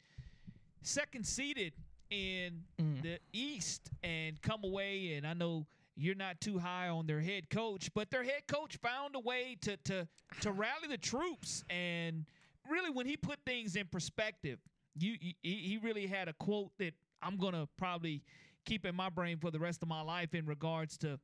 second 0.83 1.27
seeded 1.27 1.73
in 2.11 2.63
mm. 2.81 3.03
the 3.03 3.19
East 3.33 3.91
and 4.03 4.41
come 4.43 4.65
away, 4.65 5.15
and 5.17 5.27
I 5.27 5.33
know 5.33 5.67
you're 5.97 6.15
not 6.15 6.41
too 6.41 6.59
high 6.59 6.89
on 6.89 7.07
their 7.07 7.21
head 7.21 7.51
coach, 7.51 7.91
but 7.95 8.11
their 8.11 8.25
head 8.25 8.47
coach 8.49 8.77
found 8.77 9.15
a 9.15 9.21
way 9.21 9.57
to 9.63 9.77
to 9.85 10.09
to 10.41 10.53
rally 10.53 10.89
the 10.89 10.99
troops. 10.99 11.65
And 11.71 12.27
really 12.69 12.91
when 12.91 13.07
he 13.07 13.17
put 13.17 13.39
things 13.45 13.77
in 13.77 13.87
perspective– 13.87 14.59
you 14.97 15.17
he, 15.21 15.37
he 15.43 15.79
really 15.83 16.07
had 16.07 16.29
a 16.29 16.33
quote 16.35 16.71
that 16.79 16.95
I'm 17.23 17.37
gonna 17.37 17.69
probably 17.77 18.23
keep 18.65 18.87
in 18.87 18.95
my 18.95 19.09
brain 19.09 19.39
for 19.39 19.51
the 19.51 19.59
rest 19.59 19.83
of 19.83 19.89
my 19.89 20.01
life 20.01 20.35
in 20.35 20.47
regards 20.47 20.97
to 20.99 21.19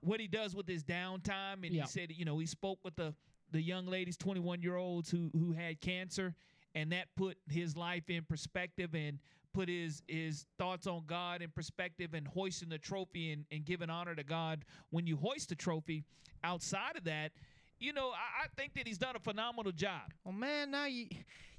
what 0.00 0.20
he 0.20 0.26
does 0.26 0.54
with 0.54 0.66
his 0.66 0.82
downtime. 0.82 1.64
And 1.64 1.66
he 1.66 1.82
said, 1.86 2.10
you 2.12 2.24
know, 2.24 2.38
he 2.38 2.46
spoke 2.46 2.78
with 2.84 2.96
the 2.96 3.14
the 3.50 3.60
young 3.60 3.86
ladies, 3.86 4.16
21 4.16 4.62
year 4.62 4.76
olds 4.76 5.10
who 5.10 5.30
who 5.38 5.52
had 5.52 5.80
cancer, 5.80 6.34
and 6.74 6.92
that 6.92 7.08
put 7.16 7.36
his 7.50 7.76
life 7.76 8.08
in 8.08 8.24
perspective. 8.24 8.94
And 8.94 9.18
put 9.52 9.68
his 9.68 10.02
his 10.08 10.46
thoughts 10.58 10.86
on 10.86 11.04
God 11.06 11.42
in 11.42 11.50
perspective 11.50 12.14
and 12.14 12.26
hoisting 12.26 12.68
the 12.68 12.78
trophy 12.78 13.32
and, 13.32 13.44
and 13.50 13.64
giving 13.64 13.90
honor 13.90 14.14
to 14.14 14.24
God 14.24 14.64
when 14.90 15.06
you 15.06 15.16
hoist 15.16 15.48
the 15.48 15.54
trophy. 15.54 16.04
Outside 16.44 16.96
of 16.96 17.04
that, 17.04 17.30
you 17.78 17.92
know, 17.92 18.10
I, 18.10 18.44
I 18.44 18.46
think 18.56 18.74
that 18.74 18.86
he's 18.86 18.98
done 18.98 19.14
a 19.16 19.20
phenomenal 19.20 19.72
job. 19.72 20.12
Well, 20.24 20.34
man, 20.34 20.70
now 20.70 20.86
you 20.86 21.06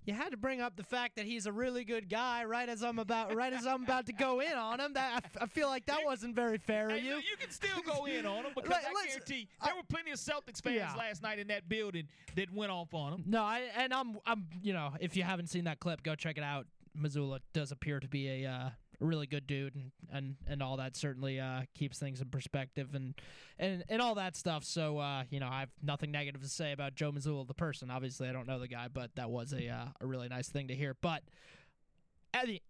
you 0.05 0.13
had 0.13 0.31
to 0.31 0.37
bring 0.37 0.59
up 0.59 0.75
the 0.75 0.83
fact 0.83 1.15
that 1.15 1.25
he's 1.25 1.45
a 1.45 1.51
really 1.51 1.85
good 1.85 2.09
guy 2.09 2.43
right 2.43 2.67
as 2.67 2.83
I'm 2.83 2.99
about 2.99 3.33
right 3.35 3.53
as 3.53 3.65
I'm 3.65 3.83
about 3.83 4.05
to 4.07 4.13
go 4.13 4.41
in 4.41 4.53
on 4.53 4.79
him. 4.79 4.93
That 4.93 5.23
I, 5.39 5.45
feel 5.47 5.67
like 5.67 5.85
that 5.85 5.99
wasn't 6.03 6.35
very 6.35 6.57
fair 6.57 6.89
of 6.89 7.01
you. 7.01 7.15
You 7.15 7.37
can 7.39 7.51
still 7.51 7.81
go 7.85 8.05
in 8.05 8.25
on 8.25 8.45
him 8.45 8.51
because 8.55 8.69
Let, 8.69 8.83
I 8.85 9.07
guarantee 9.07 9.47
there 9.63 9.75
were 9.75 9.83
plenty 9.87 10.11
of 10.11 10.17
Celtics 10.17 10.61
fans 10.61 10.75
yeah. 10.75 10.93
last 10.95 11.23
night 11.23 11.39
in 11.39 11.47
that 11.47 11.69
building 11.69 12.07
that 12.35 12.53
went 12.53 12.71
off 12.71 12.93
on 12.93 13.13
him. 13.13 13.23
No, 13.27 13.43
I, 13.43 13.63
and 13.77 13.93
I'm 13.93 14.17
I'm 14.25 14.47
you 14.61 14.73
know 14.73 14.93
if 14.99 15.15
you 15.15 15.23
haven't 15.23 15.47
seen 15.47 15.65
that 15.65 15.79
clip, 15.79 16.03
go 16.03 16.15
check 16.15 16.37
it 16.37 16.43
out. 16.43 16.67
Mazzulla 16.97 17.39
does 17.53 17.71
appear 17.71 17.99
to 17.99 18.07
be 18.07 18.43
a 18.43 18.49
uh, 18.49 18.69
really 18.99 19.27
good 19.27 19.47
dude 19.47 19.75
and 19.75 19.91
and, 20.11 20.35
and 20.47 20.61
all 20.61 20.77
that 20.77 20.95
certainly 20.95 21.39
uh, 21.39 21.61
keeps 21.75 21.97
things 21.97 22.21
in 22.21 22.29
perspective 22.29 22.93
and 22.93 23.15
and 23.59 23.83
and 23.89 24.01
all 24.01 24.15
that 24.15 24.35
stuff. 24.35 24.63
So 24.63 24.99
uh, 24.99 25.23
you 25.29 25.39
know, 25.39 25.47
I 25.47 25.61
have 25.61 25.71
nothing 25.81 26.11
negative 26.11 26.41
to 26.41 26.49
say 26.49 26.71
about 26.71 26.95
Joe 26.95 27.11
Mazzulla 27.11 27.47
the 27.47 27.53
person. 27.53 27.89
Obviously, 27.91 28.29
I 28.29 28.31
don't 28.31 28.47
know 28.47 28.59
the 28.59 28.67
guy, 28.67 28.87
but 28.91 29.11
that 29.15 29.29
was 29.29 29.53
a 29.53 29.67
uh, 29.69 29.85
a 30.01 30.05
really 30.05 30.29
nice 30.29 30.49
thing 30.49 30.67
to 30.69 30.75
hear. 30.75 30.95
But 31.01 31.23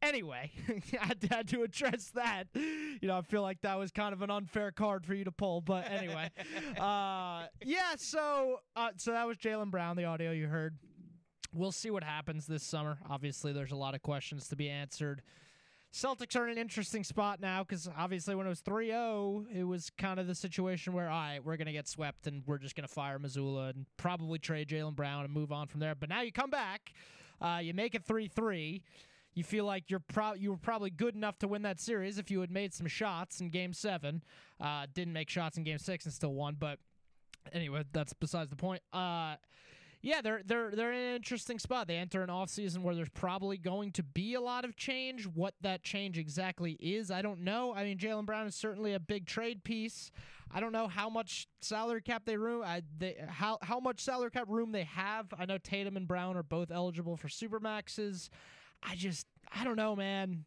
anyway, 0.01 0.51
I 0.99 1.13
had 1.29 1.47
to 1.49 1.63
address 1.63 2.11
that. 2.15 2.45
You 2.53 3.07
know, 3.07 3.17
I 3.17 3.21
feel 3.21 3.41
like 3.41 3.61
that 3.61 3.77
was 3.77 3.91
kind 3.91 4.13
of 4.13 4.21
an 4.21 4.29
unfair 4.29 4.71
card 4.71 5.05
for 5.05 5.13
you 5.13 5.23
to 5.23 5.31
pull, 5.31 5.61
but 5.61 5.89
anyway, 5.89 6.29
uh, 6.79 7.45
yeah. 7.63 7.95
So, 7.97 8.59
uh, 8.75 8.89
so 8.97 9.11
that 9.11 9.27
was 9.27 9.37
Jaylen 9.37 9.71
Brown, 9.71 9.95
the 9.95 10.05
audio 10.05 10.31
you 10.31 10.47
heard. 10.47 10.77
We'll 11.53 11.71
see 11.71 11.91
what 11.91 12.03
happens 12.03 12.47
this 12.47 12.63
summer. 12.63 12.97
Obviously, 13.09 13.53
there's 13.53 13.71
a 13.71 13.75
lot 13.75 13.93
of 13.93 14.01
questions 14.01 14.47
to 14.47 14.55
be 14.55 14.69
answered. 14.69 15.21
Celtics 15.93 16.35
are 16.35 16.47
in 16.47 16.53
an 16.53 16.57
interesting 16.57 17.03
spot 17.03 17.39
now 17.39 17.63
because 17.63 17.87
obviously 17.95 18.33
when 18.33 18.47
it 18.47 18.49
was 18.49 18.61
3 18.61 18.87
0, 18.87 19.45
it 19.53 19.63
was 19.63 19.91
kind 19.91 20.19
of 20.19 20.25
the 20.25 20.33
situation 20.33 20.93
where, 20.93 21.07
all 21.07 21.21
right, 21.21 21.45
we're 21.45 21.55
going 21.55 21.67
to 21.67 21.71
get 21.71 21.87
swept 21.87 22.25
and 22.25 22.41
we're 22.47 22.57
just 22.57 22.75
going 22.75 22.87
to 22.87 22.91
fire 22.91 23.19
Mazzulla 23.19 23.69
and 23.69 23.85
probably 23.97 24.39
trade 24.39 24.67
Jaylen 24.69 24.95
Brown 24.95 25.23
and 25.23 25.31
move 25.31 25.51
on 25.51 25.67
from 25.67 25.79
there. 25.79 25.93
But 25.93 26.09
now 26.09 26.21
you 26.21 26.31
come 26.31 26.49
back, 26.49 26.93
uh, 27.39 27.59
you 27.61 27.75
make 27.75 27.93
it 27.93 28.03
3 28.03 28.27
3. 28.27 28.81
You 29.35 29.43
feel 29.43 29.65
like 29.65 29.91
you're 29.91 29.99
pro- 29.99 30.33
you 30.33 30.49
were 30.49 30.57
probably 30.57 30.89
good 30.89 31.15
enough 31.15 31.37
to 31.39 31.47
win 31.47 31.61
that 31.61 31.79
series 31.79 32.17
if 32.17 32.31
you 32.31 32.41
had 32.41 32.51
made 32.51 32.73
some 32.73 32.87
shots 32.87 33.39
in 33.39 33.49
Game 33.49 33.73
Seven. 33.73 34.23
Uh, 34.59 34.87
didn't 34.91 35.13
make 35.13 35.29
shots 35.29 35.57
in 35.57 35.63
Game 35.63 35.79
Six 35.79 36.05
and 36.05 36.13
still 36.13 36.33
won, 36.33 36.55
but 36.59 36.79
anyway, 37.51 37.83
that's 37.91 38.13
besides 38.13 38.49
the 38.49 38.55
point. 38.55 38.81
Uh, 38.91 39.35
yeah, 40.03 40.19
they're 40.21 40.41
they're 40.45 40.69
they're 40.71 40.91
in 40.91 40.99
an 40.99 41.15
interesting 41.15 41.57
spot. 41.57 41.87
They 41.87 41.95
enter 41.95 42.21
an 42.23 42.29
offseason 42.29 42.79
where 42.79 42.93
there's 42.93 43.09
probably 43.09 43.57
going 43.57 43.93
to 43.93 44.03
be 44.03 44.33
a 44.33 44.41
lot 44.41 44.65
of 44.65 44.75
change. 44.75 45.25
What 45.25 45.53
that 45.61 45.81
change 45.81 46.17
exactly 46.17 46.73
is, 46.73 47.09
I 47.09 47.21
don't 47.21 47.39
know. 47.39 47.73
I 47.73 47.85
mean, 47.85 47.97
Jaylen 47.97 48.25
Brown 48.25 48.45
is 48.45 48.53
certainly 48.53 48.93
a 48.93 48.99
big 48.99 49.25
trade 49.25 49.63
piece. 49.63 50.11
I 50.53 50.59
don't 50.59 50.73
know 50.73 50.89
how 50.89 51.09
much 51.09 51.47
salary 51.61 52.01
cap 52.01 52.23
they 52.25 52.35
room. 52.35 52.63
I, 52.65 52.81
they 52.97 53.15
how 53.29 53.59
how 53.61 53.79
much 53.79 54.01
salary 54.01 54.29
cap 54.29 54.49
room 54.49 54.73
they 54.73 54.83
have. 54.83 55.27
I 55.39 55.45
know 55.45 55.57
Tatum 55.57 55.95
and 55.95 56.05
Brown 56.05 56.35
are 56.35 56.43
both 56.43 56.69
eligible 56.69 57.15
for 57.15 57.29
supermaxes. 57.29 58.27
I 58.83 58.95
just 58.95 59.25
I 59.55 59.63
don't 59.63 59.77
know, 59.77 59.95
man. 59.95 60.43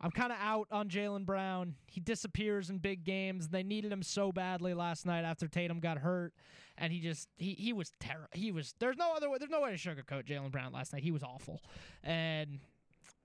I'm 0.00 0.10
kind 0.10 0.32
of 0.32 0.38
out 0.40 0.66
on 0.70 0.88
Jaylen 0.88 1.26
Brown. 1.26 1.74
He 1.86 2.00
disappears 2.00 2.70
in 2.70 2.78
big 2.78 3.04
games. 3.04 3.48
They 3.48 3.62
needed 3.62 3.92
him 3.92 4.02
so 4.02 4.32
badly 4.32 4.72
last 4.72 5.04
night 5.04 5.24
after 5.24 5.46
Tatum 5.46 5.78
got 5.80 5.98
hurt, 5.98 6.32
and 6.80 6.92
he 6.92 7.00
just 7.00 7.28
he 7.36 7.54
he 7.54 7.72
was 7.72 7.92
terrible. 8.00 8.28
He 8.32 8.50
was 8.50 8.74
there's 8.80 8.96
no 8.96 9.14
other 9.14 9.30
way. 9.30 9.38
There's 9.38 9.50
no 9.50 9.60
way 9.60 9.76
to 9.76 9.76
sugarcoat 9.76 10.26
Jaylen 10.26 10.50
Brown 10.50 10.72
last 10.72 10.92
night. 10.92 11.02
He 11.02 11.12
was 11.12 11.22
awful. 11.22 11.60
And 12.02 12.58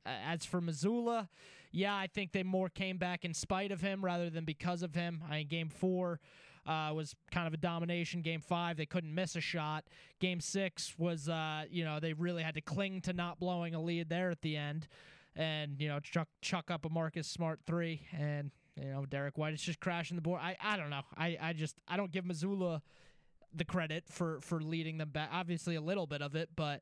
as 0.05 0.45
for 0.45 0.61
Mazzulla, 0.61 1.29
yeah, 1.71 1.95
I 1.95 2.07
think 2.07 2.31
they 2.31 2.43
more 2.43 2.69
came 2.69 2.97
back 2.97 3.25
in 3.25 3.33
spite 3.33 3.71
of 3.71 3.81
him 3.81 4.05
rather 4.05 4.29
than 4.29 4.45
because 4.45 4.83
of 4.83 4.93
him. 4.93 5.23
I 5.27 5.37
mean, 5.37 5.47
game 5.47 5.69
four. 5.69 6.19
Uh, 6.67 6.91
was 6.91 7.13
kind 7.31 7.45
of 7.45 7.53
a 7.53 7.57
domination. 7.57 8.23
Game 8.23 8.41
five, 8.41 8.75
they 8.75 8.87
couldn't 8.87 9.13
miss 9.13 9.35
a 9.35 9.39
shot. 9.39 9.83
Game 10.19 10.39
six 10.39 10.97
was, 10.97 11.29
uh, 11.29 11.65
you 11.69 11.85
know, 11.85 11.99
they 11.99 12.13
really 12.13 12.41
had 12.41 12.55
to 12.55 12.61
cling 12.61 13.01
to 13.01 13.13
not 13.13 13.39
blowing 13.39 13.75
a 13.75 13.79
lead 13.79 14.09
there 14.09 14.31
at 14.31 14.41
the 14.41 14.57
end 14.57 14.87
and 15.35 15.79
you 15.79 15.87
know 15.87 15.99
chuck 15.99 16.27
chuck 16.41 16.71
up 16.71 16.85
a 16.85 16.89
Marcus 16.89 17.27
Smart 17.27 17.59
three, 17.65 18.07
and 18.17 18.51
you 18.75 18.91
know 18.91 19.05
Derrick 19.05 19.37
White 19.37 19.53
is 19.53 19.61
just 19.61 19.79
crashing 19.79 20.15
the 20.15 20.21
board. 20.21 20.39
I 20.41 20.55
I 20.61 20.77
don't 20.77 20.89
know. 20.89 21.01
I 21.17 21.37
I 21.41 21.53
just 21.53 21.75
I 21.87 21.97
don't 21.97 22.11
give 22.11 22.25
Mazzulla 22.25 22.81
the 23.57 23.65
credit 23.65 24.05
for 24.09 24.39
for 24.41 24.61
leading 24.61 24.97
them 24.97 25.09
back. 25.09 25.29
Obviously 25.31 25.75
a 25.75 25.81
little 25.81 26.07
bit 26.07 26.21
of 26.21 26.35
it, 26.35 26.49
but. 26.55 26.81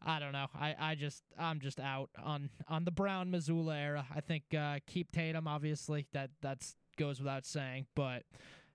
I 0.00 0.20
don't 0.20 0.30
know. 0.30 0.46
I, 0.54 0.76
I 0.78 0.94
just 0.94 1.24
I'm 1.36 1.58
just 1.58 1.80
out 1.80 2.10
on 2.22 2.50
on 2.68 2.84
the 2.84 2.92
Brown 2.92 3.32
Mazzulla 3.32 3.76
era. 3.76 4.06
I 4.14 4.20
think 4.20 4.44
uh, 4.56 4.78
keep 4.86 5.10
Tatum 5.10 5.48
obviously 5.48 6.06
that 6.12 6.30
that's 6.40 6.76
goes 6.96 7.18
without 7.18 7.44
saying, 7.44 7.86
but 7.96 8.22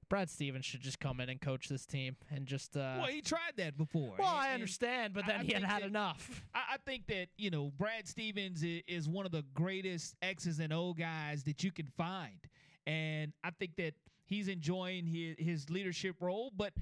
Brad 0.09 0.29
Stevens 0.29 0.65
should 0.65 0.81
just 0.81 0.99
come 0.99 1.19
in 1.19 1.29
and 1.29 1.41
coach 1.41 1.67
this 1.67 1.85
team 1.85 2.15
and 2.29 2.45
just. 2.45 2.75
Uh, 2.77 2.97
well, 2.99 3.07
he 3.07 3.21
tried 3.21 3.53
that 3.57 3.77
before. 3.77 4.13
Well, 4.17 4.27
I 4.27 4.53
understand, 4.53 5.13
but 5.13 5.25
then 5.25 5.41
I 5.41 5.43
he 5.43 5.53
had 5.53 5.63
had 5.63 5.81
that, 5.81 5.87
enough. 5.87 6.43
I, 6.53 6.77
think 6.85 7.07
that 7.07 7.29
you 7.37 7.49
know 7.49 7.71
Brad 7.77 8.07
Stevens 8.07 8.63
is, 8.63 8.83
is 8.87 9.09
one 9.09 9.25
of 9.25 9.31
the 9.31 9.43
greatest 9.53 10.15
X's 10.21 10.59
and 10.59 10.71
O 10.71 10.93
guys 10.93 11.43
that 11.45 11.63
you 11.63 11.71
can 11.71 11.87
find, 11.87 12.37
and 12.85 13.33
I 13.43 13.49
think 13.51 13.75
that 13.77 13.93
he's 14.25 14.47
enjoying 14.47 15.07
his 15.07 15.35
his 15.39 15.69
leadership 15.69 16.17
role. 16.19 16.51
But 16.55 16.73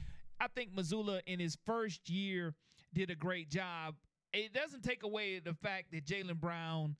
I 0.41 0.47
think 0.47 0.76
Mazzulla 0.76 1.22
in 1.27 1.39
his 1.39 1.55
first 1.65 2.09
year 2.09 2.55
did 2.93 3.11
a 3.11 3.15
great 3.15 3.49
job. 3.49 3.95
It 4.34 4.53
doesn't 4.53 4.84
take 4.84 5.03
away 5.03 5.39
the 5.39 5.53
fact 5.53 5.91
that 5.91 6.05
Jaylen 6.05 6.39
Brown, 6.39 6.95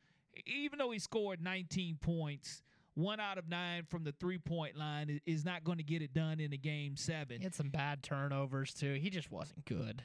even 0.45 0.77
though 0.77 0.91
he 0.91 0.99
scored 0.99 1.41
19 1.41 1.97
points 1.99 2.61
one 2.93 3.19
out 3.19 3.38
of 3.38 3.47
nine 3.49 3.84
from 3.89 4.03
the 4.03 4.11
three 4.11 4.38
point 4.38 4.77
line 4.77 5.22
is 5.26 5.45
not 5.45 5.63
going 5.63 5.77
to 5.77 5.84
get 5.84 6.01
it 6.01 6.13
done 6.13 6.39
in 6.39 6.53
a 6.53 6.57
game 6.57 6.97
seven. 6.97 7.38
He 7.38 7.43
had 7.43 7.55
some 7.55 7.69
bad 7.69 8.03
turnovers 8.03 8.73
too. 8.73 8.93
He 8.93 9.09
just 9.09 9.31
wasn't 9.31 9.65
good. 9.65 10.03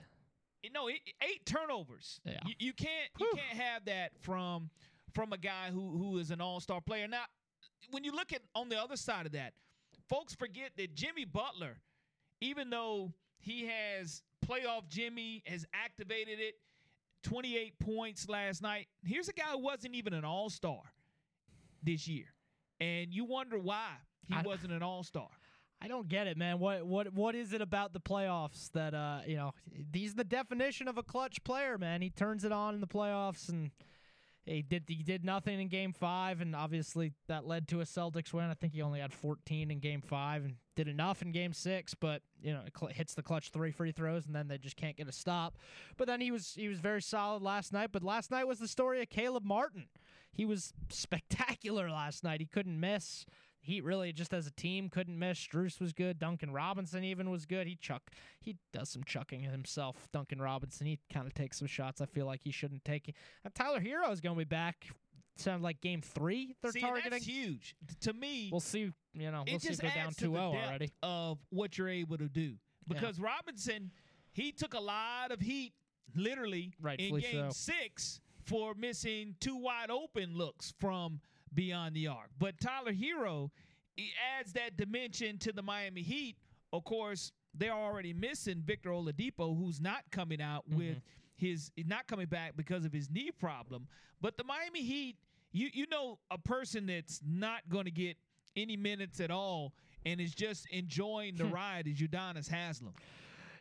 No, 0.73 0.89
eight 0.89 1.45
turnovers. 1.45 2.21
Yeah. 2.25 2.39
You, 2.47 2.55
you 2.59 2.73
can't 2.73 3.11
Whew. 3.19 3.29
you 3.33 3.39
can't 3.39 3.61
have 3.61 3.85
that 3.87 4.13
from 4.21 4.71
from 5.13 5.33
a 5.33 5.39
guy 5.39 5.71
who 5.73 5.97
who 5.97 6.19
is 6.19 6.31
an 6.31 6.41
all 6.41 6.61
star 6.61 6.81
player. 6.81 7.09
Now, 7.09 7.25
when 7.91 8.05
you 8.05 8.13
look 8.13 8.33
at 8.33 8.41
on 8.55 8.69
the 8.69 8.81
other 8.81 8.97
side 8.97 9.27
of 9.27 9.33
that, 9.33 9.53
folks 10.09 10.35
forget 10.35 10.71
that 10.77 10.95
Jimmy 10.95 11.25
Butler, 11.25 11.79
even 12.41 12.71
though 12.71 13.13
he 13.47 13.67
has 13.67 14.23
playoff 14.47 14.89
Jimmy 14.89 15.43
has 15.47 15.65
activated 15.73 16.39
it, 16.41 16.55
28 17.23 17.79
points 17.79 18.29
last 18.29 18.63
night. 18.63 18.87
Here's 19.05 19.29
a 19.29 19.33
guy 19.33 19.53
who 19.53 19.59
wasn't 19.59 19.95
even 19.95 20.13
an 20.13 20.25
all 20.25 20.51
star 20.51 20.81
this 21.83 22.07
year 22.09 22.27
and 22.81 23.13
you 23.13 23.25
wonder 23.25 23.59
why 23.59 23.89
he 24.29 24.35
I, 24.35 24.43
wasn't 24.43 24.73
an 24.73 24.83
All 24.83 25.03
Star. 25.03 25.29
I 25.81 25.89
don't 25.89 26.09
get 26.09 26.27
it, 26.27 26.37
man. 26.37 26.59
What 26.59 26.87
what 26.87 27.13
what 27.13 27.35
is 27.35 27.53
it 27.53 27.61
about 27.61 27.93
the 27.93 28.01
playoffs 28.01 28.71
that 28.73 28.95
uh 28.95 29.21
you 29.27 29.37
know 29.37 29.53
he's 29.93 30.15
the 30.15 30.25
definition 30.25 30.89
of 30.89 30.99
a 30.99 31.03
clutch 31.03 31.43
player, 31.45 31.79
man. 31.79 32.03
He 32.03 32.11
turns 32.11 32.45
it 32.45 32.53
on 32.53 32.75
in 32.75 32.81
the 32.81 32.87
playoffs 32.87 33.49
and 33.49 33.71
he 34.47 34.63
did 34.63 34.85
he 34.87 35.03
did 35.03 35.25
nothing 35.25 35.61
in 35.61 35.69
game 35.69 35.93
5 35.93 36.41
and 36.41 36.55
obviously 36.55 37.13
that 37.29 37.47
led 37.47 37.69
to 37.69 37.81
a 37.81 37.85
Celtics 37.85 38.33
win. 38.33 38.45
I 38.45 38.55
think 38.55 38.73
he 38.73 38.83
only 38.83 39.01
had 39.01 39.13
14 39.13 39.71
in 39.71 39.79
game 39.81 40.01
5 40.01 40.45
and 40.45 40.55
did 40.77 40.89
enough 40.89 41.23
in 41.23 41.33
game 41.33 41.53
6, 41.53 41.95
but 41.95 42.23
you 42.41 42.53
know, 42.53 42.63
it 42.65 42.93
hits 42.93 43.15
the 43.15 43.23
clutch 43.23 43.51
3 43.51 43.71
free 43.71 43.93
throws 43.93 44.27
and 44.27 44.35
then 44.35 44.49
they 44.49 44.59
just 44.59 44.77
can't 44.77 44.97
get 44.97 45.09
a 45.09 45.13
stop. 45.13 45.57
But 45.97 46.07
then 46.07 46.21
he 46.21 46.31
was 46.31 46.55
he 46.55 46.69
was 46.69 46.79
very 46.79 47.03
solid 47.03 47.43
last 47.43 47.73
night, 47.73 47.91
but 47.93 48.03
last 48.03 48.31
night 48.31 48.47
was 48.47 48.59
the 48.59 48.69
story 48.69 49.03
of 49.03 49.11
Caleb 49.11 49.45
Martin 49.45 49.89
he 50.37 50.45
was 50.45 50.75
spectacular 50.91 51.91
last 51.91 52.23
night. 52.23 52.41
He 52.41 52.47
couldn't 52.47 52.79
miss. 52.79 53.25
Heat 53.67 53.85
really 53.85 54.13
just 54.13 54.33
as 54.33 54.47
a 54.47 54.51
team 54.51 54.89
couldn't 54.89 55.19
miss. 55.19 55.39
Strus 55.39 55.81
was 55.81 55.93
good. 55.93 56.19
Duncan 56.19 56.53
Robinson 56.53 57.05
even 57.05 57.31
was 57.31 57.47
good. 57.47 57.67
He 57.67 57.77
chuck 57.77 58.03
he 58.41 58.57
does 58.73 58.89
some 58.89 59.05
chucking 59.05 59.43
himself. 59.43 60.09
Duncan 60.13 60.41
Robinson 60.41 60.87
he 60.87 60.99
kind 61.13 61.27
of 61.27 61.35
takes 61.35 61.59
some 61.59 61.67
shots. 61.69 62.01
I 62.01 62.07
feel 62.07 62.27
like 62.27 62.41
he 62.43 62.51
shouldn't 62.51 62.85
take. 62.85 63.15
And 63.45 63.55
Tyler 63.55 63.81
Herro 63.81 64.11
is 64.13 64.21
going 64.21 64.37
to 64.37 64.39
be 64.39 64.45
back. 64.45 64.87
Sounds 65.37 65.63
like 65.63 65.81
game 65.83 66.01
three. 66.01 66.55
They're 66.63 66.73
See, 66.73 66.81
targeting. 66.81 67.11
that's 67.11 67.27
huge 67.27 67.75
to 68.01 68.13
me. 68.15 68.49
We'll 68.51 68.61
see. 68.61 68.91
You 69.13 69.31
know, 69.31 69.45
we'll 69.47 69.57
it 69.57 69.63
see 69.63 69.75
they're 69.75 69.91
down 69.91 70.09
adds 70.09 70.17
to 70.17 70.31
2-0 70.31 70.53
depth 70.53 70.67
already. 70.67 70.91
of 71.03 71.39
what 71.51 71.77
you're 71.77 71.89
able 71.89 72.17
to 72.19 72.29
do 72.29 72.55
because 72.89 73.19
Robinson 73.21 73.91
he 74.33 74.53
took 74.53 74.75
a 74.75 74.81
lot 74.81 75.31
of 75.33 75.41
heat 75.41 75.73
literally 76.15 76.73
Rightfully 76.81 77.25
in 77.25 77.33
game 77.33 77.51
so. 77.51 77.73
six 77.73 78.21
for 78.45 78.75
missing 78.75 79.35
two 79.41 79.57
wide 79.57 79.91
open 79.91 80.37
looks 80.37 80.73
from 80.79 81.21
beyond 81.57 81.97
the 81.97 82.07
arc. 82.07 82.29
But 82.39 82.61
Tyler 82.61 82.93
Herro 82.93 83.51
he 83.97 84.13
adds 84.39 84.53
that 84.53 84.77
dimension 84.77 85.39
to 85.39 85.53
the 85.53 85.63
Miami 85.63 86.03
Heat. 86.03 86.37
Of 86.73 86.85
course, 86.85 87.33
they're 87.55 87.73
already 87.73 88.13
missing 88.13 88.63
Victor 88.65 88.91
Oladipo, 88.91 89.57
who's 89.57 89.81
not 89.81 90.03
coming 90.11 90.41
out 90.43 90.69
mm-hmm. 90.69 90.79
with 90.79 90.97
his 91.35 91.71
not 91.87 92.07
coming 92.07 92.27
back 92.27 92.53
because 92.57 92.85
of 92.85 92.93
his 92.93 93.11
knee 93.11 93.31
problem. 93.31 93.89
But 94.21 94.37
the 94.37 94.45
Miami 94.45 94.83
Heat, 94.83 95.17
you 95.53 95.71
you 95.73 95.87
know, 95.91 96.19
a 96.31 96.39
person 96.39 96.87
that's 96.87 97.21
not 97.27 97.69
going 97.69 97.87
to 97.87 97.91
get 97.91 98.17
any 98.55 98.77
minutes 98.77 99.21
at 99.21 99.31
all 99.31 99.73
and 100.05 100.21
is 100.21 100.35
just 100.35 100.67
enjoying 100.71 101.37
the 101.37 101.45
hmm. 101.45 101.55
ride 101.55 101.87
is 101.87 101.99
Udonis 101.99 102.49
Haslem. 102.49 102.93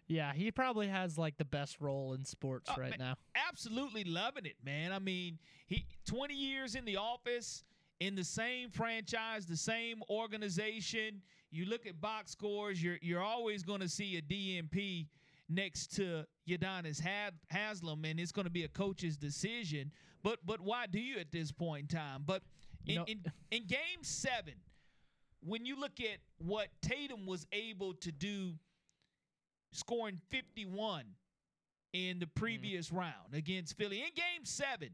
Yeah, 0.08 0.34
he 0.34 0.52
probably 0.52 0.88
has 0.88 1.18
like 1.18 1.38
the 1.38 1.46
best 1.46 1.78
role 1.80 2.14
in 2.14 2.26
sports 2.26 2.70
Oh, 2.70 2.80
right 2.80 2.92
man, 2.92 3.00
now. 3.00 3.16
Absolutely 3.50 4.04
loving 4.04 4.46
it, 4.46 4.56
man. 4.64 4.92
I 4.92 5.00
mean, 5.00 5.40
he 5.66 5.86
20 6.08 6.34
years 6.36 6.76
in 6.76 6.86
the 6.86 6.98
office, 6.98 7.64
in 8.00 8.16
the 8.16 8.24
same 8.24 8.70
franchise, 8.70 9.46
the 9.46 9.58
same 9.58 10.02
organization. 10.10 11.22
You 11.52 11.66
look 11.66 11.86
at 11.86 12.00
box 12.02 12.32
scores, 12.32 12.82
you're 12.82 12.98
you're 13.02 13.22
always 13.22 13.64
going 13.64 13.82
to 13.82 13.90
see 13.90 14.18
a 14.18 14.22
DNP 14.22 15.08
next 15.50 15.96
to 15.96 16.26
Had- 16.48 17.34
Haslem, 17.50 18.06
and 18.06 18.20
it's 18.20 18.32
going 18.32 18.46
to 18.46 18.52
be 18.52 18.64
a 18.64 18.68
coach's 18.68 19.18
decision. 19.18 19.92
But 20.24 20.40
but 20.46 20.62
why 20.62 20.88
do 20.88 21.00
you 21.00 21.20
at 21.20 21.32
this 21.32 21.52
point 21.52 21.92
in 21.92 21.98
time? 21.98 22.24
But 22.26 22.42
in, 22.86 23.04
in, 23.08 23.24
in 23.52 23.68
game 23.68 24.04
seven, 24.04 24.56
when 25.42 25.66
you 25.66 25.80
look 25.80 26.00
at 26.00 26.18
what 26.38 26.68
Tatum 26.82 27.26
was 27.26 27.48
able 27.52 27.94
to 27.96 28.12
do, 28.12 28.54
scoring 29.72 30.20
51 30.30 31.06
in 31.94 32.20
the 32.20 32.26
mm-hmm. 32.26 32.40
previous 32.40 32.92
round 32.92 33.34
against 33.34 33.78
Philly 33.78 34.00
in 34.00 34.10
game 34.16 34.44
seven. 34.44 34.90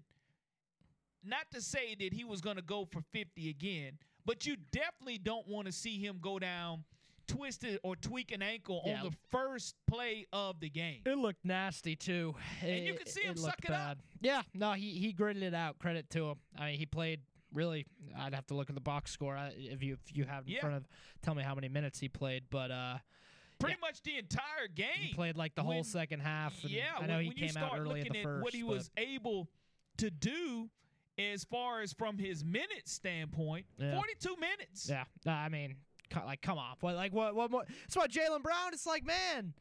Not 1.24 1.52
to 1.52 1.62
say 1.62 1.96
that 2.00 2.14
he 2.14 2.24
was 2.24 2.42
going 2.42 2.56
to 2.56 2.62
go 2.62 2.86
for 2.86 3.02
50 3.12 3.50
again, 3.50 3.98
but 4.26 4.46
you 4.46 4.56
definitely 4.72 5.18
don't 5.18 5.48
want 5.48 5.68
to 5.68 5.72
see 5.72 5.98
him 6.04 6.18
go 6.22 6.40
down 6.40 6.84
twisted 7.28 7.80
or 7.84 7.96
tweak 7.96 8.32
an 8.32 8.42
ankle 8.42 8.82
Yeah. 8.86 9.00
on 9.04 9.10
the 9.10 9.16
first 9.30 9.76
play 9.88 10.26
of 10.34 10.60
the 10.60 10.70
game. 10.70 11.02
It 11.06 11.18
looked 11.18 11.46
nasty 11.46 11.96
too, 11.96 12.36
And 12.62 12.86
you 12.86 12.94
It- 12.94 12.98
could 12.98 13.08
see 13.08 13.22
him 13.22 13.36
looked 13.36 13.40
suck 13.62 13.66
it 13.66 13.72
up. 13.72 13.98
bad. 13.98 14.04
Yeah, 14.20 14.42
no, 14.54 14.74
he 14.74 15.00
he 15.00 15.14
gritted 15.14 15.44
it 15.44 15.54
out. 15.54 15.80
Credit 15.80 16.10
to 16.12 16.32
him. 16.32 16.40
I 16.58 16.72
mean, 16.72 16.80
he 16.80 16.86
played 16.86 17.22
really. 17.54 17.86
I'd 18.18 18.34
have 18.34 18.48
to 18.48 18.54
look 18.54 18.70
at 18.70 18.76
the 18.76 18.82
box 18.82 19.12
score 19.12 19.38
if 19.56 19.82
you 19.84 19.94
if 19.94 20.16
you 20.18 20.26
have 20.26 20.46
in 20.46 20.54
Yeah. 20.54 20.60
front 20.62 20.76
of. 20.76 20.88
Tell 21.22 21.36
me 21.36 21.44
how 21.44 21.56
many 21.56 21.70
minutes 21.70 22.00
he 22.00 22.10
played, 22.10 22.50
but 22.50 22.70
uh, 22.72 22.98
Pretty 23.60 23.80
much 23.80 24.02
the 24.02 24.18
entire 24.18 24.68
game. 24.68 24.96
he 24.98 25.14
played 25.14 25.38
like 25.38 25.54
the 25.56 25.64
whole 25.64 25.84
second 25.84 26.20
half. 26.22 26.62
Yeah, 26.66 26.96
I 26.98 27.06
know 27.06 27.16
when, 27.18 27.26
he 27.26 27.30
when 27.30 27.38
came 27.38 27.58
out 27.58 27.78
early 27.80 28.00
in 28.02 28.08
looking 28.08 28.14
the 28.14 28.20
at 28.20 28.24
first. 28.24 28.44
what 28.44 28.54
he 28.56 28.64
was 28.64 28.90
able 28.98 29.48
to 29.98 30.10
do 30.10 30.70
as 31.18 31.44
far 31.44 31.82
as 31.82 31.94
from 31.94 32.18
his 32.18 32.44
minute 32.44 32.88
standpoint, 32.88 33.66
Yeah. 33.78 33.96
42 33.96 34.36
minutes. 34.40 34.90
Yeah, 34.90 35.04
I 35.32 35.50
mean, 35.50 35.76
like, 36.26 36.42
come 36.42 36.58
on, 36.58 36.76
what, 36.82 36.96
like, 36.96 37.14
what, 37.14 37.36
what, 37.36 37.52
what? 37.52 37.68
That's 37.68 37.96
why 37.96 38.08
Jaylen 38.08 38.42
Brown. 38.44 38.74
It's 38.74 38.86
like, 38.86 39.06
man, 39.06 39.54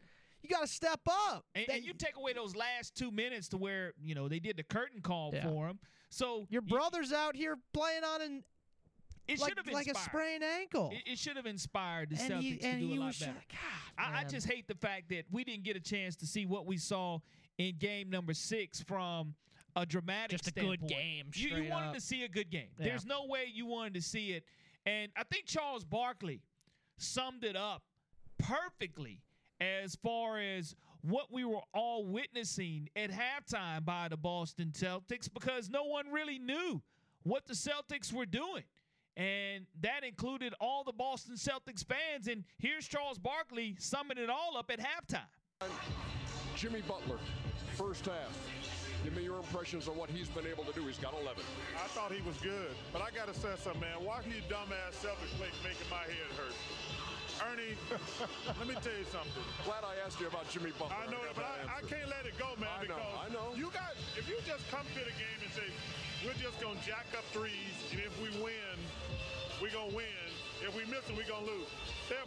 you 0.43 0.49
got 0.49 0.63
to 0.63 0.67
step 0.67 1.01
up. 1.09 1.45
And, 1.55 1.67
and 1.69 1.85
you 1.85 1.93
take 1.93 2.17
away 2.17 2.33
those 2.33 2.57
last 2.57 2.95
two 2.97 3.11
minutes 3.11 3.49
to 3.49 3.57
where 3.57 3.93
you 4.03 4.15
know 4.15 4.29
they 4.29 4.39
did 4.41 4.57
the 4.57 4.63
curtain 4.65 5.01
call 5.01 5.31
Yeah. 5.35 5.43
for 5.45 5.69
him. 5.69 5.79
So 6.09 6.47
Your 6.51 6.63
brother's 6.63 7.13
out 7.13 7.37
here 7.37 7.57
playing 7.73 8.03
on 8.05 8.21
an 8.23 8.43
it 9.29 9.39
like, 9.39 9.51
should 9.51 9.59
have 9.59 9.73
like 9.73 9.87
a 9.87 9.95
sprained 9.95 10.43
ankle. 10.43 10.91
It, 10.93 11.13
it 11.13 11.19
should 11.19 11.37
have 11.37 11.47
inspired 11.47 12.11
the 12.11 12.21
And 12.21 12.33
Celtics 12.33 12.43
he- 12.43 12.57
to 12.59 12.79
do 12.81 12.87
a 12.87 12.99
lot 12.99 12.99
better. 12.99 13.13
just- 13.13 13.31
I, 13.97 14.03
I 14.09 14.13
man. 14.23 14.29
just 14.29 14.49
hate 14.49 14.67
the 14.67 14.75
fact 14.75 15.09
that 15.11 15.27
we 15.31 15.45
didn't 15.45 15.63
get 15.63 15.77
a 15.77 15.81
chance 15.81 16.17
to 16.17 16.27
see 16.27 16.47
what 16.47 16.67
we 16.67 16.79
saw 16.79 17.21
in 17.59 17.77
game 17.79 18.11
number 18.11 18.35
six 18.35 18.81
from 18.83 19.35
a 19.77 19.87
dramatic 19.87 20.31
Just 20.31 20.49
a 20.49 20.53
good 20.53 20.79
standpoint. 20.81 20.89
game, 20.91 21.27
You, 21.35 21.57
you 21.63 21.71
wanted 21.71 21.89
up. 21.89 21.95
to 21.95 22.01
see 22.01 22.25
a 22.25 22.29
good 22.29 22.51
game. 22.51 22.69
Yeah. 22.79 22.87
There's 22.87 23.07
no 23.07 23.27
way 23.27 23.45
you 23.53 23.67
wanted 23.67 23.95
to 23.95 24.03
see 24.03 24.33
it. 24.33 24.45
And 24.87 25.11
I 25.17 25.25
think 25.25 25.47
Charles 25.47 25.85
Barkley 25.85 26.41
summed 26.99 27.45
it 27.45 27.57
up 27.57 27.83
perfectly 28.39 29.21
as 29.61 29.95
far 29.97 30.39
as 30.41 30.75
what 31.03 31.33
we 31.33 31.45
were 31.45 31.61
all 31.75 32.05
witnessing 32.05 32.89
at 32.97 33.11
halftime 33.11 33.85
by 33.85 34.09
the 34.09 34.17
Boston 34.17 34.73
Celtics 34.75 35.29
because 35.33 35.69
no 35.71 35.85
one 35.85 36.11
really 36.11 36.39
knew 36.39 36.83
what 37.23 37.47
the 37.47 37.55
Celtics 37.55 38.13
were 38.13 38.27
doing. 38.27 38.65
And 39.17 39.67
that 39.83 40.05
included 40.05 40.55
all 40.61 40.85
the 40.85 40.93
Boston 40.93 41.35
Celtics 41.35 41.85
fans. 41.85 42.27
And 42.29 42.45
here's 42.59 42.87
Charles 42.87 43.19
Barkley 43.19 43.77
summing 43.79 44.19
it 44.19 44.31
all 44.31 44.57
up 44.57 44.71
at 44.71 44.79
halftime. 44.81 45.69
Jimmy 46.57 46.81
Butler, 46.83 47.19
first 47.77 48.07
half. 48.07 48.39
Give 49.03 49.17
me 49.17 49.25
your 49.25 49.41
impressions 49.41 49.89
of 49.89 49.97
what 49.97 50.11
he's 50.11 50.29
been 50.29 50.47
able 50.47 50.65
to 50.65 50.73
do. 50.73 50.85
He's 50.87 51.01
got 51.01 51.15
11. 51.17 51.41
I 51.75 51.89
thought 51.97 52.13
he 52.13 52.21
was 52.21 52.37
good, 52.45 52.77
but 52.93 53.01
I 53.01 53.09
gotta 53.11 53.33
say 53.33 53.49
something, 53.57 53.81
man. 53.81 53.97
Watching 54.05 54.33
you 54.37 54.45
dumbass 54.45 55.01
Celtics 55.01 55.33
play 55.41 55.49
making 55.65 55.89
my 55.89 56.05
head 56.05 56.31
hurt. 56.37 56.53
Ernie, 57.41 57.73
let 58.61 58.69
me 58.69 58.77
tell 58.85 58.93
you 58.93 59.09
something. 59.09 59.45
Glad 59.65 59.81
I 59.89 59.97
asked 60.05 60.21
you 60.21 60.29
about 60.29 60.45
Jimmy 60.53 60.77
Butler. 60.77 60.93
I 61.01 61.09
know 61.09 61.25
it, 61.25 61.33
but 61.33 61.49
I, 61.49 61.81
I 61.81 61.81
can't 61.89 62.13
let 62.13 62.29
it 62.29 62.37
go, 62.37 62.53
man. 62.61 62.69
I 62.69 62.85
know, 62.85 63.01
I 63.17 63.29
know. 63.33 63.57
You 63.57 63.73
got 63.73 63.97
if 64.21 64.29
you 64.29 64.37
just 64.45 64.69
come 64.69 64.85
to 64.85 65.01
the 65.01 65.17
game 65.17 65.41
and 65.41 65.53
say 65.57 65.69
we're 66.21 66.37
just 66.37 66.61
gonna 66.61 66.77
jack 66.85 67.09
up 67.17 67.25
threes, 67.33 67.73
and 67.93 68.01
if 68.05 68.13
we 68.21 68.29
win, 68.45 68.77
we're 69.65 69.73
gonna 69.73 69.97
win. 69.97 70.29
If 70.61 70.77
we 70.77 70.85
miss 70.93 71.01
them, 71.09 71.17
we're 71.17 71.25
gonna 71.25 71.49
lose. 71.49 71.73
They're 72.13 72.21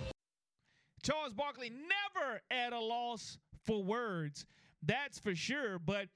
Charles 1.03 1.33
Barkley 1.33 1.69
never 1.69 2.41
at 2.49 2.73
a 2.73 2.79
loss 2.79 3.37
for 3.61 3.83
words. 3.83 4.45
That's 4.81 5.19
for 5.19 5.35
sure. 5.35 5.77
But 5.77 6.07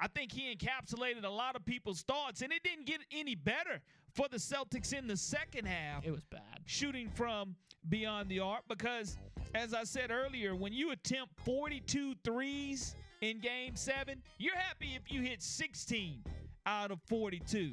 I 0.00 0.08
think 0.08 0.32
he 0.32 0.54
encapsulated 0.54 1.24
a 1.24 1.30
lot 1.30 1.56
of 1.56 1.64
people's 1.64 2.02
thoughts, 2.02 2.42
and 2.42 2.52
it 2.52 2.62
didn't 2.62 2.86
get 2.86 3.00
any 3.12 3.34
better 3.34 3.80
for 4.14 4.26
the 4.28 4.36
Celtics 4.36 4.92
in 4.92 5.06
the 5.06 5.16
second 5.16 5.66
half. 5.66 6.04
It 6.04 6.10
was 6.10 6.24
bad. 6.24 6.60
Shooting 6.66 7.08
from 7.08 7.54
beyond 7.88 8.28
the 8.28 8.40
arc 8.40 8.62
because, 8.68 9.16
as 9.54 9.74
I 9.74 9.84
said 9.84 10.10
earlier, 10.10 10.54
when 10.54 10.72
you 10.72 10.90
attempt 10.90 11.32
42 11.44 12.14
threes 12.24 12.96
in 13.20 13.38
game 13.38 13.76
seven, 13.76 14.22
you're 14.38 14.56
happy 14.56 14.96
if 14.96 15.12
you 15.12 15.22
hit 15.22 15.42
16 15.42 16.22
out 16.66 16.90
of 16.90 17.00
42. 17.08 17.72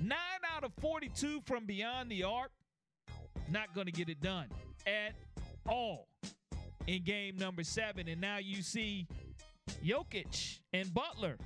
Nine 0.00 0.18
out 0.54 0.64
of 0.64 0.72
42 0.80 1.40
from 1.44 1.66
beyond 1.66 2.10
the 2.10 2.24
arc, 2.24 2.50
not 3.50 3.74
going 3.74 3.86
to 3.86 3.92
get 3.92 4.08
it 4.08 4.20
done 4.20 4.46
at 4.86 5.14
all 5.68 6.08
in 6.86 7.02
game 7.02 7.36
number 7.36 7.64
seven. 7.64 8.08
And 8.08 8.20
now 8.20 8.38
you 8.38 8.62
see 8.62 9.06
Jokic 9.84 10.58
and 10.72 10.92
Butler. 10.92 11.36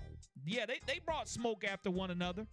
Yeah, 0.45 0.67
they, 0.67 0.81
they 0.87 1.01
brought 1.05 1.29
smoke 1.29 1.65
after 1.65 1.91
one 1.91 2.11
another. 2.11 2.47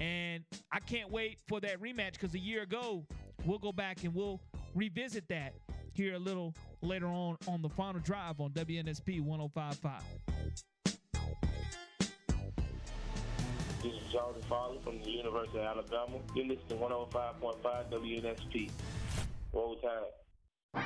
And 0.00 0.44
I 0.72 0.80
can't 0.80 1.10
wait 1.10 1.38
for 1.48 1.60
that 1.60 1.80
rematch 1.80 2.12
because 2.12 2.34
a 2.34 2.38
year 2.38 2.62
ago, 2.62 3.04
we'll 3.44 3.58
go 3.58 3.72
back 3.72 4.04
and 4.04 4.14
we'll 4.14 4.40
revisit 4.74 5.28
that 5.28 5.54
here 5.92 6.14
a 6.14 6.18
little 6.18 6.54
later 6.82 7.06
on 7.06 7.36
on 7.48 7.62
the 7.62 7.68
final 7.68 8.00
drive 8.00 8.40
on 8.40 8.50
WNSP 8.50 9.20
1055. 9.20 10.02
This 13.82 13.92
is 13.92 14.12
Jordan 14.12 14.42
Farley 14.48 14.78
from 14.82 15.02
the 15.02 15.10
University 15.10 15.58
of 15.58 15.64
Alabama. 15.64 16.18
You're 16.34 16.46
listening 16.46 16.68
to 16.68 16.74
105.5 16.74 17.90
WNSP. 17.90 18.70
Roll 19.52 19.76
Tide. 19.76 20.82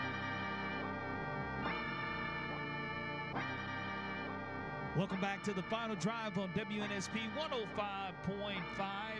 Welcome 4.94 5.22
back 5.22 5.42
to 5.44 5.54
the 5.54 5.62
final 5.62 5.96
drive 5.96 6.36
on 6.36 6.50
WNSP 6.50 7.14
105.5, 7.34 8.52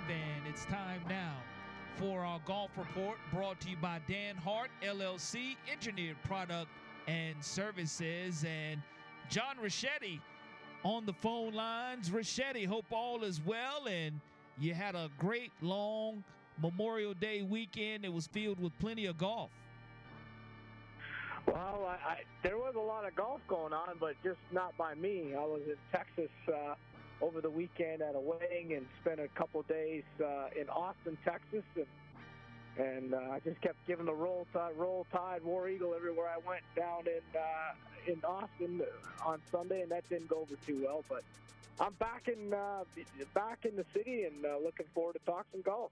and 0.07 0.47
it's 0.47 0.67
time 0.67 1.01
now 1.09 1.33
for 1.97 2.21
our 2.27 2.41
golf 2.45 2.73
report 2.77 3.17
brought 3.33 3.59
to 3.61 3.71
you 3.71 3.77
by 3.81 3.99
Dan 4.07 4.37
Hart 4.37 4.69
LLC, 4.83 5.57
engineered 5.73 6.23
product 6.25 6.69
and 7.09 7.35
services, 7.43 8.45
and 8.45 8.83
John 9.31 9.57
Rachetti 9.65 10.21
on 10.85 11.07
the 11.07 11.15
phone 11.15 11.55
lines. 11.55 12.11
Rachetti, 12.11 12.67
hope 12.67 12.85
all 12.91 13.25
is 13.25 13.41
well, 13.47 13.89
and 13.89 14.21
you 14.61 14.75
had 14.75 14.95
a 14.95 15.09
great 15.19 15.53
long 15.63 16.23
Memorial 16.61 17.15
Day 17.15 17.41
weekend. 17.41 18.05
It 18.05 18.13
was 18.13 18.27
filled 18.27 18.61
with 18.61 18.79
plenty 18.79 19.07
of 19.07 19.17
golf. 19.17 19.51
Well, 21.47 21.87
I, 21.89 22.11
I, 22.11 22.17
there 22.43 22.57
was 22.57 22.75
a 22.77 22.81
lot 22.81 23.07
of 23.07 23.15
golf 23.17 23.41
going 23.49 23.73
on, 23.73 23.97
but 23.99 24.15
just 24.23 24.39
not 24.53 24.77
by 24.77 24.95
me. 24.95 25.35
I 25.35 25.45
was 25.45 25.63
in 25.67 25.77
Texas 25.93 26.31
uh, 26.49 26.75
over 27.21 27.41
the 27.41 27.51
weekend 27.51 28.03
at 28.03 28.15
a 28.15 28.21
wedding 28.21 28.75
and 28.75 28.87
spent 29.01 29.21
a 29.21 29.29
couple 29.29 29.63
days 29.63 30.05
uh, 30.25 30.49
in 30.59 30.69
Austin, 30.69 31.19
Texas, 31.25 31.65
and 31.77 31.87
and 32.79 33.13
uh, 33.13 33.19
I 33.33 33.41
just 33.41 33.61
kept 33.61 33.77
giving 33.87 34.07
the 34.07 34.15
roll 34.15 34.47
tide, 34.53 34.73
roll 34.79 35.07
tide, 35.13 35.45
war 35.45 35.69
eagle 35.69 35.95
everywhere 35.95 36.29
I 36.29 36.39
went 36.49 36.63
down 36.75 37.05
in 37.07 37.39
uh, 37.39 38.13
in 38.13 38.25
Austin 38.25 38.83
on 39.25 39.41
Sunday, 39.51 39.83
and 39.83 39.91
that 39.91 40.09
didn't 40.09 40.29
go 40.29 40.37
over 40.37 40.55
too 40.67 40.83
well. 40.85 41.05
But 41.09 41.23
I'm 41.79 41.93
back 41.95 42.29
in 42.29 42.55
uh, 42.55 42.85
back 43.35 43.65
in 43.65 43.77
the 43.77 43.85
city 43.93 44.25
and 44.25 44.45
uh, 44.47 44.57
looking 44.63 44.87
forward 44.95 45.15
to 45.15 45.19
talk 45.31 45.47
some 45.53 45.63
golf. 45.63 45.91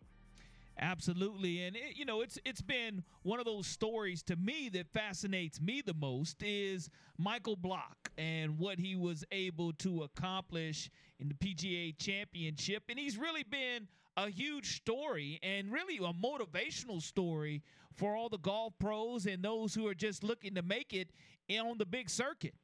Absolutely, 0.78 1.64
and 1.64 1.76
it, 1.76 1.96
you 1.96 2.04
know 2.04 2.22
it's 2.22 2.38
it's 2.44 2.62
been 2.62 3.02
one 3.22 3.38
of 3.38 3.44
those 3.44 3.66
stories 3.66 4.22
to 4.22 4.36
me 4.36 4.68
that 4.70 4.88
fascinates 4.92 5.60
me 5.60 5.82
the 5.84 5.94
most 5.94 6.42
is 6.42 6.88
Michael 7.18 7.56
Block 7.56 8.10
and 8.16 8.58
what 8.58 8.78
he 8.78 8.94
was 8.96 9.24
able 9.30 9.72
to 9.74 10.02
accomplish 10.02 10.90
in 11.18 11.28
the 11.28 11.34
PGA 11.34 11.96
Championship, 11.98 12.84
and 12.88 12.98
he's 12.98 13.18
really 13.18 13.42
been 13.42 13.88
a 14.16 14.30
huge 14.30 14.76
story 14.76 15.38
and 15.42 15.70
really 15.70 15.96
a 15.98 16.12
motivational 16.12 17.00
story 17.00 17.62
for 17.94 18.16
all 18.16 18.28
the 18.28 18.38
golf 18.38 18.72
pros 18.78 19.26
and 19.26 19.42
those 19.42 19.74
who 19.74 19.86
are 19.86 19.94
just 19.94 20.22
looking 20.24 20.54
to 20.54 20.62
make 20.62 20.92
it 20.92 21.10
on 21.58 21.78
the 21.78 21.86
big 21.86 22.08
circuit. 22.08 22.54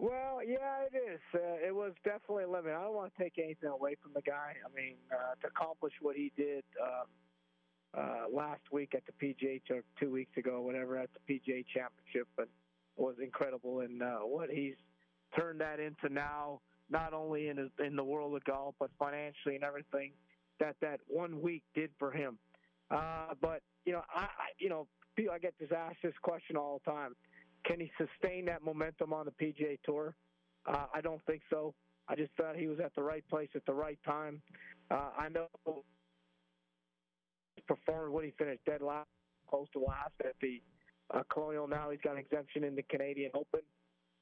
Well, 0.00 0.42
yeah, 0.42 0.86
it 0.90 0.96
is. 0.96 1.20
Uh, 1.34 1.60
it 1.60 1.74
was 1.74 1.92
definitely 2.04 2.44
a 2.44 2.48
limit. 2.48 2.72
I 2.72 2.84
don't 2.84 2.94
want 2.94 3.14
to 3.14 3.22
take 3.22 3.38
anything 3.38 3.68
away 3.68 3.96
from 4.02 4.14
the 4.14 4.22
guy. 4.22 4.56
I 4.64 4.68
mean, 4.74 4.96
uh, 5.12 5.34
to 5.42 5.48
accomplish 5.48 5.92
what 6.00 6.16
he 6.16 6.32
did 6.34 6.64
um, 6.82 7.08
uh, 7.92 8.24
last 8.32 8.62
week 8.72 8.94
at 8.94 9.02
the 9.04 9.12
PGA 9.12 9.60
or 9.68 9.84
two 10.00 10.10
weeks 10.10 10.34
ago, 10.38 10.62
whatever, 10.62 10.96
at 10.96 11.10
the 11.12 11.20
PGA 11.20 11.66
Championship, 11.66 12.28
but 12.34 12.48
was 12.96 13.16
incredible. 13.22 13.80
And 13.80 14.02
uh, 14.02 14.20
what 14.20 14.48
he's 14.48 14.76
turned 15.36 15.60
that 15.60 15.80
into 15.80 16.08
now, 16.08 16.62
not 16.88 17.12
only 17.12 17.48
in 17.48 17.58
his, 17.58 17.70
in 17.78 17.94
the 17.94 18.04
world 18.04 18.34
of 18.34 18.42
golf, 18.44 18.76
but 18.78 18.90
financially 18.98 19.54
and 19.56 19.64
everything 19.64 20.14
that 20.60 20.76
that 20.80 21.00
one 21.08 21.42
week 21.42 21.62
did 21.74 21.90
for 21.98 22.10
him. 22.10 22.38
Uh, 22.90 23.34
but 23.38 23.62
you 23.84 23.92
know, 23.92 24.02
I, 24.08 24.22
I 24.22 24.48
you 24.58 24.70
know, 24.70 24.88
I 25.30 25.38
get 25.38 25.58
this 25.58 25.70
asked 25.76 25.98
this 26.02 26.14
question 26.22 26.56
all 26.56 26.80
the 26.82 26.90
time 26.90 27.16
can 27.64 27.80
he 27.80 27.90
sustain 27.98 28.44
that 28.46 28.62
momentum 28.62 29.12
on 29.12 29.26
the 29.26 29.32
PGA 29.32 29.78
Tour? 29.84 30.14
Uh, 30.66 30.86
I 30.92 31.00
don't 31.00 31.24
think 31.26 31.42
so. 31.50 31.74
I 32.08 32.16
just 32.16 32.32
thought 32.36 32.56
he 32.56 32.66
was 32.66 32.78
at 32.80 32.94
the 32.94 33.02
right 33.02 33.26
place 33.28 33.48
at 33.54 33.64
the 33.66 33.72
right 33.72 33.98
time. 34.04 34.42
Uh, 34.90 35.10
I 35.16 35.28
know 35.28 35.48
he 37.56 37.62
performed 37.66 38.12
when 38.12 38.24
he 38.24 38.32
finished 38.38 38.64
dead 38.64 38.82
last, 38.82 39.08
close 39.48 39.68
to 39.74 39.78
last 39.78 40.12
at 40.20 40.34
the 40.40 40.60
uh, 41.14 41.22
Colonial. 41.32 41.68
Now 41.68 41.90
he's 41.90 42.00
got 42.00 42.12
an 42.12 42.18
exemption 42.18 42.64
in 42.64 42.74
the 42.74 42.82
Canadian 42.82 43.30
Open. 43.34 43.60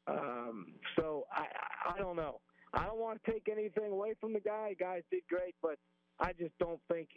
Um, 0.07 0.75
so 0.97 1.27
I, 1.33 1.47
I 1.95 1.99
don't 1.99 2.17
know. 2.17 2.41
I 2.75 2.85
don't 2.85 2.99
want 2.99 3.23
to 3.25 3.33
take 3.33 3.49
anything 3.51 3.91
away 3.91 4.15
from 4.21 4.33
the 4.33 4.41
guy. 4.41 4.75
Guys 4.79 5.03
did 5.11 5.23
great, 5.29 5.55
but 5.63 5.79
I 6.19 6.33
just 6.33 6.57
don't 6.59 6.81
think 6.89 7.09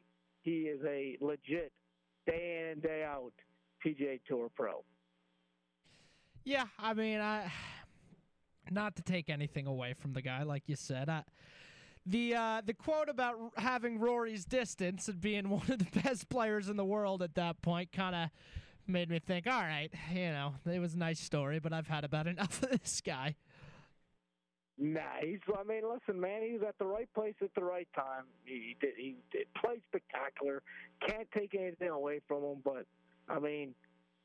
he 0.42 0.62
is 0.62 0.80
a 0.86 1.18
legit 1.22 1.72
day 2.26 2.62
in 2.62 2.72
and 2.74 2.82
day 2.82 3.04
out 3.04 3.34
PGA 3.86 4.20
Tour 4.28 4.50
pro. 4.56 4.84
Yeah, 6.44 6.66
I 6.80 6.94
mean, 6.94 7.20
I 7.20 7.52
not 8.72 8.96
to 8.96 9.04
take 9.04 9.30
anything 9.30 9.68
away 9.68 9.94
from 9.94 10.14
the 10.14 10.22
guy, 10.22 10.44
like 10.44 10.68
you 10.68 10.76
said. 10.76 11.10
I, 11.10 11.24
the 12.06 12.36
uh, 12.36 12.62
the 12.66 12.74
quote 12.74 13.10
about 13.10 13.38
having 13.58 14.00
Rory's 14.00 14.46
distance 14.46 15.08
and 15.08 15.22
being 15.22 15.50
one 15.50 15.70
of 15.70 15.80
the 15.80 16.02
best 16.02 16.30
players 16.30 16.70
in 16.70 16.78
the 16.78 16.86
world 16.86 17.22
at 17.22 17.36
that 17.36 17.62
point 17.62 17.92
kind 17.92 18.16
of 18.16 18.30
made 18.88 19.10
me 19.10 19.20
think, 19.20 19.48
all 19.48 19.62
right, 19.62 19.92
you 20.12 20.30
know, 20.30 20.56
it 20.66 20.80
was 20.80 20.96
a 20.96 20.98
nice 20.98 21.20
story, 21.20 21.60
but 21.60 21.74
I've 21.74 21.88
had 21.88 22.04
about 22.04 22.28
enough 22.28 22.62
of 22.64 22.72
this 22.72 23.02
guy. 23.06 23.36
Nah, 24.78 25.02
he's. 25.22 25.40
I 25.56 25.64
mean, 25.64 25.84
listen, 25.88 26.20
man, 26.20 26.42
he 26.42 26.54
was 26.54 26.64
at 26.68 26.78
the 26.80 26.86
right 26.86 27.08
place 27.14 27.36
at 27.42 27.54
the 27.54 27.64
right 27.64 27.88
time. 27.96 28.24
He 28.46 28.76
did. 28.82 28.94
He 28.98 29.18
did 29.32 29.46
play 29.54 29.80
spectacular. 29.88 30.64
Can't 31.08 31.28
take 31.38 31.54
anything 31.54 31.90
away 31.90 32.22
from 32.28 32.44
him, 32.44 32.58
but 32.64 32.88
I 33.30 33.38
mean, 33.38 33.76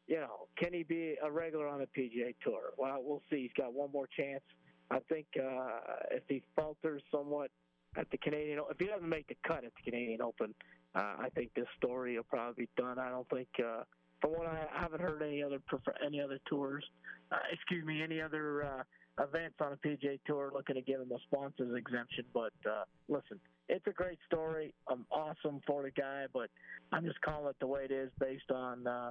you 0.07 0.17
know, 0.17 0.47
can 0.57 0.73
he 0.73 0.83
be 0.83 1.17
a 1.23 1.31
regular 1.31 1.67
on 1.67 1.81
the 1.81 1.87
PGA 1.87 2.35
Tour? 2.43 2.73
Well, 2.77 2.99
we'll 3.03 3.23
see. 3.31 3.43
He's 3.43 3.51
got 3.57 3.73
one 3.73 3.91
more 3.93 4.09
chance. 4.17 4.43
I 4.91 5.01
think 5.09 5.27
uh, 5.37 5.81
if 6.13 6.23
he 6.29 6.43
falters 6.55 7.03
somewhat 7.11 7.51
at 7.97 8.09
the 8.11 8.19
Canadian, 8.19 8.61
if 8.71 8.79
he 8.79 8.87
doesn't 8.87 9.09
make 9.09 9.27
the 9.27 9.37
cut 9.47 9.65
at 9.65 9.73
the 9.75 9.91
Canadian 9.91 10.23
Open, 10.23 10.55
uh, 10.95 11.17
I 11.19 11.29
think 11.35 11.51
this 11.55 11.67
story 11.77 12.17
will 12.17 12.25
probably 12.25 12.67
be 12.67 12.83
done. 12.83 12.99
I 12.99 13.11
don't 13.11 13.29
think, 13.29 13.49
uh, 13.59 13.83
from 14.21 14.33
what 14.33 14.47
I, 14.47 14.67
I 14.75 14.81
haven't 14.81 15.01
heard 15.01 15.23
any 15.23 15.43
other 15.43 15.61
any 16.05 16.21
other 16.21 16.39
tours, 16.49 16.85
uh, 17.33 17.37
excuse 17.53 17.85
me, 17.85 18.03
any 18.03 18.21
other 18.21 18.65
uh, 18.65 19.23
events 19.23 19.57
on 19.61 19.77
the 19.83 19.89
PGA 19.89 20.21
Tour 20.25 20.53
looking 20.55 20.77
to 20.77 20.83
give 20.83 21.01
him 21.01 21.11
a 21.11 21.19
sponsors 21.31 21.77
exemption. 21.77 22.25
But 22.33 22.53
uh, 22.65 22.85
listen, 23.09 23.41
it's 23.69 23.87
a 23.87 23.93
great 23.93 24.19
story. 24.27 24.73
I'm 24.89 25.05
awesome 25.11 25.61
for 25.67 25.83
the 25.83 25.91
guy, 25.91 26.27
but 26.33 26.49
I'm 26.93 27.05
just 27.05 27.21
calling 27.23 27.51
it 27.51 27.57
the 27.61 27.67
way 27.67 27.85
it 27.85 27.93
is 27.93 28.11
based 28.21 28.51
on. 28.53 28.87
Uh, 28.87 29.11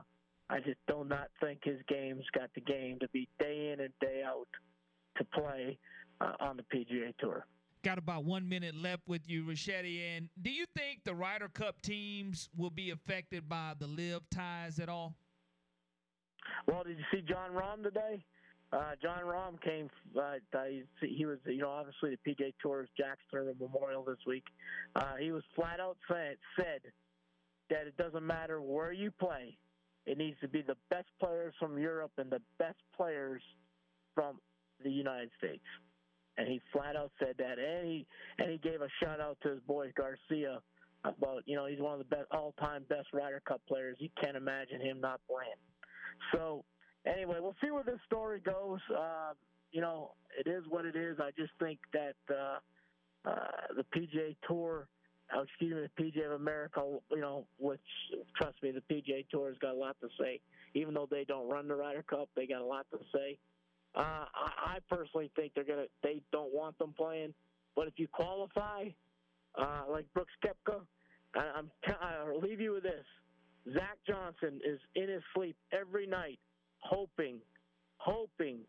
I 0.49 0.59
just 0.59 0.79
do 0.87 1.03
not 1.05 1.29
think 1.41 1.59
his 1.63 1.79
game's 1.87 2.25
got 2.37 2.49
the 2.53 2.61
game 2.61 2.99
to 2.99 3.07
be 3.09 3.27
day 3.39 3.71
in 3.73 3.79
and 3.79 3.93
day 3.99 4.21
out 4.25 4.47
to 5.17 5.23
play 5.25 5.77
uh, 6.21 6.33
on 6.39 6.57
the 6.57 6.63
PGA 6.63 7.15
Tour. 7.19 7.45
Got 7.83 7.97
about 7.97 8.25
one 8.25 8.47
minute 8.47 8.75
left 8.75 9.03
with 9.07 9.27
you, 9.27 9.43
Rachetti. 9.43 10.17
And 10.17 10.29
do 10.41 10.49
you 10.49 10.65
think 10.75 11.03
the 11.03 11.13
Ryder 11.13 11.49
Cup 11.49 11.81
teams 11.81 12.49
will 12.57 12.69
be 12.69 12.91
affected 12.91 13.47
by 13.47 13.73
the 13.79 13.87
live 13.87 14.21
ties 14.31 14.79
at 14.79 14.89
all? 14.89 15.15
Well, 16.67 16.83
did 16.83 16.97
you 16.97 17.03
see 17.11 17.21
Jon 17.21 17.51
Rahm 17.51 17.83
today? 17.83 18.23
Uh, 18.71 18.91
Jon 19.01 19.21
Rahm 19.23 19.61
came. 19.61 19.89
Uh, 20.19 20.33
he 21.01 21.25
was, 21.25 21.37
you 21.45 21.59
know, 21.59 21.69
obviously 21.69 22.17
the 22.23 22.31
PGA 22.31 22.53
Tour's 22.61 22.89
Jack 22.97 23.17
Sterman 23.27 23.55
Memorial 23.59 24.03
this 24.03 24.17
week. 24.25 24.43
Uh, 24.95 25.15
he 25.19 25.31
was 25.31 25.43
flat 25.55 25.79
out 25.79 25.97
said 26.09 26.81
that 27.69 27.87
it 27.87 27.97
doesn't 27.97 28.25
matter 28.25 28.61
where 28.61 28.91
you 28.91 29.11
play, 29.11 29.57
it 30.05 30.17
needs 30.17 30.39
to 30.41 30.47
be 30.47 30.61
the 30.61 30.77
best 30.89 31.07
players 31.19 31.53
from 31.59 31.77
Europe 31.77 32.11
and 32.17 32.29
the 32.29 32.41
best 32.59 32.77
players 32.95 33.41
from 34.13 34.39
the 34.83 34.89
United 34.89 35.29
States. 35.37 35.63
And 36.37 36.47
he 36.47 36.61
flat 36.71 36.95
out 36.95 37.11
said 37.19 37.35
that. 37.37 37.57
And 37.59 37.87
he, 37.87 38.05
and 38.37 38.51
he 38.51 38.57
gave 38.57 38.81
a 38.81 38.89
shout 39.01 39.19
out 39.19 39.37
to 39.43 39.49
his 39.49 39.59
boy 39.61 39.91
Garcia 39.95 40.59
about, 41.03 41.43
you 41.45 41.55
know, 41.55 41.65
he's 41.65 41.79
one 41.79 41.93
of 41.93 41.99
the 41.99 42.15
best 42.15 42.27
all 42.31 42.53
time 42.59 42.83
best 42.89 43.07
Ryder 43.13 43.41
Cup 43.47 43.61
players. 43.67 43.97
You 43.99 44.09
can't 44.21 44.35
imagine 44.35 44.81
him 44.81 44.99
not 44.99 45.21
playing. 45.27 45.55
So, 46.33 46.63
anyway, 47.05 47.37
we'll 47.39 47.55
see 47.63 47.71
where 47.71 47.83
this 47.83 47.99
story 48.05 48.41
goes. 48.41 48.79
Uh, 48.95 49.33
you 49.71 49.81
know, 49.81 50.11
it 50.37 50.49
is 50.49 50.63
what 50.69 50.85
it 50.85 50.95
is. 50.95 51.17
I 51.19 51.31
just 51.37 51.51
think 51.59 51.79
that 51.93 52.15
uh, 52.29 53.29
uh, 53.29 53.47
the 53.75 53.83
PGA 53.95 54.35
Tour 54.47 54.87
oh, 55.33 55.41
excuse 55.41 55.73
me, 55.73 55.87
the 55.95 56.03
PGA 56.03 56.25
of 56.27 56.33
America, 56.33 56.81
you 57.11 57.19
know, 57.19 57.45
which 57.57 57.79
trust 58.35 58.61
me, 58.61 58.71
the 58.71 58.93
PGA 58.93 59.27
Tour 59.29 59.49
has 59.49 59.57
got 59.59 59.73
a 59.73 59.77
lot 59.77 59.95
to 60.01 60.07
say. 60.19 60.39
Even 60.73 60.93
though 60.93 61.07
they 61.09 61.23
don't 61.23 61.49
run 61.49 61.67
the 61.67 61.75
Ryder 61.75 62.03
Cup, 62.03 62.29
they 62.35 62.45
got 62.45 62.61
a 62.61 62.65
lot 62.65 62.85
to 62.91 62.99
say. 63.13 63.37
Uh, 63.95 64.25
I, 64.33 64.75
I 64.75 64.77
personally 64.89 65.31
think 65.35 65.53
they're 65.55 65.63
gonna, 65.63 65.85
they 66.03 66.21
don't 66.31 66.53
want 66.53 66.77
them 66.77 66.93
playing. 66.97 67.33
But 67.75 67.87
if 67.87 67.93
you 67.97 68.07
qualify, 68.07 68.89
uh, 69.57 69.83
like 69.89 70.05
Brooks 70.13 70.33
Koepka, 70.43 70.81
I, 71.35 71.51
I'm, 71.57 71.71
I'll 72.01 72.39
leave 72.39 72.59
you 72.59 72.73
with 72.73 72.83
this: 72.83 73.05
Zach 73.73 73.97
Johnson 74.07 74.59
is 74.65 74.79
in 74.95 75.09
his 75.09 75.21
sleep 75.33 75.55
every 75.71 76.07
night, 76.07 76.39
hoping, 76.79 77.39
hoping 77.97 78.59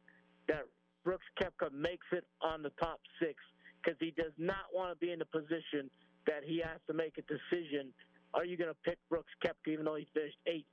that 0.49 0.63
Brooks 1.05 1.27
Koepka 1.41 1.73
makes 1.73 2.07
it 2.13 2.25
on 2.41 2.63
the 2.63 2.71
top 2.81 3.01
six 3.21 3.35
because 3.83 3.97
he 4.01 4.11
does 4.11 4.33
not 4.39 4.67
want 4.75 4.93
to 4.93 5.05
be 5.05 5.13
in 5.13 5.19
the 5.19 5.25
position 5.25 5.91
that 6.27 6.43
he 6.45 6.63
has 6.65 6.81
to 6.87 6.95
make 6.95 7.19
a 7.19 7.23
decision. 7.23 7.93
Are 8.35 8.45
you 8.45 8.57
going 8.57 8.71
to 8.71 8.77
pick 8.85 8.99
Brooks 9.09 9.33
Koepka 9.45 9.73
even 9.73 9.85
though 9.85 9.97
he 9.97 10.07
finished 10.13 10.37
eighth 10.47 10.67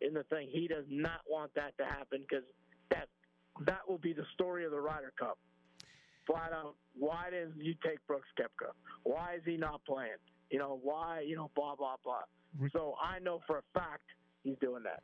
in 0.00 0.14
the 0.14 0.24
thing? 0.24 0.48
He 0.52 0.68
does 0.68 0.84
not 0.88 1.20
want 1.28 1.52
that 1.54 1.76
to 1.78 1.84
happen 1.84 2.24
because 2.28 2.44
that 2.90 3.08
that 3.66 3.80
will 3.88 3.98
be 3.98 4.12
the 4.12 4.26
story 4.34 4.64
of 4.64 4.70
the 4.70 4.80
Ryder 4.80 5.12
Cup. 5.18 5.38
Flat 6.26 6.52
out, 6.52 6.74
why 6.94 7.30
didn't 7.30 7.56
you 7.56 7.74
take 7.84 7.98
Brooks 8.06 8.28
Koepka? 8.38 8.70
Why 9.04 9.34
is 9.36 9.42
he 9.44 9.56
not 9.56 9.80
playing? 9.84 10.18
You 10.50 10.58
know 10.58 10.78
why? 10.82 11.24
You 11.26 11.36
know 11.36 11.50
blah 11.54 11.74
blah 11.74 11.96
blah. 12.04 12.22
So 12.72 12.94
I 13.02 13.18
know 13.18 13.40
for 13.46 13.58
a 13.58 13.62
fact 13.74 14.04
he's 14.42 14.56
doing 14.60 14.82
that. 14.84 15.02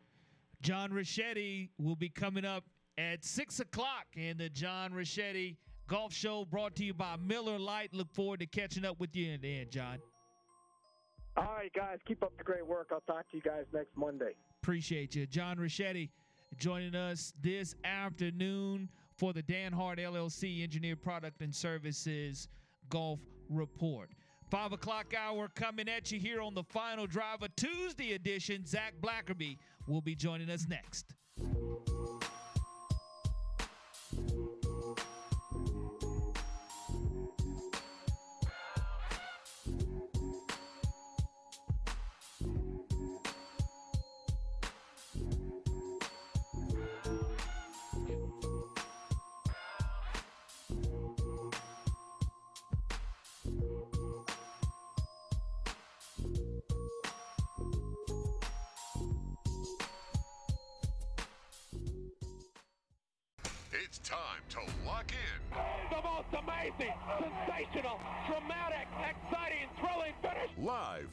John 0.62 0.90
Rachetti 0.90 1.70
will 1.78 1.96
be 1.96 2.08
coming 2.08 2.44
up 2.44 2.64
at 2.96 3.24
six 3.24 3.60
o'clock 3.60 4.06
in 4.14 4.38
the 4.38 4.48
John 4.48 4.92
Rachetti 4.92 5.56
Golf 5.86 6.12
Show 6.14 6.44
brought 6.44 6.74
to 6.76 6.84
you 6.84 6.94
by 6.94 7.16
Miller 7.16 7.58
Lite. 7.58 7.92
Look 7.92 8.12
forward 8.14 8.40
to 8.40 8.46
catching 8.46 8.84
up 8.84 8.98
with 9.00 9.14
you 9.14 9.32
in 9.32 9.40
the 9.40 9.60
end, 9.60 9.70
John. 9.70 9.98
All 11.36 11.44
right, 11.44 11.72
guys. 11.74 11.98
Keep 12.06 12.22
up 12.22 12.32
the 12.38 12.44
great 12.44 12.66
work. 12.66 12.88
I'll 12.92 13.00
talk 13.00 13.30
to 13.30 13.36
you 13.36 13.42
guys 13.42 13.64
next 13.72 13.96
Monday. 13.96 14.34
Appreciate 14.62 15.14
you. 15.14 15.26
John 15.26 15.58
Rachetti 15.58 16.08
joining 16.58 16.94
us 16.94 17.34
this 17.42 17.74
afternoon 17.84 18.88
for 19.16 19.32
the 19.32 19.42
Dan 19.42 19.72
Hart 19.72 19.98
LLC 19.98 20.62
Engineered 20.62 21.02
Product 21.02 21.40
and 21.42 21.54
Services 21.54 22.48
Golf 22.88 23.20
Report. 23.50 24.08
Five 24.50 24.72
o'clock 24.72 25.14
hour 25.18 25.48
coming 25.54 25.88
at 25.88 26.12
you 26.12 26.20
here 26.20 26.40
on 26.40 26.54
the 26.54 26.62
final 26.62 27.06
drive, 27.06 27.42
a 27.42 27.48
Tuesday 27.56 28.12
edition. 28.12 28.64
Zach 28.64 28.94
Blackerby 29.00 29.58
will 29.88 30.00
be 30.00 30.14
joining 30.14 30.50
us 30.50 30.66
next. 30.68 31.14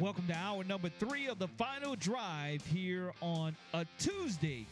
Welcome 0.00 0.28
to 0.28 0.34
hour 0.36 0.62
number 0.62 0.90
three 1.00 1.26
of 1.26 1.40
the 1.40 1.48
final 1.48 1.96
drive 1.96 2.64
here 2.66 3.12
on 3.20 3.56
a 3.74 3.84
Tuesday 3.98 4.64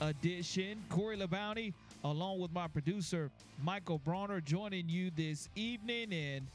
edition. 0.00 0.80
Corey 0.88 1.16
LeBounty, 1.16 1.72
along 2.04 2.38
with 2.38 2.52
my 2.52 2.68
producer 2.68 3.28
Michael 3.60 3.98
Bronner, 3.98 4.40
joining 4.40 4.88
you 4.88 5.10
this 5.16 5.48
evening. 5.56 6.12
And 6.12 6.46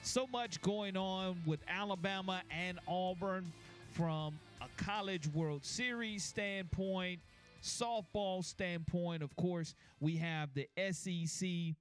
so 0.00 0.26
much 0.28 0.62
going 0.62 0.96
on 0.96 1.36
with 1.44 1.60
Alabama 1.68 2.40
and 2.50 2.78
Auburn 2.88 3.44
from 3.92 4.38
a 4.62 4.82
College 4.82 5.28
World 5.34 5.62
Series 5.62 6.24
standpoint, 6.24 7.20
softball 7.62 8.42
standpoint. 8.42 9.22
Of 9.22 9.36
course, 9.36 9.74
we 10.00 10.16
have 10.16 10.48
the 10.54 10.66
SEC 10.90 11.76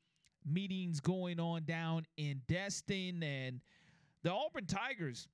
meetings 0.45 0.99
going 0.99 1.39
on 1.39 1.63
down 1.63 2.05
in 2.17 2.41
Destin 2.49 3.23
and 3.23 3.61
the 4.23 4.33
Auburn 4.33 4.65
Tigers 4.65 5.29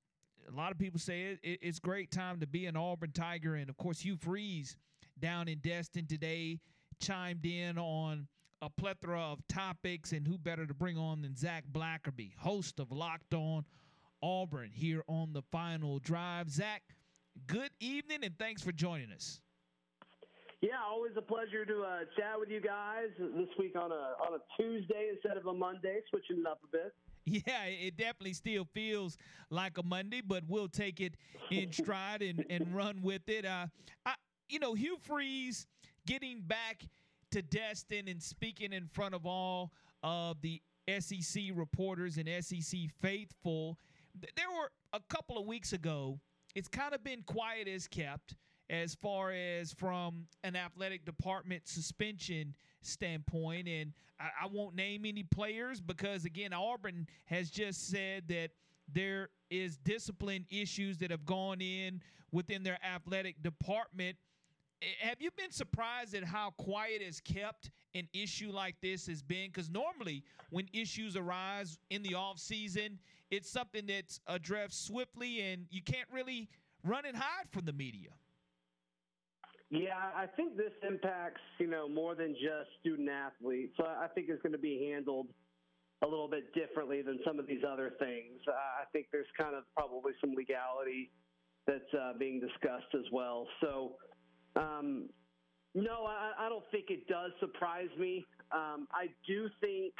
a 0.51 0.55
lot 0.55 0.71
of 0.71 0.77
people 0.77 0.99
say 0.99 1.23
it, 1.23 1.39
it, 1.43 1.59
it's 1.61 1.79
great 1.79 2.11
time 2.11 2.39
to 2.39 2.47
be 2.47 2.65
an 2.65 2.75
Auburn 2.75 3.11
Tiger, 3.11 3.55
and 3.55 3.69
of 3.69 3.77
course 3.77 3.99
Hugh 3.99 4.17
Freeze 4.17 4.77
down 5.19 5.47
in 5.47 5.59
Destin 5.59 6.05
today 6.05 6.59
chimed 6.99 7.45
in 7.45 7.77
on 7.77 8.27
a 8.61 8.69
plethora 8.69 9.19
of 9.19 9.45
topics, 9.47 10.13
and 10.13 10.25
who 10.25 10.37
better 10.37 10.65
to 10.65 10.73
bring 10.73 10.97
on 10.97 11.21
than 11.21 11.35
Zach 11.35 11.65
Blackerby, 11.71 12.33
host 12.37 12.79
of 12.79 12.91
Locked 12.91 13.33
On 13.33 13.65
Auburn, 14.21 14.71
here 14.73 15.03
on 15.07 15.33
the 15.33 15.41
final 15.51 15.99
drive. 15.99 16.49
Zach, 16.49 16.81
good 17.45 17.71
evening, 17.81 18.19
and 18.23 18.37
thanks 18.39 18.61
for 18.61 18.71
joining 18.71 19.11
us. 19.11 19.41
Yeah, 20.61 20.79
always 20.87 21.11
a 21.17 21.21
pleasure 21.21 21.65
to 21.65 21.81
uh, 21.81 21.99
chat 22.17 22.39
with 22.39 22.49
you 22.49 22.61
guys 22.61 23.09
this 23.19 23.49
week 23.59 23.75
on 23.75 23.91
a 23.91 24.15
on 24.25 24.39
a 24.39 24.61
Tuesday 24.61 25.09
instead 25.11 25.35
of 25.35 25.45
a 25.45 25.53
Monday, 25.53 25.99
switching 26.09 26.39
it 26.39 26.47
up 26.47 26.61
a 26.63 26.67
bit. 26.71 26.93
Yeah, 27.45 27.65
it 27.65 27.95
definitely 27.95 28.33
still 28.33 28.65
feels 28.73 29.17
like 29.49 29.77
a 29.77 29.83
Monday, 29.83 30.21
but 30.21 30.43
we'll 30.47 30.67
take 30.67 30.99
it 30.99 31.15
in 31.51 31.71
stride 31.71 32.21
and, 32.21 32.45
and 32.49 32.75
run 32.75 33.01
with 33.01 33.27
it. 33.27 33.45
Uh, 33.45 33.67
I, 34.05 34.15
you 34.49 34.59
know, 34.59 34.73
Hugh 34.73 34.97
Freeze 35.01 35.65
getting 36.05 36.41
back 36.41 36.83
to 37.31 37.41
Destin 37.41 38.07
and 38.07 38.21
speaking 38.21 38.73
in 38.73 38.87
front 38.87 39.15
of 39.15 39.25
all 39.25 39.71
of 40.03 40.41
the 40.41 40.61
SEC 40.99 41.43
reporters 41.55 42.17
and 42.17 42.29
SEC 42.43 42.79
faithful. 43.01 43.77
There 44.35 44.51
were 44.51 44.69
a 44.91 44.99
couple 45.09 45.37
of 45.37 45.45
weeks 45.45 45.73
ago, 45.73 46.19
it's 46.55 46.67
kind 46.67 46.93
of 46.93 47.03
been 47.03 47.23
quiet 47.23 47.67
as 47.67 47.87
kept 47.87 48.35
as 48.69 48.95
far 48.95 49.31
as 49.31 49.73
from 49.73 50.27
an 50.43 50.55
athletic 50.55 51.05
department 51.05 51.67
suspension 51.67 52.53
standpoint. 52.85 53.67
And 53.67 53.93
I, 54.19 54.29
I, 54.43 54.47
won't 54.47 54.75
name 54.75 55.05
any 55.05 55.23
players 55.23 55.81
because, 55.81 56.25
again, 56.25 56.53
Auburn 56.53 57.07
has 57.25 57.49
just 57.49 57.89
said 57.89 58.23
that 58.27 58.49
there 58.91 59.29
is 59.49 59.77
discipline 59.77 60.45
issues 60.49 60.97
that 60.99 61.11
have 61.11 61.25
gone 61.25 61.61
in 61.61 62.01
within 62.31 62.63
their 62.63 62.77
athletic 62.83 63.41
department. 63.43 64.17
Eh, 64.81 64.85
have 65.01 65.21
you 65.21 65.31
been 65.31 65.51
surprised 65.51 66.15
at 66.15 66.23
how 66.23 66.51
quiet 66.57 67.01
is 67.01 67.19
kept 67.21 67.71
an 67.95 68.07
issue 68.13 68.51
like 68.51 68.75
this 68.81 69.07
has 69.07 69.21
been? 69.21 69.47
Because 69.47 69.69
normally, 69.69 70.23
when 70.49 70.67
issues 70.73 71.15
arise 71.15 71.77
in 71.89 72.03
the 72.03 72.15
off 72.15 72.39
season, 72.39 72.99
it's 73.31 73.49
something 73.49 73.85
that's 73.85 74.19
addressed 74.27 74.85
swiftly, 74.85 75.41
and 75.41 75.65
you 75.69 75.81
can't 75.81 76.09
really 76.11 76.49
run 76.83 77.05
and 77.05 77.15
hide 77.15 77.49
from 77.51 77.65
the 77.65 77.73
media. 77.73 78.09
Yeah, 79.73 79.97
I 80.15 80.27
think 80.27 80.55
this 80.55 80.71
impacts, 80.87 81.41
you 81.59 81.65
know, 81.65 81.89
more 81.89 82.13
than 82.13 82.35
just 82.35 82.69
student 82.79 83.09
athletes. 83.09 83.73
So 83.75 83.85
I 83.85 84.05
think 84.13 84.27
it's 84.29 84.41
going 84.43 84.53
to 84.53 84.59
be 84.59 84.87
handled 84.91 85.29
a 86.03 86.07
little 86.07 86.27
bit 86.27 86.53
differently 86.53 87.01
than 87.01 87.17
some 87.25 87.39
of 87.39 87.47
these 87.47 87.63
other 87.67 87.91
things. 87.97 88.39
Uh, 88.47 88.51
I 88.51 88.85
think 88.91 89.07
there's 89.11 89.25
kind 89.35 89.55
of 89.55 89.63
probably 89.75 90.13
some 90.21 90.35
legality 90.35 91.09
that's 91.65 91.91
uh, 91.99 92.13
being 92.19 92.39
discussed 92.39 92.93
as 92.93 93.11
well. 93.11 93.47
So, 93.61 93.93
um, 94.55 95.09
no, 95.73 96.05
I, 96.05 96.33
I, 96.37 96.49
don't 96.49 96.65
think 96.71 96.85
it 96.89 97.07
does 97.07 97.31
surprise 97.39 97.89
me. 97.97 98.23
Um, 98.51 98.87
I 98.91 99.07
do 99.25 99.49
think 99.59 99.93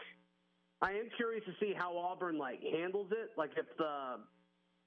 I 0.83 0.91
am 0.91 1.09
curious 1.17 1.43
to 1.45 1.53
see 1.59 1.73
how 1.75 1.97
Auburn 1.97 2.37
like 2.37 2.59
handles 2.61 3.07
it. 3.11 3.31
Like 3.37 3.51
if 3.57 3.65
the 3.79 4.19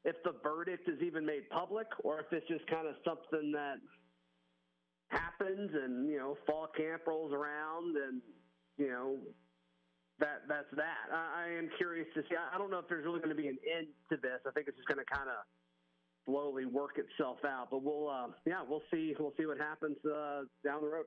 if 0.04 0.14
the 0.22 0.34
verdict 0.44 0.88
is 0.88 1.02
even 1.02 1.26
made 1.26 1.50
public, 1.50 1.88
or 2.04 2.20
if 2.20 2.26
it's 2.30 2.46
just 2.46 2.64
kind 2.68 2.86
of 2.86 2.94
something 3.04 3.50
that 3.50 3.78
happens 5.08 5.70
and 5.72 6.08
you 6.08 6.18
know 6.18 6.36
fall 6.46 6.68
camp 6.76 7.02
rolls 7.06 7.32
around 7.32 7.96
and 7.96 8.20
you 8.76 8.88
know 8.88 9.18
that 10.18 10.42
that's 10.48 10.70
that. 10.76 11.12
I, 11.12 11.44
I 11.44 11.58
am 11.58 11.68
curious 11.76 12.08
to 12.14 12.22
see. 12.22 12.36
I, 12.36 12.54
I 12.54 12.58
don't 12.58 12.70
know 12.70 12.78
if 12.78 12.88
there's 12.88 13.04
really 13.04 13.20
going 13.20 13.36
to 13.36 13.40
be 13.40 13.48
an 13.48 13.58
end 13.76 13.88
to 14.10 14.16
this. 14.16 14.40
I 14.46 14.50
think 14.50 14.66
it's 14.68 14.76
just 14.76 14.88
going 14.88 14.98
to 14.98 15.04
kind 15.04 15.28
of 15.28 15.44
slowly 16.26 16.66
work 16.66 16.98
itself 16.98 17.38
out 17.46 17.68
but 17.70 17.82
we'll 17.82 18.08
uh, 18.08 18.26
yeah 18.44 18.60
we'll 18.68 18.82
see 18.92 19.14
we'll 19.18 19.32
see 19.38 19.46
what 19.46 19.58
happens 19.58 19.96
uh, 20.04 20.42
down 20.64 20.82
the 20.82 20.88
road. 20.88 21.04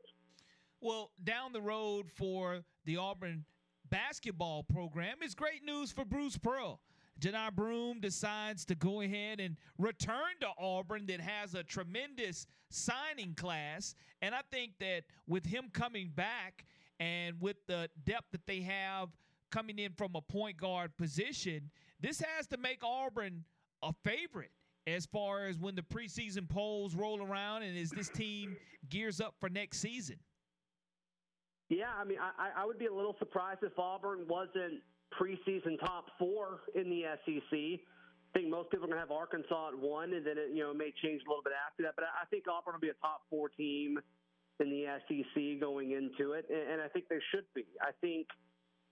Well 0.81 1.11
down 1.23 1.51
the 1.51 1.61
road 1.61 2.09
for 2.09 2.61
the 2.85 2.97
auburn 2.97 3.45
basketball 3.89 4.63
program 4.63 5.17
is 5.23 5.35
great 5.35 5.63
news 5.65 5.91
for 5.91 6.05
bruce 6.05 6.37
pearl 6.37 6.79
Johni 7.19 7.53
Broom 7.53 7.99
decides 7.99 8.65
to 8.65 8.75
go 8.75 9.01
ahead 9.01 9.39
and 9.39 9.57
return 9.77 10.39
to 10.41 10.47
Auburn 10.57 11.05
that 11.07 11.19
has 11.19 11.53
a 11.53 11.63
tremendous 11.63 12.47
signing 12.69 13.33
class. 13.35 13.95
And 14.21 14.33
I 14.33 14.41
think 14.51 14.73
that 14.79 15.03
with 15.27 15.45
him 15.45 15.69
coming 15.73 16.11
back 16.15 16.65
and 16.99 17.35
with 17.39 17.57
the 17.67 17.89
depth 18.05 18.31
that 18.31 18.45
they 18.47 18.61
have 18.61 19.09
coming 19.51 19.79
in 19.79 19.91
from 19.93 20.15
a 20.15 20.21
point 20.21 20.57
guard 20.57 20.95
position, 20.97 21.69
this 21.99 22.21
has 22.21 22.47
to 22.47 22.57
make 22.57 22.83
Auburn 22.83 23.43
a 23.81 23.93
favorite 24.03 24.51
as 24.87 25.05
far 25.05 25.47
as 25.47 25.57
when 25.57 25.75
the 25.75 25.81
preseason 25.81 26.47
polls 26.47 26.95
roll 26.95 27.21
around 27.21 27.63
and 27.63 27.77
as 27.77 27.91
this 27.91 28.09
team 28.09 28.55
gears 28.89 29.19
up 29.21 29.35
for 29.39 29.49
next 29.49 29.79
season. 29.79 30.17
Yeah, 31.69 31.91
I 31.95 32.03
mean, 32.03 32.17
I, 32.19 32.61
I 32.63 32.65
would 32.65 32.79
be 32.79 32.87
a 32.87 32.93
little 32.93 33.15
surprised 33.19 33.59
if 33.61 33.77
Auburn 33.77 34.25
wasn't 34.27 34.81
preseason 35.13 35.79
top 35.79 36.05
four 36.17 36.61
in 36.75 36.89
the 36.89 37.03
SEC. 37.25 37.53
I 37.53 38.37
think 38.37 38.49
most 38.49 38.69
people 38.69 38.85
are 38.85 38.89
going 38.89 39.01
to 39.01 39.07
have 39.07 39.11
Arkansas 39.11 39.69
at 39.69 39.77
one, 39.77 40.13
and 40.13 40.25
then 40.25 40.37
it 40.37 40.51
you 40.53 40.63
know 40.63 40.73
may 40.73 40.93
change 41.01 41.21
a 41.25 41.29
little 41.29 41.43
bit 41.43 41.53
after 41.53 41.83
that. 41.83 41.95
But 41.95 42.05
I 42.05 42.25
think 42.29 42.45
Auburn 42.47 42.73
will 42.73 42.79
be 42.79 42.89
a 42.89 43.01
top 43.01 43.21
four 43.29 43.49
team 43.49 43.99
in 44.59 44.69
the 44.69 44.85
SEC 45.07 45.59
going 45.59 45.91
into 45.91 46.33
it, 46.33 46.45
and 46.49 46.81
I 46.81 46.87
think 46.89 47.07
they 47.09 47.19
should 47.31 47.45
be. 47.55 47.65
I 47.81 47.91
think 48.01 48.27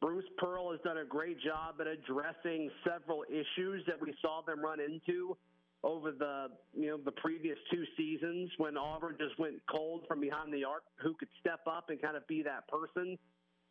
Bruce 0.01 0.25
Pearl 0.37 0.71
has 0.71 0.79
done 0.83 0.97
a 0.97 1.05
great 1.05 1.37
job 1.41 1.75
at 1.81 1.87
addressing 1.87 2.69
several 2.87 3.23
issues 3.29 3.83
that 3.87 3.99
we 3.99 4.13
saw 4.21 4.41
them 4.41 4.61
run 4.61 4.79
into 4.79 5.37
over 5.83 6.11
the 6.11 6.47
you 6.73 6.87
know 6.87 6.97
the 6.97 7.11
previous 7.11 7.57
two 7.71 7.83
seasons 7.95 8.49
when 8.57 8.77
Auburn 8.77 9.15
just 9.19 9.37
went 9.39 9.55
cold 9.69 10.03
from 10.07 10.21
behind 10.21 10.53
the 10.53 10.63
arc. 10.63 10.83
Who 11.03 11.13
could 11.13 11.29
step 11.39 11.61
up 11.67 11.89
and 11.89 12.01
kind 12.01 12.15
of 12.17 12.27
be 12.27 12.43
that 12.43 12.67
person 12.67 13.17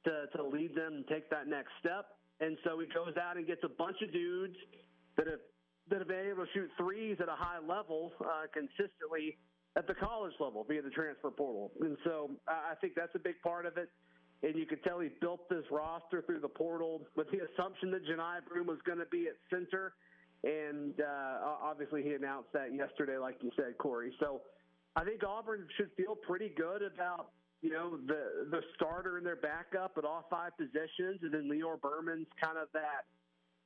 to 0.05 0.27
to 0.36 0.43
lead 0.43 0.74
them 0.74 0.94
and 0.94 1.09
take 1.09 1.31
that 1.31 1.48
next 1.48 1.70
step? 1.81 2.06
And 2.40 2.56
so 2.64 2.78
he 2.78 2.86
goes 2.86 3.16
out 3.16 3.36
and 3.36 3.46
gets 3.46 3.64
a 3.64 3.68
bunch 3.68 3.96
of 4.02 4.12
dudes 4.12 4.56
that 5.16 5.26
have 5.26 5.40
that 5.88 5.98
have 5.98 6.08
been 6.08 6.26
able 6.26 6.44
to 6.44 6.50
shoot 6.52 6.70
threes 6.76 7.16
at 7.20 7.28
a 7.28 7.36
high 7.36 7.60
level 7.64 8.12
uh, 8.20 8.50
consistently 8.52 9.38
at 9.76 9.86
the 9.86 9.94
college 9.94 10.32
level 10.40 10.64
via 10.68 10.82
the 10.82 10.90
transfer 10.90 11.30
portal. 11.30 11.70
And 11.80 11.96
so 12.04 12.30
I 12.48 12.74
think 12.80 12.94
that's 12.96 13.14
a 13.14 13.20
big 13.20 13.40
part 13.42 13.66
of 13.66 13.76
it. 13.76 13.88
And 14.42 14.56
you 14.56 14.66
could 14.66 14.82
tell 14.82 15.00
he 15.00 15.10
built 15.20 15.48
this 15.48 15.64
roster 15.70 16.22
through 16.22 16.40
the 16.40 16.48
portal 16.48 17.02
with 17.14 17.28
the 17.30 17.38
assumption 17.38 17.90
that 17.92 18.04
Johni 18.04 18.40
Broom 18.48 18.66
was 18.66 18.78
going 18.84 18.98
to 18.98 19.06
be 19.06 19.28
at 19.28 19.36
center. 19.48 19.94
And 20.44 20.94
uh, 21.00 21.56
obviously 21.62 22.02
he 22.02 22.14
announced 22.14 22.52
that 22.52 22.74
yesterday, 22.74 23.16
like 23.16 23.36
you 23.42 23.50
said, 23.56 23.78
Corey. 23.78 24.12
So 24.20 24.42
I 24.94 25.04
think 25.04 25.22
Auburn 25.24 25.66
should 25.76 25.90
feel 25.96 26.16
pretty 26.16 26.52
good 26.56 26.82
about 26.82 27.30
you 27.62 27.70
know, 27.70 27.99
the 28.07 28.49
the 28.51 28.61
starter 28.74 29.16
and 29.16 29.27
their 29.27 29.37
backup 29.37 29.97
at 29.99 30.05
all 30.05 30.27
five 30.31 30.57
positions, 30.57 31.20
and 31.23 31.33
then 31.33 31.49
Lior 31.51 31.81
Berman's 31.81 32.28
kind 32.43 32.59
of 32.59 32.69
that, 32.73 33.05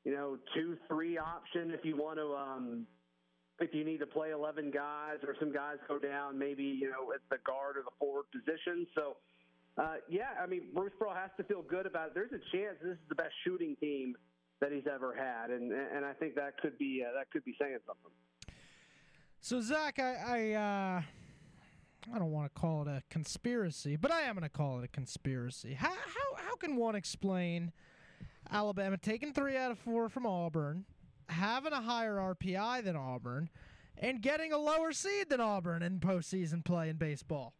you 0.04 0.12
know, 0.12 0.38
two 0.54 0.76
three 0.88 1.18
option 1.18 1.72
if 1.72 1.84
you 1.84 1.96
want 1.96 2.18
to, 2.18 2.34
um, 2.34 2.86
if 3.58 3.74
you 3.74 3.84
need 3.84 3.98
to 3.98 4.06
play 4.06 4.30
eleven 4.30 4.70
guys 4.70 5.18
or 5.26 5.34
some 5.38 5.52
guys 5.52 5.76
go 5.88 5.98
down, 5.98 6.38
maybe 6.38 6.64
you 6.64 6.90
know 6.90 7.12
at 7.12 7.20
the 7.30 7.38
guard 7.44 7.76
or 7.76 7.82
the 7.82 7.96
forward 7.98 8.24
position. 8.32 8.86
So. 8.94 9.16
Uh, 9.78 9.94
yeah, 10.10 10.34
I 10.42 10.46
mean, 10.46 10.62
Bruce 10.74 10.92
Pearl 10.98 11.14
has 11.14 11.30
to 11.38 11.44
feel 11.44 11.62
good 11.62 11.86
about 11.86 12.08
it. 12.08 12.14
There's 12.14 12.32
a 12.32 12.42
chance 12.54 12.76
this 12.82 12.92
is 12.92 12.98
the 13.08 13.14
best 13.14 13.32
shooting 13.44 13.76
team 13.80 14.14
that 14.60 14.72
he's 14.72 14.86
ever 14.92 15.14
had, 15.14 15.50
and 15.50 15.72
and 15.72 16.04
I 16.04 16.12
think 16.12 16.34
that 16.34 16.58
could 16.60 16.76
be 16.76 17.02
uh, 17.06 17.16
that 17.16 17.30
could 17.30 17.44
be 17.44 17.54
saying 17.58 17.78
something. 17.86 18.10
So 19.40 19.60
Zach, 19.60 19.98
I 19.98 20.16
I, 20.26 20.52
uh, 20.52 21.02
I 22.12 22.18
don't 22.18 22.30
want 22.30 22.52
to 22.52 22.60
call 22.60 22.82
it 22.82 22.88
a 22.88 23.02
conspiracy, 23.10 23.96
but 23.96 24.10
I 24.10 24.22
am 24.22 24.34
going 24.34 24.42
to 24.42 24.48
call 24.48 24.78
it 24.78 24.84
a 24.84 24.88
conspiracy. 24.88 25.74
How 25.74 25.90
how 25.90 26.36
how 26.36 26.56
can 26.56 26.76
one 26.76 26.94
explain 26.94 27.72
Alabama 28.50 28.96
taking 28.96 29.32
three 29.32 29.56
out 29.56 29.70
of 29.70 29.78
four 29.78 30.08
from 30.08 30.26
Auburn, 30.26 30.84
having 31.28 31.72
a 31.72 31.80
higher 31.80 32.16
RPI 32.16 32.84
than 32.84 32.96
Auburn, 32.96 33.50
and 33.98 34.20
getting 34.20 34.52
a 34.52 34.58
lower 34.58 34.92
seed 34.92 35.28
than 35.28 35.40
Auburn 35.40 35.82
in 35.82 36.00
postseason 36.00 36.64
play 36.64 36.88
in 36.88 36.96
baseball? 36.96 37.54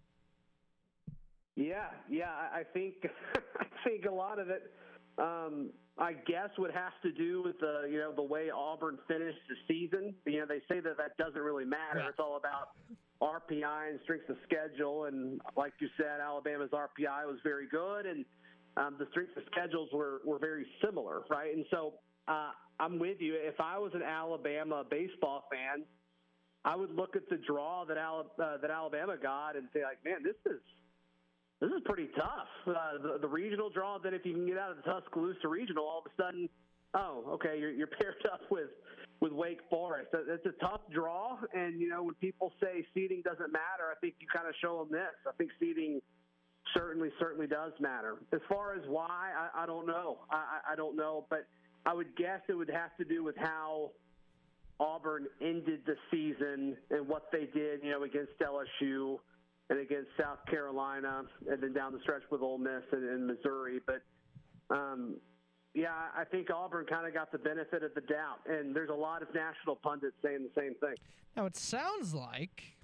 Yeah, 1.56 1.88
yeah, 2.08 2.30
I 2.30 2.62
think 2.72 2.94
I 3.58 3.66
think 3.84 4.06
a 4.06 4.12
lot 4.12 4.38
of 4.38 4.48
it, 4.48 4.72
um, 5.18 5.70
I 5.98 6.14
guess, 6.26 6.48
would 6.58 6.72
have 6.72 6.92
to 7.02 7.12
do 7.12 7.42
with 7.42 7.60
the 7.60 7.88
you 7.90 7.98
know 7.98 8.12
the 8.14 8.22
way 8.22 8.50
Auburn 8.50 8.98
finished 9.06 9.38
the 9.48 9.56
season. 9.68 10.14
You 10.24 10.40
know, 10.40 10.46
they 10.46 10.60
say 10.68 10.80
that 10.80 10.96
that 10.96 11.16
doesn't 11.18 11.40
really 11.40 11.64
matter. 11.64 12.00
It's 12.08 12.18
all 12.18 12.36
about 12.36 12.70
RPI 13.22 13.90
and 13.90 14.00
strength 14.04 14.28
of 14.30 14.36
schedule, 14.44 15.04
and 15.04 15.40
like 15.56 15.74
you 15.78 15.88
said, 15.96 16.20
Alabama's 16.20 16.70
RPI 16.70 17.26
was 17.26 17.38
very 17.44 17.68
good, 17.68 18.06
and 18.06 18.24
um, 18.76 18.96
the 18.98 19.06
strength 19.10 19.36
of 19.36 19.42
schedules 19.52 19.90
were 19.92 20.20
were 20.24 20.38
very 20.38 20.66
similar, 20.82 21.22
right? 21.28 21.54
And 21.54 21.66
so 21.70 21.94
uh, 22.28 22.52
I'm 22.78 22.98
with 22.98 23.20
you. 23.20 23.34
If 23.36 23.60
I 23.60 23.78
was 23.78 23.92
an 23.94 24.02
Alabama 24.02 24.84
baseball 24.88 25.44
fan, 25.50 25.84
I 26.64 26.76
would 26.76 26.94
look 26.94 27.16
at 27.16 27.28
the 27.28 27.36
draw 27.46 27.84
that 27.84 27.98
Al- 27.98 28.32
uh, 28.42 28.56
that 28.58 28.70
Alabama 28.70 29.16
got 29.20 29.56
and 29.56 29.68
say 29.74 29.82
like, 29.82 30.02
man, 30.04 30.22
this 30.22 30.36
is 30.50 30.60
this 31.60 31.70
is 31.70 31.82
pretty 31.84 32.08
tough. 32.16 32.48
Uh, 32.66 32.72
the, 33.02 33.18
the 33.20 33.28
regional 33.28 33.70
draw, 33.70 33.98
then 33.98 34.14
if 34.14 34.24
you 34.24 34.32
can 34.32 34.46
get 34.46 34.58
out 34.58 34.70
of 34.70 34.78
the 34.78 34.82
Tuscaloosa 34.82 35.46
regional, 35.46 35.84
all 35.84 36.02
of 36.04 36.10
a 36.10 36.22
sudden, 36.22 36.48
oh, 36.94 37.24
okay, 37.34 37.58
you're, 37.58 37.70
you're 37.70 37.86
paired 38.00 38.16
up 38.32 38.40
with 38.50 38.68
with 39.20 39.32
Wake 39.32 39.60
Forest. 39.68 40.08
It's 40.14 40.46
a 40.46 40.64
tough 40.64 40.80
draw, 40.90 41.36
and 41.52 41.78
you 41.78 41.90
know 41.90 42.04
when 42.04 42.14
people 42.14 42.52
say 42.58 42.84
seeding 42.94 43.20
doesn't 43.22 43.52
matter, 43.52 43.92
I 43.92 43.94
think 44.00 44.14
you 44.18 44.26
kind 44.34 44.48
of 44.48 44.54
show 44.62 44.78
them 44.78 44.90
this. 44.90 45.12
I 45.28 45.32
think 45.36 45.50
seeding 45.60 46.00
certainly 46.74 47.10
certainly 47.20 47.46
does 47.46 47.72
matter. 47.80 48.16
As 48.32 48.40
far 48.48 48.74
as 48.74 48.80
why, 48.88 49.30
I, 49.36 49.64
I 49.64 49.66
don't 49.66 49.86
know. 49.86 50.20
I, 50.30 50.72
I 50.72 50.74
don't 50.74 50.96
know, 50.96 51.26
but 51.28 51.46
I 51.84 51.92
would 51.92 52.16
guess 52.16 52.40
it 52.48 52.54
would 52.54 52.70
have 52.70 52.96
to 52.96 53.04
do 53.04 53.22
with 53.22 53.36
how 53.36 53.90
Auburn 54.78 55.26
ended 55.42 55.80
the 55.84 55.96
season 56.10 56.78
and 56.90 57.06
what 57.06 57.24
they 57.30 57.46
did, 57.52 57.80
you 57.82 57.90
know, 57.90 58.04
against 58.04 58.32
LSU 58.40 59.18
and 59.70 59.78
against 59.80 60.10
South 60.20 60.44
Carolina, 60.51 61.22
and 61.48 61.62
then 61.62 61.72
down 61.72 61.92
the 61.92 62.01
stretch 62.01 62.22
with 62.30 62.42
Ole 62.42 62.59
Miss 62.59 62.82
and, 62.92 63.09
and 63.09 63.26
Missouri. 63.26 63.80
But 63.86 64.02
um, 64.74 65.16
yeah, 65.74 65.94
I 66.16 66.24
think 66.24 66.51
Auburn 66.51 66.86
kind 66.86 67.06
of 67.06 67.14
got 67.14 67.32
the 67.32 67.38
benefit 67.38 67.82
of 67.82 67.94
the 67.94 68.01
doubt, 68.02 68.40
and 68.47 68.74
there's 68.74 68.90
a 68.90 68.94
lot 68.94 69.22
of 69.22 69.28
national 69.32 69.76
pundits 69.76 70.16
saying 70.22 70.42
the 70.42 70.60
same 70.60 70.74
thing. 70.74 70.97
Now 71.36 71.47
it 71.47 71.56
sounds 71.56 72.12
like, 72.12 72.76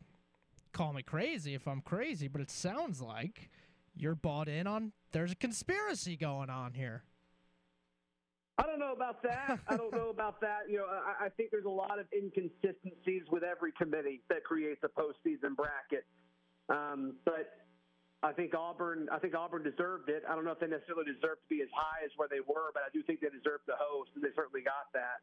call 0.73 0.93
me 0.93 1.03
crazy 1.03 1.55
if 1.55 1.67
I'm 1.67 1.81
crazy, 1.81 2.29
but 2.29 2.41
it 2.41 2.51
sounds 2.51 3.03
like 3.03 3.51
you're 3.97 4.15
bought 4.15 4.49
in 4.49 4.67
on 4.67 4.93
there's 5.13 5.33
a 5.33 5.37
conspiracy 5.37 6.17
going 6.17 6.51
on 6.51 6.75
here. 6.75 7.03
I 8.59 8.63
don't 8.63 8.79
know 8.79 8.93
about 8.93 9.23
that. 9.23 9.59
I 9.69 9.77
don't 9.77 9.93
know 9.93 10.09
about 10.09 10.41
that. 10.41 10.61
You 10.69 10.79
know, 10.79 10.87
I, 10.87 11.27
I 11.27 11.29
think 11.29 11.51
there's 11.51 11.67
a 11.67 11.69
lot 11.69 11.99
of 11.99 12.07
inconsistencies 12.17 13.23
with 13.31 13.43
every 13.43 13.73
committee 13.73 14.23
that 14.31 14.45
creates 14.45 14.81
a 14.83 14.89
postseason 14.89 15.55
bracket. 15.55 16.06
Um, 16.69 17.17
but 17.25 17.67
I 18.23 18.33
think 18.33 18.55
Auburn. 18.55 19.09
I 19.13 19.19
think 19.19 19.35
Auburn 19.35 19.63
deserved 19.63 20.09
it. 20.09 20.23
I 20.29 20.35
don't 20.35 20.45
know 20.45 20.53
if 20.53 20.61
they 20.61 20.67
necessarily 20.67 21.05
deserved 21.05 21.43
to 21.47 21.49
be 21.49 21.63
as 21.63 21.69
high 21.75 22.05
as 22.05 22.11
where 22.17 22.29
they 22.29 22.41
were, 22.41 22.73
but 22.75 22.83
I 22.83 22.91
do 22.93 23.03
think 23.03 23.21
they 23.21 23.29
deserved 23.29 23.65
the 23.67 23.79
host, 23.79 24.11
and 24.15 24.25
they 24.25 24.35
certainly 24.35 24.63
got 24.63 24.91
that. 24.95 25.23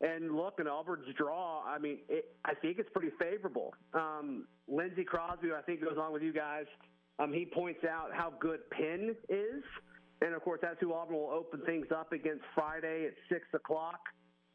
And 0.00 0.36
look, 0.36 0.58
in 0.60 0.66
Auburn's 0.66 1.06
draw, 1.16 1.62
I 1.64 1.78
mean, 1.78 1.98
it, 2.08 2.36
I 2.44 2.54
think 2.54 2.78
it's 2.78 2.90
pretty 2.92 3.12
favorable. 3.18 3.72
Um, 3.94 4.46
Lindsey 4.68 5.04
Crosby, 5.04 5.52
I 5.56 5.62
think, 5.62 5.82
goes 5.82 5.96
on 5.98 6.12
with 6.12 6.22
you 6.22 6.32
guys. 6.32 6.66
Um, 7.18 7.32
he 7.32 7.46
points 7.46 7.80
out 7.84 8.10
how 8.12 8.32
good 8.38 8.60
Penn 8.70 9.14
is. 9.28 9.62
And 10.20 10.34
of 10.34 10.42
course, 10.42 10.60
that's 10.62 10.76
who 10.80 10.92
Auburn 10.92 11.16
will 11.16 11.30
open 11.30 11.60
things 11.64 11.86
up 11.94 12.12
against 12.12 12.42
Friday 12.54 13.06
at 13.06 13.14
6 13.30 13.42
o'clock 13.54 14.00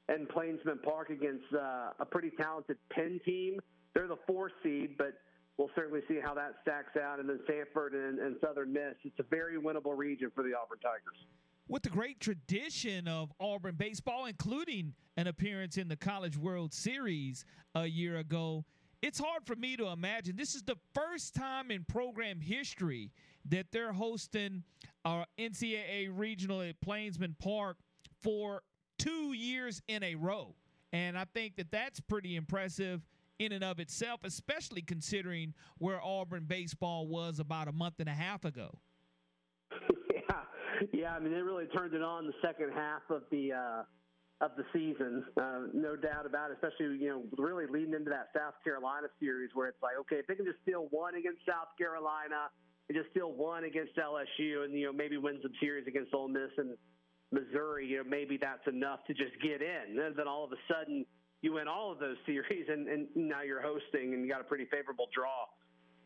and 0.10 0.28
Plainsman 0.30 0.80
Park 0.84 1.10
against 1.10 1.46
uh, 1.54 1.92
a 2.00 2.06
pretty 2.06 2.32
talented 2.32 2.78
Penn 2.92 3.20
team. 3.26 3.60
They're 3.94 4.08
the 4.08 4.20
four 4.28 4.52
seed, 4.64 4.96
but 4.98 5.14
we'll 5.58 5.70
certainly 5.76 6.02
see 6.08 6.20
how 6.24 6.34
that 6.34 6.56
stacks 6.62 6.98
out. 6.98 7.20
And 7.20 7.30
then 7.30 7.40
Samford 7.50 7.94
and, 7.94 8.20
and 8.20 8.36
Southern 8.42 8.74
Miss. 8.74 8.96
It's 9.04 9.20
a 9.20 9.24
very 9.24 9.58
winnable 9.58 9.98
region 9.98 10.32
for 10.34 10.44
the 10.44 10.52
Auburn 10.56 10.80
Tigers. 10.82 11.26
With 11.68 11.84
the 11.84 11.90
great 11.90 12.20
tradition 12.20 13.08
of 13.08 13.32
Auburn 13.40 13.76
baseball, 13.76 14.26
including 14.26 14.94
an 15.16 15.28
appearance 15.28 15.78
in 15.78 15.88
the 15.88 15.96
College 15.96 16.38
World 16.38 16.74
Series 16.74 17.46
a 17.76 17.86
year 17.86 18.18
ago, 18.18 18.66
it's 19.02 19.20
hard 19.20 19.46
for 19.46 19.56
me 19.56 19.78
to 19.78 19.88
imagine. 19.88 20.36
This 20.36 20.54
is 20.54 20.64
the 20.64 20.76
first 20.94 21.34
time 21.34 21.72
in 21.72 21.86
program 21.86 22.40
history 22.40 23.12
that 23.50 23.68
they're 23.72 23.94
hosting 23.94 24.64
uh, 25.06 25.10
our 25.10 25.26
NCAA 25.40 26.10
regional 26.14 26.62
at 26.62 26.80
Plainsman 26.82 27.36
Park 27.40 27.78
for 28.22 28.62
two 29.00 29.34
years 29.34 29.82
in 29.88 30.04
a 30.04 30.16
row. 30.16 30.56
And 30.94 31.18
I 31.18 31.26
think 31.34 31.56
that 31.56 31.72
that's 31.72 32.00
pretty 32.00 32.36
impressive 32.36 33.02
in 33.42 33.52
and 33.52 33.64
of 33.64 33.80
itself, 33.80 34.22
especially 34.24 34.82
considering 34.82 35.54
where 35.80 36.00
Auburn 36.02 36.46
baseball 36.48 37.08
was 37.08 37.40
about 37.40 37.68
a 37.68 37.72
month 37.72 37.96
and 38.00 38.08
a 38.08 38.14
half 38.14 38.46
ago. 38.46 38.70
yeah, 40.14 40.44
yeah. 40.94 41.14
I 41.14 41.20
mean, 41.20 41.34
they 41.34 41.42
really 41.42 41.66
turned 41.66 41.94
it 41.96 42.04
on 42.04 42.28
the 42.28 42.34
second 42.42 42.72
half 42.74 43.02
of 43.10 43.24
the 43.32 43.54
uh, 43.54 43.84
of 44.46 44.52
the 44.58 44.64
season, 44.74 45.26
uh, 45.40 45.70
no 45.74 45.96
doubt 45.96 46.26
about 46.26 46.52
it. 46.52 46.58
Especially 46.62 46.98
you 46.98 47.10
know, 47.10 47.24
really 47.38 47.66
leading 47.66 47.94
into 47.94 48.10
that 48.10 48.30
South 48.36 48.56
Carolina 48.64 49.08
series 49.20 49.50
where 49.54 49.68
it's 49.68 49.82
like, 49.82 49.98
okay, 50.02 50.18
if 50.18 50.28
they 50.28 50.36
can 50.36 50.46
just 50.46 50.62
steal 50.62 50.88
one 50.92 51.16
against 51.16 51.40
South 51.48 51.74
Carolina 51.78 52.50
and 52.90 52.98
just 52.98 53.10
steal 53.10 53.34
one 53.34 53.64
against 53.64 53.98
LSU, 53.98 54.66
and 54.66 54.74
you 54.74 54.86
know 54.86 54.94
maybe 54.94 55.18
win 55.18 55.40
some 55.42 55.54
series 55.60 55.88
against 55.88 56.14
Ole 56.14 56.28
Miss 56.28 56.54
and 56.58 56.78
Missouri, 57.32 57.88
you 57.88 57.98
know 57.98 58.04
maybe 58.08 58.38
that's 58.38 58.68
enough 58.68 59.00
to 59.08 59.14
just 59.14 59.34
get 59.42 59.62
in. 59.62 59.98
And 59.98 60.16
then 60.16 60.28
all 60.28 60.44
of 60.44 60.52
a 60.52 60.62
sudden 60.70 61.06
you 61.42 61.54
win 61.54 61.68
all 61.68 61.92
of 61.92 62.00
those 62.00 62.18
series, 62.26 62.66
and, 62.70 62.88
and 62.88 63.08
now 63.16 63.42
you're 63.42 63.62
hosting, 63.62 64.14
and 64.14 64.24
you 64.24 64.30
got 64.30 64.42
a 64.42 64.46
pretty 64.46 64.66
favorable 64.66 65.08
draw. 65.14 65.46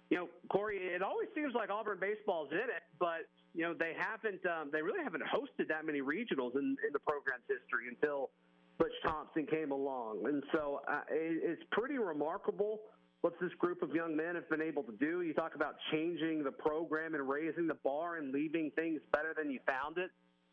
You 0.09 0.17
know, 0.17 0.27
Corey, 0.49 0.77
it 0.77 1.01
always 1.01 1.27
seems 1.33 1.53
like 1.55 1.69
Auburn 1.69 1.97
baseball's 1.99 2.51
in 2.51 2.69
it, 2.69 2.83
but 2.99 3.27
you 3.53 3.63
know 3.63 3.73
they 3.73 3.93
haven't, 3.97 4.45
um, 4.45 4.69
they 4.71 4.81
really 4.81 5.03
haven't 5.03 5.23
hosted 5.23 5.67
that 5.69 5.85
many 5.85 6.01
regionals 6.01 6.55
in, 6.55 6.77
in 6.85 6.91
the 6.93 6.99
program's 6.99 7.43
history 7.49 7.89
until 7.89 8.29
Butch 8.77 8.93
Thompson 9.03 9.47
came 9.47 9.71
along, 9.71 10.21
and 10.25 10.43
so 10.53 10.81
uh, 10.87 11.01
it, 11.09 11.41
it's 11.43 11.63
pretty 11.71 11.97
remarkable 11.97 12.81
what 13.21 13.33
this 13.41 13.51
group 13.57 13.81
of 13.81 13.89
young 13.95 14.15
men 14.15 14.35
have 14.35 14.47
been 14.49 14.61
able 14.61 14.83
to 14.83 14.93
do. 14.99 15.23
You 15.23 15.33
talk 15.33 15.55
about 15.55 15.75
changing 15.91 16.43
the 16.43 16.51
program 16.51 17.15
and 17.15 17.27
raising 17.27 17.65
the 17.65 17.79
bar 17.83 18.17
and 18.17 18.31
leaving 18.31 18.69
things 18.75 19.01
better 19.11 19.33
than 19.35 19.49
you 19.49 19.59
found 19.65 19.97
it. 19.97 20.11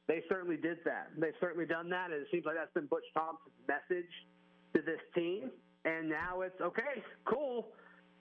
They 0.08 0.22
certainly 0.28 0.56
did 0.56 0.78
that. 0.86 1.10
They've 1.18 1.36
certainly 1.38 1.66
done 1.66 1.90
that, 1.90 2.10
and 2.10 2.22
it 2.22 2.28
seems 2.32 2.46
like 2.46 2.56
that's 2.56 2.72
been 2.72 2.86
Butch 2.86 3.04
Thompson's 3.12 3.54
message 3.68 4.08
to 4.74 4.82
this 4.82 5.00
team. 5.14 5.50
And 5.84 6.08
now 6.08 6.42
it's 6.42 6.60
okay, 6.60 7.02
cool. 7.24 7.68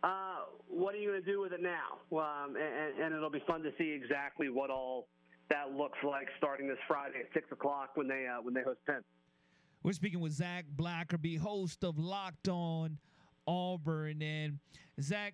Uh, 0.04 0.46
what 0.68 0.96
are 0.96 0.98
you 0.98 1.10
going 1.10 1.24
to 1.24 1.32
do 1.32 1.42
with 1.42 1.54
it 1.54 1.62
now? 1.62 2.00
Um, 2.18 2.56
and, 2.56 3.04
and 3.04 3.14
it'll 3.14 3.30
be 3.30 3.44
fun 3.46 3.62
to 3.64 3.70
see 3.78 3.92
exactly 3.92 4.50
what 4.50 4.72
all 4.72 5.08
that 5.50 5.76
looks 5.76 6.00
like 6.04 6.28
starting 6.38 6.68
this 6.68 6.78
Friday 6.88 7.20
at 7.20 7.34
six 7.34 7.46
o'clock 7.52 7.92
when 7.96 8.08
they 8.08 8.26
uh, 8.26 8.42
when 8.42 8.54
they 8.54 8.62
host 8.64 8.80
Penn. 8.88 9.04
We're 9.84 9.94
speaking 9.94 10.20
with 10.20 10.32
Zach 10.32 10.66
Blackerby, 10.76 11.38
host 11.38 11.84
of 11.84 12.00
Locked 12.00 12.48
On 12.48 12.98
Auburn, 13.48 14.22
and 14.22 14.60
Zach 15.02 15.34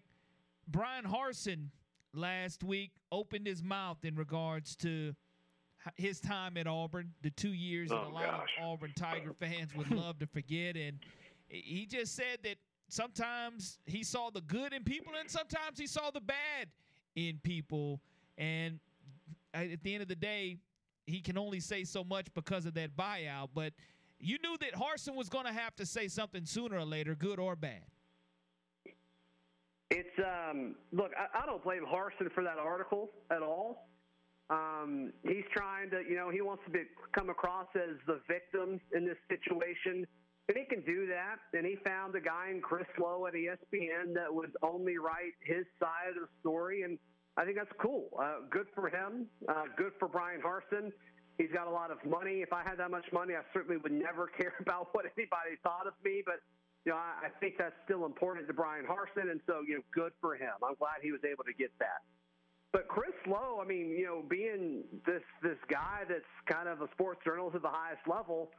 Bryan 0.67 1.05
Harsin 1.05 1.67
last 2.13 2.63
week 2.63 2.91
opened 3.11 3.47
his 3.47 3.63
mouth 3.63 4.03
in 4.03 4.15
regards 4.15 4.75
to 4.77 5.13
his 5.95 6.19
time 6.19 6.57
at 6.57 6.67
Auburn, 6.67 7.11
the 7.21 7.29
two 7.31 7.53
years 7.53 7.91
oh, 7.91 7.95
that 7.95 8.07
a 8.07 8.09
lot 8.09 8.25
gosh. 8.25 8.49
of 8.59 8.67
Auburn 8.67 8.93
Tiger 8.95 9.33
fans 9.33 9.73
would 9.75 9.91
love 9.95 10.19
to 10.19 10.27
forget, 10.27 10.75
and 10.75 10.99
he 11.49 11.85
just 11.85 12.15
said 12.15 12.39
that 12.43 12.57
sometimes 12.89 13.79
he 13.85 14.03
saw 14.03 14.29
the 14.29 14.41
good 14.41 14.73
in 14.73 14.83
people 14.83 15.13
and 15.19 15.29
sometimes 15.29 15.79
he 15.79 15.87
saw 15.87 16.11
the 16.11 16.21
bad 16.21 16.67
in 17.15 17.39
people. 17.43 18.01
And 18.37 18.79
at 19.53 19.83
the 19.83 19.93
end 19.93 20.01
of 20.01 20.07
the 20.07 20.15
day, 20.15 20.57
he 21.05 21.21
can 21.21 21.37
only 21.37 21.59
say 21.59 21.83
so 21.83 22.03
much 22.03 22.27
because 22.33 22.65
of 22.65 22.73
that 22.75 22.95
buyout. 22.95 23.49
But 23.53 23.73
you 24.19 24.37
knew 24.43 24.57
that 24.59 24.73
Harsin 24.73 25.15
was 25.15 25.29
going 25.29 25.45
to 25.45 25.53
have 25.53 25.75
to 25.77 25.85
say 25.85 26.07
something 26.07 26.45
sooner 26.45 26.77
or 26.77 26.85
later, 26.85 27.15
good 27.15 27.39
or 27.39 27.55
bad. 27.55 27.83
It's 29.89 30.09
um, 30.19 30.75
look, 30.91 31.11
I, 31.17 31.43
I 31.43 31.45
don't 31.45 31.63
blame 31.63 31.85
Harsin 31.85 32.31
for 32.33 32.43
that 32.43 32.57
article 32.57 33.09
at 33.31 33.41
all. 33.41 33.87
Um, 34.49 35.11
he's 35.23 35.43
trying 35.53 35.89
to, 35.91 36.01
you 36.07 36.15
know, 36.15 36.29
he 36.29 36.41
wants 36.41 36.63
to 36.65 36.71
be, 36.71 36.83
come 37.11 37.29
across 37.29 37.67
as 37.75 37.97
the 38.05 38.21
victim 38.27 38.79
in 38.95 39.05
this 39.05 39.17
situation 39.27 40.07
and 40.47 40.57
he 40.57 40.63
can 40.63 40.81
do 40.83 41.07
that. 41.07 41.43
And 41.57 41.65
he 41.65 41.75
found 41.85 42.15
a 42.15 42.21
guy 42.21 42.49
in 42.51 42.61
Chris 42.61 42.87
Low 42.99 43.27
at 43.27 43.33
ESPN 43.33 44.13
that 44.15 44.33
would 44.33 44.51
only 44.63 44.97
write 44.97 45.35
his 45.43 45.65
side 45.79 46.15
of 46.15 46.23
the 46.23 46.31
story. 46.39 46.83
And 46.83 46.97
I 47.35 47.43
think 47.43 47.57
that's 47.57 47.73
cool. 47.81 48.07
Uh, 48.17 48.47
good 48.49 48.67
for 48.73 48.87
him. 48.87 49.27
Uh, 49.47 49.63
good 49.75 49.91
for 49.99 50.07
Bryan 50.07 50.41
Harsin. 50.41 50.91
He's 51.37 51.51
got 51.53 51.67
a 51.67 51.71
lot 51.71 51.91
of 51.91 51.99
money. 52.07 52.41
If 52.41 52.53
I 52.53 52.63
had 52.63 52.79
that 52.79 52.89
much 52.89 53.05
money, 53.11 53.35
I 53.35 53.43
certainly 53.53 53.77
would 53.77 53.91
never 53.91 54.27
care 54.39 54.55
about 54.59 54.89
what 54.93 55.05
anybody 55.17 55.59
thought 55.63 55.85
of 55.85 55.93
me. 56.03 56.23
But 56.25 56.39
you 56.85 56.93
know, 56.93 56.97
I, 56.97 57.27
I 57.27 57.29
think 57.39 57.55
that's 57.59 57.75
still 57.83 58.05
important 58.05 58.47
to 58.47 58.53
Bryan 58.53 58.85
Harsin, 58.87 59.29
and 59.29 59.41
so 59.45 59.61
you 59.67 59.75
know, 59.75 59.83
good 59.93 60.13
for 60.21 60.35
him. 60.35 60.55
I'm 60.63 60.75
glad 60.79 61.03
he 61.03 61.11
was 61.11 61.21
able 61.27 61.43
to 61.43 61.53
get 61.53 61.69
that. 61.79 62.01
But 62.73 62.87
Chris 62.87 63.13
Low, 63.25 63.59
I 63.61 63.65
mean, 63.65 63.89
you 63.89 64.05
know, 64.05 64.23
being 64.27 64.83
this 65.05 65.23
this 65.41 65.57
guy 65.69 66.01
that's 66.07 66.21
kind 66.45 66.67
of 66.67 66.81
a 66.81 66.87
sports 66.91 67.21
journalist 67.25 67.55
at 67.55 67.61
the 67.61 67.69
highest 67.69 68.01
level, 68.07 68.51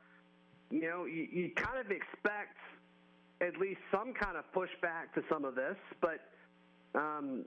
you 0.70 0.82
know, 0.82 1.05
you, 1.05 1.28
you 1.30 1.51
kind 1.55 1.78
of 1.78 1.90
expect 1.90 2.56
at 3.40 3.56
least 3.59 3.80
some 3.90 4.12
kind 4.14 4.36
of 4.36 4.44
pushback 4.52 5.12
to 5.14 5.22
some 5.30 5.44
of 5.44 5.55
this, 5.55 5.76
but 6.01 6.20
um, 6.98 7.44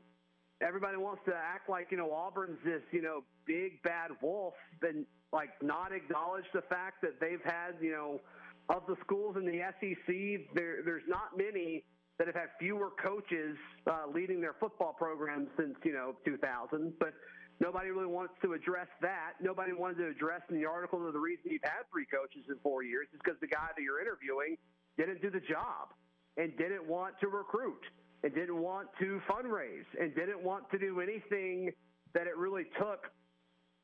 everybody 0.62 0.98
wants 0.98 1.22
to 1.26 1.34
act 1.36 1.70
like 1.70 1.88
you 1.92 1.98
know 1.98 2.12
Auburn's 2.12 2.60
this 2.64 2.82
you 2.92 3.02
know 3.02 3.24
big 3.46 3.82
bad 3.84 4.12
wolf, 4.22 4.54
and 4.82 5.06
like 5.34 5.50
not 5.62 5.92
acknowledge 5.92 6.46
the 6.54 6.62
fact 6.62 7.02
that 7.02 7.20
they've 7.20 7.44
had 7.44 7.76
you 7.82 7.92
know 7.92 8.22
of 8.70 8.84
the 8.88 8.96
schools 9.04 9.36
in 9.36 9.46
the 9.46 9.60
SEC, 9.80 10.56
there 10.56 10.84
there's 10.86 11.04
not 11.08 11.38
many 11.38 11.84
that 12.22 12.28
have 12.28 12.36
had 12.36 12.54
fewer 12.60 12.92
coaches 13.02 13.58
uh, 13.90 14.06
leading 14.14 14.40
their 14.40 14.54
football 14.60 14.94
programs 14.94 15.48
since 15.58 15.74
you 15.84 15.92
know 15.92 16.14
2000, 16.24 16.94
but. 17.00 17.14
Nobody 17.60 17.92
really 17.92 18.08
wants 18.10 18.34
to 18.42 18.54
address 18.54 18.88
that. 19.06 19.34
Nobody 19.40 19.72
wanted 19.72 19.98
to 19.98 20.08
address 20.10 20.42
in 20.50 20.56
the 20.58 20.66
article 20.66 20.98
that 21.06 21.14
the 21.14 21.20
reason 21.20 21.46
you've 21.46 21.62
had 21.62 21.86
three 21.94 22.08
coaches 22.10 22.42
in 22.50 22.58
four 22.64 22.82
years 22.82 23.06
is 23.14 23.20
because 23.24 23.40
the 23.40 23.46
guy 23.46 23.70
that 23.78 23.84
you're 23.84 24.02
interviewing 24.02 24.58
didn't 24.98 25.22
do 25.22 25.30
the 25.30 25.46
job 25.46 25.94
and 26.38 26.58
didn't 26.58 26.88
want 26.88 27.14
to 27.22 27.28
recruit 27.28 27.86
and 28.24 28.34
didn't 28.34 28.58
want 28.58 28.88
to 28.98 29.22
fundraise 29.30 29.86
and 29.94 30.16
didn't 30.16 30.42
want 30.42 30.72
to 30.72 30.80
do 30.80 31.02
anything 31.02 31.70
that 32.16 32.26
it 32.26 32.36
really 32.36 32.66
took 32.80 33.14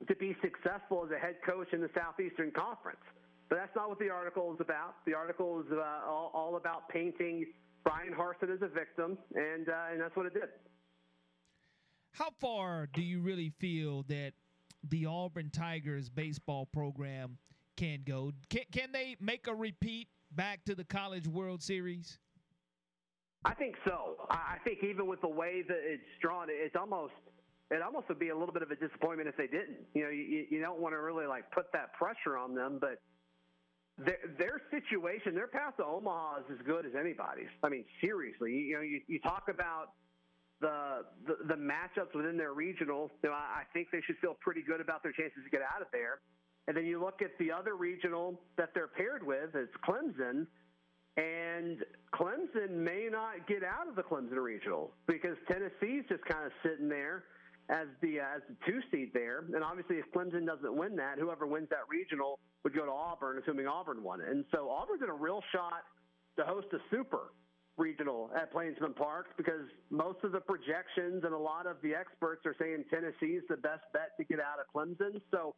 to 0.08 0.16
be 0.16 0.36
successful 0.42 1.06
as 1.06 1.12
a 1.12 1.20
head 1.22 1.36
coach 1.46 1.70
in 1.72 1.80
the 1.80 1.90
Southeastern 1.94 2.50
Conference. 2.50 3.06
But 3.48 3.58
that's 3.62 3.76
not 3.76 3.90
what 3.90 4.00
the 4.00 4.10
article 4.10 4.54
is 4.56 4.60
about. 4.60 4.96
The 5.06 5.14
article 5.14 5.62
is 5.62 5.72
uh, 5.72 6.10
all, 6.10 6.32
all, 6.34 6.58
about 6.58 6.90
painting 6.90 7.46
Bryan 7.88 8.14
Harsin 8.14 8.54
is 8.54 8.62
a 8.62 8.68
victim, 8.68 9.18
and 9.34 9.70
uh, 9.70 9.92
and 9.94 10.02
that's 10.02 10.16
what 10.16 10.26
it 10.26 10.34
did. 10.34 10.50
How 12.12 12.32
far 12.38 12.88
do 12.94 13.02
you 13.02 13.22
really 13.22 13.54
feel 13.60 14.04
that 14.10 14.34
the 14.90 15.06
Auburn 15.06 15.50
Tigers 15.52 16.10
baseball 16.10 16.66
program 16.66 17.38
can 17.78 18.02
go? 18.06 18.34
Can, 18.50 18.64
can 18.74 18.92
they 18.92 19.16
make 19.22 19.48
a 19.48 19.56
repeat 19.56 20.10
back 20.32 20.66
to 20.66 20.76
the 20.76 20.84
College 20.84 21.28
World 21.28 21.64
Series? 21.64 22.18
I 23.46 23.54
think 23.54 23.76
so. 23.86 24.16
I 24.30 24.58
think 24.66 24.80
even 24.84 25.08
with 25.08 25.22
the 25.22 25.30
way 25.30 25.64
that 25.66 25.80
it's 25.82 26.04
drawn, 26.22 26.48
it's 26.50 26.76
almost 26.76 27.14
it 27.72 27.82
almost 27.82 28.10
would 28.10 28.20
be 28.20 28.30
a 28.30 28.38
little 28.38 28.54
bit 28.54 28.64
of 28.64 28.72
a 28.72 28.76
disappointment 28.76 29.30
if 29.30 29.38
they 29.38 29.48
didn't. 29.48 29.78
You 29.94 30.04
know, 30.04 30.10
you, 30.10 30.46
you 30.50 30.60
don't 30.60 30.82
want 30.82 30.94
to 30.94 31.00
really 31.00 31.26
like 31.26 31.50
put 31.52 31.72
that 31.72 31.94
pressure 31.94 32.38
on 32.38 32.54
them, 32.54 32.80
but 32.82 33.00
their, 33.98 34.20
their 34.38 34.62
situation, 34.70 35.34
their 35.34 35.48
path 35.48 35.78
to 35.78 35.86
Omaha 35.86 36.40
is 36.40 36.60
as 36.60 36.66
good 36.66 36.86
as 36.86 36.92
anybody's. 36.98 37.50
I 37.64 37.70
mean, 37.70 37.86
seriously, 38.02 38.54
you 38.54 38.76
know, 38.76 38.82
you, 38.82 39.02
you 39.08 39.20
talk 39.20 39.50
about 39.50 39.94
the, 40.62 41.06
the, 41.26 41.38
the 41.48 41.56
matchups 41.56 42.14
within 42.14 42.38
their 42.38 42.54
regional. 42.54 43.12
You 43.24 43.30
know, 43.30 43.36
I, 43.36 43.62
I 43.62 43.64
think 43.74 43.88
they 43.92 44.02
should 44.06 44.18
feel 44.20 44.36
pretty 44.40 44.62
good 44.62 44.82
about 44.82 45.04
their 45.04 45.14
chances 45.14 45.44
to 45.44 45.50
get 45.50 45.62
out 45.62 45.82
of 45.82 45.88
there. 45.92 46.20
And 46.68 46.76
then 46.76 46.86
you 46.86 47.00
look 47.00 47.22
at 47.22 47.32
the 47.40 47.52
other 47.52 47.76
regional 47.76 48.40
that 48.58 48.70
they're 48.74 48.90
paired 48.90 49.26
with, 49.26 49.56
it's 49.56 49.72
Clemson. 49.88 50.46
And 51.16 51.84
Clemson 52.14 52.70
may 52.70 53.08
not 53.10 53.48
get 53.48 53.64
out 53.64 53.88
of 53.88 53.96
the 53.96 54.04
Clemson 54.04 54.38
regional 54.38 54.92
because 55.08 55.38
Tennessee's 55.48 56.04
just 56.08 56.24
kind 56.26 56.46
of 56.46 56.52
sitting 56.62 56.88
there 56.90 57.24
as 57.70 57.88
the 58.02 58.20
uh, 58.20 58.38
as 58.38 58.42
the 58.48 58.56
two 58.66 58.80
seed 58.92 59.12
there. 59.14 59.44
And 59.54 59.64
obviously, 59.64 59.98
if 59.98 60.06
Clemson 60.16 60.46
doesn't 60.46 60.76
win 60.76 60.96
that, 60.96 61.20
whoever 61.20 61.46
wins 61.46 61.70
that 61.70 61.88
regional 61.90 62.40
would 62.64 62.74
go 62.74 62.86
to 62.86 62.92
Auburn, 62.92 63.40
assuming 63.42 63.68
Auburn 63.68 64.04
won 64.04 64.22
it. 64.22 64.30
And 64.30 64.46
so 64.52 64.70
Auburn's 64.70 65.02
in 65.04 65.10
a 65.10 65.14
real 65.14 65.42
shot 65.52 65.84
to 66.38 66.46
host 66.46 66.68
a 66.74 66.78
super 66.92 67.34
regional 67.78 68.32
at 68.36 68.52
Plainsman 68.52 68.94
Park 68.94 69.38
because 69.38 69.68
most 69.90 70.18
of 70.24 70.32
the 70.32 70.40
projections 70.40 71.24
and 71.24 71.34
a 71.34 71.38
lot 71.38 71.68
of 71.68 71.78
the 71.84 71.94
experts 71.94 72.42
are 72.46 72.56
saying 72.60 72.86
Tennessee's 72.90 73.44
the 73.50 73.58
best 73.58 73.84
bet 73.94 74.18
to 74.18 74.24
get 74.26 74.40
out 74.40 74.58
of 74.60 74.66
Clemson. 74.74 75.22
So 75.32 75.54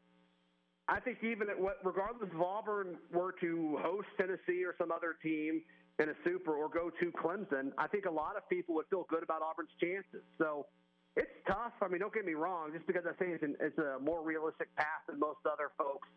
I 0.87 0.99
think 0.99 1.19
even 1.23 1.49
at 1.49 1.59
what, 1.59 1.77
regardless 1.83 2.29
if 2.33 2.41
Auburn 2.41 2.97
were 3.13 3.33
to 3.39 3.77
host 3.81 4.07
Tennessee 4.17 4.65
or 4.65 4.75
some 4.77 4.91
other 4.91 5.15
team 5.23 5.61
in 5.99 6.09
a 6.09 6.13
super 6.25 6.55
or 6.55 6.67
go 6.67 6.89
to 6.89 7.11
Clemson, 7.11 7.71
I 7.77 7.87
think 7.87 8.05
a 8.05 8.11
lot 8.11 8.35
of 8.35 8.47
people 8.49 8.75
would 8.75 8.87
feel 8.89 9.05
good 9.09 9.23
about 9.23 9.41
Auburn's 9.41 9.71
chances. 9.79 10.23
So 10.37 10.65
it's 11.19 11.35
tough. 11.45 11.73
I 11.81 11.87
mean, 11.89 11.99
don't 11.99 12.13
get 12.13 12.25
me 12.25 12.33
wrong. 12.33 12.71
Just 12.73 12.87
because 12.87 13.03
I 13.05 13.11
say 13.19 13.31
it's, 13.31 13.43
an, 13.43 13.55
it's 13.59 13.77
a 13.77 13.99
more 13.99 14.23
realistic 14.23 14.73
path 14.75 15.03
than 15.07 15.19
most 15.19 15.39
other 15.45 15.71
folks 15.77 16.07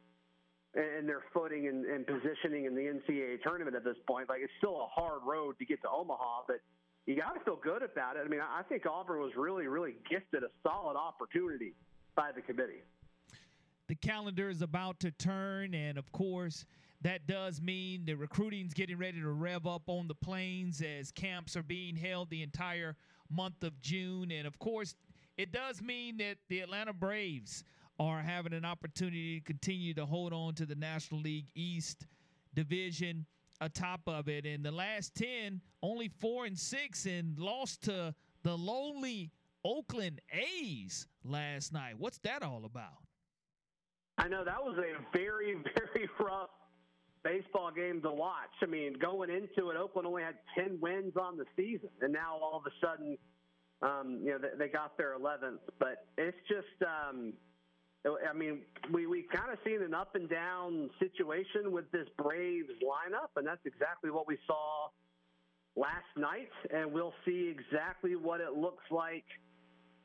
and 0.74 1.06
their 1.06 1.22
footing 1.34 1.68
and, 1.68 1.84
and 1.84 2.06
positioning 2.06 2.64
in 2.64 2.74
the 2.74 2.80
NCAA 2.80 3.42
tournament 3.42 3.76
at 3.76 3.84
this 3.84 3.96
point. 4.06 4.28
Like 4.28 4.40
it's 4.42 4.52
still 4.58 4.80
a 4.80 4.86
hard 4.88 5.20
road 5.26 5.58
to 5.58 5.64
get 5.64 5.82
to 5.82 5.90
Omaha, 5.90 6.44
but 6.46 6.60
you 7.04 7.16
got 7.16 7.34
to 7.34 7.40
feel 7.40 7.58
good 7.62 7.82
about 7.82 8.16
it. 8.16 8.22
I 8.24 8.28
mean, 8.28 8.40
I 8.40 8.62
think 8.62 8.86
Auburn 8.86 9.20
was 9.20 9.32
really, 9.36 9.66
really 9.66 9.96
gifted 10.08 10.44
a 10.44 10.50
solid 10.62 10.96
opportunity 10.96 11.74
by 12.14 12.30
the 12.34 12.40
committee. 12.40 12.82
The 13.88 13.96
calendar 13.96 14.48
is 14.48 14.62
about 14.62 15.00
to 15.00 15.10
turn, 15.10 15.74
and 15.74 15.98
of 15.98 16.10
course, 16.12 16.64
that 17.02 17.26
does 17.26 17.60
mean 17.60 18.04
the 18.04 18.14
recruiting's 18.14 18.72
getting 18.72 18.96
ready 18.96 19.20
to 19.20 19.28
rev 19.28 19.66
up 19.66 19.82
on 19.88 20.06
the 20.06 20.14
plains 20.14 20.80
as 20.80 21.10
camps 21.10 21.56
are 21.56 21.64
being 21.64 21.96
held 21.96 22.30
the 22.30 22.42
entire 22.42 22.96
month 23.32 23.62
of 23.62 23.80
June. 23.80 24.30
And 24.30 24.46
of 24.46 24.58
course, 24.58 24.94
it 25.36 25.52
does 25.52 25.80
mean 25.80 26.18
that 26.18 26.36
the 26.48 26.60
Atlanta 26.60 26.92
Braves 26.92 27.64
are 27.98 28.20
having 28.20 28.52
an 28.52 28.64
opportunity 28.64 29.38
to 29.38 29.44
continue 29.44 29.94
to 29.94 30.06
hold 30.06 30.32
on 30.32 30.54
to 30.54 30.66
the 30.66 30.74
National 30.74 31.20
League 31.20 31.50
East 31.54 32.06
division 32.54 33.26
atop 33.60 34.00
of 34.06 34.28
it. 34.28 34.44
In 34.44 34.62
the 34.62 34.72
last 34.72 35.14
10, 35.14 35.60
only 35.82 36.08
four 36.08 36.46
and 36.46 36.58
six, 36.58 37.06
and 37.06 37.38
lost 37.38 37.82
to 37.84 38.14
the 38.42 38.56
lonely 38.56 39.30
Oakland 39.64 40.20
A's 40.32 41.06
last 41.24 41.72
night. 41.72 41.94
What's 41.98 42.18
that 42.18 42.42
all 42.42 42.64
about? 42.64 42.98
I 44.18 44.28
know 44.28 44.44
that 44.44 44.62
was 44.62 44.76
a 44.78 45.16
very, 45.16 45.54
very 45.94 46.08
rough 46.18 46.50
baseball 47.24 47.70
game 47.70 48.00
to 48.02 48.10
watch. 48.10 48.54
I 48.62 48.66
mean, 48.66 48.94
going 49.00 49.30
into 49.30 49.70
it, 49.70 49.76
Oakland 49.76 50.06
only 50.06 50.22
had 50.22 50.36
10 50.56 50.78
wins 50.80 51.14
on 51.20 51.36
the 51.36 51.44
season, 51.56 51.90
and 52.00 52.12
now 52.12 52.38
all 52.40 52.56
of 52.58 52.66
a 52.66 52.74
sudden, 52.84 53.16
um, 53.82 54.20
you 54.22 54.30
know, 54.30 54.38
they, 54.58 54.68
got 54.68 54.96
their 54.96 55.18
11th. 55.18 55.58
But 55.78 56.06
it's 56.16 56.36
just, 56.48 56.82
um, 56.82 57.32
I 58.06 58.32
mean, 58.32 58.62
we 58.92 59.06
we 59.06 59.26
kind 59.34 59.52
of 59.52 59.58
seen 59.64 59.82
an 59.82 59.94
up 59.94 60.14
and 60.14 60.28
down 60.28 60.90
situation 60.98 61.72
with 61.72 61.90
this 61.92 62.06
Braves 62.18 62.70
lineup, 62.82 63.30
and 63.36 63.46
that's 63.46 63.64
exactly 63.64 64.10
what 64.10 64.26
we 64.26 64.38
saw 64.46 64.88
last 65.76 66.10
night, 66.16 66.50
and 66.74 66.92
we'll 66.92 67.14
see 67.24 67.54
exactly 67.56 68.16
what 68.16 68.40
it 68.40 68.54
looks 68.54 68.84
like 68.90 69.24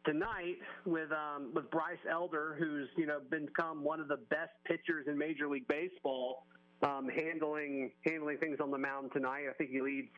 tonight 0.06 0.58
with 0.86 1.12
um, 1.12 1.52
with 1.54 1.70
Bryce 1.72 1.98
Elder, 2.10 2.56
who's 2.60 2.88
you 2.98 3.06
know 3.06 3.20
become 3.30 3.84
one 3.84 4.00
of 4.00 4.08
the 4.08 4.18
best 4.30 4.52
pitchers 4.66 5.06
in 5.08 5.18
Major 5.18 5.48
League 5.48 5.68
Baseball, 5.68 6.46
um, 6.84 7.10
handling 7.10 7.92
handling 8.06 8.38
things 8.38 8.58
on 8.62 8.72
the 8.72 8.78
mound 8.78 9.12
tonight. 9.14 9.46
I 9.50 9.54
think 9.54 9.72
he 9.72 9.82
leads. 9.82 10.10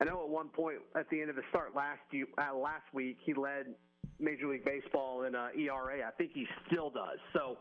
I 0.00 0.04
know 0.04 0.22
at 0.22 0.28
one 0.28 0.48
point 0.48 0.78
at 0.96 1.08
the 1.10 1.20
end 1.20 1.30
of 1.30 1.36
the 1.36 1.42
start 1.50 1.74
last 1.74 2.00
uh, 2.12 2.56
last 2.56 2.84
week 2.92 3.18
he 3.24 3.34
led 3.34 3.74
Major 4.18 4.48
League 4.48 4.64
Baseball 4.64 5.24
in 5.24 5.34
uh, 5.34 5.48
ERA. 5.58 6.06
I 6.06 6.10
think 6.18 6.32
he 6.32 6.46
still 6.66 6.90
does. 6.90 7.18
So 7.32 7.56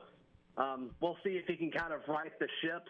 um, 0.57 0.91
we'll 1.01 1.17
see 1.23 1.31
if 1.31 1.45
he 1.47 1.55
can 1.55 1.71
kind 1.71 1.93
of 1.93 2.01
right 2.07 2.31
the 2.39 2.47
ship. 2.61 2.83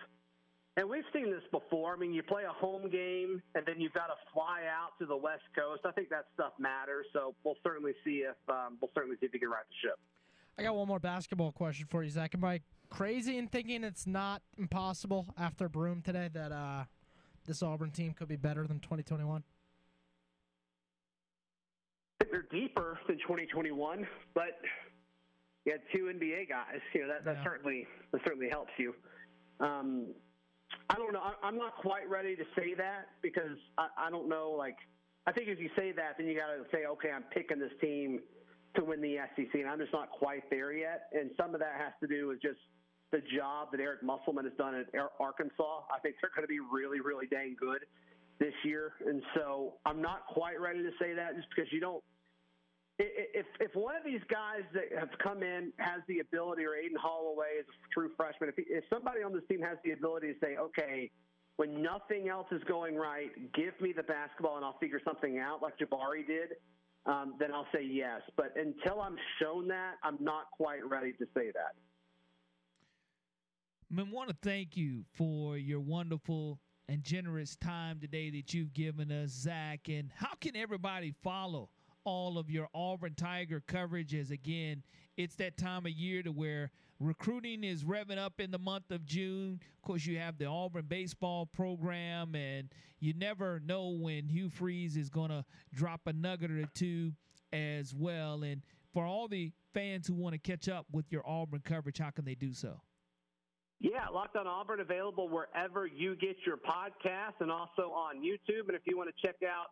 And 0.78 0.90
we've 0.90 1.08
seen 1.14 1.32
this 1.32 1.44
before. 1.52 1.96
I 1.96 1.98
mean, 1.98 2.14
you 2.14 2.22
play 2.22 2.44
a 2.44 2.52
home 2.52 2.90
game 2.90 3.42
and 3.56 3.66
then 3.66 3.80
you've 3.80 3.94
got 3.94 4.08
to 4.08 4.16
fly 4.34 4.64
out 4.70 5.00
to 5.00 5.06
the 5.06 5.16
West 5.16 5.44
Coast. 5.58 5.82
I 5.86 5.92
think 5.92 6.10
that 6.10 6.26
stuff 6.34 6.52
matters. 6.60 7.06
So 7.14 7.34
we'll 7.46 7.56
certainly 7.64 7.94
see 8.04 8.26
if 8.28 8.36
um, 8.50 8.78
we'll 8.82 8.92
certainly 8.94 9.16
see 9.20 9.28
if 9.28 9.32
he 9.32 9.40
can 9.40 9.50
right 9.50 9.64
the 9.68 9.88
ship. 9.88 10.00
I 10.58 10.64
got 10.64 10.76
one 10.76 10.88
more 10.88 11.00
basketball 11.00 11.52
question 11.52 11.88
for 11.90 12.04
you, 12.04 12.10
Zach. 12.10 12.36
Am 12.36 12.44
I 12.44 12.62
crazy 12.96 13.38
in 13.38 13.48
thinking 13.48 13.84
it's 13.84 14.08
not 14.08 14.42
impossible 14.58 15.28
after 15.38 15.68
Broom 15.68 16.02
today 16.02 16.30
that 16.34 16.52
uh, 16.54 16.86
this 17.46 17.62
Auburn 17.62 17.92
team 17.92 18.14
could 18.14 18.30
be 18.30 18.38
better 18.38 18.66
than 18.68 18.80
2021? 18.80 19.44
they're 22.32 22.46
deeper 22.52 23.00
than 23.08 23.18
2021, 23.20 24.08
but 24.34 24.60
you 25.66 25.72
had 25.72 25.82
two 25.94 26.06
NBA 26.06 26.50
guys. 26.50 26.80
You 26.94 27.02
know 27.02 27.08
that, 27.08 27.24
that 27.26 27.38
yeah. 27.38 27.44
certainly 27.44 27.88
that 28.12 28.22
certainly 28.26 28.50
helps 28.50 28.72
you. 28.78 28.94
Um, 29.60 30.08
I 30.90 30.96
don't 30.96 31.14
know. 31.14 31.22
I, 31.22 31.48
am 31.48 31.58
not 31.58 31.76
quite 31.78 32.10
ready 32.10 32.36
to 32.36 32.44
say 32.58 32.74
that 32.76 33.08
because 33.22 33.58
I, 33.78 33.88
I 34.08 34.10
don't 34.10 34.28
know. 34.28 34.54
Like, 34.58 34.76
I 35.28 35.32
think 35.32 35.48
if 35.48 35.60
you 35.60 35.70
say 35.78 35.92
that, 35.94 36.16
then 36.18 36.28
you 36.28 36.36
got 36.36 36.48
to 36.48 36.64
say, 36.72 36.86
okay, 36.86 37.10
I'm 37.12 37.24
picking 37.34 37.60
this 37.60 37.72
team 37.80 38.20
to 38.76 38.84
win 38.84 39.02
the 39.02 39.18
SEC, 39.36 39.54
and 39.54 39.68
I'm 39.68 39.80
just 39.80 39.94
not 39.94 40.12
quite 40.12 40.50
there 40.50 40.74
yet. 40.74 41.08
And 41.14 41.32
some 41.38 41.54
of 41.54 41.60
that 41.62 41.76
has 41.78 41.94
to 42.02 42.08
do 42.08 42.28
with 42.28 42.42
just 42.42 42.60
the 43.12 43.22
job 43.36 43.70
that 43.72 43.80
Eric 43.80 44.04
Musselman 44.04 44.46
has 44.46 44.54
done 44.58 44.76
at 44.76 44.88
Arkansas. 45.20 45.82
I 45.94 46.00
think 46.00 46.16
they're 46.22 46.32
going 46.36 46.44
to 46.44 46.52
be 46.52 46.60
really, 46.60 47.00
really 47.00 47.28
dang 47.28 47.56
good 47.60 47.82
this 48.40 48.54
year, 48.64 48.94
and 49.06 49.22
so 49.34 49.76
I'm 49.86 50.02
not 50.02 50.28
quite 50.28 50.60
ready 50.60 50.84
to 50.84 50.92
say 51.00 51.14
that 51.14 51.36
just 51.36 51.48
because 51.56 51.72
you 51.72 51.80
don't 51.80 52.04
if 52.98 53.46
if 53.60 53.76
one 53.76 53.96
of 53.96 54.04
these 54.06 54.22
guys 54.30 54.64
that 54.74 54.98
have 54.98 55.10
come 55.22 55.44
in 55.44 55.74
has 55.80 56.02
the 56.08 56.20
ability, 56.20 56.64
or 56.64 56.76
Aden 56.76 56.98
Holloway 56.98 57.60
is 57.60 57.66
a 57.68 57.94
true 57.94 58.12
freshman, 58.16 58.50
if, 58.50 58.56
he, 58.56 58.64
if 58.70 58.84
somebody 58.90 59.22
on 59.22 59.34
this 59.34 59.44
team 59.50 59.62
has 59.62 59.78
the 59.84 59.92
ability 59.92 60.34
to 60.34 60.40
say, 60.40 60.56
okay, 60.58 61.12
when 61.58 61.82
nothing 61.82 62.30
else 62.30 62.48
is 62.52 62.64
going 62.68 62.96
right, 62.96 63.32
give 63.54 63.80
me 63.82 63.94
the 63.96 64.04
basketball 64.04 64.56
and 64.56 64.66
I'll 64.66 64.78
figure 64.80 65.02
something 65.04 65.40
out, 65.40 65.62
like 65.62 65.78
Jabari 65.78 66.26
did, 66.26 66.56
um, 67.06 67.36
then 67.40 67.54
I'll 67.54 67.68
say 67.74 67.84
yes. 67.84 68.22
But 68.38 68.54
until 68.56 69.02
I'm 69.02 69.18
shown 69.42 69.68
that, 69.70 69.96
I'm 70.04 70.18
not 70.22 70.52
quite 70.52 70.88
ready 70.88 71.12
to 71.14 71.26
say 71.36 71.52
that. 71.54 71.76
I 73.98 74.04
want 74.04 74.30
to 74.30 74.36
thank 74.42 74.76
you 74.76 75.06
for 75.14 75.58
your 75.58 75.80
wonderful 75.80 76.60
and 76.90 77.04
generous 77.04 77.56
time 77.56 78.00
today 78.00 78.30
that 78.32 78.54
you've 78.54 78.74
given 78.74 79.12
us, 79.12 79.32
Zach. 79.32 79.88
And 79.88 80.12
how 80.16 80.34
can 80.42 80.56
everybody 80.56 81.14
follow 81.24 81.70
all 82.04 82.38
of 82.38 82.50
your 82.50 82.68
Auburn 82.74 83.16
Tiger 83.16 83.64
coverage 83.68 84.14
as 84.14 84.32
again, 84.32 84.84
it's 85.18 85.36
that 85.36 85.58
time 85.58 85.86
of 85.86 85.92
year 85.92 86.24
to 86.24 86.32
where 86.32 86.72
recruiting 87.00 87.64
is 87.64 87.84
revving 87.84 88.18
up 88.18 88.40
in 88.40 88.52
the 88.52 88.60
month 88.60 88.92
of 88.92 89.06
June. 89.06 89.60
Of 89.78 89.82
course, 89.82 90.06
you 90.06 90.20
have 90.20 90.38
the 90.38 90.46
Auburn 90.46 90.86
baseball 90.88 91.46
program, 91.46 92.36
and 92.36 92.70
you 93.00 93.14
never 93.14 93.62
know 93.66 93.90
when 93.90 94.28
Hugh 94.28 94.50
Freeze 94.50 94.96
is 94.98 95.10
going 95.10 95.30
to 95.30 95.44
drop 95.74 96.02
a 96.06 96.14
nugget 96.14 96.52
or 96.52 96.68
two 96.74 97.14
as 97.52 97.94
well. 97.96 98.44
And 98.44 98.62
for 98.94 99.06
all 99.06 99.28
the 99.28 99.52
fans 99.74 100.08
who 100.08 100.14
want 100.14 100.34
to 100.34 100.40
catch 100.40 100.70
up 100.70 100.86
with 100.92 101.12
your 101.12 101.28
Auburn 101.28 101.62
coverage, 101.64 101.98
how 101.98 102.12
can 102.12 102.26
they 102.26 102.36
do 102.36 102.54
so? 102.54 102.82
Yeah, 103.80 104.08
Locked 104.12 104.36
on 104.36 104.48
Auburn 104.48 104.80
available 104.80 105.30
wherever 105.30 105.86
you 105.86 106.16
get 106.16 106.38
your 106.46 106.58
podcast 106.58 107.42
and 107.42 107.52
also 107.52 107.92
on 107.92 108.18
YouTube. 108.18 108.68
And 108.68 108.76
if 108.76 108.82
you 108.86 108.98
want 108.98 109.10
to 109.10 109.28
check 109.28 109.36
out 109.44 109.68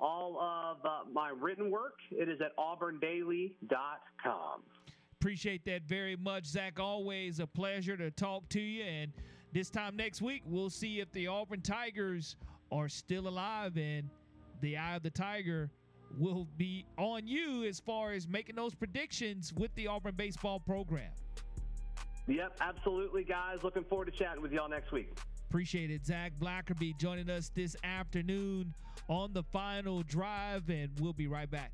all 0.00 0.38
of 0.40 0.78
uh, 0.84 1.10
my 1.12 1.30
written 1.30 1.70
work. 1.70 1.98
It 2.10 2.28
is 2.28 2.40
at 2.40 2.56
auburndaily.com. 2.56 4.62
Appreciate 5.20 5.64
that 5.64 5.82
very 5.84 6.16
much, 6.16 6.46
Zach. 6.46 6.78
Always 6.78 7.40
a 7.40 7.46
pleasure 7.46 7.96
to 7.96 8.10
talk 8.10 8.48
to 8.50 8.60
you. 8.60 8.84
And 8.84 9.12
this 9.52 9.70
time 9.70 9.96
next 9.96 10.20
week, 10.20 10.42
we'll 10.44 10.70
see 10.70 11.00
if 11.00 11.10
the 11.12 11.26
Auburn 11.26 11.62
Tigers 11.62 12.36
are 12.70 12.88
still 12.88 13.28
alive 13.28 13.78
and 13.78 14.10
the 14.60 14.76
eye 14.76 14.96
of 14.96 15.02
the 15.02 15.10
Tiger 15.10 15.70
will 16.18 16.46
be 16.56 16.84
on 16.98 17.26
you 17.26 17.64
as 17.64 17.80
far 17.80 18.12
as 18.12 18.28
making 18.28 18.56
those 18.56 18.74
predictions 18.74 19.52
with 19.54 19.74
the 19.74 19.86
Auburn 19.86 20.14
baseball 20.14 20.60
program. 20.60 21.10
Yep, 22.26 22.56
absolutely, 22.60 23.24
guys. 23.24 23.58
Looking 23.62 23.84
forward 23.84 24.06
to 24.06 24.10
chatting 24.10 24.42
with 24.42 24.52
y'all 24.52 24.68
next 24.68 24.90
week. 24.90 25.16
Appreciate 25.48 25.90
it. 25.90 26.04
Zach 26.04 26.32
Blackerby 26.40 26.98
joining 26.98 27.30
us 27.30 27.50
this 27.54 27.76
afternoon 27.84 28.74
on 29.08 29.32
the 29.32 29.44
final 29.44 30.02
drive, 30.02 30.68
and 30.68 30.90
we'll 31.00 31.12
be 31.12 31.28
right 31.28 31.50
back. 31.50 31.72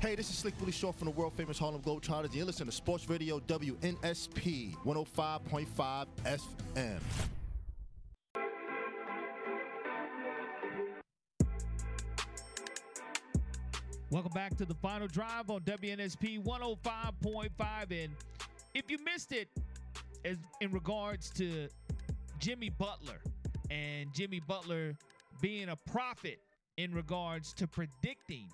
Hey, 0.00 0.16
this 0.16 0.28
is 0.30 0.36
Slick 0.36 0.54
Willie 0.58 0.72
Shaw 0.72 0.90
from 0.90 1.04
the 1.04 1.12
world 1.12 1.32
famous 1.32 1.60
Harlem 1.60 1.80
Globetrotters. 1.80 2.24
And 2.24 2.34
you're 2.34 2.44
listening 2.44 2.68
to 2.68 2.74
Sports 2.74 3.08
Radio 3.08 3.38
WNSP 3.38 4.74
105.5 4.84 6.06
FM. 6.24 7.00
Welcome 14.12 14.32
back 14.34 14.58
to 14.58 14.66
the 14.66 14.74
final 14.74 15.06
drive 15.06 15.48
on 15.48 15.62
WNSP 15.62 16.44
105.5. 16.44 18.04
And 18.04 18.12
if 18.74 18.90
you 18.90 18.98
missed 19.02 19.32
it, 19.32 19.48
as 20.26 20.36
in 20.60 20.70
regards 20.70 21.30
to 21.30 21.66
Jimmy 22.38 22.68
Butler 22.68 23.22
and 23.70 24.12
Jimmy 24.12 24.38
Butler 24.46 24.94
being 25.40 25.70
a 25.70 25.76
prophet 25.76 26.40
in 26.76 26.92
regards 26.92 27.54
to 27.54 27.66
predicting 27.66 28.44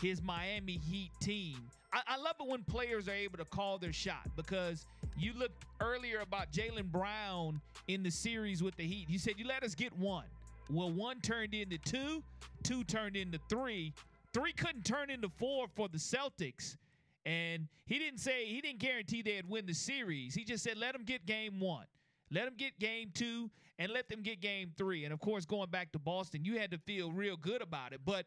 his 0.00 0.20
Miami 0.20 0.80
Heat 0.90 1.12
team. 1.20 1.58
I, 1.92 2.00
I 2.08 2.16
love 2.16 2.34
it 2.40 2.48
when 2.48 2.64
players 2.64 3.06
are 3.06 3.14
able 3.14 3.38
to 3.38 3.44
call 3.44 3.78
their 3.78 3.92
shot 3.92 4.30
because 4.34 4.84
you 5.16 5.32
looked 5.34 5.64
earlier 5.80 6.22
about 6.22 6.50
Jaylen 6.50 6.90
Brown 6.90 7.60
in 7.86 8.02
the 8.02 8.10
series 8.10 8.64
with 8.64 8.74
the 8.74 8.82
Heat. 8.82 9.08
You 9.08 9.20
said 9.20 9.34
you 9.36 9.46
let 9.46 9.62
us 9.62 9.76
get 9.76 9.96
one. 9.96 10.26
Well, 10.68 10.90
one 10.90 11.20
turned 11.20 11.54
into 11.54 11.78
two, 11.78 12.24
two 12.64 12.82
turned 12.82 13.14
into 13.14 13.38
three, 13.48 13.92
Three 14.32 14.52
couldn't 14.52 14.84
turn 14.84 15.10
into 15.10 15.28
four 15.28 15.66
for 15.74 15.88
the 15.88 15.98
Celtics. 15.98 16.76
And 17.24 17.68
he 17.86 17.98
didn't 17.98 18.18
say, 18.18 18.46
he 18.46 18.60
didn't 18.60 18.80
guarantee 18.80 19.22
they'd 19.22 19.48
win 19.48 19.66
the 19.66 19.74
series. 19.74 20.34
He 20.34 20.44
just 20.44 20.64
said, 20.64 20.76
let 20.76 20.92
them 20.92 21.04
get 21.04 21.24
game 21.24 21.60
one, 21.60 21.86
let 22.30 22.46
them 22.46 22.54
get 22.56 22.78
game 22.78 23.10
two, 23.14 23.50
and 23.78 23.92
let 23.92 24.08
them 24.08 24.22
get 24.22 24.40
game 24.40 24.72
three. 24.76 25.04
And 25.04 25.12
of 25.12 25.20
course, 25.20 25.44
going 25.44 25.70
back 25.70 25.92
to 25.92 25.98
Boston, 25.98 26.44
you 26.44 26.58
had 26.58 26.70
to 26.72 26.78
feel 26.78 27.12
real 27.12 27.36
good 27.36 27.62
about 27.62 27.92
it. 27.92 28.00
But 28.04 28.26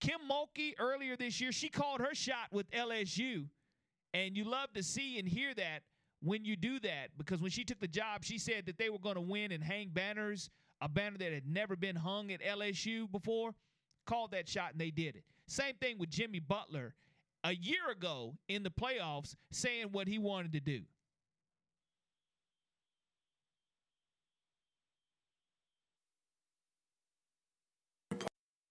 Kim 0.00 0.20
Mulkey 0.30 0.74
earlier 0.78 1.16
this 1.16 1.40
year, 1.40 1.52
she 1.52 1.68
called 1.68 2.00
her 2.00 2.14
shot 2.14 2.48
with 2.52 2.70
LSU. 2.70 3.46
And 4.14 4.36
you 4.36 4.44
love 4.44 4.72
to 4.74 4.82
see 4.82 5.18
and 5.18 5.28
hear 5.28 5.54
that 5.54 5.80
when 6.22 6.44
you 6.44 6.56
do 6.56 6.78
that 6.80 7.08
because 7.18 7.40
when 7.40 7.50
she 7.50 7.64
took 7.64 7.80
the 7.80 7.88
job, 7.88 8.24
she 8.24 8.38
said 8.38 8.66
that 8.66 8.78
they 8.78 8.90
were 8.90 8.98
going 8.98 9.14
to 9.16 9.20
win 9.20 9.52
and 9.52 9.62
hang 9.62 9.90
banners, 9.92 10.50
a 10.80 10.88
banner 10.88 11.18
that 11.18 11.32
had 11.32 11.46
never 11.46 11.76
been 11.76 11.96
hung 11.96 12.30
at 12.30 12.42
LSU 12.42 13.10
before. 13.10 13.54
Called 14.06 14.32
that 14.32 14.48
shot 14.48 14.72
and 14.72 14.80
they 14.80 14.90
did 14.90 15.16
it. 15.16 15.24
Same 15.52 15.74
thing 15.82 15.98
with 15.98 16.08
Jimmy 16.08 16.38
Butler 16.38 16.94
a 17.44 17.54
year 17.54 17.90
ago 17.94 18.38
in 18.48 18.62
the 18.62 18.70
playoffs 18.70 19.34
saying 19.50 19.88
what 19.92 20.08
he 20.08 20.16
wanted 20.16 20.52
to 20.54 20.60
do. 20.60 20.80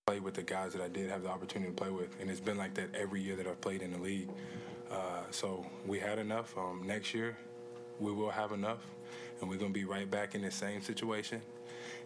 Play 0.08 0.20
with 0.22 0.34
the 0.34 0.42
guys 0.42 0.74
that 0.74 0.82
I 0.82 0.88
did 0.88 1.08
have 1.12 1.22
the 1.22 1.30
opportunity 1.30 1.70
to 1.70 1.76
play 1.78 1.92
with, 1.92 2.20
and 2.20 2.32
it's 2.32 2.40
been 2.40 2.58
like 2.58 2.74
that 2.74 2.96
every 2.96 3.22
year 3.22 3.36
that 3.36 3.46
I've 3.46 3.62
played 3.62 3.84
in 3.84 3.92
the 3.92 4.00
league. 4.00 4.30
Uh, 4.90 5.22
so 5.30 5.64
we 5.86 6.00
had 6.00 6.18
enough. 6.18 6.58
Um, 6.58 6.82
next 6.84 7.14
year, 7.14 7.38
we 8.00 8.12
will 8.12 8.32
have 8.32 8.54
enough, 8.54 8.80
and 9.40 9.48
we're 9.48 9.58
going 9.58 9.72
to 9.72 9.80
be 9.80 9.86
right 9.86 10.10
back 10.10 10.34
in 10.34 10.42
the 10.42 10.50
same 10.50 10.82
situation, 10.82 11.44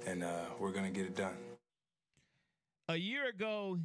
and 0.06 0.22
uh, 0.22 0.42
we're 0.60 0.74
going 0.74 0.86
to 0.86 0.92
get 0.92 1.06
it 1.06 1.16
done. 1.16 1.38
A 2.90 2.98
year 2.98 3.30
ago, 3.30 3.80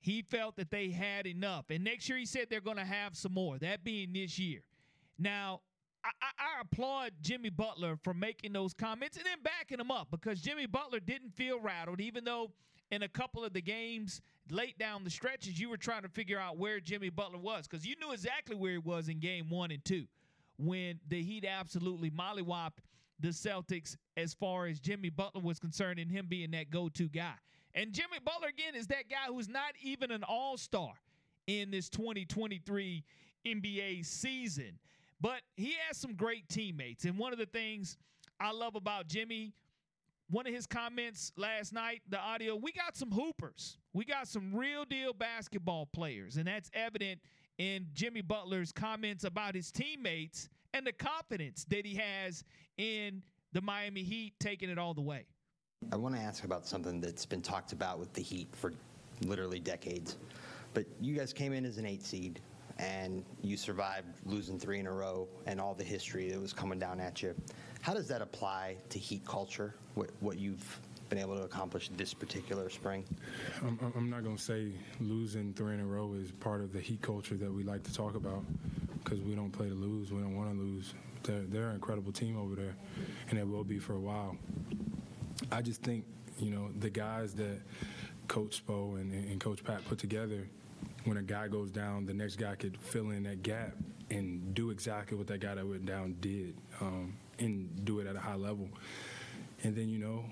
he 0.00 0.22
felt 0.22 0.56
that 0.56 0.70
they 0.70 0.90
had 0.90 1.26
enough. 1.26 1.66
And 1.70 1.84
next 1.84 2.08
year, 2.08 2.18
he 2.18 2.26
said 2.26 2.46
they're 2.48 2.60
going 2.60 2.76
to 2.76 2.84
have 2.84 3.16
some 3.16 3.34
more, 3.34 3.58
that 3.58 3.84
being 3.84 4.12
this 4.12 4.38
year. 4.38 4.60
Now, 5.18 5.60
I, 6.04 6.10
I, 6.22 6.60
applaud 6.60 7.12
Jimmy 7.22 7.50
Butler 7.50 7.98
for 8.02 8.14
making 8.14 8.52
those 8.52 8.72
comments 8.72 9.16
and 9.16 9.26
then 9.26 9.38
backing 9.42 9.78
them 9.78 9.90
up 9.90 10.08
because 10.10 10.40
Jimmy 10.40 10.66
Butler 10.66 11.00
didn't 11.00 11.34
feel 11.34 11.60
rattled, 11.60 12.00
even 12.00 12.24
though 12.24 12.52
in 12.90 13.02
a 13.02 13.08
couple 13.08 13.44
of 13.44 13.52
the 13.52 13.60
games 13.60 14.20
late 14.50 14.78
down 14.78 15.04
the 15.04 15.10
stretches, 15.10 15.58
you 15.58 15.68
were 15.68 15.76
trying 15.76 16.02
to 16.02 16.08
figure 16.08 16.38
out 16.38 16.56
where 16.56 16.80
Jimmy 16.80 17.10
Butler 17.10 17.38
was 17.38 17.66
because 17.66 17.84
you 17.84 17.94
knew 18.00 18.12
exactly 18.12 18.54
where 18.56 18.72
he 18.72 18.78
was 18.78 19.08
in 19.08 19.18
game 19.18 19.50
one 19.50 19.70
and 19.70 19.84
two 19.84 20.06
when 20.58 20.98
the 21.08 21.22
Heat 21.22 21.44
absolutely 21.44 22.10
mollywopped 22.10 22.78
the 23.20 23.28
Celtics 23.28 23.96
as 24.16 24.34
far 24.34 24.66
as 24.66 24.78
Jimmy 24.78 25.10
Butler 25.10 25.42
was 25.42 25.58
concerned 25.58 25.98
and 25.98 26.10
him 26.10 26.26
being 26.28 26.50
that 26.52 26.70
go 26.70 26.88
to 26.90 27.08
guy. 27.08 27.34
And 27.74 27.92
Jimmy 27.92 28.18
Butler, 28.24 28.48
again, 28.48 28.74
is 28.74 28.86
that 28.88 29.08
guy 29.08 29.32
who's 29.32 29.48
not 29.48 29.72
even 29.82 30.10
an 30.10 30.24
all 30.24 30.56
star 30.56 30.92
in 31.46 31.70
this 31.70 31.88
2023 31.88 33.04
NBA 33.46 34.04
season. 34.04 34.78
But 35.20 35.40
he 35.56 35.74
has 35.86 35.96
some 35.96 36.14
great 36.14 36.48
teammates. 36.48 37.04
And 37.04 37.18
one 37.18 37.32
of 37.32 37.38
the 37.38 37.46
things 37.46 37.96
I 38.40 38.52
love 38.52 38.76
about 38.76 39.08
Jimmy, 39.08 39.52
one 40.30 40.46
of 40.46 40.54
his 40.54 40.66
comments 40.66 41.32
last 41.36 41.72
night, 41.72 42.02
the 42.08 42.18
audio, 42.18 42.54
we 42.54 42.72
got 42.72 42.96
some 42.96 43.10
hoopers. 43.10 43.78
We 43.92 44.04
got 44.04 44.28
some 44.28 44.54
real 44.54 44.84
deal 44.84 45.12
basketball 45.12 45.86
players. 45.86 46.36
And 46.36 46.46
that's 46.46 46.70
evident 46.72 47.20
in 47.58 47.86
Jimmy 47.94 48.22
Butler's 48.22 48.70
comments 48.70 49.24
about 49.24 49.54
his 49.54 49.72
teammates 49.72 50.48
and 50.72 50.86
the 50.86 50.92
confidence 50.92 51.64
that 51.70 51.84
he 51.84 51.96
has 51.96 52.44
in 52.76 53.22
the 53.52 53.60
Miami 53.60 54.02
Heat 54.04 54.34
taking 54.38 54.70
it 54.70 54.78
all 54.78 54.94
the 54.94 55.00
way. 55.00 55.26
I 55.90 55.96
want 55.96 56.14
to 56.14 56.20
ask 56.20 56.44
about 56.44 56.66
something 56.66 57.00
that's 57.00 57.24
been 57.24 57.40
talked 57.40 57.72
about 57.72 57.98
with 57.98 58.12
the 58.12 58.20
Heat 58.20 58.48
for 58.52 58.72
literally 59.24 59.58
decades. 59.58 60.18
But 60.74 60.84
you 61.00 61.16
guys 61.16 61.32
came 61.32 61.52
in 61.52 61.64
as 61.64 61.78
an 61.78 61.86
eight 61.86 62.02
seed, 62.02 62.40
and 62.78 63.24
you 63.42 63.56
survived 63.56 64.06
losing 64.26 64.58
three 64.58 64.78
in 64.78 64.86
a 64.86 64.92
row 64.92 65.26
and 65.46 65.60
all 65.60 65.74
the 65.74 65.84
history 65.84 66.30
that 66.30 66.40
was 66.40 66.52
coming 66.52 66.78
down 66.78 67.00
at 67.00 67.22
you. 67.22 67.34
How 67.80 67.94
does 67.94 68.06
that 68.08 68.20
apply 68.20 68.76
to 68.90 68.98
Heat 68.98 69.24
culture, 69.24 69.74
what, 69.94 70.10
what 70.20 70.38
you've 70.38 70.78
been 71.08 71.18
able 71.18 71.36
to 71.36 71.44
accomplish 71.44 71.88
this 71.96 72.12
particular 72.12 72.68
spring? 72.68 73.04
I'm, 73.62 73.78
I'm 73.96 74.10
not 74.10 74.24
going 74.24 74.36
to 74.36 74.42
say 74.42 74.72
losing 75.00 75.54
three 75.54 75.74
in 75.74 75.80
a 75.80 75.86
row 75.86 76.12
is 76.12 76.32
part 76.32 76.60
of 76.60 76.72
the 76.72 76.80
Heat 76.80 77.00
culture 77.00 77.36
that 77.36 77.50
we 77.50 77.62
like 77.62 77.82
to 77.84 77.94
talk 77.94 78.14
about 78.14 78.44
because 79.02 79.20
we 79.20 79.34
don't 79.34 79.50
play 79.50 79.68
to 79.68 79.74
lose. 79.74 80.12
We 80.12 80.20
don't 80.20 80.36
want 80.36 80.50
to 80.50 80.58
lose. 80.58 80.92
They're, 81.22 81.40
they're 81.48 81.68
an 81.70 81.76
incredible 81.76 82.12
team 82.12 82.38
over 82.38 82.54
there, 82.54 82.76
and 83.30 83.38
they 83.38 83.42
will 83.44 83.64
be 83.64 83.78
for 83.78 83.94
a 83.94 84.00
while. 84.00 84.36
I 85.50 85.62
just 85.62 85.82
think, 85.82 86.04
you 86.38 86.50
know, 86.50 86.70
the 86.78 86.90
guys 86.90 87.34
that 87.34 87.60
Coach 88.28 88.62
Spo 88.66 88.96
and, 89.00 89.12
and 89.12 89.40
Coach 89.40 89.64
Pat 89.64 89.84
put 89.86 89.98
together, 89.98 90.46
when 91.04 91.16
a 91.16 91.22
guy 91.22 91.48
goes 91.48 91.70
down, 91.70 92.06
the 92.06 92.14
next 92.14 92.36
guy 92.36 92.54
could 92.54 92.76
fill 92.78 93.10
in 93.10 93.22
that 93.24 93.42
gap. 93.42 93.72
and 94.10 94.54
do 94.54 94.70
exactly 94.70 95.16
what 95.16 95.26
that 95.26 95.40
guy 95.40 95.54
that 95.54 95.66
went 95.66 95.84
down 95.84 96.16
did, 96.20 96.54
um, 96.80 97.14
and 97.38 97.84
do 97.84 98.00
it 98.00 98.06
at 98.06 98.16
a 98.16 98.20
high 98.20 98.34
level. 98.34 98.68
And 99.64 99.74
then 99.76 99.88
you 99.88 99.98
know, 99.98 100.24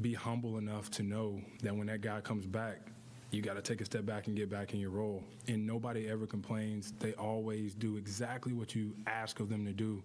be 0.00 0.14
humble 0.14 0.58
enough 0.58 0.90
to 0.92 1.02
know 1.02 1.40
that 1.62 1.74
when 1.74 1.86
that 1.86 2.00
guy 2.00 2.20
comes 2.20 2.46
back, 2.46 2.78
you 3.30 3.42
got 3.42 3.54
to 3.54 3.62
take 3.62 3.80
a 3.80 3.84
step 3.84 4.04
back 4.04 4.26
and 4.26 4.36
get 4.36 4.50
back 4.50 4.74
in 4.74 4.80
your 4.80 4.90
role. 4.90 5.22
And 5.46 5.66
nobody 5.66 6.08
ever 6.08 6.26
complains. 6.26 6.92
They 6.98 7.12
always 7.12 7.74
do 7.74 7.96
exactly 7.96 8.52
what 8.52 8.74
you 8.74 8.92
ask 9.06 9.38
of 9.40 9.48
them 9.48 9.64
to 9.66 9.72
do, 9.72 10.02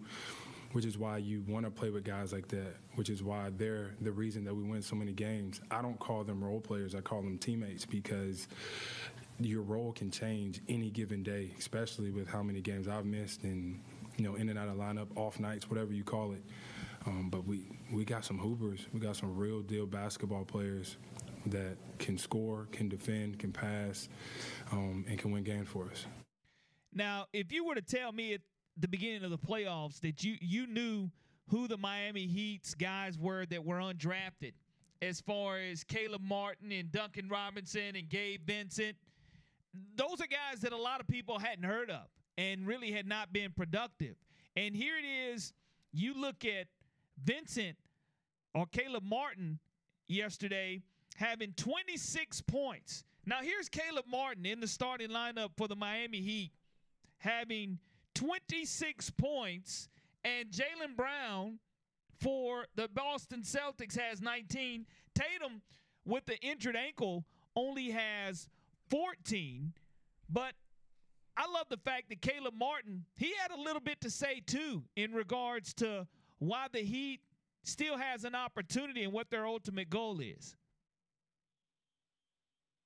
which 0.76 0.84
is 0.84 0.98
why 0.98 1.18
you 1.18 1.42
want 1.48 1.64
to 1.64 1.72
play 1.72 1.90
with 1.90 2.04
guys 2.04 2.34
like 2.34 2.50
that, 2.50 2.76
which 2.96 3.10
is 3.10 3.24
why 3.24 3.50
they're 3.56 3.96
the 4.02 4.12
reason 4.12 4.44
that 4.44 4.54
we 4.54 4.62
win 4.62 4.82
so 4.82 4.94
many 4.94 5.14
games. 5.14 5.62
I 5.72 5.82
don't 5.82 5.98
call 6.00 6.26
them 6.26 6.44
role 6.44 6.60
players, 6.60 6.94
I 6.94 7.00
call 7.00 7.22
them 7.22 7.38
teammates 7.38 7.86
because 7.86 8.50
your 9.40 9.62
role 9.62 9.94
can 9.94 10.12
change 10.12 10.60
any 10.68 10.90
given 10.90 11.24
day, 11.24 11.52
especially 11.58 12.12
with 12.12 12.28
how 12.28 12.44
many 12.44 12.60
games 12.60 12.90
I've 12.90 13.06
missed 13.06 13.44
and 13.44 13.80
you 14.18 14.26
know 14.26 14.36
in 14.36 14.50
and 14.50 14.60
out 14.60 14.68
of 14.68 14.76
lineup, 14.76 15.08
off 15.16 15.40
nights, 15.40 15.70
whatever 15.70 15.94
you 15.94 16.04
call 16.04 16.34
it. 16.34 16.44
Um, 17.06 17.30
but 17.30 17.48
we 17.48 17.70
we 17.90 18.04
got 18.04 18.26
some 18.26 18.38
hoopers. 18.38 18.86
We 18.92 19.00
got 19.00 19.16
some 19.16 19.34
real 19.34 19.62
deal 19.62 19.86
basketball 19.86 20.44
players 20.44 20.98
that 21.46 21.78
can 22.00 22.18
score, 22.18 22.68
can 22.74 22.90
defend, 22.90 23.40
can 23.40 23.54
pass, 23.54 24.10
um, 24.74 25.06
and 25.08 25.18
can 25.18 25.32
win 25.32 25.46
games 25.46 25.70
for 25.70 25.86
us. 25.86 26.06
Now, 26.94 27.28
if 27.32 27.54
you 27.54 27.64
were 27.64 27.76
to 27.76 27.82
tell 27.82 28.12
me 28.12 28.34
at 28.34 28.42
the 28.78 28.88
beginning 28.88 29.24
of 29.24 29.32
the 29.32 29.38
playoffs 29.38 30.00
that 30.02 30.24
you 30.24 30.38
you 30.42 30.68
knew 30.68 31.10
who 31.50 31.68
the 31.68 31.78
Miami 31.78 32.26
Heat's 32.26 32.74
guys 32.74 33.18
were 33.18 33.46
that 33.48 33.64
were 33.64 33.78
undrafted, 33.78 34.54
as 35.02 35.22
far 35.22 35.60
as 35.60 35.84
Caleb 35.84 36.22
Martin 36.22 36.72
and 36.72 36.92
Duncan 36.92 37.30
Robinson 37.30 37.96
and 37.96 38.10
Gabe 38.10 38.42
Vincent, 38.46 38.96
those 39.96 40.22
are 40.22 40.28
guys 40.28 40.62
that 40.62 40.74
a 40.74 40.78
lot 40.78 41.02
of 41.02 41.08
people 41.08 41.38
hadn't 41.38 41.66
heard 41.66 41.90
of 41.90 42.08
and 42.38 42.66
really 42.66 42.92
had 42.92 43.08
not 43.08 43.32
been 43.32 43.52
productive. 43.52 44.16
And 44.56 44.76
here 44.76 44.96
it 44.98 45.06
is, 45.06 45.54
you 45.92 46.20
look 46.20 46.46
at 46.46 46.68
Vincent 47.24 47.78
or 48.54 48.66
Caleb 48.68 49.04
Martin 49.04 49.60
yesterday 50.08 50.82
having 51.16 51.54
26 51.54 52.42
points. 52.42 53.04
Now, 53.26 53.40
here's 53.42 53.70
Caleb 53.70 54.06
Martin 54.10 54.46
in 54.46 54.60
the 54.60 54.68
starting 54.68 55.10
lineup 55.10 55.50
for 55.58 55.68
the 55.68 55.76
Miami 55.76 56.22
Heat 56.22 56.52
having 57.18 57.80
26 58.16 59.12
points, 59.12 59.90
and 60.24 60.50
Jaylen 60.50 60.96
Brown 60.96 61.60
for 62.20 62.66
the 62.76 62.88
Boston 62.88 63.44
Celtics 63.44 63.98
has 64.00 64.22
19. 64.22 64.86
Tatum, 65.14 65.62
with 66.06 66.26
the 66.26 66.38
injured 66.40 66.76
ankle, 66.76 67.26
only 67.56 67.92
has 67.92 68.50
14. 68.90 69.74
But 70.30 70.54
I 71.38 71.48
love 71.52 71.68
the 71.70 71.78
fact 71.78 72.10
that 72.10 72.22
Caleb 72.22 72.54
Martin, 72.58 73.06
he 73.16 73.34
had 73.42 73.52
a 73.52 73.62
little 73.62 73.82
bit 73.82 74.02
to 74.02 74.10
say 74.10 74.42
too 74.46 74.84
in 74.96 75.14
regards 75.14 75.74
to 75.76 76.08
why 76.40 76.68
the 76.72 76.80
Heat 76.80 77.20
still 77.64 77.98
has 77.98 78.24
an 78.24 78.36
opportunity 78.36 79.04
and 79.04 79.12
what 79.12 79.30
their 79.30 79.46
ultimate 79.46 79.90
goal 79.90 80.20
is. 80.20 80.56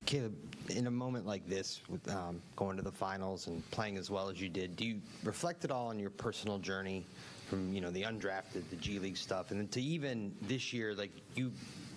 Caleb, 0.09 0.35
in 0.69 0.87
a 0.87 0.91
moment 0.91 1.27
like 1.27 1.47
this, 1.47 1.81
with 1.87 2.09
um, 2.09 2.41
going 2.55 2.75
to 2.77 2.81
the 2.81 2.91
finals 2.91 3.45
and 3.45 3.69
playing 3.69 3.95
as 3.95 4.09
well 4.09 4.27
as 4.27 4.41
you 4.41 4.49
did, 4.49 4.75
do 4.75 4.83
you 4.83 4.99
reflect 5.23 5.63
at 5.65 5.69
all 5.69 5.89
on 5.89 5.99
your 5.99 6.09
personal 6.09 6.57
journey 6.57 7.05
from 7.47 7.71
you 7.71 7.79
know 7.79 7.91
the 7.91 8.01
undrafted, 8.01 8.67
the 8.71 8.75
G 8.77 8.97
League 8.97 9.17
stuff, 9.17 9.51
and 9.51 9.59
then 9.59 9.67
to 9.67 9.79
even 9.79 10.33
this 10.41 10.73
year, 10.73 10.95
like 10.95 11.11
you 11.35 11.51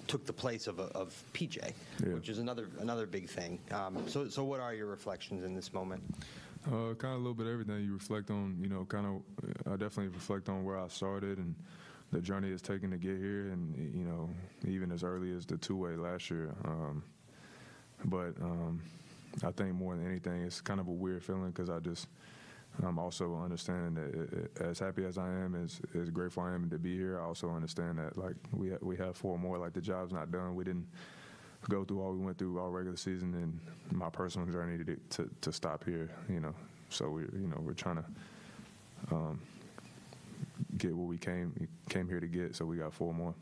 took 0.08 0.26
the 0.26 0.32
place 0.32 0.66
of, 0.66 0.78
of 0.78 1.14
PJ, 1.32 1.56
yeah. 2.04 2.12
which 2.12 2.28
is 2.28 2.38
another 2.38 2.68
another 2.80 3.06
big 3.06 3.30
thing. 3.30 3.58
Um, 3.70 4.06
so, 4.06 4.28
so 4.28 4.44
what 4.44 4.60
are 4.60 4.74
your 4.74 4.88
reflections 4.88 5.42
in 5.42 5.54
this 5.54 5.72
moment? 5.72 6.02
Uh, 6.66 6.92
kind 6.92 7.14
of 7.14 7.14
a 7.14 7.16
little 7.16 7.32
bit 7.32 7.46
of 7.46 7.52
everything. 7.54 7.82
You 7.82 7.94
reflect 7.94 8.30
on, 8.30 8.58
you 8.60 8.68
know, 8.68 8.84
kind 8.84 9.06
of. 9.06 9.72
I 9.72 9.76
definitely 9.76 10.08
reflect 10.08 10.50
on 10.50 10.64
where 10.64 10.78
I 10.78 10.86
started 10.88 11.38
and 11.38 11.54
the 12.12 12.20
journey 12.20 12.50
it's 12.50 12.60
taken 12.60 12.90
to 12.90 12.98
get 12.98 13.16
here, 13.16 13.52
and 13.52 13.74
you 13.96 14.04
know, 14.04 14.28
even 14.68 14.92
as 14.92 15.02
early 15.02 15.34
as 15.34 15.46
the 15.46 15.56
two 15.56 15.78
way 15.78 15.96
last 15.96 16.30
year. 16.30 16.54
Um, 16.66 17.02
but 18.04 18.34
um, 18.40 18.80
I 19.44 19.50
think 19.50 19.74
more 19.74 19.96
than 19.96 20.06
anything, 20.06 20.42
it's 20.42 20.60
kind 20.60 20.80
of 20.80 20.88
a 20.88 20.92
weird 20.92 21.22
feeling 21.22 21.50
because 21.50 21.70
I 21.70 21.78
just 21.78 22.08
I'm 22.82 22.98
also 22.98 23.36
understanding 23.36 23.94
that 23.94 24.36
it, 24.38 24.62
as 24.62 24.78
happy 24.78 25.04
as 25.04 25.18
I 25.18 25.28
am, 25.28 25.54
as, 25.54 25.80
as 26.00 26.10
grateful 26.10 26.42
I 26.42 26.54
am 26.54 26.70
to 26.70 26.78
be 26.78 26.96
here, 26.96 27.20
I 27.20 27.24
also 27.24 27.50
understand 27.50 27.98
that 27.98 28.16
like 28.16 28.34
we 28.52 28.70
ha- 28.70 28.78
we 28.80 28.96
have 28.96 29.16
four 29.16 29.38
more. 29.38 29.58
Like 29.58 29.74
the 29.74 29.80
job's 29.80 30.12
not 30.12 30.30
done. 30.30 30.54
We 30.54 30.64
didn't 30.64 30.86
go 31.68 31.84
through 31.84 32.00
all 32.00 32.12
we 32.12 32.24
went 32.24 32.38
through 32.38 32.58
all 32.58 32.70
regular 32.70 32.96
season 32.96 33.34
and 33.34 33.98
my 33.98 34.08
personal 34.08 34.46
journey 34.48 34.82
to 34.84 34.96
to, 35.10 35.30
to 35.42 35.52
stop 35.52 35.84
here. 35.84 36.10
You 36.28 36.40
know, 36.40 36.54
so 36.88 37.10
we 37.10 37.22
you 37.22 37.48
know 37.48 37.58
we're 37.60 37.74
trying 37.74 37.96
to 37.96 38.04
um, 39.14 39.40
get 40.78 40.94
what 40.94 41.08
we 41.08 41.18
came 41.18 41.68
came 41.90 42.08
here 42.08 42.20
to 42.20 42.28
get. 42.28 42.56
So 42.56 42.64
we 42.64 42.78
got 42.78 42.94
four 42.94 43.12
more. 43.12 43.34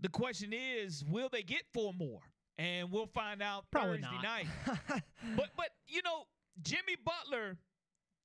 The 0.00 0.08
question 0.08 0.52
is, 0.52 1.04
will 1.04 1.28
they 1.30 1.42
get 1.42 1.62
four 1.72 1.92
more? 1.94 2.20
And 2.58 2.90
we'll 2.90 3.06
find 3.06 3.42
out 3.42 3.64
Probably 3.70 3.98
Thursday 3.98 4.14
not. 4.14 4.22
night. 4.22 4.46
but 5.36 5.50
but 5.56 5.70
you 5.86 6.02
know, 6.04 6.24
Jimmy 6.62 6.96
Butler 7.04 7.56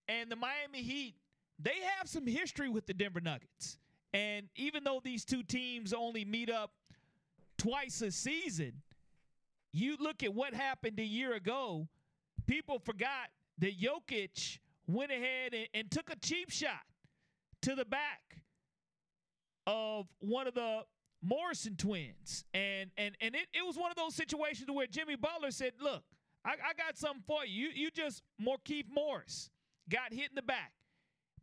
and 0.08 0.32
the 0.32 0.36
Miami 0.36 0.82
Heat, 0.82 1.16
they 1.60 1.76
have 1.98 2.08
some 2.08 2.28
history 2.28 2.70
with 2.70 2.86
the 2.86 2.94
Denver 2.94 3.22
Nuggets. 3.22 3.78
And 4.14 4.48
even 4.56 4.84
though 4.84 5.02
these 5.04 5.26
two 5.26 5.44
teams 5.44 5.94
only 5.94 6.26
meet 6.26 6.50
up 6.50 6.72
twice 7.58 8.02
a 8.02 8.12
season, 8.12 8.74
you 9.74 9.98
look 10.00 10.24
at 10.24 10.34
what 10.34 10.54
happened 10.54 11.00
a 11.00 11.06
year 11.06 11.34
ago, 11.34 11.88
people 12.46 12.80
forgot 12.80 13.30
that 13.60 13.74
Jokic 13.80 14.60
went 14.88 15.12
ahead 15.12 15.54
and, 15.54 15.68
and 15.74 15.92
took 15.92 16.10
a 16.10 16.16
cheap 16.18 16.50
shot 16.50 16.82
to 17.62 17.76
the 17.76 17.86
back 17.86 18.42
of 19.66 20.08
one 20.20 20.48
of 20.48 20.54
the 20.54 20.84
Morrison 21.28 21.76
twins. 21.76 22.46
And 22.54 22.90
and 22.98 23.16
and 23.22 23.36
it, 23.36 23.48
it 23.54 23.66
was 23.66 23.78
one 23.78 23.92
of 23.92 23.98
those 23.98 24.16
situations 24.16 24.70
where 24.72 24.88
Jimmy 24.88 25.16
Butler 25.16 25.52
said, 25.52 25.74
Look, 25.82 26.04
I, 26.46 26.52
I 26.52 26.74
got 26.78 26.98
something 26.98 27.24
for 27.28 27.46
you. 27.46 27.68
You 27.68 27.70
you 27.76 27.92
just 27.92 28.24
Markieff 28.42 28.86
Morris 28.94 29.50
got 29.90 30.14
hit 30.14 30.30
in 30.30 30.36
the 30.36 30.42
back 30.42 30.72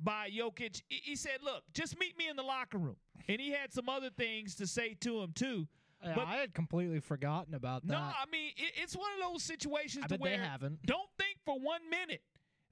by 0.01 0.31
Jokic. 0.31 0.83
He 0.89 1.17
said, 1.17 1.39
Look, 1.43 1.63
just 1.73 1.99
meet 1.99 2.17
me 2.19 2.29
in 2.29 2.37
the 2.37 2.43
locker 2.43 2.79
room. 2.79 2.97
And 3.29 3.41
he 3.41 3.51
had 3.53 3.73
some 3.73 3.89
other 3.89 4.11
things 4.11 4.55
to 4.57 4.67
say 4.67 4.95
to 5.01 5.21
him 5.23 5.33
too. 5.35 5.67
Yeah, 6.03 6.13
but 6.17 6.27
I 6.27 6.37
had 6.37 6.53
completely 6.53 7.01
forgotten 7.01 7.55
about 7.55 7.87
that. 7.87 7.93
no, 7.93 7.99
I 7.99 8.25
mean 8.31 8.51
it, 8.57 8.73
it's 8.83 8.95
one 8.95 9.11
of 9.15 9.33
those 9.33 9.43
situations 9.43 10.05
I 10.05 10.09
bet 10.09 10.19
they 10.23 10.31
where 10.37 10.39
haven't. 10.39 10.83
don't 10.85 11.09
think 11.19 11.39
for 11.47 11.59
one 11.59 11.89
minute 11.89 12.21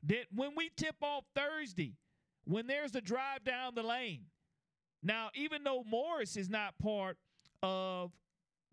that 0.05 0.27
when 0.35 0.51
we 0.57 0.71
tip 0.77 0.97
off 1.01 1.25
Thursday, 1.35 1.95
when 2.45 2.67
there's 2.67 2.95
a 2.95 3.01
drive 3.01 3.45
down 3.45 3.75
the 3.75 3.83
lane, 3.83 4.25
now, 5.03 5.31
even 5.35 5.65
though 5.65 5.85
Morris 5.85 6.37
is 6.37 6.49
not 6.49 6.79
part 6.79 7.19
of 7.63 8.13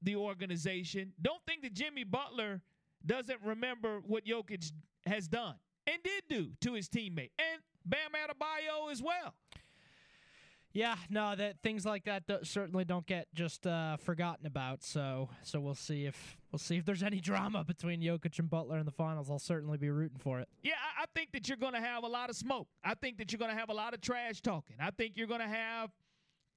the 0.01 0.15
organization, 0.15 1.13
don't 1.21 1.41
think 1.47 1.63
that 1.63 1.73
Jimmy 1.73 2.03
Butler 2.03 2.61
doesn't 3.05 3.39
remember 3.43 4.01
what 4.05 4.25
Jokic 4.25 4.71
has 5.05 5.27
done 5.27 5.55
and 5.87 6.01
did 6.03 6.23
do 6.29 6.51
to 6.61 6.73
his 6.73 6.87
teammate 6.89 7.31
and 7.39 7.61
Bam 7.85 8.11
Adebayo 8.13 8.91
as 8.91 9.01
well. 9.01 9.33
Yeah, 10.71 10.95
no, 11.09 11.35
that 11.35 11.55
things 11.63 11.83
like 11.83 12.05
that 12.05 12.27
do, 12.27 12.37
certainly 12.43 12.85
don't 12.85 13.05
get 13.07 13.27
just 13.33 13.65
uh, 13.65 13.97
forgotten 13.97 14.45
about. 14.45 14.83
So, 14.83 15.29
so 15.41 15.59
we'll 15.59 15.73
see 15.73 16.05
if 16.05 16.37
we'll 16.51 16.59
see 16.59 16.77
if 16.77 16.85
there's 16.85 17.01
any 17.01 17.19
drama 17.21 17.63
between 17.63 18.01
Jokic 18.01 18.37
and 18.37 18.49
Butler 18.49 18.77
in 18.77 18.85
the 18.85 18.91
finals. 18.91 19.31
I'll 19.31 19.39
certainly 19.39 19.79
be 19.79 19.89
rooting 19.89 20.19
for 20.19 20.39
it. 20.39 20.47
Yeah, 20.61 20.73
I, 20.73 21.03
I 21.03 21.05
think 21.15 21.31
that 21.31 21.47
you're 21.47 21.57
going 21.57 21.73
to 21.73 21.81
have 21.81 22.03
a 22.03 22.07
lot 22.07 22.29
of 22.29 22.35
smoke. 22.35 22.67
I 22.83 22.93
think 22.93 23.17
that 23.17 23.31
you're 23.31 23.39
going 23.39 23.51
to 23.51 23.57
have 23.57 23.69
a 23.69 23.73
lot 23.73 23.95
of 23.95 24.01
trash 24.01 24.41
talking. 24.41 24.75
I 24.79 24.91
think 24.91 25.13
you're 25.15 25.27
going 25.27 25.41
to 25.41 25.47
have 25.47 25.89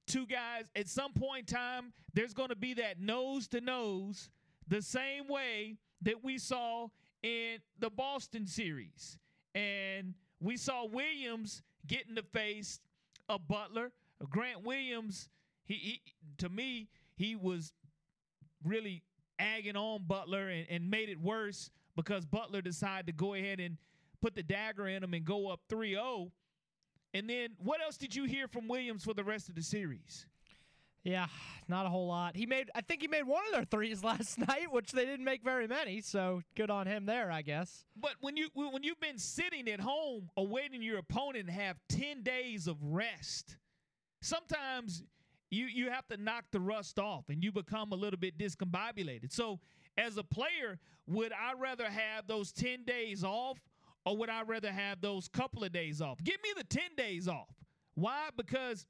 two 0.07 0.25
guys 0.25 0.65
at 0.75 0.87
some 0.87 1.13
point 1.13 1.49
in 1.49 1.55
time 1.55 1.93
there's 2.13 2.33
going 2.33 2.49
to 2.49 2.55
be 2.55 2.73
that 2.75 2.99
nose 2.99 3.47
to 3.47 3.61
nose 3.61 4.29
the 4.67 4.81
same 4.81 5.27
way 5.27 5.77
that 6.01 6.23
we 6.23 6.37
saw 6.37 6.87
in 7.21 7.57
the 7.79 7.89
Boston 7.89 8.45
series. 8.45 9.17
And 9.55 10.13
we 10.39 10.57
saw 10.57 10.85
Williams 10.85 11.61
get 11.87 12.07
in 12.07 12.15
the 12.15 12.23
face 12.23 12.79
of 13.29 13.47
Butler. 13.47 13.91
Grant 14.29 14.63
Williams 14.63 15.29
he, 15.65 15.73
he 15.75 16.01
to 16.37 16.49
me 16.49 16.89
he 17.15 17.35
was 17.35 17.73
really 18.63 19.03
agging 19.39 19.75
on 19.75 20.03
Butler 20.07 20.49
and, 20.49 20.65
and 20.69 20.89
made 20.89 21.09
it 21.09 21.19
worse 21.19 21.69
because 21.95 22.25
Butler 22.25 22.61
decided 22.61 23.07
to 23.07 23.13
go 23.13 23.33
ahead 23.33 23.59
and 23.59 23.77
put 24.21 24.35
the 24.35 24.43
dagger 24.43 24.87
in 24.87 25.03
him 25.03 25.13
and 25.13 25.25
go 25.25 25.49
up 25.49 25.61
3-0 25.69 26.31
and 27.13 27.29
then 27.29 27.49
what 27.57 27.81
else 27.81 27.97
did 27.97 28.15
you 28.15 28.25
hear 28.25 28.47
from 28.47 28.67
Williams 28.67 29.03
for 29.03 29.13
the 29.13 29.23
rest 29.23 29.49
of 29.49 29.55
the 29.55 29.63
series? 29.63 30.25
Yeah, 31.03 31.27
not 31.67 31.85
a 31.85 31.89
whole 31.89 32.07
lot. 32.07 32.37
He 32.37 32.45
made, 32.45 32.71
I 32.73 32.79
think 32.79 33.01
he 33.01 33.09
made 33.09 33.23
one 33.23 33.43
of 33.47 33.51
their 33.51 33.65
threes 33.65 34.03
last 34.05 34.37
night, 34.37 34.71
which 34.71 34.91
they 34.91 35.05
didn't 35.05 35.25
make 35.25 35.43
very 35.43 35.67
many. 35.67 35.99
So 36.01 36.41
good 36.55 36.69
on 36.69 36.87
him 36.87 37.05
there, 37.05 37.29
I 37.29 37.41
guess. 37.41 37.83
But 37.99 38.13
when 38.21 38.37
you 38.37 38.47
when 38.53 38.83
you've 38.83 38.99
been 39.01 39.19
sitting 39.19 39.67
at 39.67 39.81
home 39.81 40.29
awaiting 40.37 40.81
your 40.81 40.99
opponent 40.99 41.47
to 41.47 41.51
have 41.51 41.77
ten 41.89 42.23
days 42.23 42.67
of 42.67 42.77
rest, 42.81 43.57
sometimes 44.21 45.03
you 45.49 45.65
you 45.65 45.89
have 45.89 46.07
to 46.07 46.17
knock 46.17 46.45
the 46.51 46.59
rust 46.61 46.97
off 46.99 47.25
and 47.27 47.43
you 47.43 47.51
become 47.51 47.91
a 47.91 47.95
little 47.95 48.19
bit 48.19 48.37
discombobulated. 48.37 49.33
So 49.33 49.59
as 49.97 50.17
a 50.17 50.23
player, 50.23 50.79
would 51.07 51.33
I 51.33 51.53
rather 51.59 51.89
have 51.89 52.27
those 52.27 52.53
ten 52.53 52.85
days 52.85 53.25
off 53.25 53.59
Or 54.05 54.17
would 54.17 54.29
I 54.29 54.41
rather 54.43 54.71
have 54.71 54.99
those 55.01 55.27
couple 55.27 55.63
of 55.63 55.71
days 55.71 56.01
off? 56.01 56.21
Give 56.23 56.37
me 56.43 56.49
the 56.57 56.63
10 56.65 56.81
days 56.97 57.27
off. 57.27 57.55
Why? 57.95 58.29
Because 58.35 58.85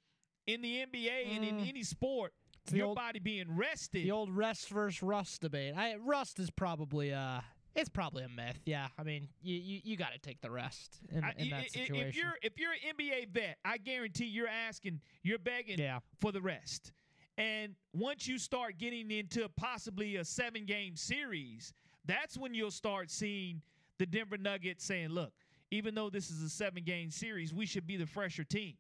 in 0.48 0.62
the 0.62 0.82
NBA 0.86 1.36
and 1.36 1.44
in 1.46 1.58
Mm. 1.60 1.68
any 1.70 1.84
sport, 1.84 2.34
your 2.72 2.88
old- 2.88 2.96
body 2.96 3.20
being 3.20 3.56
rested. 3.56 4.04
The 4.06 4.12
old 4.12 4.30
rest 4.36 4.70
versus 4.70 5.04
rust 5.04 5.42
debate. 5.42 5.76
I, 5.76 5.96
rust 5.98 6.40
is 6.40 6.50
probably 6.50 7.14
uh 7.14 7.42
it's 7.76 7.90
probably 7.90 8.24
a 8.24 8.30
myth. 8.30 8.60
Yeah, 8.68 8.88
I 9.00 9.04
mean, 9.04 9.30
you 9.42 9.56
you, 9.58 9.82
you 9.84 9.98
got 9.98 10.14
to 10.14 10.20
take 10.20 10.40
the 10.42 10.52
rest 10.52 11.00
in, 11.10 11.24
I- 11.24 11.34
in 11.38 11.50
that 11.50 11.64
i- 11.64 11.68
situation. 11.68 12.08
If 12.08 12.16
you're 12.16 12.34
if 12.42 12.60
you're 12.60 12.72
an 12.72 12.96
NBA 12.98 13.26
vet, 13.30 13.58
I 13.66 13.78
guarantee 13.78 14.26
you're 14.26 14.48
asking, 14.48 15.02
you're 15.24 15.40
begging 15.40 15.80
Yeah. 15.80 16.00
for 16.22 16.32
the 16.32 16.42
rest. 16.42 16.92
And 17.38 17.76
once 17.94 18.28
you 18.28 18.38
start 18.38 18.78
getting 18.78 19.10
into 19.12 19.50
possibly 19.50 20.16
a 20.18 20.24
seven 20.26 20.66
game 20.66 20.96
series, 20.96 21.74
that's 22.06 22.38
when 22.38 22.54
you'll 22.54 22.70
start 22.72 23.10
seeing 23.10 23.62
the 24.00 24.06
Denver 24.06 24.38
Nuggets 24.38 24.84
saying, 24.84 25.10
look, 25.10 25.34
even 25.72 25.96
though 25.96 26.10
this 26.10 26.30
is 26.30 26.42
a 26.42 26.50
seven 26.50 26.84
game 26.84 27.10
series, 27.10 27.54
we 27.54 27.66
should 27.66 27.88
be 27.88 27.98
the 27.98 28.06
fresher 28.06 28.44
team. 28.44 28.76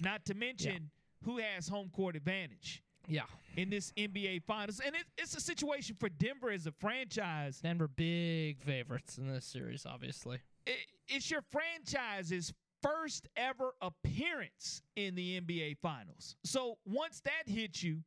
Not 0.00 0.24
to 0.26 0.34
mention 0.34 0.90
who 1.24 1.38
has 1.38 1.68
home 1.68 1.90
court 1.94 2.16
advantage 2.16 2.82
yeah, 3.08 3.22
in 3.56 3.70
this 3.70 3.92
NBA 3.96 4.42
Finals. 4.44 4.80
And 4.84 4.94
it, 4.94 5.04
it's 5.16 5.34
a 5.34 5.40
situation 5.40 5.96
for 5.98 6.08
Denver 6.08 6.50
as 6.50 6.66
a 6.66 6.72
franchise. 6.72 7.60
Denver 7.60 7.88
big 7.88 8.60
favorites 8.60 9.18
in 9.18 9.32
this 9.32 9.46
series, 9.46 9.86
obviously. 9.86 10.38
It, 10.66 10.76
it's 11.08 11.30
your 11.30 11.42
franchise's 11.50 12.52
first 12.82 13.28
ever 13.36 13.72
appearance 13.80 14.82
in 14.96 15.14
the 15.14 15.40
NBA 15.40 15.78
Finals. 15.78 16.36
So 16.44 16.78
once 16.84 17.20
that 17.24 17.50
hits 17.50 17.82
you, 17.82 18.02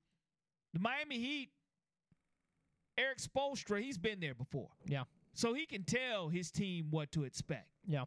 the 0.74 0.80
Miami 0.80 1.18
Heat, 1.18 1.50
Erik 2.98 3.18
Spoelstra, 3.18 3.82
he's 3.82 3.98
been 3.98 4.20
there 4.20 4.36
before. 4.36 4.70
Yeah. 4.86 5.04
So 5.34 5.54
he 5.54 5.66
can 5.66 5.84
tell 5.84 6.30
his 6.30 6.52
team 6.52 6.88
what 6.90 7.12
to 7.14 7.24
expect. 7.24 7.68
Yeah. 7.88 8.06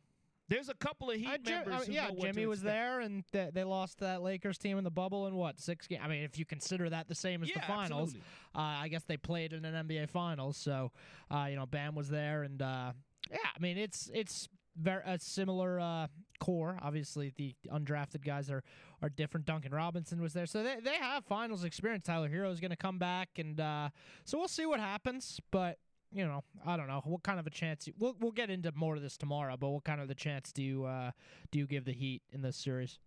There's 0.49 0.69
a 0.69 0.75
couple 0.75 1.11
of 1.11 1.17
Heat 1.17 1.29
Uh, 1.29 1.39
Jim- 1.39 1.55
members 1.69 1.89
uh, 1.89 1.93
yeah, 1.93 2.11
Jimmy 2.21 2.45
was 2.47 2.61
there, 2.61 3.01
and 3.01 3.25
they, 3.33 3.49
they 3.55 3.65
lost 3.65 3.99
to 3.99 4.05
that 4.05 4.23
Lakers 4.23 4.59
team 4.59 4.77
in 4.77 4.85
the 4.85 4.91
bubble 4.91 5.27
in 5.27 5.35
what 5.35 5.59
six 5.59 5.87
games? 5.87 6.03
I 6.05 6.09
mean, 6.09 6.25
if 6.25 6.39
you 6.39 6.45
consider 6.45 6.91
that 6.91 7.09
the 7.09 7.15
same 7.15 7.43
as 7.43 7.49
the 7.49 7.61
finals, 7.67 8.15
uh, 8.55 8.59
I 8.59 8.89
guess 8.89 9.05
they 9.05 9.17
played 9.17 9.55
in 9.55 9.65
an 9.65 9.87
NBA 9.89 10.11
Finals. 10.11 10.59
So, 10.59 10.93
uh, 11.31 11.47
you 11.49 11.57
know, 11.57 11.65
Bam 11.65 11.95
was 11.95 12.11
there, 12.11 12.43
and 12.43 12.61
uh, 12.61 12.93
yeah, 13.31 13.39
I 13.57 13.59
mean, 13.61 13.79
it's 13.79 14.11
it's 14.13 14.49
very 14.77 15.03
a 15.07 15.19
similar 15.19 15.81
uh, 15.81 16.09
core. 16.39 16.79
Obviously, 16.83 17.33
the 17.37 17.55
undrafted 17.71 18.23
guys 18.23 18.51
are 18.51 18.63
are 19.01 19.09
different. 19.09 19.47
Duncan 19.47 19.73
Robinson 19.73 20.21
was 20.21 20.35
there, 20.35 20.45
so 20.47 20.63
they 20.63 20.77
they 20.81 20.97
have 20.97 21.25
finals 21.25 21.65
experience. 21.65 22.05
Tyler 22.05 22.29
Herro 22.29 22.53
is 22.53 22.61
going 22.61 22.73
to 22.73 22.77
come 22.77 22.99
back, 22.99 23.31
and 23.39 23.59
uh, 23.59 23.89
so 24.27 24.37
we'll 24.39 24.49
see 24.49 24.67
what 24.67 24.81
happens, 24.81 25.41
but. 25.51 25.79
You 26.15 26.27
know, 26.27 26.45
I 26.67 26.77
don't 26.77 26.89
know 26.89 27.01
what 27.05 27.23
kind 27.23 27.41
of 27.41 27.47
a 27.47 27.51
chance. 27.51 27.87
You, 27.87 27.95
we'll 27.99 28.15
we'll 28.21 28.33
get 28.33 28.51
into 28.51 28.71
more 28.75 28.97
of 28.97 29.03
this 29.03 29.17
tomorrow, 29.17 29.57
but 29.59 29.71
what 29.71 29.85
kind 29.85 30.01
of 30.01 30.09
the 30.09 30.15
chance 30.15 30.53
do 30.53 30.63
you 30.63 30.85
uh, 30.85 31.11
do 31.51 31.59
you 31.59 31.67
give 31.67 31.85
the 31.85 31.93
Heat 31.93 32.23
in 32.33 32.43
this 32.43 32.57
series? 32.57 32.99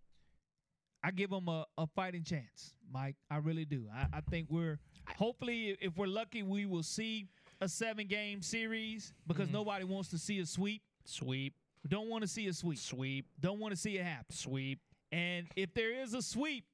I 1.04 1.12
give 1.12 1.30
them 1.30 1.46
a, 1.48 1.64
a 1.78 1.86
fighting 1.86 2.24
chance, 2.24 2.74
Mike. 2.92 3.14
I 3.30 3.36
really 3.36 3.64
do. 3.64 3.84
I, 3.94 4.16
I 4.16 4.20
think 4.22 4.48
we're 4.50 4.80
hopefully, 5.16 5.76
if 5.80 5.96
we're 5.96 6.08
lucky, 6.08 6.42
we 6.42 6.66
will 6.66 6.82
see 6.82 7.28
a 7.60 7.68
seven 7.68 8.08
game 8.08 8.42
series 8.42 9.12
because 9.26 9.48
Mhm. 9.48 9.52
nobody 9.52 9.84
wants 9.84 10.08
to 10.10 10.18
see 10.18 10.40
a 10.40 10.46
sweep. 10.46 10.82
Sweep. 11.04 11.54
Don't 11.86 12.08
want 12.08 12.22
to 12.22 12.28
see 12.28 12.48
a 12.48 12.52
sweep. 12.52 12.78
Sweep. 12.78 13.26
Don't 13.38 13.60
want 13.60 13.72
to 13.72 13.76
see 13.76 13.96
it 13.98 14.02
happen. 14.04 14.34
Sweep. 14.34 14.80
And 15.12 15.46
if 15.54 15.72
there 15.74 15.92
is 16.02 16.12
a 16.14 16.22
sweep, 16.22 16.64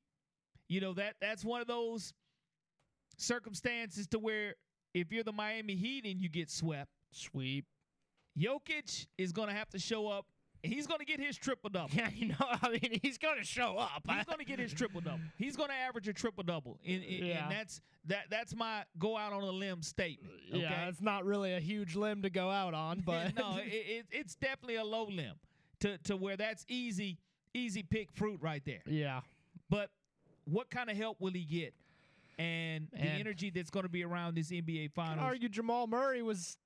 you 0.68 0.80
know 0.80 0.94
that 0.94 1.16
that's 1.20 1.44
one 1.44 1.60
of 1.60 1.66
those 1.66 2.14
circumstances 3.18 4.06
to 4.08 4.18
where 4.18 4.54
if 4.94 5.12
you're 5.12 5.24
the 5.24 5.32
Miami 5.32 5.74
Heat 5.74 6.04
and 6.04 6.20
you 6.20 6.28
get 6.28 6.50
swept, 6.50 6.90
sweep. 7.10 7.64
Jokic 8.38 9.06
is 9.18 9.32
going 9.32 9.48
to 9.48 9.54
have 9.54 9.68
to 9.70 9.78
show 9.78 10.08
up. 10.08 10.26
He's 10.62 10.86
going 10.86 11.00
to 11.00 11.04
get 11.04 11.18
his 11.18 11.36
triple 11.36 11.70
double. 11.70 11.90
Yeah, 11.92 12.08
you 12.14 12.28
know, 12.28 12.36
I 12.62 12.68
mean, 12.70 13.00
he's 13.02 13.18
going 13.18 13.36
to 13.38 13.44
show 13.44 13.76
up. 13.78 14.02
He's 14.08 14.24
going 14.24 14.38
to 14.38 14.44
get 14.44 14.60
his 14.60 14.72
triple 14.72 15.00
double. 15.00 15.18
He's 15.36 15.56
going 15.56 15.70
to 15.70 15.74
average 15.74 16.06
a 16.06 16.12
triple 16.12 16.44
double, 16.44 16.78
and, 16.86 17.02
and- 17.02 17.26
Yeah. 17.26 17.42
and 17.44 17.52
that's 17.52 17.80
that. 18.06 18.26
That's 18.30 18.54
my 18.54 18.84
go 18.98 19.16
out 19.16 19.32
on 19.32 19.42
a 19.42 19.50
limb 19.50 19.82
statement. 19.82 20.32
Okay? 20.50 20.60
Yeah, 20.62 20.88
it's 20.88 21.00
not 21.02 21.24
really 21.24 21.52
a 21.54 21.60
huge 21.60 21.96
limb 21.96 22.22
to 22.22 22.30
go 22.30 22.48
out 22.48 22.74
on, 22.74 23.00
but 23.04 23.34
no, 23.36 23.56
it, 23.58 23.66
it, 23.72 24.06
it's 24.12 24.36
definitely 24.36 24.76
a 24.76 24.84
low 24.84 25.04
limb 25.06 25.34
to 25.80 25.98
to 25.98 26.16
where 26.16 26.36
that's 26.36 26.64
easy, 26.68 27.18
easy 27.54 27.82
pick 27.82 28.12
fruit 28.12 28.38
right 28.40 28.62
there. 28.64 28.82
yeah, 28.86 29.20
But 29.68 29.90
what 30.44 30.70
kind 30.70 30.88
of 30.90 30.96
help 30.96 31.20
will 31.20 31.32
he 31.32 31.44
get? 31.44 31.74
And 32.38 32.88
the 32.92 33.00
energy 33.00 33.50
that's 33.50 33.70
going 33.70 33.84
to 33.84 33.90
be 33.90 34.04
around 34.04 34.34
this 34.34 34.50
NBA 34.50 34.92
Finals. 34.92 35.18
I'd 35.20 35.24
argue 35.24 35.48
Jamal 35.48 35.86
Murray 35.86 36.22
was. 36.22 36.56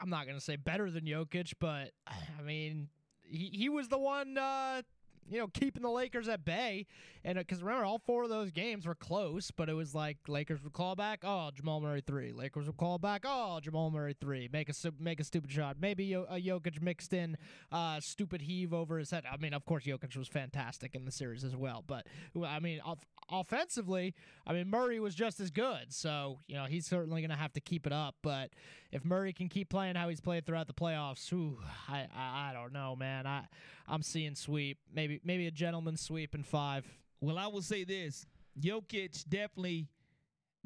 I'm 0.00 0.10
not 0.10 0.26
going 0.26 0.36
to 0.36 0.44
say 0.44 0.56
better 0.56 0.90
than 0.90 1.04
Jokic, 1.04 1.54
but 1.58 1.92
I 2.06 2.42
mean, 2.44 2.88
he 3.22 3.50
he 3.52 3.68
was 3.68 3.88
the 3.88 3.98
one. 3.98 4.36
Uh, 4.36 4.82
you 5.30 5.38
know, 5.38 5.48
keeping 5.48 5.82
the 5.82 5.90
Lakers 5.90 6.28
at 6.28 6.44
bay, 6.44 6.86
and 7.24 7.38
because 7.38 7.62
remember, 7.62 7.84
all 7.84 7.98
four 7.98 8.24
of 8.24 8.30
those 8.30 8.50
games 8.50 8.86
were 8.86 8.94
close, 8.94 9.50
but 9.50 9.68
it 9.68 9.74
was 9.74 9.94
like 9.94 10.18
Lakers 10.28 10.62
would 10.62 10.72
call 10.72 10.94
back, 10.94 11.20
oh 11.24 11.50
Jamal 11.54 11.80
Murray 11.80 12.02
three, 12.06 12.32
Lakers 12.32 12.66
would 12.66 12.76
call 12.76 12.98
back, 12.98 13.22
oh 13.24 13.58
Jamal 13.60 13.90
Murray 13.90 14.14
three, 14.20 14.48
make 14.52 14.68
a 14.68 14.74
make 15.00 15.20
a 15.20 15.24
stupid 15.24 15.50
shot, 15.50 15.76
maybe 15.80 16.12
a 16.12 16.20
Jokic 16.40 16.80
mixed 16.80 17.12
in 17.12 17.36
uh, 17.72 18.00
stupid 18.00 18.42
heave 18.42 18.72
over 18.72 18.98
his 18.98 19.10
head. 19.10 19.24
I 19.30 19.36
mean, 19.36 19.54
of 19.54 19.64
course, 19.64 19.84
Jokic 19.84 20.16
was 20.16 20.28
fantastic 20.28 20.94
in 20.94 21.04
the 21.04 21.12
series 21.12 21.44
as 21.44 21.56
well, 21.56 21.82
but 21.86 22.06
I 22.44 22.60
mean, 22.60 22.80
off- 22.80 23.06
offensively, 23.30 24.14
I 24.46 24.52
mean 24.52 24.68
Murray 24.68 25.00
was 25.00 25.14
just 25.14 25.40
as 25.40 25.50
good, 25.50 25.92
so 25.92 26.40
you 26.46 26.54
know 26.54 26.64
he's 26.64 26.86
certainly 26.86 27.20
going 27.20 27.30
to 27.30 27.36
have 27.36 27.52
to 27.54 27.60
keep 27.60 27.86
it 27.86 27.92
up. 27.92 28.16
But 28.22 28.50
if 28.92 29.04
Murray 29.04 29.32
can 29.32 29.48
keep 29.48 29.68
playing 29.68 29.96
how 29.96 30.08
he's 30.08 30.20
played 30.20 30.46
throughout 30.46 30.66
the 30.68 30.74
playoffs, 30.74 31.28
whew, 31.30 31.58
I, 31.88 32.06
I 32.16 32.50
I 32.50 32.52
don't 32.52 32.72
know, 32.72 32.94
man. 32.96 33.26
I 33.26 33.44
I'm 33.88 34.02
seeing 34.02 34.34
sweep, 34.34 34.78
maybe 34.92 35.15
maybe 35.24 35.46
a 35.46 35.50
gentleman's 35.50 36.00
sweep 36.00 36.34
in 36.34 36.42
five. 36.42 36.84
Well, 37.20 37.38
I 37.38 37.46
will 37.46 37.62
say 37.62 37.84
this: 37.84 38.26
Jokic 38.60 39.28
definitely, 39.28 39.88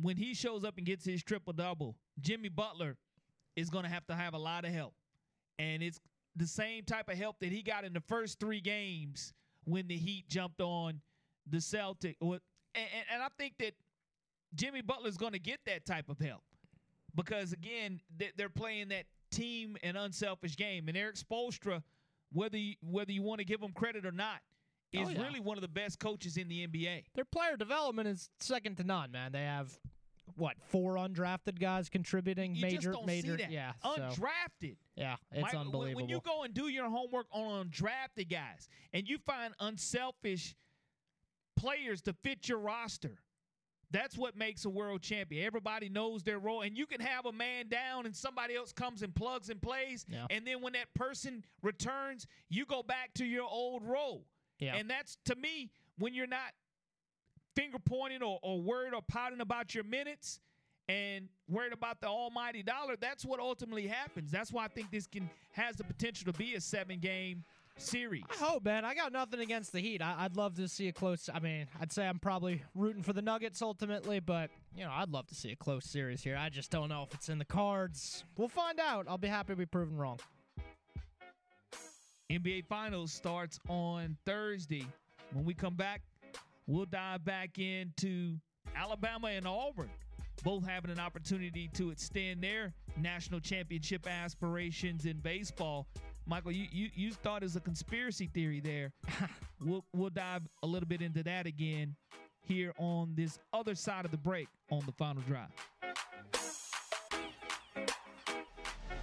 when 0.00 0.16
he 0.16 0.34
shows 0.34 0.64
up 0.64 0.76
and 0.78 0.86
gets 0.86 1.04
his 1.04 1.22
triple 1.22 1.52
double, 1.52 1.96
Jimmy 2.20 2.48
Butler 2.48 2.96
is 3.56 3.70
going 3.70 3.84
to 3.84 3.90
have 3.90 4.06
to 4.08 4.14
have 4.14 4.34
a 4.34 4.38
lot 4.38 4.64
of 4.64 4.72
help, 4.72 4.94
and 5.58 5.82
it's 5.82 6.00
the 6.36 6.46
same 6.46 6.84
type 6.84 7.08
of 7.08 7.16
help 7.16 7.38
that 7.40 7.50
he 7.52 7.62
got 7.62 7.84
in 7.84 7.92
the 7.92 8.00
first 8.00 8.38
three 8.38 8.60
games 8.60 9.32
when 9.64 9.88
the 9.88 9.96
Heat 9.96 10.28
jumped 10.28 10.60
on 10.60 11.00
the 11.48 11.60
Celtic. 11.60 12.16
And, 12.20 12.32
and, 12.74 13.04
and 13.12 13.22
I 13.22 13.28
think 13.36 13.54
that 13.58 13.74
Jimmy 14.54 14.80
Butler 14.80 15.08
is 15.08 15.16
going 15.16 15.32
to 15.32 15.38
get 15.40 15.58
that 15.66 15.84
type 15.84 16.08
of 16.08 16.18
help 16.18 16.42
because 17.14 17.52
again, 17.52 18.00
they- 18.16 18.30
they're 18.36 18.48
playing 18.48 18.88
that 18.88 19.06
team 19.32 19.76
and 19.82 19.96
unselfish 19.96 20.56
game, 20.56 20.88
and 20.88 20.96
Erik 20.96 21.16
Spoelstra, 21.16 21.82
whether 22.32 22.56
you, 22.58 22.74
whether 22.82 23.12
you 23.12 23.22
want 23.22 23.38
to 23.40 23.44
give 23.44 23.60
him 23.60 23.72
credit 23.72 24.04
or 24.06 24.12
not. 24.12 24.40
Is 24.92 25.06
Oh, 25.06 25.10
yeah. 25.10 25.22
really 25.22 25.38
one 25.38 25.56
of 25.56 25.62
the 25.62 25.68
best 25.68 26.00
coaches 26.00 26.36
in 26.36 26.48
the 26.48 26.66
NBA. 26.66 27.04
Their 27.14 27.24
player 27.24 27.56
development 27.56 28.08
is 28.08 28.28
second 28.40 28.76
to 28.78 28.84
none, 28.84 29.12
man. 29.12 29.30
They 29.30 29.44
have 29.44 29.78
what 30.36 30.56
four 30.68 30.94
undrafted 30.96 31.60
guys 31.60 31.88
contributing 31.88 32.54
You 32.56 32.62
major 32.62 32.76
just 32.78 32.92
don't 32.92 33.06
major 33.06 33.36
yeah 33.50 33.72
so- 33.82 33.96
Undrafted. 34.00 34.76
yeah 34.96 35.16
it's 35.32 35.52
unbelievable 35.54 36.00
When 36.02 36.08
you 36.08 36.20
go 36.24 36.44
and 36.44 36.54
do 36.54 36.68
your 36.68 36.88
homework 36.88 37.26
on 37.32 37.68
undrafted 37.68 38.30
guys 38.30 38.68
and 38.92 39.08
you 39.08 39.18
find 39.18 39.54
unselfish 39.60 40.54
players 41.56 42.00
to 42.02 42.12
fit 42.12 42.48
your 42.48 42.58
roster, 42.58 43.18
that's 43.90 44.16
what 44.16 44.36
makes 44.36 44.64
a 44.64 44.70
world 44.70 45.02
champion. 45.02 45.44
Everybody 45.44 45.88
knows 45.88 46.22
their 46.22 46.38
role, 46.38 46.62
and 46.62 46.76
you 46.76 46.86
can 46.86 47.00
have 47.00 47.26
a 47.26 47.32
man 47.32 47.68
down 47.68 48.06
and 48.06 48.14
somebody 48.14 48.54
else 48.54 48.72
comes 48.72 49.02
and 49.02 49.14
plugs 49.14 49.50
and 49.50 49.60
plays. 49.60 50.06
Yeah. 50.08 50.26
And 50.30 50.46
then 50.46 50.60
when 50.60 50.74
that 50.74 50.92
person 50.94 51.44
returns, 51.62 52.26
you 52.48 52.66
go 52.66 52.82
back 52.82 53.14
to 53.14 53.24
your 53.24 53.46
old 53.48 53.84
role. 53.84 54.24
Yeah. 54.58 54.76
And 54.76 54.88
that's 54.88 55.16
to 55.24 55.34
me 55.34 55.70
when 55.98 56.14
you're 56.14 56.26
not 56.26 56.52
finger 57.56 57.78
pointing 57.78 58.22
or, 58.22 58.38
or 58.42 58.60
worried 58.60 58.94
or 58.94 59.02
pouting 59.02 59.40
about 59.40 59.74
your 59.74 59.84
minutes 59.84 60.40
and 60.88 61.28
worried 61.48 61.72
about 61.72 62.00
the 62.00 62.06
almighty 62.06 62.62
dollar, 62.62 62.96
that's 63.00 63.24
what 63.24 63.40
ultimately 63.40 63.86
happens. 63.86 64.30
That's 64.30 64.52
why 64.52 64.64
I 64.64 64.68
think 64.68 64.90
this 64.90 65.06
can 65.06 65.28
has 65.52 65.76
the 65.76 65.84
potential 65.84 66.32
to 66.32 66.38
be 66.38 66.54
a 66.54 66.60
seven 66.60 66.98
game 67.00 67.44
series. 67.80 68.24
I 68.30 68.44
hope, 68.44 68.64
man. 68.64 68.84
I 68.84 68.94
got 68.94 69.12
nothing 69.12 69.40
against 69.40 69.72
the 69.72 69.80
Heat. 69.80 70.02
I, 70.02 70.14
I'd 70.18 70.36
love 70.36 70.54
to 70.56 70.68
see 70.68 70.88
a 70.88 70.92
close. 70.92 71.28
I 71.32 71.40
mean, 71.40 71.66
I'd 71.80 71.92
say 71.92 72.06
I'm 72.06 72.18
probably 72.18 72.62
rooting 72.74 73.02
for 73.02 73.12
the 73.12 73.22
Nuggets 73.22 73.62
ultimately, 73.62 74.20
but 74.20 74.50
you 74.74 74.84
know, 74.84 74.90
I'd 74.92 75.10
love 75.10 75.26
to 75.28 75.34
see 75.34 75.52
a 75.52 75.56
close 75.56 75.84
series 75.84 76.22
here. 76.22 76.36
I 76.36 76.48
just 76.48 76.70
don't 76.70 76.88
know 76.88 77.04
if 77.08 77.14
it's 77.14 77.28
in 77.28 77.38
the 77.38 77.44
cards. 77.44 78.24
We'll 78.36 78.48
find 78.48 78.78
out. 78.78 79.06
I'll 79.08 79.18
be 79.18 79.28
happy 79.28 79.52
to 79.52 79.56
be 79.56 79.66
proven 79.66 79.96
wrong. 79.96 80.18
NBA 82.30 82.66
Finals 82.66 83.12
starts 83.12 83.58
on 83.68 84.16
Thursday. 84.24 84.86
When 85.32 85.44
we 85.44 85.52
come 85.52 85.74
back, 85.74 86.02
we'll 86.66 86.86
dive 86.86 87.24
back 87.24 87.58
into 87.58 88.36
Alabama 88.76 89.28
and 89.28 89.46
Auburn, 89.46 89.90
both 90.44 90.64
having 90.64 90.92
an 90.92 91.00
opportunity 91.00 91.68
to 91.74 91.90
extend 91.90 92.42
their 92.42 92.72
national 92.96 93.40
championship 93.40 94.06
aspirations 94.06 95.06
in 95.06 95.18
baseball. 95.18 95.88
Michael, 96.30 96.52
you, 96.52 96.68
you, 96.70 96.90
you 96.94 97.10
thought 97.10 97.42
it 97.42 97.46
was 97.46 97.56
a 97.56 97.60
conspiracy 97.60 98.30
theory 98.32 98.60
there. 98.60 98.92
we'll, 99.60 99.84
we'll 99.92 100.10
dive 100.10 100.42
a 100.62 100.66
little 100.66 100.86
bit 100.86 101.02
into 101.02 101.24
that 101.24 101.44
again 101.44 101.96
here 102.46 102.72
on 102.78 103.12
this 103.16 103.40
other 103.52 103.74
side 103.74 104.04
of 104.04 104.12
the 104.12 104.16
break 104.16 104.46
on 104.70 104.80
the 104.86 104.92
final 104.92 105.22
drive. 105.22 105.48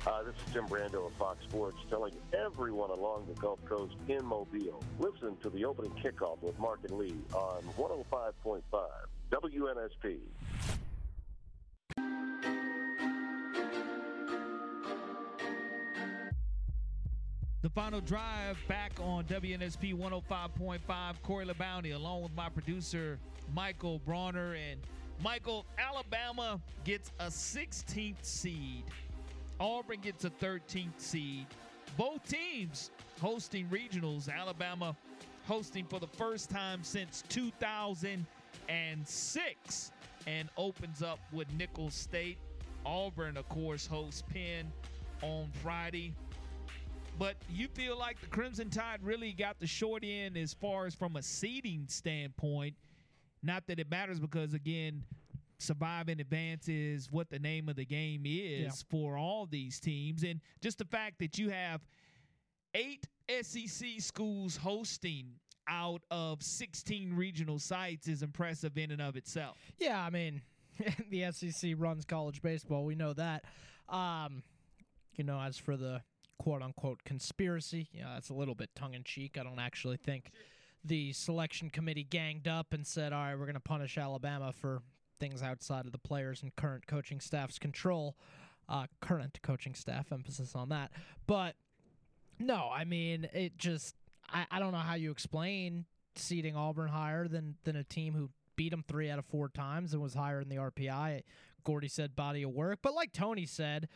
Uh, 0.08 0.24
this 0.24 0.36
is 0.36 0.54
Tim 0.54 0.66
Brando 0.68 1.06
of 1.06 1.12
Fox 1.20 1.44
Sports 1.44 1.80
telling 1.90 2.14
everyone 2.32 2.92
along 2.92 3.26
the 3.28 3.34
Gulf 3.42 3.60
Coast 3.66 3.96
in 4.08 4.26
Mobile. 4.26 4.82
Listen 4.98 5.36
to 5.44 5.50
the 5.50 5.66
opening 5.66 5.92
kickoff 6.02 6.42
with 6.42 6.58
Mark 6.58 6.80
and 6.88 6.98
Lee 6.98 7.14
on 7.34 7.62
105.5 7.78 8.62
WNSP. 9.32 10.18
The 17.68 17.74
final 17.74 18.00
drive 18.00 18.58
back 18.70 18.94
on 18.98 19.26
WNSP 19.26 19.94
105.5. 19.94 20.80
Corey 21.22 21.46
LeBounty, 21.46 21.94
along 21.94 22.24
with 22.24 22.34
my 22.34 22.48
producer, 22.48 23.20
Michael 23.54 24.00
Bronner. 24.06 24.54
And 24.54 24.80
Michael, 25.22 25.66
Alabama 25.78 26.62
gets 26.86 27.12
a 27.20 27.26
16th 27.26 28.24
seed, 28.24 28.86
Auburn 29.60 30.00
gets 30.00 30.24
a 30.24 30.30
13th 30.30 30.98
seed. 30.98 31.46
Both 31.98 32.30
teams 32.30 32.90
hosting 33.20 33.68
regionals. 33.68 34.34
Alabama 34.34 34.96
hosting 35.46 35.84
for 35.88 36.00
the 36.00 36.08
first 36.08 36.50
time 36.50 36.84
since 36.84 37.22
2006 37.28 39.92
and 40.26 40.50
opens 40.56 41.04
up 41.04 41.20
with 41.34 41.52
Nicholls 41.52 41.96
State. 41.96 42.38
Auburn, 42.86 43.36
of 43.36 43.50
course, 43.50 43.86
hosts 43.86 44.24
Penn 44.32 44.72
on 45.22 45.50
Friday. 45.62 46.14
But 47.20 47.36
you 47.50 47.68
feel 47.68 47.98
like 47.98 48.20
the 48.22 48.28
Crimson 48.28 48.70
Tide 48.70 49.00
really 49.02 49.34
got 49.34 49.60
the 49.60 49.66
short 49.68 50.04
end 50.06 50.38
as 50.38 50.54
far 50.54 50.86
as 50.86 50.94
from 50.94 51.16
a 51.16 51.24
seeding 51.24 51.86
standpoint. 51.88 52.76
Not 53.42 53.66
that 53.68 53.80
it 53.80 53.90
matters 53.90 54.20
because, 54.20 54.54
again, 54.54 55.04
survive 55.60 56.06
surviving 56.08 56.20
advance 56.20 56.68
is 56.70 57.12
what 57.12 57.30
the 57.32 57.40
name 57.40 57.68
of 57.68 57.76
the 57.76 57.86
game 57.86 58.24
is 58.26 58.62
Yeah. 58.66 58.72
for 58.92 59.18
all 59.18 59.48
these 59.48 59.80
teams. 59.80 60.24
And 60.24 60.40
just 60.62 60.78
the 60.78 60.86
fact 60.86 61.18
that 61.20 61.40
you 61.40 61.50
have 61.50 61.82
eight 62.76 63.08
SEC 63.42 64.00
schools 64.00 64.56
hosting 64.58 65.32
out 65.68 66.04
of 66.12 66.44
16 66.44 67.14
regional 67.16 67.58
sites 67.58 68.08
is 68.08 68.22
impressive 68.22 68.78
in 68.78 68.92
and 68.92 69.02
of 69.02 69.16
itself. 69.16 69.58
Yeah, 69.80 70.00
I 70.00 70.12
mean, 70.12 70.44
the 71.10 71.32
SEC 71.32 71.74
runs 71.78 72.06
college 72.06 72.42
baseball. 72.44 72.86
We 72.86 72.94
know 72.94 73.14
that. 73.14 73.44
Um, 73.90 74.44
you 75.16 75.24
know, 75.24 75.40
as 75.42 75.58
for 75.58 75.76
the 75.76 76.04
quote 76.40 76.62
unquote 76.62 77.04
conspiracy, 77.04 77.90
Yeah, 77.92 78.14
that's 78.14 78.30
a 78.30 78.34
little 78.34 78.56
bit 78.56 78.70
tongue 78.76 78.94
in 78.94 79.04
cheek. 79.04 79.38
I 79.40 79.44
don't 79.44 79.60
actually 79.60 79.98
think 79.98 80.32
the 80.84 81.14
selection 81.14 81.70
committee 81.70 82.04
ganged 82.04 82.48
up 82.48 82.74
and 82.74 82.86
said, 82.86 83.14
all 83.14 83.20
right, 83.24 83.36
we're 83.36 83.46
going 83.46 83.56
to 83.56 83.60
punish 83.60 83.98
Alabama 83.98 84.52
for 84.52 84.82
things 85.20 85.42
outside 85.42 85.86
of 85.86 85.92
the 85.92 85.98
players 85.98 86.44
and 86.44 86.56
current 86.56 86.88
coaching 86.88 87.20
staff's 87.20 87.60
control. 87.60 88.16
Uh, 88.70 88.86
current 89.02 89.40
coaching 89.44 89.74
staff, 89.74 90.12
emphasis 90.12 90.54
on 90.54 90.70
that. 90.70 90.92
But 91.26 91.56
no, 92.38 92.70
I 92.74 92.84
mean, 92.84 93.28
it 93.34 93.58
just, 93.58 93.96
I, 94.30 94.46
I 94.52 94.60
don't 94.60 94.74
know 94.74 94.80
how 94.80 94.96
you 94.96 95.10
explain 95.10 95.86
seeding 96.18 96.56
Auburn 96.56 96.90
higher 96.90 97.30
than, 97.30 97.56
than 97.64 97.78
a 97.78 97.84
team 97.84 98.14
who 98.14 98.30
beat 98.58 98.72
them 98.72 98.84
three 98.86 99.10
out 99.10 99.20
of 99.20 99.26
four 99.26 99.48
times 99.48 99.94
and 99.94 100.02
was 100.02 100.16
higher 100.16 100.42
in 100.42 100.50
the 100.50 100.58
RPI. 100.58 101.24
Gordy 101.64 101.88
said 101.88 102.16
body 102.16 102.44
of 102.44 102.52
work. 102.52 102.80
But 102.82 102.94
like 102.94 103.14
Tony 103.14 103.46
said 103.46 103.88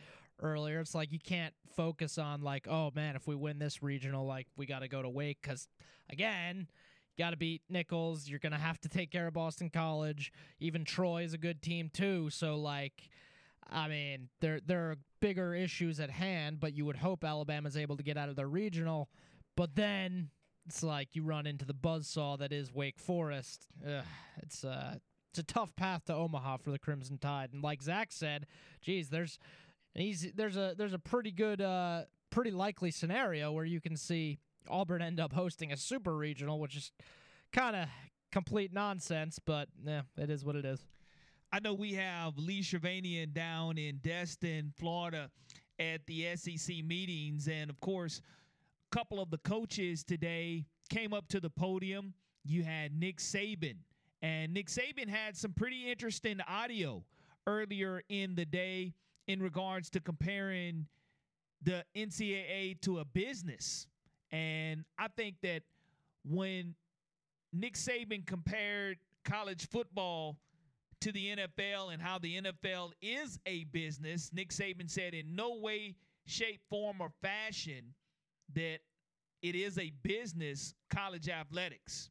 earlier, 0.42 0.80
it's 0.80 0.94
like 0.94 1.12
you 1.12 1.18
can't 1.18 1.54
focus 1.74 2.18
on, 2.18 2.42
like, 2.42 2.68
oh 2.68 2.90
man, 2.94 3.16
if 3.16 3.26
we 3.26 3.34
win 3.34 3.58
this 3.58 3.82
regional, 3.82 4.26
like, 4.26 4.46
we 4.56 4.66
got 4.66 4.80
to 4.80 4.88
go 4.88 5.00
to 5.00 5.08
Wake. 5.08 5.38
Because 5.42 5.68
again, 6.10 6.66
you 7.16 7.24
got 7.24 7.30
to 7.30 7.36
beat 7.36 7.62
Nicholls. 7.70 8.28
You're 8.28 8.38
to 8.40 8.58
have 8.58 8.80
to 8.82 8.88
take 8.88 9.10
care 9.10 9.26
of 9.26 9.34
Boston 9.34 9.70
College. 9.70 10.32
Even 10.60 10.84
Troy 10.84 11.22
is 11.22 11.32
a 11.32 11.38
good 11.38 11.62
team, 11.62 11.90
too. 11.92 12.28
So, 12.30 12.56
like, 12.56 13.08
I 13.70 13.88
mean, 13.88 14.28
there 14.40 14.60
there 14.66 14.90
are 14.90 14.96
bigger 15.20 15.54
issues 15.54 16.00
at 16.00 16.10
hand, 16.10 16.60
but 16.60 16.74
you 16.74 16.84
would 16.84 16.96
hope 16.96 17.24
Alabama's 17.24 17.76
able 17.76 17.96
to 17.96 18.02
get 18.02 18.18
out 18.18 18.28
of 18.28 18.36
their 18.36 18.48
regional. 18.48 19.08
But 19.56 19.76
then 19.76 20.30
it's 20.66 20.82
like 20.82 21.14
you 21.14 21.22
run 21.22 21.46
into 21.46 21.64
the 21.64 21.74
buzzsaw 21.74 22.38
that 22.38 22.52
is 22.52 22.72
Wake 22.72 22.98
Forest. 22.98 23.66
Ugh, 23.86 24.04
it's 24.42 24.64
uh, 24.64 24.96
it's 25.30 25.38
a 25.38 25.42
tough 25.42 25.74
path 25.76 26.04
to 26.06 26.14
Omaha 26.14 26.58
for 26.58 26.70
the 26.70 26.78
Crimson 26.78 27.18
Tide. 27.18 27.50
And 27.52 27.62
like 27.62 27.82
Zach 27.82 28.12
said, 28.12 28.46
geez, 28.82 29.08
there's 29.08 29.38
an 29.94 30.02
easy 30.02 30.32
there's 30.34 30.56
a 30.56 30.74
there's 30.76 30.94
a 30.94 30.98
pretty 30.98 31.30
good 31.30 31.60
uh 31.60 32.02
pretty 32.30 32.50
likely 32.50 32.90
scenario 32.90 33.52
where 33.52 33.64
you 33.64 33.80
can 33.80 33.96
see 33.96 34.38
Auburn 34.68 35.02
end 35.02 35.20
up 35.20 35.32
hosting 35.32 35.72
a 35.72 35.76
super 35.76 36.16
regional, 36.16 36.58
which 36.58 36.76
is 36.76 36.92
kind 37.52 37.76
of 37.76 37.88
complete 38.30 38.72
nonsense, 38.72 39.38
but 39.44 39.68
yeah, 39.84 40.02
it 40.16 40.30
is 40.30 40.44
what 40.44 40.56
it 40.56 40.64
is. 40.64 40.84
I 41.52 41.60
know 41.60 41.74
we 41.74 41.92
have 41.94 42.38
Lee 42.38 42.62
Shirvanian 42.62 43.34
down 43.34 43.76
in 43.76 43.98
Destin, 43.98 44.72
Florida 44.78 45.30
at 45.78 46.00
the 46.06 46.34
SEC 46.34 46.76
meetings. 46.84 47.46
And 47.46 47.68
of 47.68 47.78
course, 47.80 48.22
a 48.90 48.96
couple 48.96 49.20
of 49.20 49.30
the 49.30 49.38
coaches 49.38 50.02
today 50.02 50.64
came 50.88 51.12
up 51.12 51.28
to 51.28 51.40
the 51.40 51.50
podium. 51.50 52.14
You 52.44 52.62
had 52.62 52.98
Nick 52.98 53.18
Saban, 53.18 53.76
and 54.22 54.52
Nick 54.52 54.68
Saban 54.68 55.08
had 55.08 55.36
some 55.36 55.52
pretty 55.52 55.90
interesting 55.90 56.40
audio 56.48 57.04
earlier 57.46 58.02
in 58.08 58.34
the 58.34 58.44
day 58.44 58.94
in 59.26 59.42
regards 59.42 59.90
to 59.90 60.00
comparing 60.00 60.86
the 61.62 61.84
NCAA 61.96 62.80
to 62.82 62.98
a 62.98 63.04
business. 63.04 63.86
And 64.30 64.84
I 64.98 65.08
think 65.08 65.36
that 65.42 65.62
when 66.24 66.74
Nick 67.52 67.74
Saban 67.74 68.26
compared 68.26 68.98
college 69.24 69.68
football 69.68 70.36
to 71.00 71.12
the 71.12 71.36
NFL 71.36 71.92
and 71.92 72.00
how 72.00 72.18
the 72.18 72.40
NFL 72.40 72.92
is 73.00 73.38
a 73.46 73.64
business, 73.64 74.30
Nick 74.32 74.50
Saban 74.50 74.90
said 74.90 75.14
in 75.14 75.34
no 75.34 75.56
way, 75.56 75.94
shape, 76.26 76.60
form, 76.70 77.00
or 77.00 77.10
fashion 77.20 77.94
that 78.54 78.78
it 79.42 79.54
is 79.54 79.78
a 79.78 79.92
business, 80.02 80.74
college 80.90 81.28
athletics. 81.28 82.10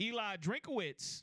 Eli 0.00 0.36
Drinkwitz, 0.36 1.22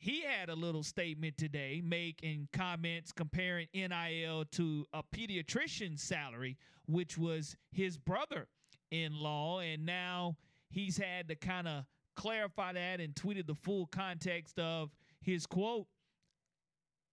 he 0.00 0.22
had 0.22 0.48
a 0.48 0.54
little 0.54 0.82
statement 0.82 1.36
today 1.36 1.82
making 1.84 2.48
comments 2.54 3.12
comparing 3.12 3.68
NIL 3.74 4.46
to 4.52 4.86
a 4.94 5.02
pediatrician's 5.14 6.02
salary, 6.02 6.56
which 6.86 7.18
was 7.18 7.54
his 7.70 7.98
brother 7.98 8.48
in 8.90 9.14
law. 9.14 9.60
And 9.60 9.84
now 9.84 10.36
he's 10.70 10.96
had 10.96 11.28
to 11.28 11.36
kind 11.36 11.68
of 11.68 11.84
clarify 12.16 12.72
that 12.72 13.00
and 13.00 13.14
tweeted 13.14 13.46
the 13.46 13.54
full 13.54 13.86
context 13.86 14.58
of 14.58 14.90
his 15.20 15.44
quote 15.46 15.86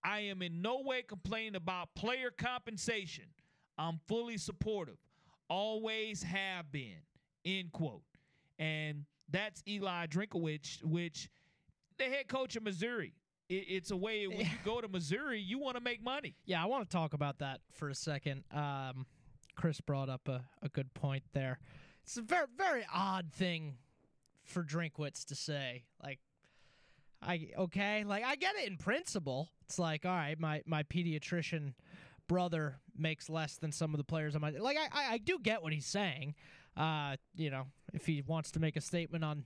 I 0.01 0.22
am 0.22 0.41
in 0.41 0.61
no 0.61 0.81
way 0.81 1.01
complaining 1.01 1.55
about 1.55 1.89
player 1.93 2.31
compensation. 2.31 3.26
I'm 3.77 3.99
fully 4.07 4.38
supportive, 4.38 4.97
always 5.49 6.23
have 6.23 6.72
been, 6.72 7.01
end 7.43 7.73
quote. 7.73 8.03
And 8.57 9.03
that's 9.30 9.61
Eli 9.68 10.07
Drinkwitz, 10.07 10.84
which 10.84 11.30
the 11.98 12.06
head 12.06 12.28
coach 12.28 12.56
of 12.56 12.64
Missouri. 12.64 13.14
It, 13.49 13.65
it's 13.68 13.91
a 13.91 13.98
way 13.98 14.28
when 14.28 14.40
you 14.40 14.48
go 14.64 14.82
to 14.82 14.88
Missouri, 14.88 15.40
you 15.40 15.60
want 15.60 15.78
to 15.78 15.84
make 15.84 16.03
money. 16.03 16.36
Yeah, 16.45 16.61
I 16.61 16.65
want 16.65 16.90
to 16.90 16.95
talk 16.95 17.14
about 17.14 17.40
that 17.40 17.61
for 17.74 17.90
a 17.90 17.95
second. 17.95 18.44
Um, 18.52 19.06
Chris 19.56 19.82
brought 19.82 20.10
up 20.10 20.28
a, 20.28 20.45
a 20.61 20.69
good 20.69 20.94
point 20.94 21.24
there. 21.34 21.60
It's 22.03 22.18
a 22.18 22.22
very 22.22 22.45
very 22.56 22.86
odd 22.94 23.34
thing 23.34 23.78
for 24.44 24.64
Drinkwitz 24.64 25.26
to 25.26 25.36
say. 25.36 25.84
Like, 26.02 26.19
I 27.22 27.49
okay, 27.57 28.03
like 28.06 28.24
I 28.24 28.36
get 28.36 28.56
it 28.56 28.68
in 28.68 28.78
principle. 28.78 29.49
It's 29.65 29.80
like, 29.80 30.06
all 30.06 30.11
right, 30.15 30.40
my 30.40 30.61
my 30.65 30.84
pediatrician 30.84 31.74
brother 32.28 32.78
makes 32.98 33.30
less 33.30 33.56
than 33.57 33.72
some 33.72 33.94
of 33.94 33.98
the 33.98 34.03
players 34.03 34.36
on 34.36 34.41
my 34.41 34.52
like. 34.52 34.78
I 34.78 34.88
I, 34.91 35.14
I 35.14 35.18
do 35.18 35.40
get 35.41 35.64
what 35.64 35.74
he's 35.74 35.86
saying. 35.86 36.36
Uh, 36.78 37.15
you 37.36 37.49
know, 37.49 37.65
if 37.94 38.06
he 38.06 38.22
wants 38.22 38.52
to 38.52 38.60
make 38.60 38.76
a 38.76 38.82
statement 38.82 39.24
on 39.24 39.45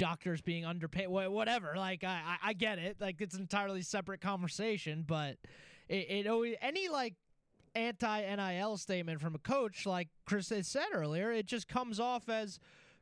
doctors 0.00 0.40
being 0.40 0.64
underpaid, 0.64 1.08
whatever. 1.08 1.74
Like 1.76 2.02
I, 2.02 2.36
I, 2.42 2.52
get 2.54 2.78
it. 2.78 2.96
Like 3.00 3.20
it's 3.20 3.34
an 3.34 3.42
entirely 3.42 3.82
separate 3.82 4.20
conversation, 4.20 5.04
but 5.06 5.36
it, 5.88 6.10
it 6.10 6.26
always 6.26 6.56
any 6.62 6.88
like 6.88 7.14
anti 7.74 8.34
NIL 8.34 8.78
statement 8.78 9.20
from 9.20 9.34
a 9.34 9.38
coach, 9.38 9.86
like 9.86 10.08
Chris 10.24 10.48
had 10.48 10.66
said 10.66 10.88
earlier, 10.92 11.30
it 11.30 11.46
just 11.46 11.68
comes 11.68 12.00
off 12.00 12.28
as 12.28 12.58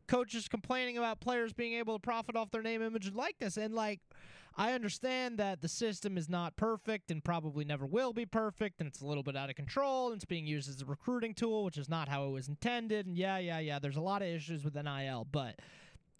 coaches 0.09 0.49
complaining 0.49 0.99
about 0.99 1.21
players 1.21 1.53
being 1.53 1.75
able 1.75 1.95
to 1.95 2.01
profit 2.01 2.35
off 2.35 2.51
their 2.51 2.63
name, 2.63 2.83
image, 2.83 3.07
and 3.07 3.17
likeness. 3.17 3.57
And 3.57 3.75
like, 3.75 4.01
I 4.57 4.73
understand 4.73 5.39
that 5.39 5.61
the 5.61 5.69
system 5.69 6.19
is 6.19 6.29
not 6.29 6.57
perfect 6.57 7.13
and 7.13 7.23
probably 7.23 7.65
never 7.65 7.87
will 7.87 8.13
be 8.13 8.27
perfect, 8.27 8.81
and 8.81 8.89
it's 8.89 9.01
a 9.01 9.07
little 9.07 9.23
bit 9.23 9.37
out 9.37 9.51
of 9.51 9.57
control, 9.57 10.09
and 10.09 10.17
it's 10.17 10.25
being 10.25 10.47
used 10.47 10.69
as 10.69 10.83
a 10.83 10.85
recruiting 10.85 11.33
tool, 11.33 11.65
which 11.65 11.79
is 11.79 11.89
not 11.89 12.09
how 12.09 12.27
it 12.27 12.31
was 12.31 12.49
intended. 12.49 13.07
And 13.07 13.17
yeah, 13.17 13.39
yeah, 13.39 13.61
yeah, 13.61 13.79
there's 13.79 13.97
a 13.97 14.01
lot 14.01 14.21
of 14.21 14.29
issues 14.29 14.65
with 14.65 14.75
NIL, 14.75 15.29
but 15.31 15.61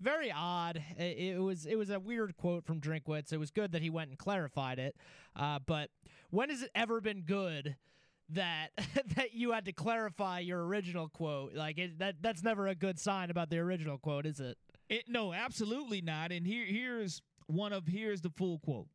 very 0.01 0.33
odd. 0.35 0.83
It, 0.97 1.41
was 1.41 1.67
it 1.67 1.77
was 1.77 1.91
a 1.91 2.01
weird 2.01 2.37
quote 2.37 2.65
from 2.65 2.81
Drinkwitz. 2.81 3.33
It 3.33 3.39
was 3.39 3.51
good 3.51 3.73
that 3.73 3.83
he 3.83 3.91
went 3.91 4.11
and 4.11 4.19
clarified 4.19 4.79
it. 4.79 4.97
Uh, 5.37 5.59
but 5.65 5.91
when 6.31 6.51
has 6.51 6.63
it 6.63 6.71
ever 6.75 7.01
been 7.01 7.23
good 7.23 7.77
that 8.31 8.69
that 9.17 9.35
you 9.35 9.53
had 9.53 9.65
to 9.67 9.73
clarify 9.73 10.41
your 10.41 10.65
original 10.67 11.09
quote? 11.09 11.55
Like 11.55 11.79
it, 11.79 11.99
that 11.99 12.17
that's 12.21 12.43
never 12.43 12.69
a 12.69 12.75
good 12.75 12.99
sign 12.99 13.31
about 13.31 13.51
the 13.51 13.59
original 13.59 13.99
quote, 13.99 14.27
is 14.27 14.41
it? 14.41 14.57
It, 14.89 15.05
no, 15.09 15.33
absolutely 15.33 16.01
not. 16.01 16.33
And 16.33 16.47
here 16.47 16.65
here's 16.65 17.23
one 17.47 17.73
of 17.73 17.87
here's 17.87 18.21
the 18.21 18.31
full 18.31 18.59
quote. 18.59 18.89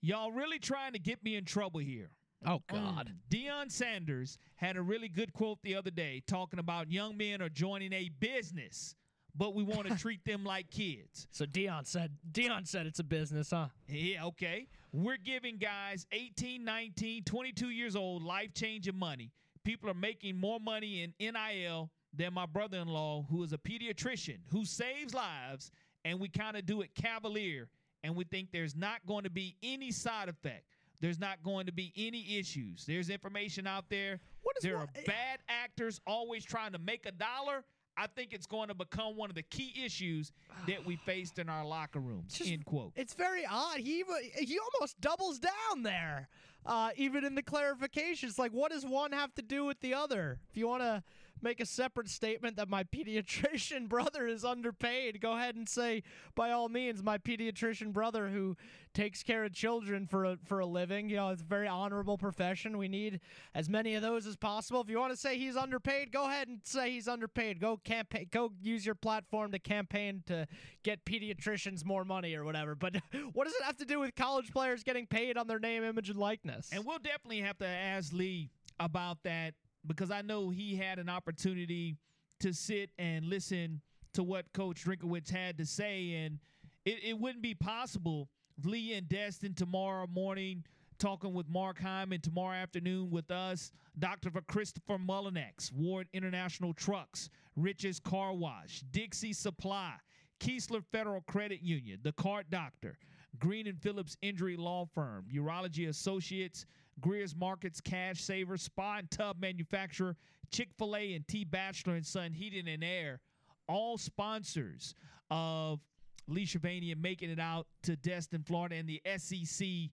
Y'all 0.00 0.32
really 0.32 0.58
trying 0.58 0.92
to 0.92 0.98
get 0.98 1.22
me 1.24 1.36
in 1.36 1.44
trouble 1.44 1.80
here. 1.80 2.10
Oh 2.44 2.62
God. 2.70 3.10
Mm. 3.10 3.46
Deion 3.46 3.70
Sanders 3.70 4.38
had 4.56 4.76
a 4.76 4.82
really 4.82 5.08
good 5.08 5.32
quote 5.32 5.58
the 5.62 5.74
other 5.74 5.90
day 5.90 6.22
talking 6.26 6.58
about 6.58 6.90
young 6.90 7.16
men 7.16 7.40
are 7.42 7.48
joining 7.48 7.92
a 7.92 8.10
business, 8.20 8.94
but 9.36 9.54
we 9.54 9.62
want 9.62 9.86
to 9.88 9.96
treat 9.96 10.24
them 10.24 10.44
like 10.44 10.70
kids. 10.70 11.26
So 11.30 11.44
Deion 11.44 11.86
said 11.86 12.12
Deion 12.30 12.66
said 12.66 12.86
it's 12.86 12.98
a 12.98 13.04
business, 13.04 13.50
huh? 13.50 13.66
Yeah, 13.88 14.24
okay. 14.26 14.68
We're 14.92 15.18
giving 15.18 15.58
guys 15.58 16.06
18, 16.12 16.64
19, 16.64 17.24
22 17.24 17.70
years 17.70 17.96
old 17.96 18.22
life-changing 18.22 18.96
money. 18.96 19.30
People 19.64 19.90
are 19.90 19.94
making 19.94 20.36
more 20.36 20.58
money 20.60 21.02
in 21.02 21.12
NIL 21.20 21.90
than 22.14 22.32
my 22.32 22.46
brother-in-law 22.46 23.26
who 23.28 23.42
is 23.42 23.52
a 23.52 23.58
pediatrician 23.58 24.38
who 24.50 24.64
saves 24.64 25.12
lives 25.12 25.70
and 26.04 26.18
we 26.18 26.28
kind 26.28 26.56
of 26.56 26.64
do 26.64 26.80
it 26.80 26.94
cavalier 26.94 27.68
and 28.02 28.14
we 28.14 28.24
think 28.24 28.52
there's 28.52 28.76
not 28.76 29.04
going 29.06 29.24
to 29.24 29.30
be 29.30 29.56
any 29.62 29.90
side 29.90 30.28
effect. 30.28 30.64
There's 31.00 31.18
not 31.18 31.42
going 31.42 31.66
to 31.66 31.72
be 31.72 31.92
any 31.96 32.38
issues. 32.38 32.86
There's 32.86 33.10
information 33.10 33.66
out 33.66 33.90
there. 33.90 34.20
What 34.42 34.56
is 34.56 34.62
there 34.62 34.78
are 34.78 34.88
eh, 34.94 35.02
bad 35.06 35.40
actors 35.48 36.00
always 36.06 36.44
trying 36.44 36.72
to 36.72 36.78
make 36.78 37.04
a 37.04 37.12
dollar. 37.12 37.64
I 37.96 38.06
think 38.06 38.32
it's 38.32 38.46
going 38.46 38.68
to 38.68 38.74
become 38.74 39.16
one 39.16 39.30
of 39.30 39.34
the 39.36 39.42
key 39.42 39.72
issues 39.84 40.32
that 40.66 40.84
we 40.84 40.96
faced 40.96 41.38
in 41.38 41.48
our 41.48 41.64
locker 41.64 41.98
rooms. 42.00 42.34
Just- 42.34 42.50
end 42.50 42.64
quote. 42.64 42.92
It's 42.96 43.14
very 43.14 43.46
odd. 43.46 43.78
He 43.78 44.04
he 44.38 44.58
almost 44.58 45.00
doubles 45.00 45.38
down 45.38 45.82
there, 45.82 46.28
uh, 46.66 46.90
even 46.96 47.24
in 47.24 47.34
the 47.34 47.42
clarifications. 47.42 48.38
Like, 48.38 48.52
what 48.52 48.70
does 48.70 48.84
one 48.84 49.12
have 49.12 49.34
to 49.36 49.42
do 49.42 49.64
with 49.64 49.80
the 49.80 49.94
other? 49.94 50.38
If 50.50 50.56
you 50.56 50.68
want 50.68 50.82
to 50.82 51.02
make 51.42 51.60
a 51.60 51.66
separate 51.66 52.08
statement 52.08 52.56
that 52.56 52.68
my 52.68 52.84
pediatrician 52.84 53.88
brother 53.88 54.26
is 54.26 54.44
underpaid, 54.44 55.20
go 55.20 55.32
ahead 55.32 55.56
and 55.56 55.68
say, 55.68 56.02
by 56.34 56.50
all 56.50 56.68
means, 56.68 57.02
my 57.02 57.18
pediatrician 57.18 57.92
brother 57.92 58.28
who 58.28 58.56
takes 58.94 59.22
care 59.22 59.44
of 59.44 59.52
children 59.52 60.06
for 60.06 60.24
a, 60.24 60.38
for 60.46 60.60
a 60.60 60.66
living. 60.66 61.10
You 61.10 61.16
know, 61.16 61.28
it's 61.28 61.42
a 61.42 61.44
very 61.44 61.68
honorable 61.68 62.16
profession. 62.16 62.78
We 62.78 62.88
need 62.88 63.20
as 63.54 63.68
many 63.68 63.94
of 63.94 64.02
those 64.02 64.26
as 64.26 64.36
possible. 64.36 64.80
If 64.80 64.88
you 64.88 64.98
want 64.98 65.12
to 65.12 65.18
say 65.18 65.36
he's 65.36 65.56
underpaid, 65.56 66.12
go 66.12 66.24
ahead 66.24 66.48
and 66.48 66.60
say 66.64 66.90
he's 66.92 67.06
underpaid. 67.06 67.60
Go 67.60 67.76
campaign. 67.76 68.28
Go 68.30 68.52
use 68.62 68.86
your 68.86 68.94
platform 68.94 69.52
to 69.52 69.58
campaign 69.58 70.22
to 70.26 70.46
get 70.82 71.04
pediatricians 71.04 71.84
more 71.84 72.04
money 72.04 72.34
or 72.34 72.44
whatever. 72.44 72.74
But 72.74 72.96
what 73.34 73.44
does 73.44 73.54
it 73.54 73.62
have 73.64 73.76
to 73.76 73.84
do 73.84 74.00
with 74.00 74.14
college 74.14 74.50
players 74.50 74.82
getting 74.82 75.06
paid 75.06 75.36
on 75.36 75.46
their 75.46 75.58
name, 75.58 75.84
image, 75.84 76.08
and 76.08 76.18
likeness? 76.18 76.70
And 76.72 76.86
we'll 76.86 76.98
definitely 76.98 77.40
have 77.40 77.58
to 77.58 77.66
ask 77.66 78.12
Lee 78.12 78.50
about 78.80 79.22
that 79.24 79.54
because 79.86 80.10
I 80.10 80.22
know 80.22 80.50
he 80.50 80.76
had 80.76 80.98
an 80.98 81.08
opportunity 81.08 81.96
to 82.40 82.52
sit 82.52 82.90
and 82.98 83.26
listen 83.26 83.80
to 84.14 84.22
what 84.22 84.52
Coach 84.52 84.84
Drinkwitz 84.84 85.30
had 85.30 85.58
to 85.58 85.66
say, 85.66 86.14
and 86.24 86.38
it, 86.84 86.98
it 87.02 87.18
wouldn't 87.18 87.42
be 87.42 87.54
possible 87.54 88.28
Lee 88.64 88.94
and 88.94 89.08
Destin 89.08 89.54
tomorrow 89.54 90.06
morning 90.06 90.64
talking 90.98 91.34
with 91.34 91.48
Mark 91.48 91.78
Hyman 91.78 92.20
tomorrow 92.20 92.54
afternoon 92.54 93.10
with 93.10 93.30
us, 93.30 93.70
Dr. 93.98 94.30
Christopher 94.48 94.98
Mullinex, 94.98 95.72
Ward 95.72 96.08
International 96.14 96.72
Trucks, 96.72 97.28
Rich's 97.54 98.00
Car 98.00 98.32
Wash, 98.32 98.82
Dixie 98.92 99.32
Supply, 99.32 99.92
Keesler 100.40 100.82
Federal 100.92 101.20
Credit 101.22 101.62
Union, 101.62 102.00
The 102.02 102.12
Cart 102.12 102.46
Doctor, 102.50 102.98
Green 103.38 103.66
and 103.66 103.80
Phillips 103.80 104.16
Injury 104.22 104.56
Law 104.56 104.86
Firm, 104.94 105.26
Urology 105.34 105.88
Associates, 105.88 106.66
Greer's 107.00 107.34
Markets 107.34 107.80
Cash 107.80 108.22
Saver, 108.22 108.56
Spa 108.56 108.98
and 108.98 109.10
Tub 109.10 109.36
Manufacturer, 109.40 110.16
Chick 110.50 110.68
fil 110.78 110.96
A, 110.96 111.14
and 111.14 111.26
T. 111.28 111.44
Bachelor 111.44 111.94
and 111.94 112.06
Son 112.06 112.32
Heating 112.32 112.68
and 112.68 112.82
Air, 112.82 113.20
all 113.68 113.98
sponsors 113.98 114.94
of 115.30 115.80
Lee 116.28 116.46
Shirvanian 116.46 117.00
making 117.00 117.30
it 117.30 117.38
out 117.38 117.66
to 117.82 117.96
Destin, 117.96 118.42
Florida, 118.42 118.76
and 118.76 118.88
the 118.88 119.00
SEC 119.16 119.90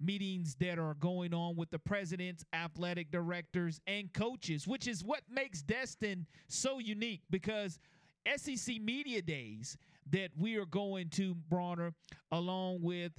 meetings 0.00 0.54
that 0.56 0.78
are 0.78 0.94
going 0.94 1.34
on 1.34 1.56
with 1.56 1.70
the 1.70 1.78
presidents, 1.78 2.44
athletic 2.52 3.10
directors, 3.10 3.80
and 3.86 4.12
coaches, 4.12 4.66
which 4.66 4.86
is 4.86 5.04
what 5.04 5.20
makes 5.30 5.62
Destin 5.62 6.26
so 6.48 6.78
unique 6.78 7.22
because 7.30 7.78
SEC 8.36 8.80
Media 8.80 9.20
Days 9.20 9.76
that 10.10 10.30
we 10.36 10.56
are 10.56 10.66
going 10.66 11.08
to, 11.10 11.34
Bronner, 11.34 11.92
along 12.32 12.80
with 12.82 13.12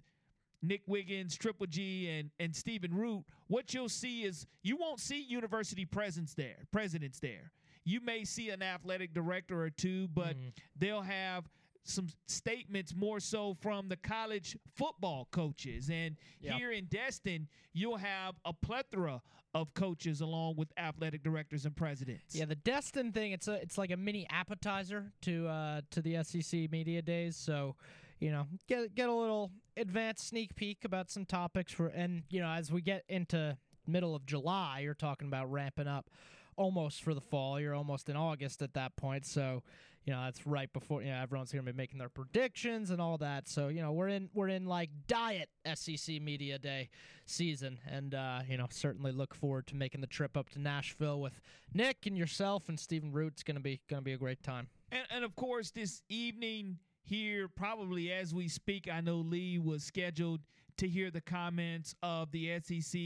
Nick 0.61 0.81
Wiggins, 0.87 1.37
Triple 1.37 1.67
G, 1.67 2.09
and 2.09 2.29
and 2.39 2.55
Stephen 2.55 2.93
Root, 2.93 3.23
what 3.47 3.73
you'll 3.73 3.89
see 3.89 4.23
is 4.23 4.45
you 4.63 4.77
won't 4.77 4.99
see 4.99 5.21
university 5.21 5.85
presence 5.85 6.33
there, 6.33 6.57
presidents 6.71 7.19
there. 7.19 7.51
You 7.83 7.99
may 8.01 8.23
see 8.25 8.49
an 8.51 8.61
athletic 8.61 9.13
director 9.13 9.61
or 9.61 9.69
two, 9.71 10.07
but 10.09 10.35
they'll 10.77 11.01
have 11.01 11.45
some 11.83 12.07
statements 12.27 12.93
more 12.95 13.19
so 13.19 13.55
from 13.59 13.89
the 13.89 13.95
college 13.97 14.55
football 14.75 15.27
coaches. 15.31 15.89
And 15.89 16.15
Yep. 16.41 16.55
here 16.57 16.71
in 16.71 16.85
Destin, 16.85 17.47
you'll 17.73 17.97
have 17.97 18.35
a 18.45 18.53
plethora 18.53 19.19
of 19.55 19.73
coaches 19.73 20.21
along 20.21 20.57
with 20.57 20.71
athletic 20.77 21.23
directors 21.23 21.65
and 21.65 21.75
presidents. 21.75 22.35
Yeah, 22.35 22.45
the 22.45 22.55
Destin 22.55 23.11
thing, 23.11 23.31
it's 23.31 23.47
a 23.47 23.53
it's 23.55 23.79
like 23.79 23.89
a 23.89 23.97
mini 23.97 24.27
appetizer 24.29 25.11
to 25.23 25.47
uh 25.47 25.81
to 25.89 26.01
the 26.03 26.23
SEC 26.23 26.69
media 26.71 27.01
days. 27.01 27.35
So, 27.35 27.75
you 28.21 28.31
know, 28.31 28.47
get 28.67 28.95
get 28.95 29.09
a 29.09 29.13
little 29.13 29.51
advanced 29.75 30.27
sneak 30.27 30.55
peek 30.55 30.85
about 30.85 31.09
some 31.09 31.25
topics 31.25 31.73
for 31.73 31.87
and 31.87 32.23
you 32.29 32.39
know, 32.39 32.49
as 32.49 32.71
we 32.71 32.81
get 32.81 33.03
into 33.09 33.57
middle 33.87 34.15
of 34.15 34.25
July, 34.25 34.81
you're 34.83 34.93
talking 34.93 35.27
about 35.27 35.51
ramping 35.51 35.87
up 35.87 36.09
almost 36.55 37.03
for 37.03 37.13
the 37.13 37.21
fall. 37.21 37.59
You're 37.59 37.73
almost 37.73 38.07
in 38.07 38.15
August 38.15 38.61
at 38.61 38.75
that 38.75 38.95
point. 38.95 39.25
So, 39.25 39.63
you 40.05 40.13
know, 40.13 40.21
that's 40.23 40.45
right 40.45 40.71
before 40.71 41.01
you 41.01 41.09
know 41.09 41.17
everyone's 41.17 41.51
gonna 41.51 41.63
be 41.63 41.73
making 41.73 41.97
their 41.97 42.09
predictions 42.09 42.91
and 42.91 43.01
all 43.01 43.17
that. 43.17 43.47
So, 43.47 43.69
you 43.69 43.81
know, 43.81 43.91
we're 43.91 44.09
in 44.09 44.29
we're 44.35 44.49
in 44.49 44.65
like 44.65 44.91
diet 45.07 45.49
SEC 45.73 46.21
media 46.21 46.59
day 46.59 46.89
season, 47.25 47.79
and 47.89 48.13
uh, 48.13 48.41
you 48.47 48.57
know, 48.57 48.67
certainly 48.69 49.11
look 49.11 49.33
forward 49.33 49.65
to 49.67 49.75
making 49.75 50.01
the 50.01 50.07
trip 50.07 50.37
up 50.37 50.49
to 50.51 50.59
Nashville 50.59 51.19
with 51.19 51.41
Nick 51.73 52.05
and 52.05 52.15
yourself 52.15 52.69
and 52.69 52.79
Stephen 52.79 53.11
Root. 53.11 53.33
It's 53.33 53.43
gonna 53.43 53.59
be 53.59 53.81
gonna 53.89 54.03
be 54.03 54.13
a 54.13 54.17
great 54.17 54.43
time. 54.43 54.67
And, 54.91 55.05
and 55.09 55.25
of 55.25 55.35
course, 55.35 55.71
this 55.71 56.03
evening 56.07 56.77
here, 57.03 57.47
probably 57.47 58.11
as 58.11 58.33
we 58.33 58.47
speak, 58.47 58.87
I 58.91 59.01
know 59.01 59.17
Lee 59.17 59.57
was 59.59 59.83
scheduled 59.83 60.41
to 60.77 60.87
hear 60.87 61.11
the 61.11 61.21
comments 61.21 61.95
of 62.01 62.31
the 62.31 62.59
SEC 62.63 63.01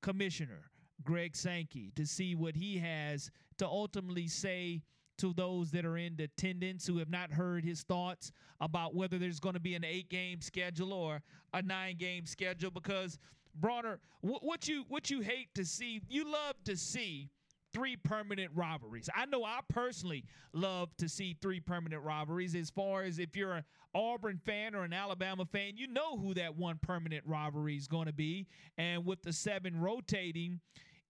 commissioner, 0.00 0.70
Greg 1.04 1.36
Sankey, 1.36 1.92
to 1.96 2.06
see 2.06 2.34
what 2.34 2.56
he 2.56 2.78
has 2.78 3.30
to 3.58 3.66
ultimately 3.66 4.26
say 4.28 4.82
to 5.18 5.32
those 5.34 5.70
that 5.70 5.84
are 5.84 5.96
in 5.96 6.16
attendance 6.18 6.86
who 6.86 6.98
have 6.98 7.10
not 7.10 7.30
heard 7.30 7.64
his 7.64 7.82
thoughts 7.82 8.32
about 8.60 8.94
whether 8.94 9.18
there's 9.18 9.40
going 9.40 9.54
to 9.54 9.60
be 9.60 9.74
an 9.74 9.84
eight 9.84 10.08
game 10.08 10.40
schedule 10.40 10.92
or 10.92 11.20
a 11.52 11.62
nine 11.62 11.96
game 11.96 12.26
schedule. 12.26 12.70
Because 12.70 13.18
Bronner, 13.54 14.00
wh- 14.22 14.42
what 14.42 14.66
you 14.66 14.84
what 14.88 15.10
you 15.10 15.20
hate 15.20 15.54
to 15.54 15.64
see, 15.64 16.00
you 16.08 16.24
love 16.24 16.54
to 16.64 16.76
see 16.76 17.30
three 17.72 17.96
permanent 17.96 18.50
robberies. 18.54 19.08
I 19.14 19.26
know 19.26 19.44
I 19.44 19.60
personally 19.68 20.24
love 20.52 20.96
to 20.98 21.08
see 21.08 21.36
three 21.40 21.60
permanent 21.60 22.02
robberies. 22.02 22.54
As 22.54 22.70
far 22.70 23.02
as 23.02 23.18
if 23.18 23.36
you're 23.36 23.54
an 23.54 23.64
Auburn 23.94 24.40
fan 24.44 24.74
or 24.74 24.84
an 24.84 24.92
Alabama 24.92 25.44
fan, 25.44 25.76
you 25.76 25.86
know 25.86 26.16
who 26.16 26.34
that 26.34 26.56
one 26.56 26.78
permanent 26.82 27.24
robbery 27.26 27.76
is 27.76 27.86
going 27.86 28.06
to 28.06 28.12
be. 28.12 28.46
And 28.78 29.04
with 29.06 29.22
the 29.22 29.32
seven 29.32 29.80
rotating 29.80 30.60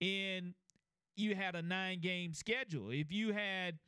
in, 0.01 0.55
you 1.17 1.35
had 1.35 1.55
a 1.55 1.63
nine 1.63 2.01
game 2.01 2.33
schedule. 2.33 2.91
If 2.91 3.13
you 3.13 3.33
had 3.33 3.79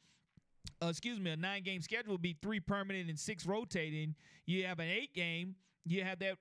uh, 0.83 0.87
excuse 0.87 1.21
me, 1.21 1.31
a 1.31 1.37
nine 1.37 1.63
game 1.63 1.81
schedule 1.81 2.13
would 2.13 2.23
be 2.23 2.37
three 2.43 2.61
permanent 2.61 3.09
and 3.09 3.19
six 3.19 3.47
rotating. 3.47 4.15
You 4.47 4.65
have 4.67 4.79
an 4.81 4.89
eight 4.89 5.15
game, 5.15 5.57
you 5.85 6.03
have 6.05 6.19
that 6.21 6.37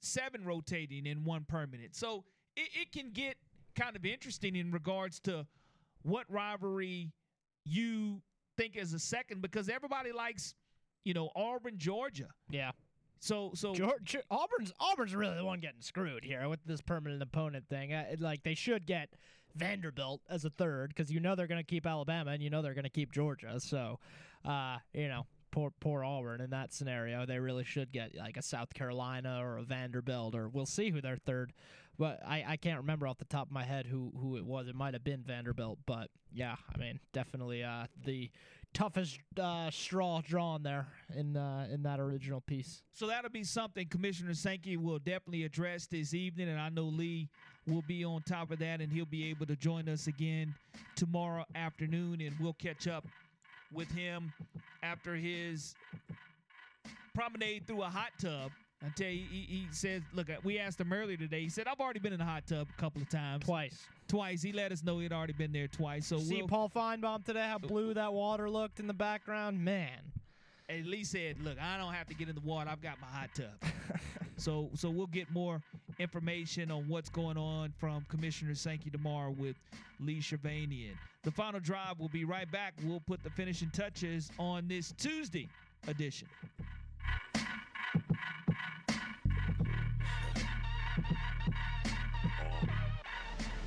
seven 0.00 0.44
rotating 0.44 1.06
and 1.06 1.24
one 1.24 1.44
permanent. 1.44 1.94
So 1.94 2.24
it, 2.56 2.68
it 2.74 2.92
can 2.92 3.10
get 3.12 3.36
kind 3.74 3.96
of 3.96 4.04
interesting 4.04 4.56
in 4.56 4.70
regards 4.72 5.20
to 5.20 5.46
what 6.02 6.24
rivalry 6.28 7.12
you 7.64 8.20
think 8.56 8.76
is 8.76 8.92
a 8.92 8.98
second 8.98 9.40
because 9.40 9.68
everybody 9.68 10.12
likes, 10.12 10.54
you 11.04 11.14
know, 11.14 11.30
Auburn, 11.34 11.74
Georgia. 11.78 12.28
Yeah. 12.50 12.72
So 13.20 13.52
so 13.54 13.72
Georgia, 13.72 14.22
Auburn's 14.30 14.72
Auburn's 14.80 15.14
really 15.14 15.36
the 15.36 15.44
one 15.44 15.60
getting 15.60 15.80
screwed 15.80 16.24
here 16.24 16.48
with 16.48 16.58
this 16.66 16.80
permanent 16.82 17.22
opponent 17.22 17.68
thing. 17.68 17.92
Uh, 17.92 18.04
it- 18.10 18.20
like 18.20 18.42
they 18.42 18.54
should 18.54 18.84
get 18.84 19.10
Vanderbilt 19.54 20.22
as 20.28 20.44
a 20.44 20.50
third 20.50 20.88
because 20.88 21.12
you 21.12 21.20
know 21.20 21.34
they're 21.34 21.46
going 21.46 21.60
to 21.60 21.66
keep 21.66 21.86
Alabama 21.86 22.32
and 22.32 22.42
you 22.42 22.50
know 22.50 22.62
they're 22.62 22.74
going 22.74 22.84
to 22.84 22.90
keep 22.90 23.12
Georgia. 23.12 23.60
So, 23.60 24.00
uh, 24.44 24.78
you 24.92 25.06
know, 25.08 25.26
poor 25.52 25.70
poor 25.78 26.02
Auburn 26.02 26.40
in 26.40 26.50
that 26.50 26.72
scenario. 26.72 27.24
They 27.24 27.38
really 27.38 27.62
should 27.64 27.92
get 27.92 28.14
like 28.16 28.36
a 28.36 28.42
South 28.42 28.74
Carolina 28.74 29.38
or 29.40 29.58
a 29.58 29.62
Vanderbilt 29.62 30.34
or 30.34 30.48
we'll 30.48 30.66
see 30.66 30.90
who 30.90 31.00
their 31.00 31.16
third. 31.16 31.52
But 31.98 32.20
I, 32.26 32.44
I 32.48 32.56
can't 32.56 32.78
remember 32.78 33.06
off 33.06 33.18
the 33.18 33.24
top 33.26 33.48
of 33.48 33.52
my 33.52 33.64
head 33.64 33.86
who 33.86 34.12
who 34.18 34.36
it 34.36 34.44
was. 34.44 34.66
It 34.68 34.74
might 34.74 34.94
have 34.94 35.04
been 35.04 35.22
Vanderbilt, 35.22 35.78
but 35.86 36.08
yeah, 36.32 36.56
I 36.74 36.78
mean 36.78 37.00
definitely 37.12 37.62
uh, 37.62 37.86
the 38.04 38.30
toughest 38.72 39.18
uh, 39.38 39.70
straw 39.70 40.22
drawn 40.22 40.62
there 40.62 40.88
in 41.14 41.36
uh, 41.36 41.68
in 41.70 41.82
that 41.82 42.00
original 42.00 42.40
piece. 42.40 42.82
So 42.92 43.06
that'll 43.06 43.30
be 43.30 43.44
something 43.44 43.86
Commissioner 43.88 44.34
Sankey 44.34 44.76
will 44.76 44.98
definitely 44.98 45.44
address 45.44 45.86
this 45.86 46.14
evening, 46.14 46.48
and 46.48 46.58
I 46.58 46.70
know 46.70 46.84
Lee 46.84 47.28
will 47.66 47.82
be 47.82 48.04
on 48.04 48.22
top 48.22 48.50
of 48.50 48.58
that, 48.60 48.80
and 48.80 48.92
he'll 48.92 49.04
be 49.04 49.28
able 49.28 49.46
to 49.46 49.56
join 49.56 49.88
us 49.88 50.06
again 50.06 50.54
tomorrow 50.96 51.44
afternoon, 51.54 52.20
and 52.20 52.34
we'll 52.40 52.54
catch 52.54 52.88
up 52.88 53.06
with 53.72 53.90
him 53.92 54.32
after 54.82 55.14
his 55.14 55.74
promenade 57.14 57.66
through 57.66 57.82
a 57.82 57.88
hot 57.88 58.10
tub 58.18 58.50
I 58.84 58.88
tell 58.96 59.08
you, 59.08 59.24
he, 59.30 59.40
he 59.48 59.66
says, 59.70 60.02
look, 60.12 60.28
uh, 60.28 60.34
we 60.42 60.58
asked 60.58 60.80
him 60.80 60.92
earlier 60.92 61.16
today. 61.16 61.42
He 61.42 61.48
said, 61.48 61.68
I've 61.68 61.78
already 61.80 62.00
been 62.00 62.12
in 62.12 62.18
the 62.18 62.24
hot 62.24 62.46
tub 62.46 62.66
a 62.76 62.80
couple 62.80 63.00
of 63.00 63.08
times. 63.08 63.44
Twice. 63.44 63.86
Twice. 64.08 64.42
He 64.42 64.52
let 64.52 64.72
us 64.72 64.82
know 64.82 64.98
he'd 64.98 65.12
already 65.12 65.34
been 65.34 65.52
there 65.52 65.68
twice. 65.68 66.06
So 66.06 66.18
See 66.18 66.38
we'll, 66.38 66.48
Paul 66.48 66.68
Finebaum 66.74 67.24
today, 67.24 67.46
how 67.48 67.58
blue 67.58 67.94
that 67.94 68.12
water 68.12 68.50
looked 68.50 68.80
in 68.80 68.86
the 68.88 68.94
background? 68.94 69.64
Man. 69.64 69.98
at 70.68 70.84
least 70.84 71.12
said, 71.12 71.36
look, 71.40 71.58
I 71.60 71.76
don't 71.78 71.92
have 71.92 72.08
to 72.08 72.14
get 72.14 72.28
in 72.28 72.34
the 72.34 72.40
water. 72.40 72.70
I've 72.70 72.82
got 72.82 73.00
my 73.00 73.06
hot 73.06 73.30
tub. 73.34 73.72
so 74.36 74.68
so 74.74 74.90
we'll 74.90 75.06
get 75.06 75.30
more 75.30 75.60
information 76.00 76.70
on 76.72 76.88
what's 76.88 77.08
going 77.10 77.36
on 77.36 77.72
from 77.78 78.04
Commissioner 78.08 78.54
Sankey 78.56 78.90
tomorrow 78.90 79.30
with 79.30 79.56
Lee 80.00 80.18
Shirvanian. 80.18 80.94
The 81.22 81.30
final 81.30 81.60
drive 81.60 82.00
will 82.00 82.08
be 82.08 82.24
right 82.24 82.50
back. 82.50 82.74
We'll 82.82 83.00
put 83.06 83.22
the 83.22 83.30
finishing 83.30 83.70
touches 83.70 84.32
on 84.38 84.66
this 84.66 84.92
Tuesday 84.98 85.48
edition. 85.86 86.26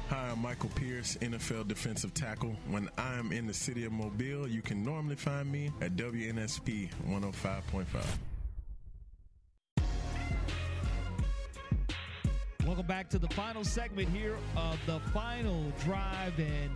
Hi, 0.10 0.30
I'm 0.30 0.40
Michael 0.40 0.70
Pierce, 0.76 1.18
NFL 1.20 1.68
defensive 1.68 2.14
tackle. 2.14 2.56
When 2.70 2.90
I 2.96 3.16
am 3.16 3.32
in 3.32 3.48
the 3.48 3.54
city 3.56 3.86
of 3.86 3.92
Mobile, 3.92 4.48
you 4.48 4.62
can 4.62 4.84
normally 4.84 5.16
find 5.16 5.52
me 5.52 5.72
at 5.82 5.96
WNSP 5.96 6.90
105.5. 7.10 7.86
Welcome 12.64 12.86
back 12.86 13.10
to 13.10 13.18
the 13.18 13.30
final 13.30 13.64
segment 13.64 14.08
here 14.10 14.38
of 14.56 14.78
the 14.86 15.00
final 15.12 15.74
drive. 15.84 16.38
And 16.38 16.70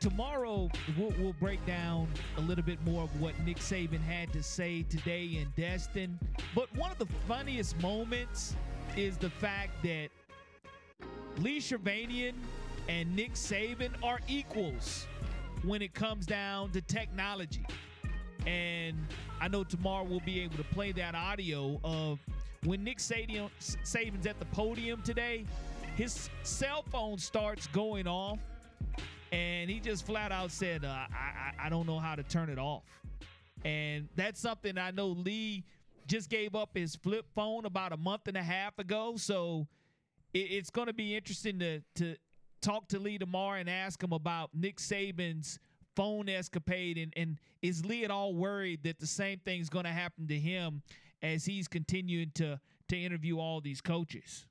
tomorrow 0.00 0.70
we'll, 0.96 1.12
we'll 1.18 1.34
break 1.34 1.64
down 1.66 2.08
a 2.38 2.40
little 2.40 2.64
bit 2.64 2.82
more 2.86 3.02
of 3.02 3.20
what 3.20 3.38
Nick 3.44 3.58
Saban 3.58 4.00
had 4.00 4.32
to 4.32 4.42
say 4.42 4.84
today 4.88 5.38
in 5.38 5.52
Destin. 5.54 6.18
But 6.54 6.74
one 6.76 6.90
of 6.90 6.96
the 6.96 7.08
funniest 7.28 7.78
moments 7.82 8.56
is 8.96 9.18
the 9.18 9.28
fact 9.28 9.82
that 9.82 10.08
Lee 11.38 11.58
Shirvanian 11.58 12.34
and 12.88 13.14
Nick 13.14 13.34
Saban 13.34 13.90
are 14.02 14.20
equals 14.28 15.06
when 15.62 15.82
it 15.82 15.94
comes 15.94 16.26
down 16.26 16.70
to 16.70 16.80
technology. 16.80 17.66
And 18.46 18.96
I 19.40 19.48
know 19.48 19.64
tomorrow 19.64 20.04
we'll 20.04 20.20
be 20.20 20.40
able 20.40 20.56
to 20.56 20.64
play 20.64 20.92
that 20.92 21.14
audio 21.14 21.80
of 21.82 22.18
when 22.64 22.84
Nick 22.84 22.98
Saban, 22.98 23.50
Saban's 23.60 24.26
at 24.26 24.38
the 24.38 24.44
podium 24.46 25.02
today, 25.02 25.44
his 25.96 26.28
cell 26.42 26.84
phone 26.90 27.18
starts 27.18 27.66
going 27.68 28.06
off, 28.06 28.38
and 29.32 29.70
he 29.70 29.80
just 29.80 30.06
flat 30.06 30.32
out 30.32 30.50
said, 30.50 30.84
uh, 30.84 30.88
I, 30.88 31.06
I, 31.14 31.66
I 31.66 31.68
don't 31.68 31.86
know 31.86 31.98
how 31.98 32.14
to 32.14 32.22
turn 32.22 32.50
it 32.50 32.58
off. 32.58 32.82
And 33.64 34.08
that's 34.14 34.40
something 34.40 34.76
I 34.76 34.90
know 34.90 35.08
Lee 35.08 35.64
just 36.06 36.28
gave 36.28 36.54
up 36.54 36.70
his 36.74 36.94
flip 36.96 37.24
phone 37.34 37.64
about 37.64 37.92
a 37.92 37.96
month 37.96 38.28
and 38.28 38.36
a 38.36 38.42
half 38.42 38.78
ago. 38.78 39.14
So 39.16 39.66
it's 40.34 40.70
going 40.70 40.88
to 40.88 40.92
be 40.92 41.16
interesting 41.16 41.58
to, 41.60 41.80
to 41.96 42.16
talk 42.60 42.88
to 42.88 42.98
Lee 42.98 43.18
tomorrow 43.18 43.60
and 43.60 43.70
ask 43.70 44.02
him 44.02 44.12
about 44.12 44.50
Nick 44.52 44.78
Saban's 44.78 45.58
phone 45.94 46.28
escapade. 46.28 46.98
And, 46.98 47.12
and 47.16 47.38
is 47.62 47.84
Lee 47.84 48.04
at 48.04 48.10
all 48.10 48.34
worried 48.34 48.82
that 48.82 48.98
the 48.98 49.06
same 49.06 49.38
thing's 49.38 49.68
going 49.68 49.84
to 49.84 49.92
happen 49.92 50.26
to 50.28 50.38
him 50.38 50.82
as 51.22 51.44
he's 51.44 51.68
continuing 51.68 52.32
to, 52.34 52.60
to 52.88 52.96
interview 52.96 53.38
all 53.38 53.60
these 53.60 53.80
coaches? 53.80 54.46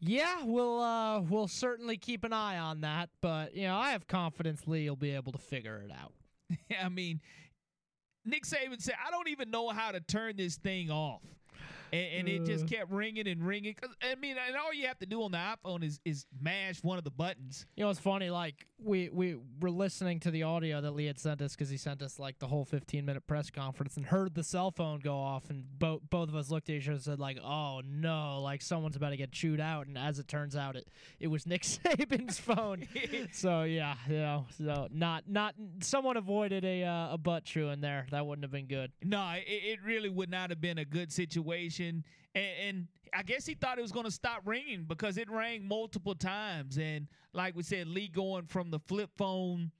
Yeah, 0.00 0.44
we'll 0.44 0.80
uh, 0.80 1.20
we'll 1.22 1.48
certainly 1.48 1.96
keep 1.96 2.22
an 2.22 2.32
eye 2.32 2.56
on 2.56 2.82
that, 2.82 3.10
but 3.20 3.52
you 3.56 3.66
know, 3.66 3.76
I 3.76 3.90
have 3.90 4.06
confidence 4.06 4.62
Lee 4.68 4.88
will 4.88 4.94
be 4.94 5.10
able 5.10 5.32
to 5.32 5.38
figure 5.38 5.82
it 5.84 5.90
out. 5.90 6.12
I 6.80 6.88
mean, 6.88 7.20
Nick 8.24 8.44
Saban 8.44 8.80
said, 8.80 8.94
I 9.04 9.10
don't 9.10 9.28
even 9.28 9.50
know 9.50 9.70
how 9.70 9.90
to 9.90 10.00
turn 10.00 10.36
this 10.36 10.56
thing 10.56 10.88
off. 10.90 11.22
And, 11.92 12.06
and 12.20 12.28
it 12.28 12.44
just 12.44 12.64
Uh. 12.64 12.68
kept 12.68 12.90
ringing 12.90 13.26
and 13.28 13.42
ringing. 13.46 13.74
'Cause, 13.74 13.90
I 14.02 14.14
mean, 14.14 14.36
and 14.46 14.56
all 14.56 14.72
you 14.72 14.86
have 14.86 14.98
to 15.00 15.06
do 15.06 15.22
on 15.22 15.32
the 15.32 15.38
iPhone 15.38 15.82
is 15.82 16.00
is 16.04 16.26
mash 16.40 16.82
one 16.82 16.98
of 16.98 17.04
the 17.04 17.10
buttons. 17.10 17.66
You 17.76 17.84
know, 17.84 17.90
it's 17.90 18.00
funny. 18.00 18.30
Like 18.30 18.66
we 18.78 19.08
we 19.08 19.36
were 19.60 19.70
listening 19.70 20.20
to 20.20 20.30
the 20.30 20.44
audio 20.44 20.80
that 20.80 20.92
Lee 20.92 21.06
had 21.06 21.18
sent 21.18 21.42
us 21.42 21.54
because 21.54 21.68
he 21.70 21.76
sent 21.76 22.00
us 22.02 22.18
like 22.18 22.38
the 22.38 22.46
whole 22.46 22.64
15 22.64 23.04
minute 23.04 23.26
press 23.26 23.50
conference 23.50 23.96
and 23.96 24.06
heard 24.06 24.34
the 24.34 24.44
cell 24.44 24.70
phone 24.70 25.00
go 25.00 25.16
off, 25.18 25.50
and 25.50 25.64
both 25.78 26.02
both 26.10 26.28
of 26.28 26.34
us 26.36 26.50
looked 26.50 26.68
at 26.70 26.76
each 26.76 26.84
other 26.84 26.92
and 26.94 27.02
said 27.02 27.18
like, 27.18 27.38
"Oh 27.42 27.80
no!" 27.84 28.40
Like 28.42 28.62
someone's 28.62 28.96
about 28.96 29.10
to 29.10 29.16
get 29.16 29.32
chewed 29.32 29.60
out. 29.60 29.86
And 29.86 29.98
as 29.98 30.18
it 30.18 30.28
turns 30.28 30.54
out, 30.56 30.76
it 30.76 30.88
it 31.18 31.26
was 31.28 31.46
Nick 31.46 31.62
Saban's 31.64 32.38
phone. 32.38 32.86
so 33.32 33.62
yeah, 33.64 33.94
you 34.08 34.16
know, 34.18 34.46
so 34.56 34.88
not 34.92 35.28
not 35.28 35.54
someone 35.80 36.16
avoided 36.16 36.64
a 36.64 36.84
uh, 36.84 37.14
a 37.14 37.18
butt 37.18 37.44
chewing 37.44 37.80
there. 37.80 38.06
That 38.10 38.26
wouldn't 38.26 38.44
have 38.44 38.52
been 38.52 38.66
good. 38.66 38.92
No, 39.02 39.30
it, 39.32 39.44
it 39.48 39.78
really 39.84 40.08
would 40.08 40.30
not 40.30 40.50
have 40.50 40.60
been 40.60 40.78
a 40.78 40.84
good 40.84 41.12
situation. 41.12 41.77
And, 41.80 42.04
and 42.34 42.88
I 43.14 43.22
guess 43.22 43.46
he 43.46 43.54
thought 43.54 43.78
it 43.78 43.82
was 43.82 43.92
going 43.92 44.04
to 44.04 44.10
stop 44.10 44.42
ringing 44.44 44.84
because 44.86 45.18
it 45.18 45.30
rang 45.30 45.66
multiple 45.66 46.14
times. 46.14 46.78
And 46.78 47.08
like 47.32 47.56
we 47.56 47.62
said, 47.62 47.88
Lee 47.88 48.08
going 48.08 48.46
from 48.46 48.70
the 48.70 48.78
flip 48.78 49.10
phone 49.16 49.70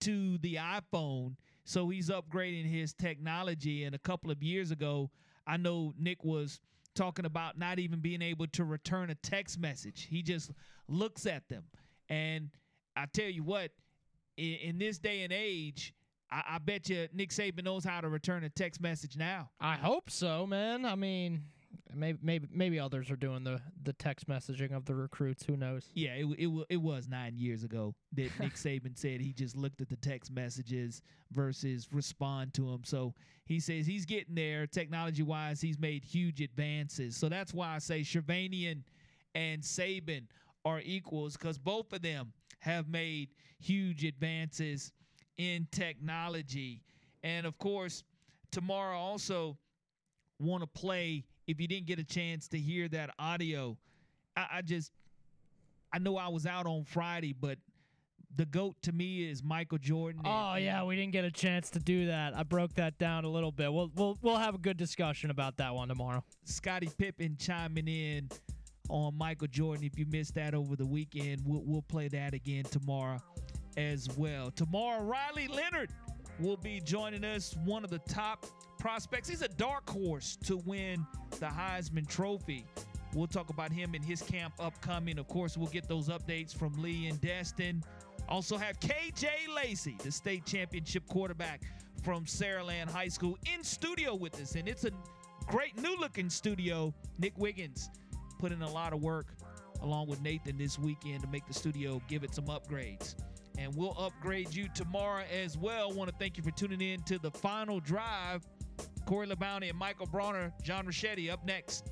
to 0.00 0.38
the 0.38 0.56
iPhone. 0.56 1.36
So 1.64 1.88
he's 1.88 2.08
upgrading 2.08 2.64
his 2.64 2.94
technology. 2.94 3.84
And 3.84 3.94
a 3.94 3.98
couple 3.98 4.30
of 4.30 4.42
years 4.42 4.70
ago, 4.70 5.10
I 5.46 5.56
know 5.56 5.92
Nick 5.98 6.24
was 6.24 6.60
talking 6.94 7.24
about 7.24 7.58
not 7.58 7.78
even 7.78 8.00
being 8.00 8.22
able 8.22 8.46
to 8.48 8.64
return 8.64 9.10
a 9.10 9.14
text 9.16 9.58
message. 9.58 10.08
He 10.10 10.22
just 10.22 10.50
looks 10.88 11.26
at 11.26 11.48
them. 11.48 11.64
And 12.08 12.50
I 12.96 13.06
tell 13.06 13.28
you 13.28 13.42
what, 13.42 13.70
in, 14.36 14.54
in 14.54 14.78
this 14.78 14.98
day 14.98 15.22
and 15.22 15.32
age, 15.32 15.94
I, 16.30 16.42
I 16.54 16.58
bet 16.58 16.88
you 16.88 17.08
Nick 17.12 17.30
Saban 17.30 17.64
knows 17.64 17.84
how 17.84 18.00
to 18.00 18.08
return 18.08 18.44
a 18.44 18.48
text 18.48 18.80
message 18.80 19.16
now. 19.16 19.50
I 19.60 19.76
hope 19.76 20.10
so, 20.10 20.46
man. 20.46 20.84
I 20.84 20.94
mean, 20.94 21.42
maybe 21.94 22.18
maybe 22.22 22.48
maybe 22.52 22.80
others 22.80 23.10
are 23.10 23.16
doing 23.16 23.44
the 23.44 23.60
the 23.82 23.92
text 23.92 24.28
messaging 24.28 24.72
of 24.72 24.84
the 24.84 24.94
recruits. 24.94 25.44
Who 25.44 25.56
knows? 25.56 25.88
Yeah, 25.94 26.14
it 26.14 26.26
it, 26.38 26.66
it 26.68 26.76
was 26.76 27.08
nine 27.08 27.36
years 27.36 27.64
ago 27.64 27.94
that 28.12 28.30
Nick 28.38 28.54
Saban 28.54 28.96
said 28.96 29.20
he 29.20 29.32
just 29.32 29.56
looked 29.56 29.80
at 29.80 29.88
the 29.88 29.96
text 29.96 30.30
messages 30.30 31.02
versus 31.32 31.88
respond 31.92 32.54
to 32.54 32.70
them. 32.70 32.82
So 32.84 33.14
he 33.44 33.60
says 33.60 33.86
he's 33.86 34.06
getting 34.06 34.34
there 34.34 34.66
technology 34.66 35.22
wise. 35.22 35.60
He's 35.60 35.78
made 35.78 36.04
huge 36.04 36.40
advances. 36.40 37.16
So 37.16 37.28
that's 37.28 37.54
why 37.54 37.74
I 37.74 37.78
say 37.78 38.00
Shirvanian 38.00 38.82
and 39.34 39.62
Saban 39.62 40.26
are 40.64 40.80
equals 40.84 41.36
because 41.36 41.58
both 41.58 41.92
of 41.92 42.02
them 42.02 42.32
have 42.60 42.88
made 42.88 43.30
huge 43.60 44.04
advances 44.04 44.92
in 45.38 45.68
technology. 45.70 46.82
And 47.22 47.46
of 47.46 47.56
course, 47.58 48.04
tomorrow 48.50 48.98
also 48.98 49.56
want 50.38 50.62
to 50.62 50.66
play. 50.66 51.24
If 51.46 51.60
you 51.60 51.68
didn't 51.68 51.86
get 51.86 51.98
a 51.98 52.04
chance 52.04 52.48
to 52.48 52.58
hear 52.58 52.88
that 52.88 53.10
audio, 53.18 53.78
I, 54.36 54.46
I 54.54 54.62
just 54.62 54.92
I 55.92 55.98
know 55.98 56.16
I 56.16 56.28
was 56.28 56.44
out 56.44 56.66
on 56.66 56.84
Friday, 56.84 57.32
but 57.32 57.58
the 58.36 58.44
goat 58.44 58.76
to 58.82 58.92
me 58.92 59.28
is 59.28 59.42
Michael 59.42 59.78
Jordan. 59.78 60.20
Oh 60.24 60.56
yeah, 60.56 60.84
we 60.84 60.96
didn't 60.96 61.12
get 61.12 61.24
a 61.24 61.30
chance 61.30 61.70
to 61.70 61.78
do 61.78 62.06
that. 62.06 62.36
I 62.36 62.42
broke 62.42 62.74
that 62.74 62.98
down 62.98 63.24
a 63.24 63.28
little 63.28 63.52
bit. 63.52 63.72
We'll 63.72 63.90
we'll 63.94 64.18
we'll 64.20 64.36
have 64.36 64.54
a 64.54 64.58
good 64.58 64.76
discussion 64.76 65.30
about 65.30 65.56
that 65.56 65.74
one 65.74 65.88
tomorrow. 65.88 66.22
Scottie 66.44 66.90
Pippen 66.98 67.36
chiming 67.38 67.88
in 67.88 68.28
on 68.90 69.16
Michael 69.16 69.48
Jordan. 69.48 69.84
If 69.84 69.98
you 69.98 70.06
missed 70.06 70.34
that 70.34 70.54
over 70.54 70.76
the 70.76 70.86
weekend, 70.86 71.42
we'll, 71.44 71.62
we'll 71.64 71.82
play 71.82 72.08
that 72.08 72.34
again 72.34 72.64
tomorrow 72.64 73.18
as 73.76 74.08
well. 74.16 74.50
Tomorrow, 74.50 75.02
Riley 75.02 75.48
Leonard 75.48 75.90
will 76.38 76.56
be 76.56 76.80
joining 76.80 77.24
us, 77.24 77.56
one 77.64 77.84
of 77.84 77.90
the 77.90 77.98
top 78.00 78.46
prospects. 78.78 79.28
He's 79.28 79.42
a 79.42 79.48
dark 79.48 79.88
horse 79.88 80.36
to 80.44 80.56
win 80.58 81.06
the 81.40 81.46
Heisman 81.46 82.06
Trophy. 82.08 82.64
We'll 83.14 83.26
talk 83.26 83.50
about 83.50 83.72
him 83.72 83.94
and 83.94 84.04
his 84.04 84.22
camp 84.22 84.54
upcoming. 84.60 85.18
Of 85.18 85.28
course, 85.28 85.56
we'll 85.56 85.68
get 85.68 85.88
those 85.88 86.08
updates 86.08 86.54
from 86.54 86.80
Lee 86.80 87.06
and 87.06 87.20
Destin. 87.20 87.82
Also 88.28 88.56
have 88.58 88.78
KJ 88.80 89.28
Lacey, 89.54 89.96
the 90.02 90.12
state 90.12 90.44
championship 90.44 91.06
quarterback 91.08 91.62
from 92.04 92.24
Saraland 92.26 92.90
High 92.90 93.08
School, 93.08 93.38
in 93.52 93.64
studio 93.64 94.14
with 94.14 94.40
us. 94.40 94.54
And 94.54 94.68
it's 94.68 94.84
a 94.84 94.90
great 95.46 95.80
new 95.80 95.96
looking 95.96 96.28
studio. 96.28 96.92
Nick 97.18 97.36
Wiggins 97.38 97.90
put 98.38 98.52
in 98.52 98.62
a 98.62 98.70
lot 98.70 98.92
of 98.92 99.02
work 99.02 99.26
along 99.82 100.08
with 100.08 100.20
Nathan 100.20 100.58
this 100.58 100.78
weekend 100.78 101.22
to 101.22 101.28
make 101.28 101.46
the 101.46 101.54
studio 101.54 102.00
give 102.08 102.24
it 102.24 102.34
some 102.34 102.46
upgrades. 102.46 103.14
And 103.58 103.74
we'll 103.74 103.96
upgrade 103.98 104.54
you 104.54 104.68
tomorrow 104.72 105.24
as 105.24 105.58
well. 105.58 105.92
Want 105.92 106.08
to 106.08 106.16
thank 106.16 106.36
you 106.36 106.44
for 106.44 106.52
tuning 106.52 106.80
in 106.80 107.02
to 107.02 107.18
the 107.18 107.30
final 107.30 107.80
drive. 107.80 108.46
Corey 109.04 109.26
LeBounty 109.26 109.68
and 109.68 109.76
Michael 109.76 110.06
Bronner, 110.06 110.52
John 110.62 110.86
Rachetti 110.86 111.30
up 111.30 111.44
next. 111.44 111.90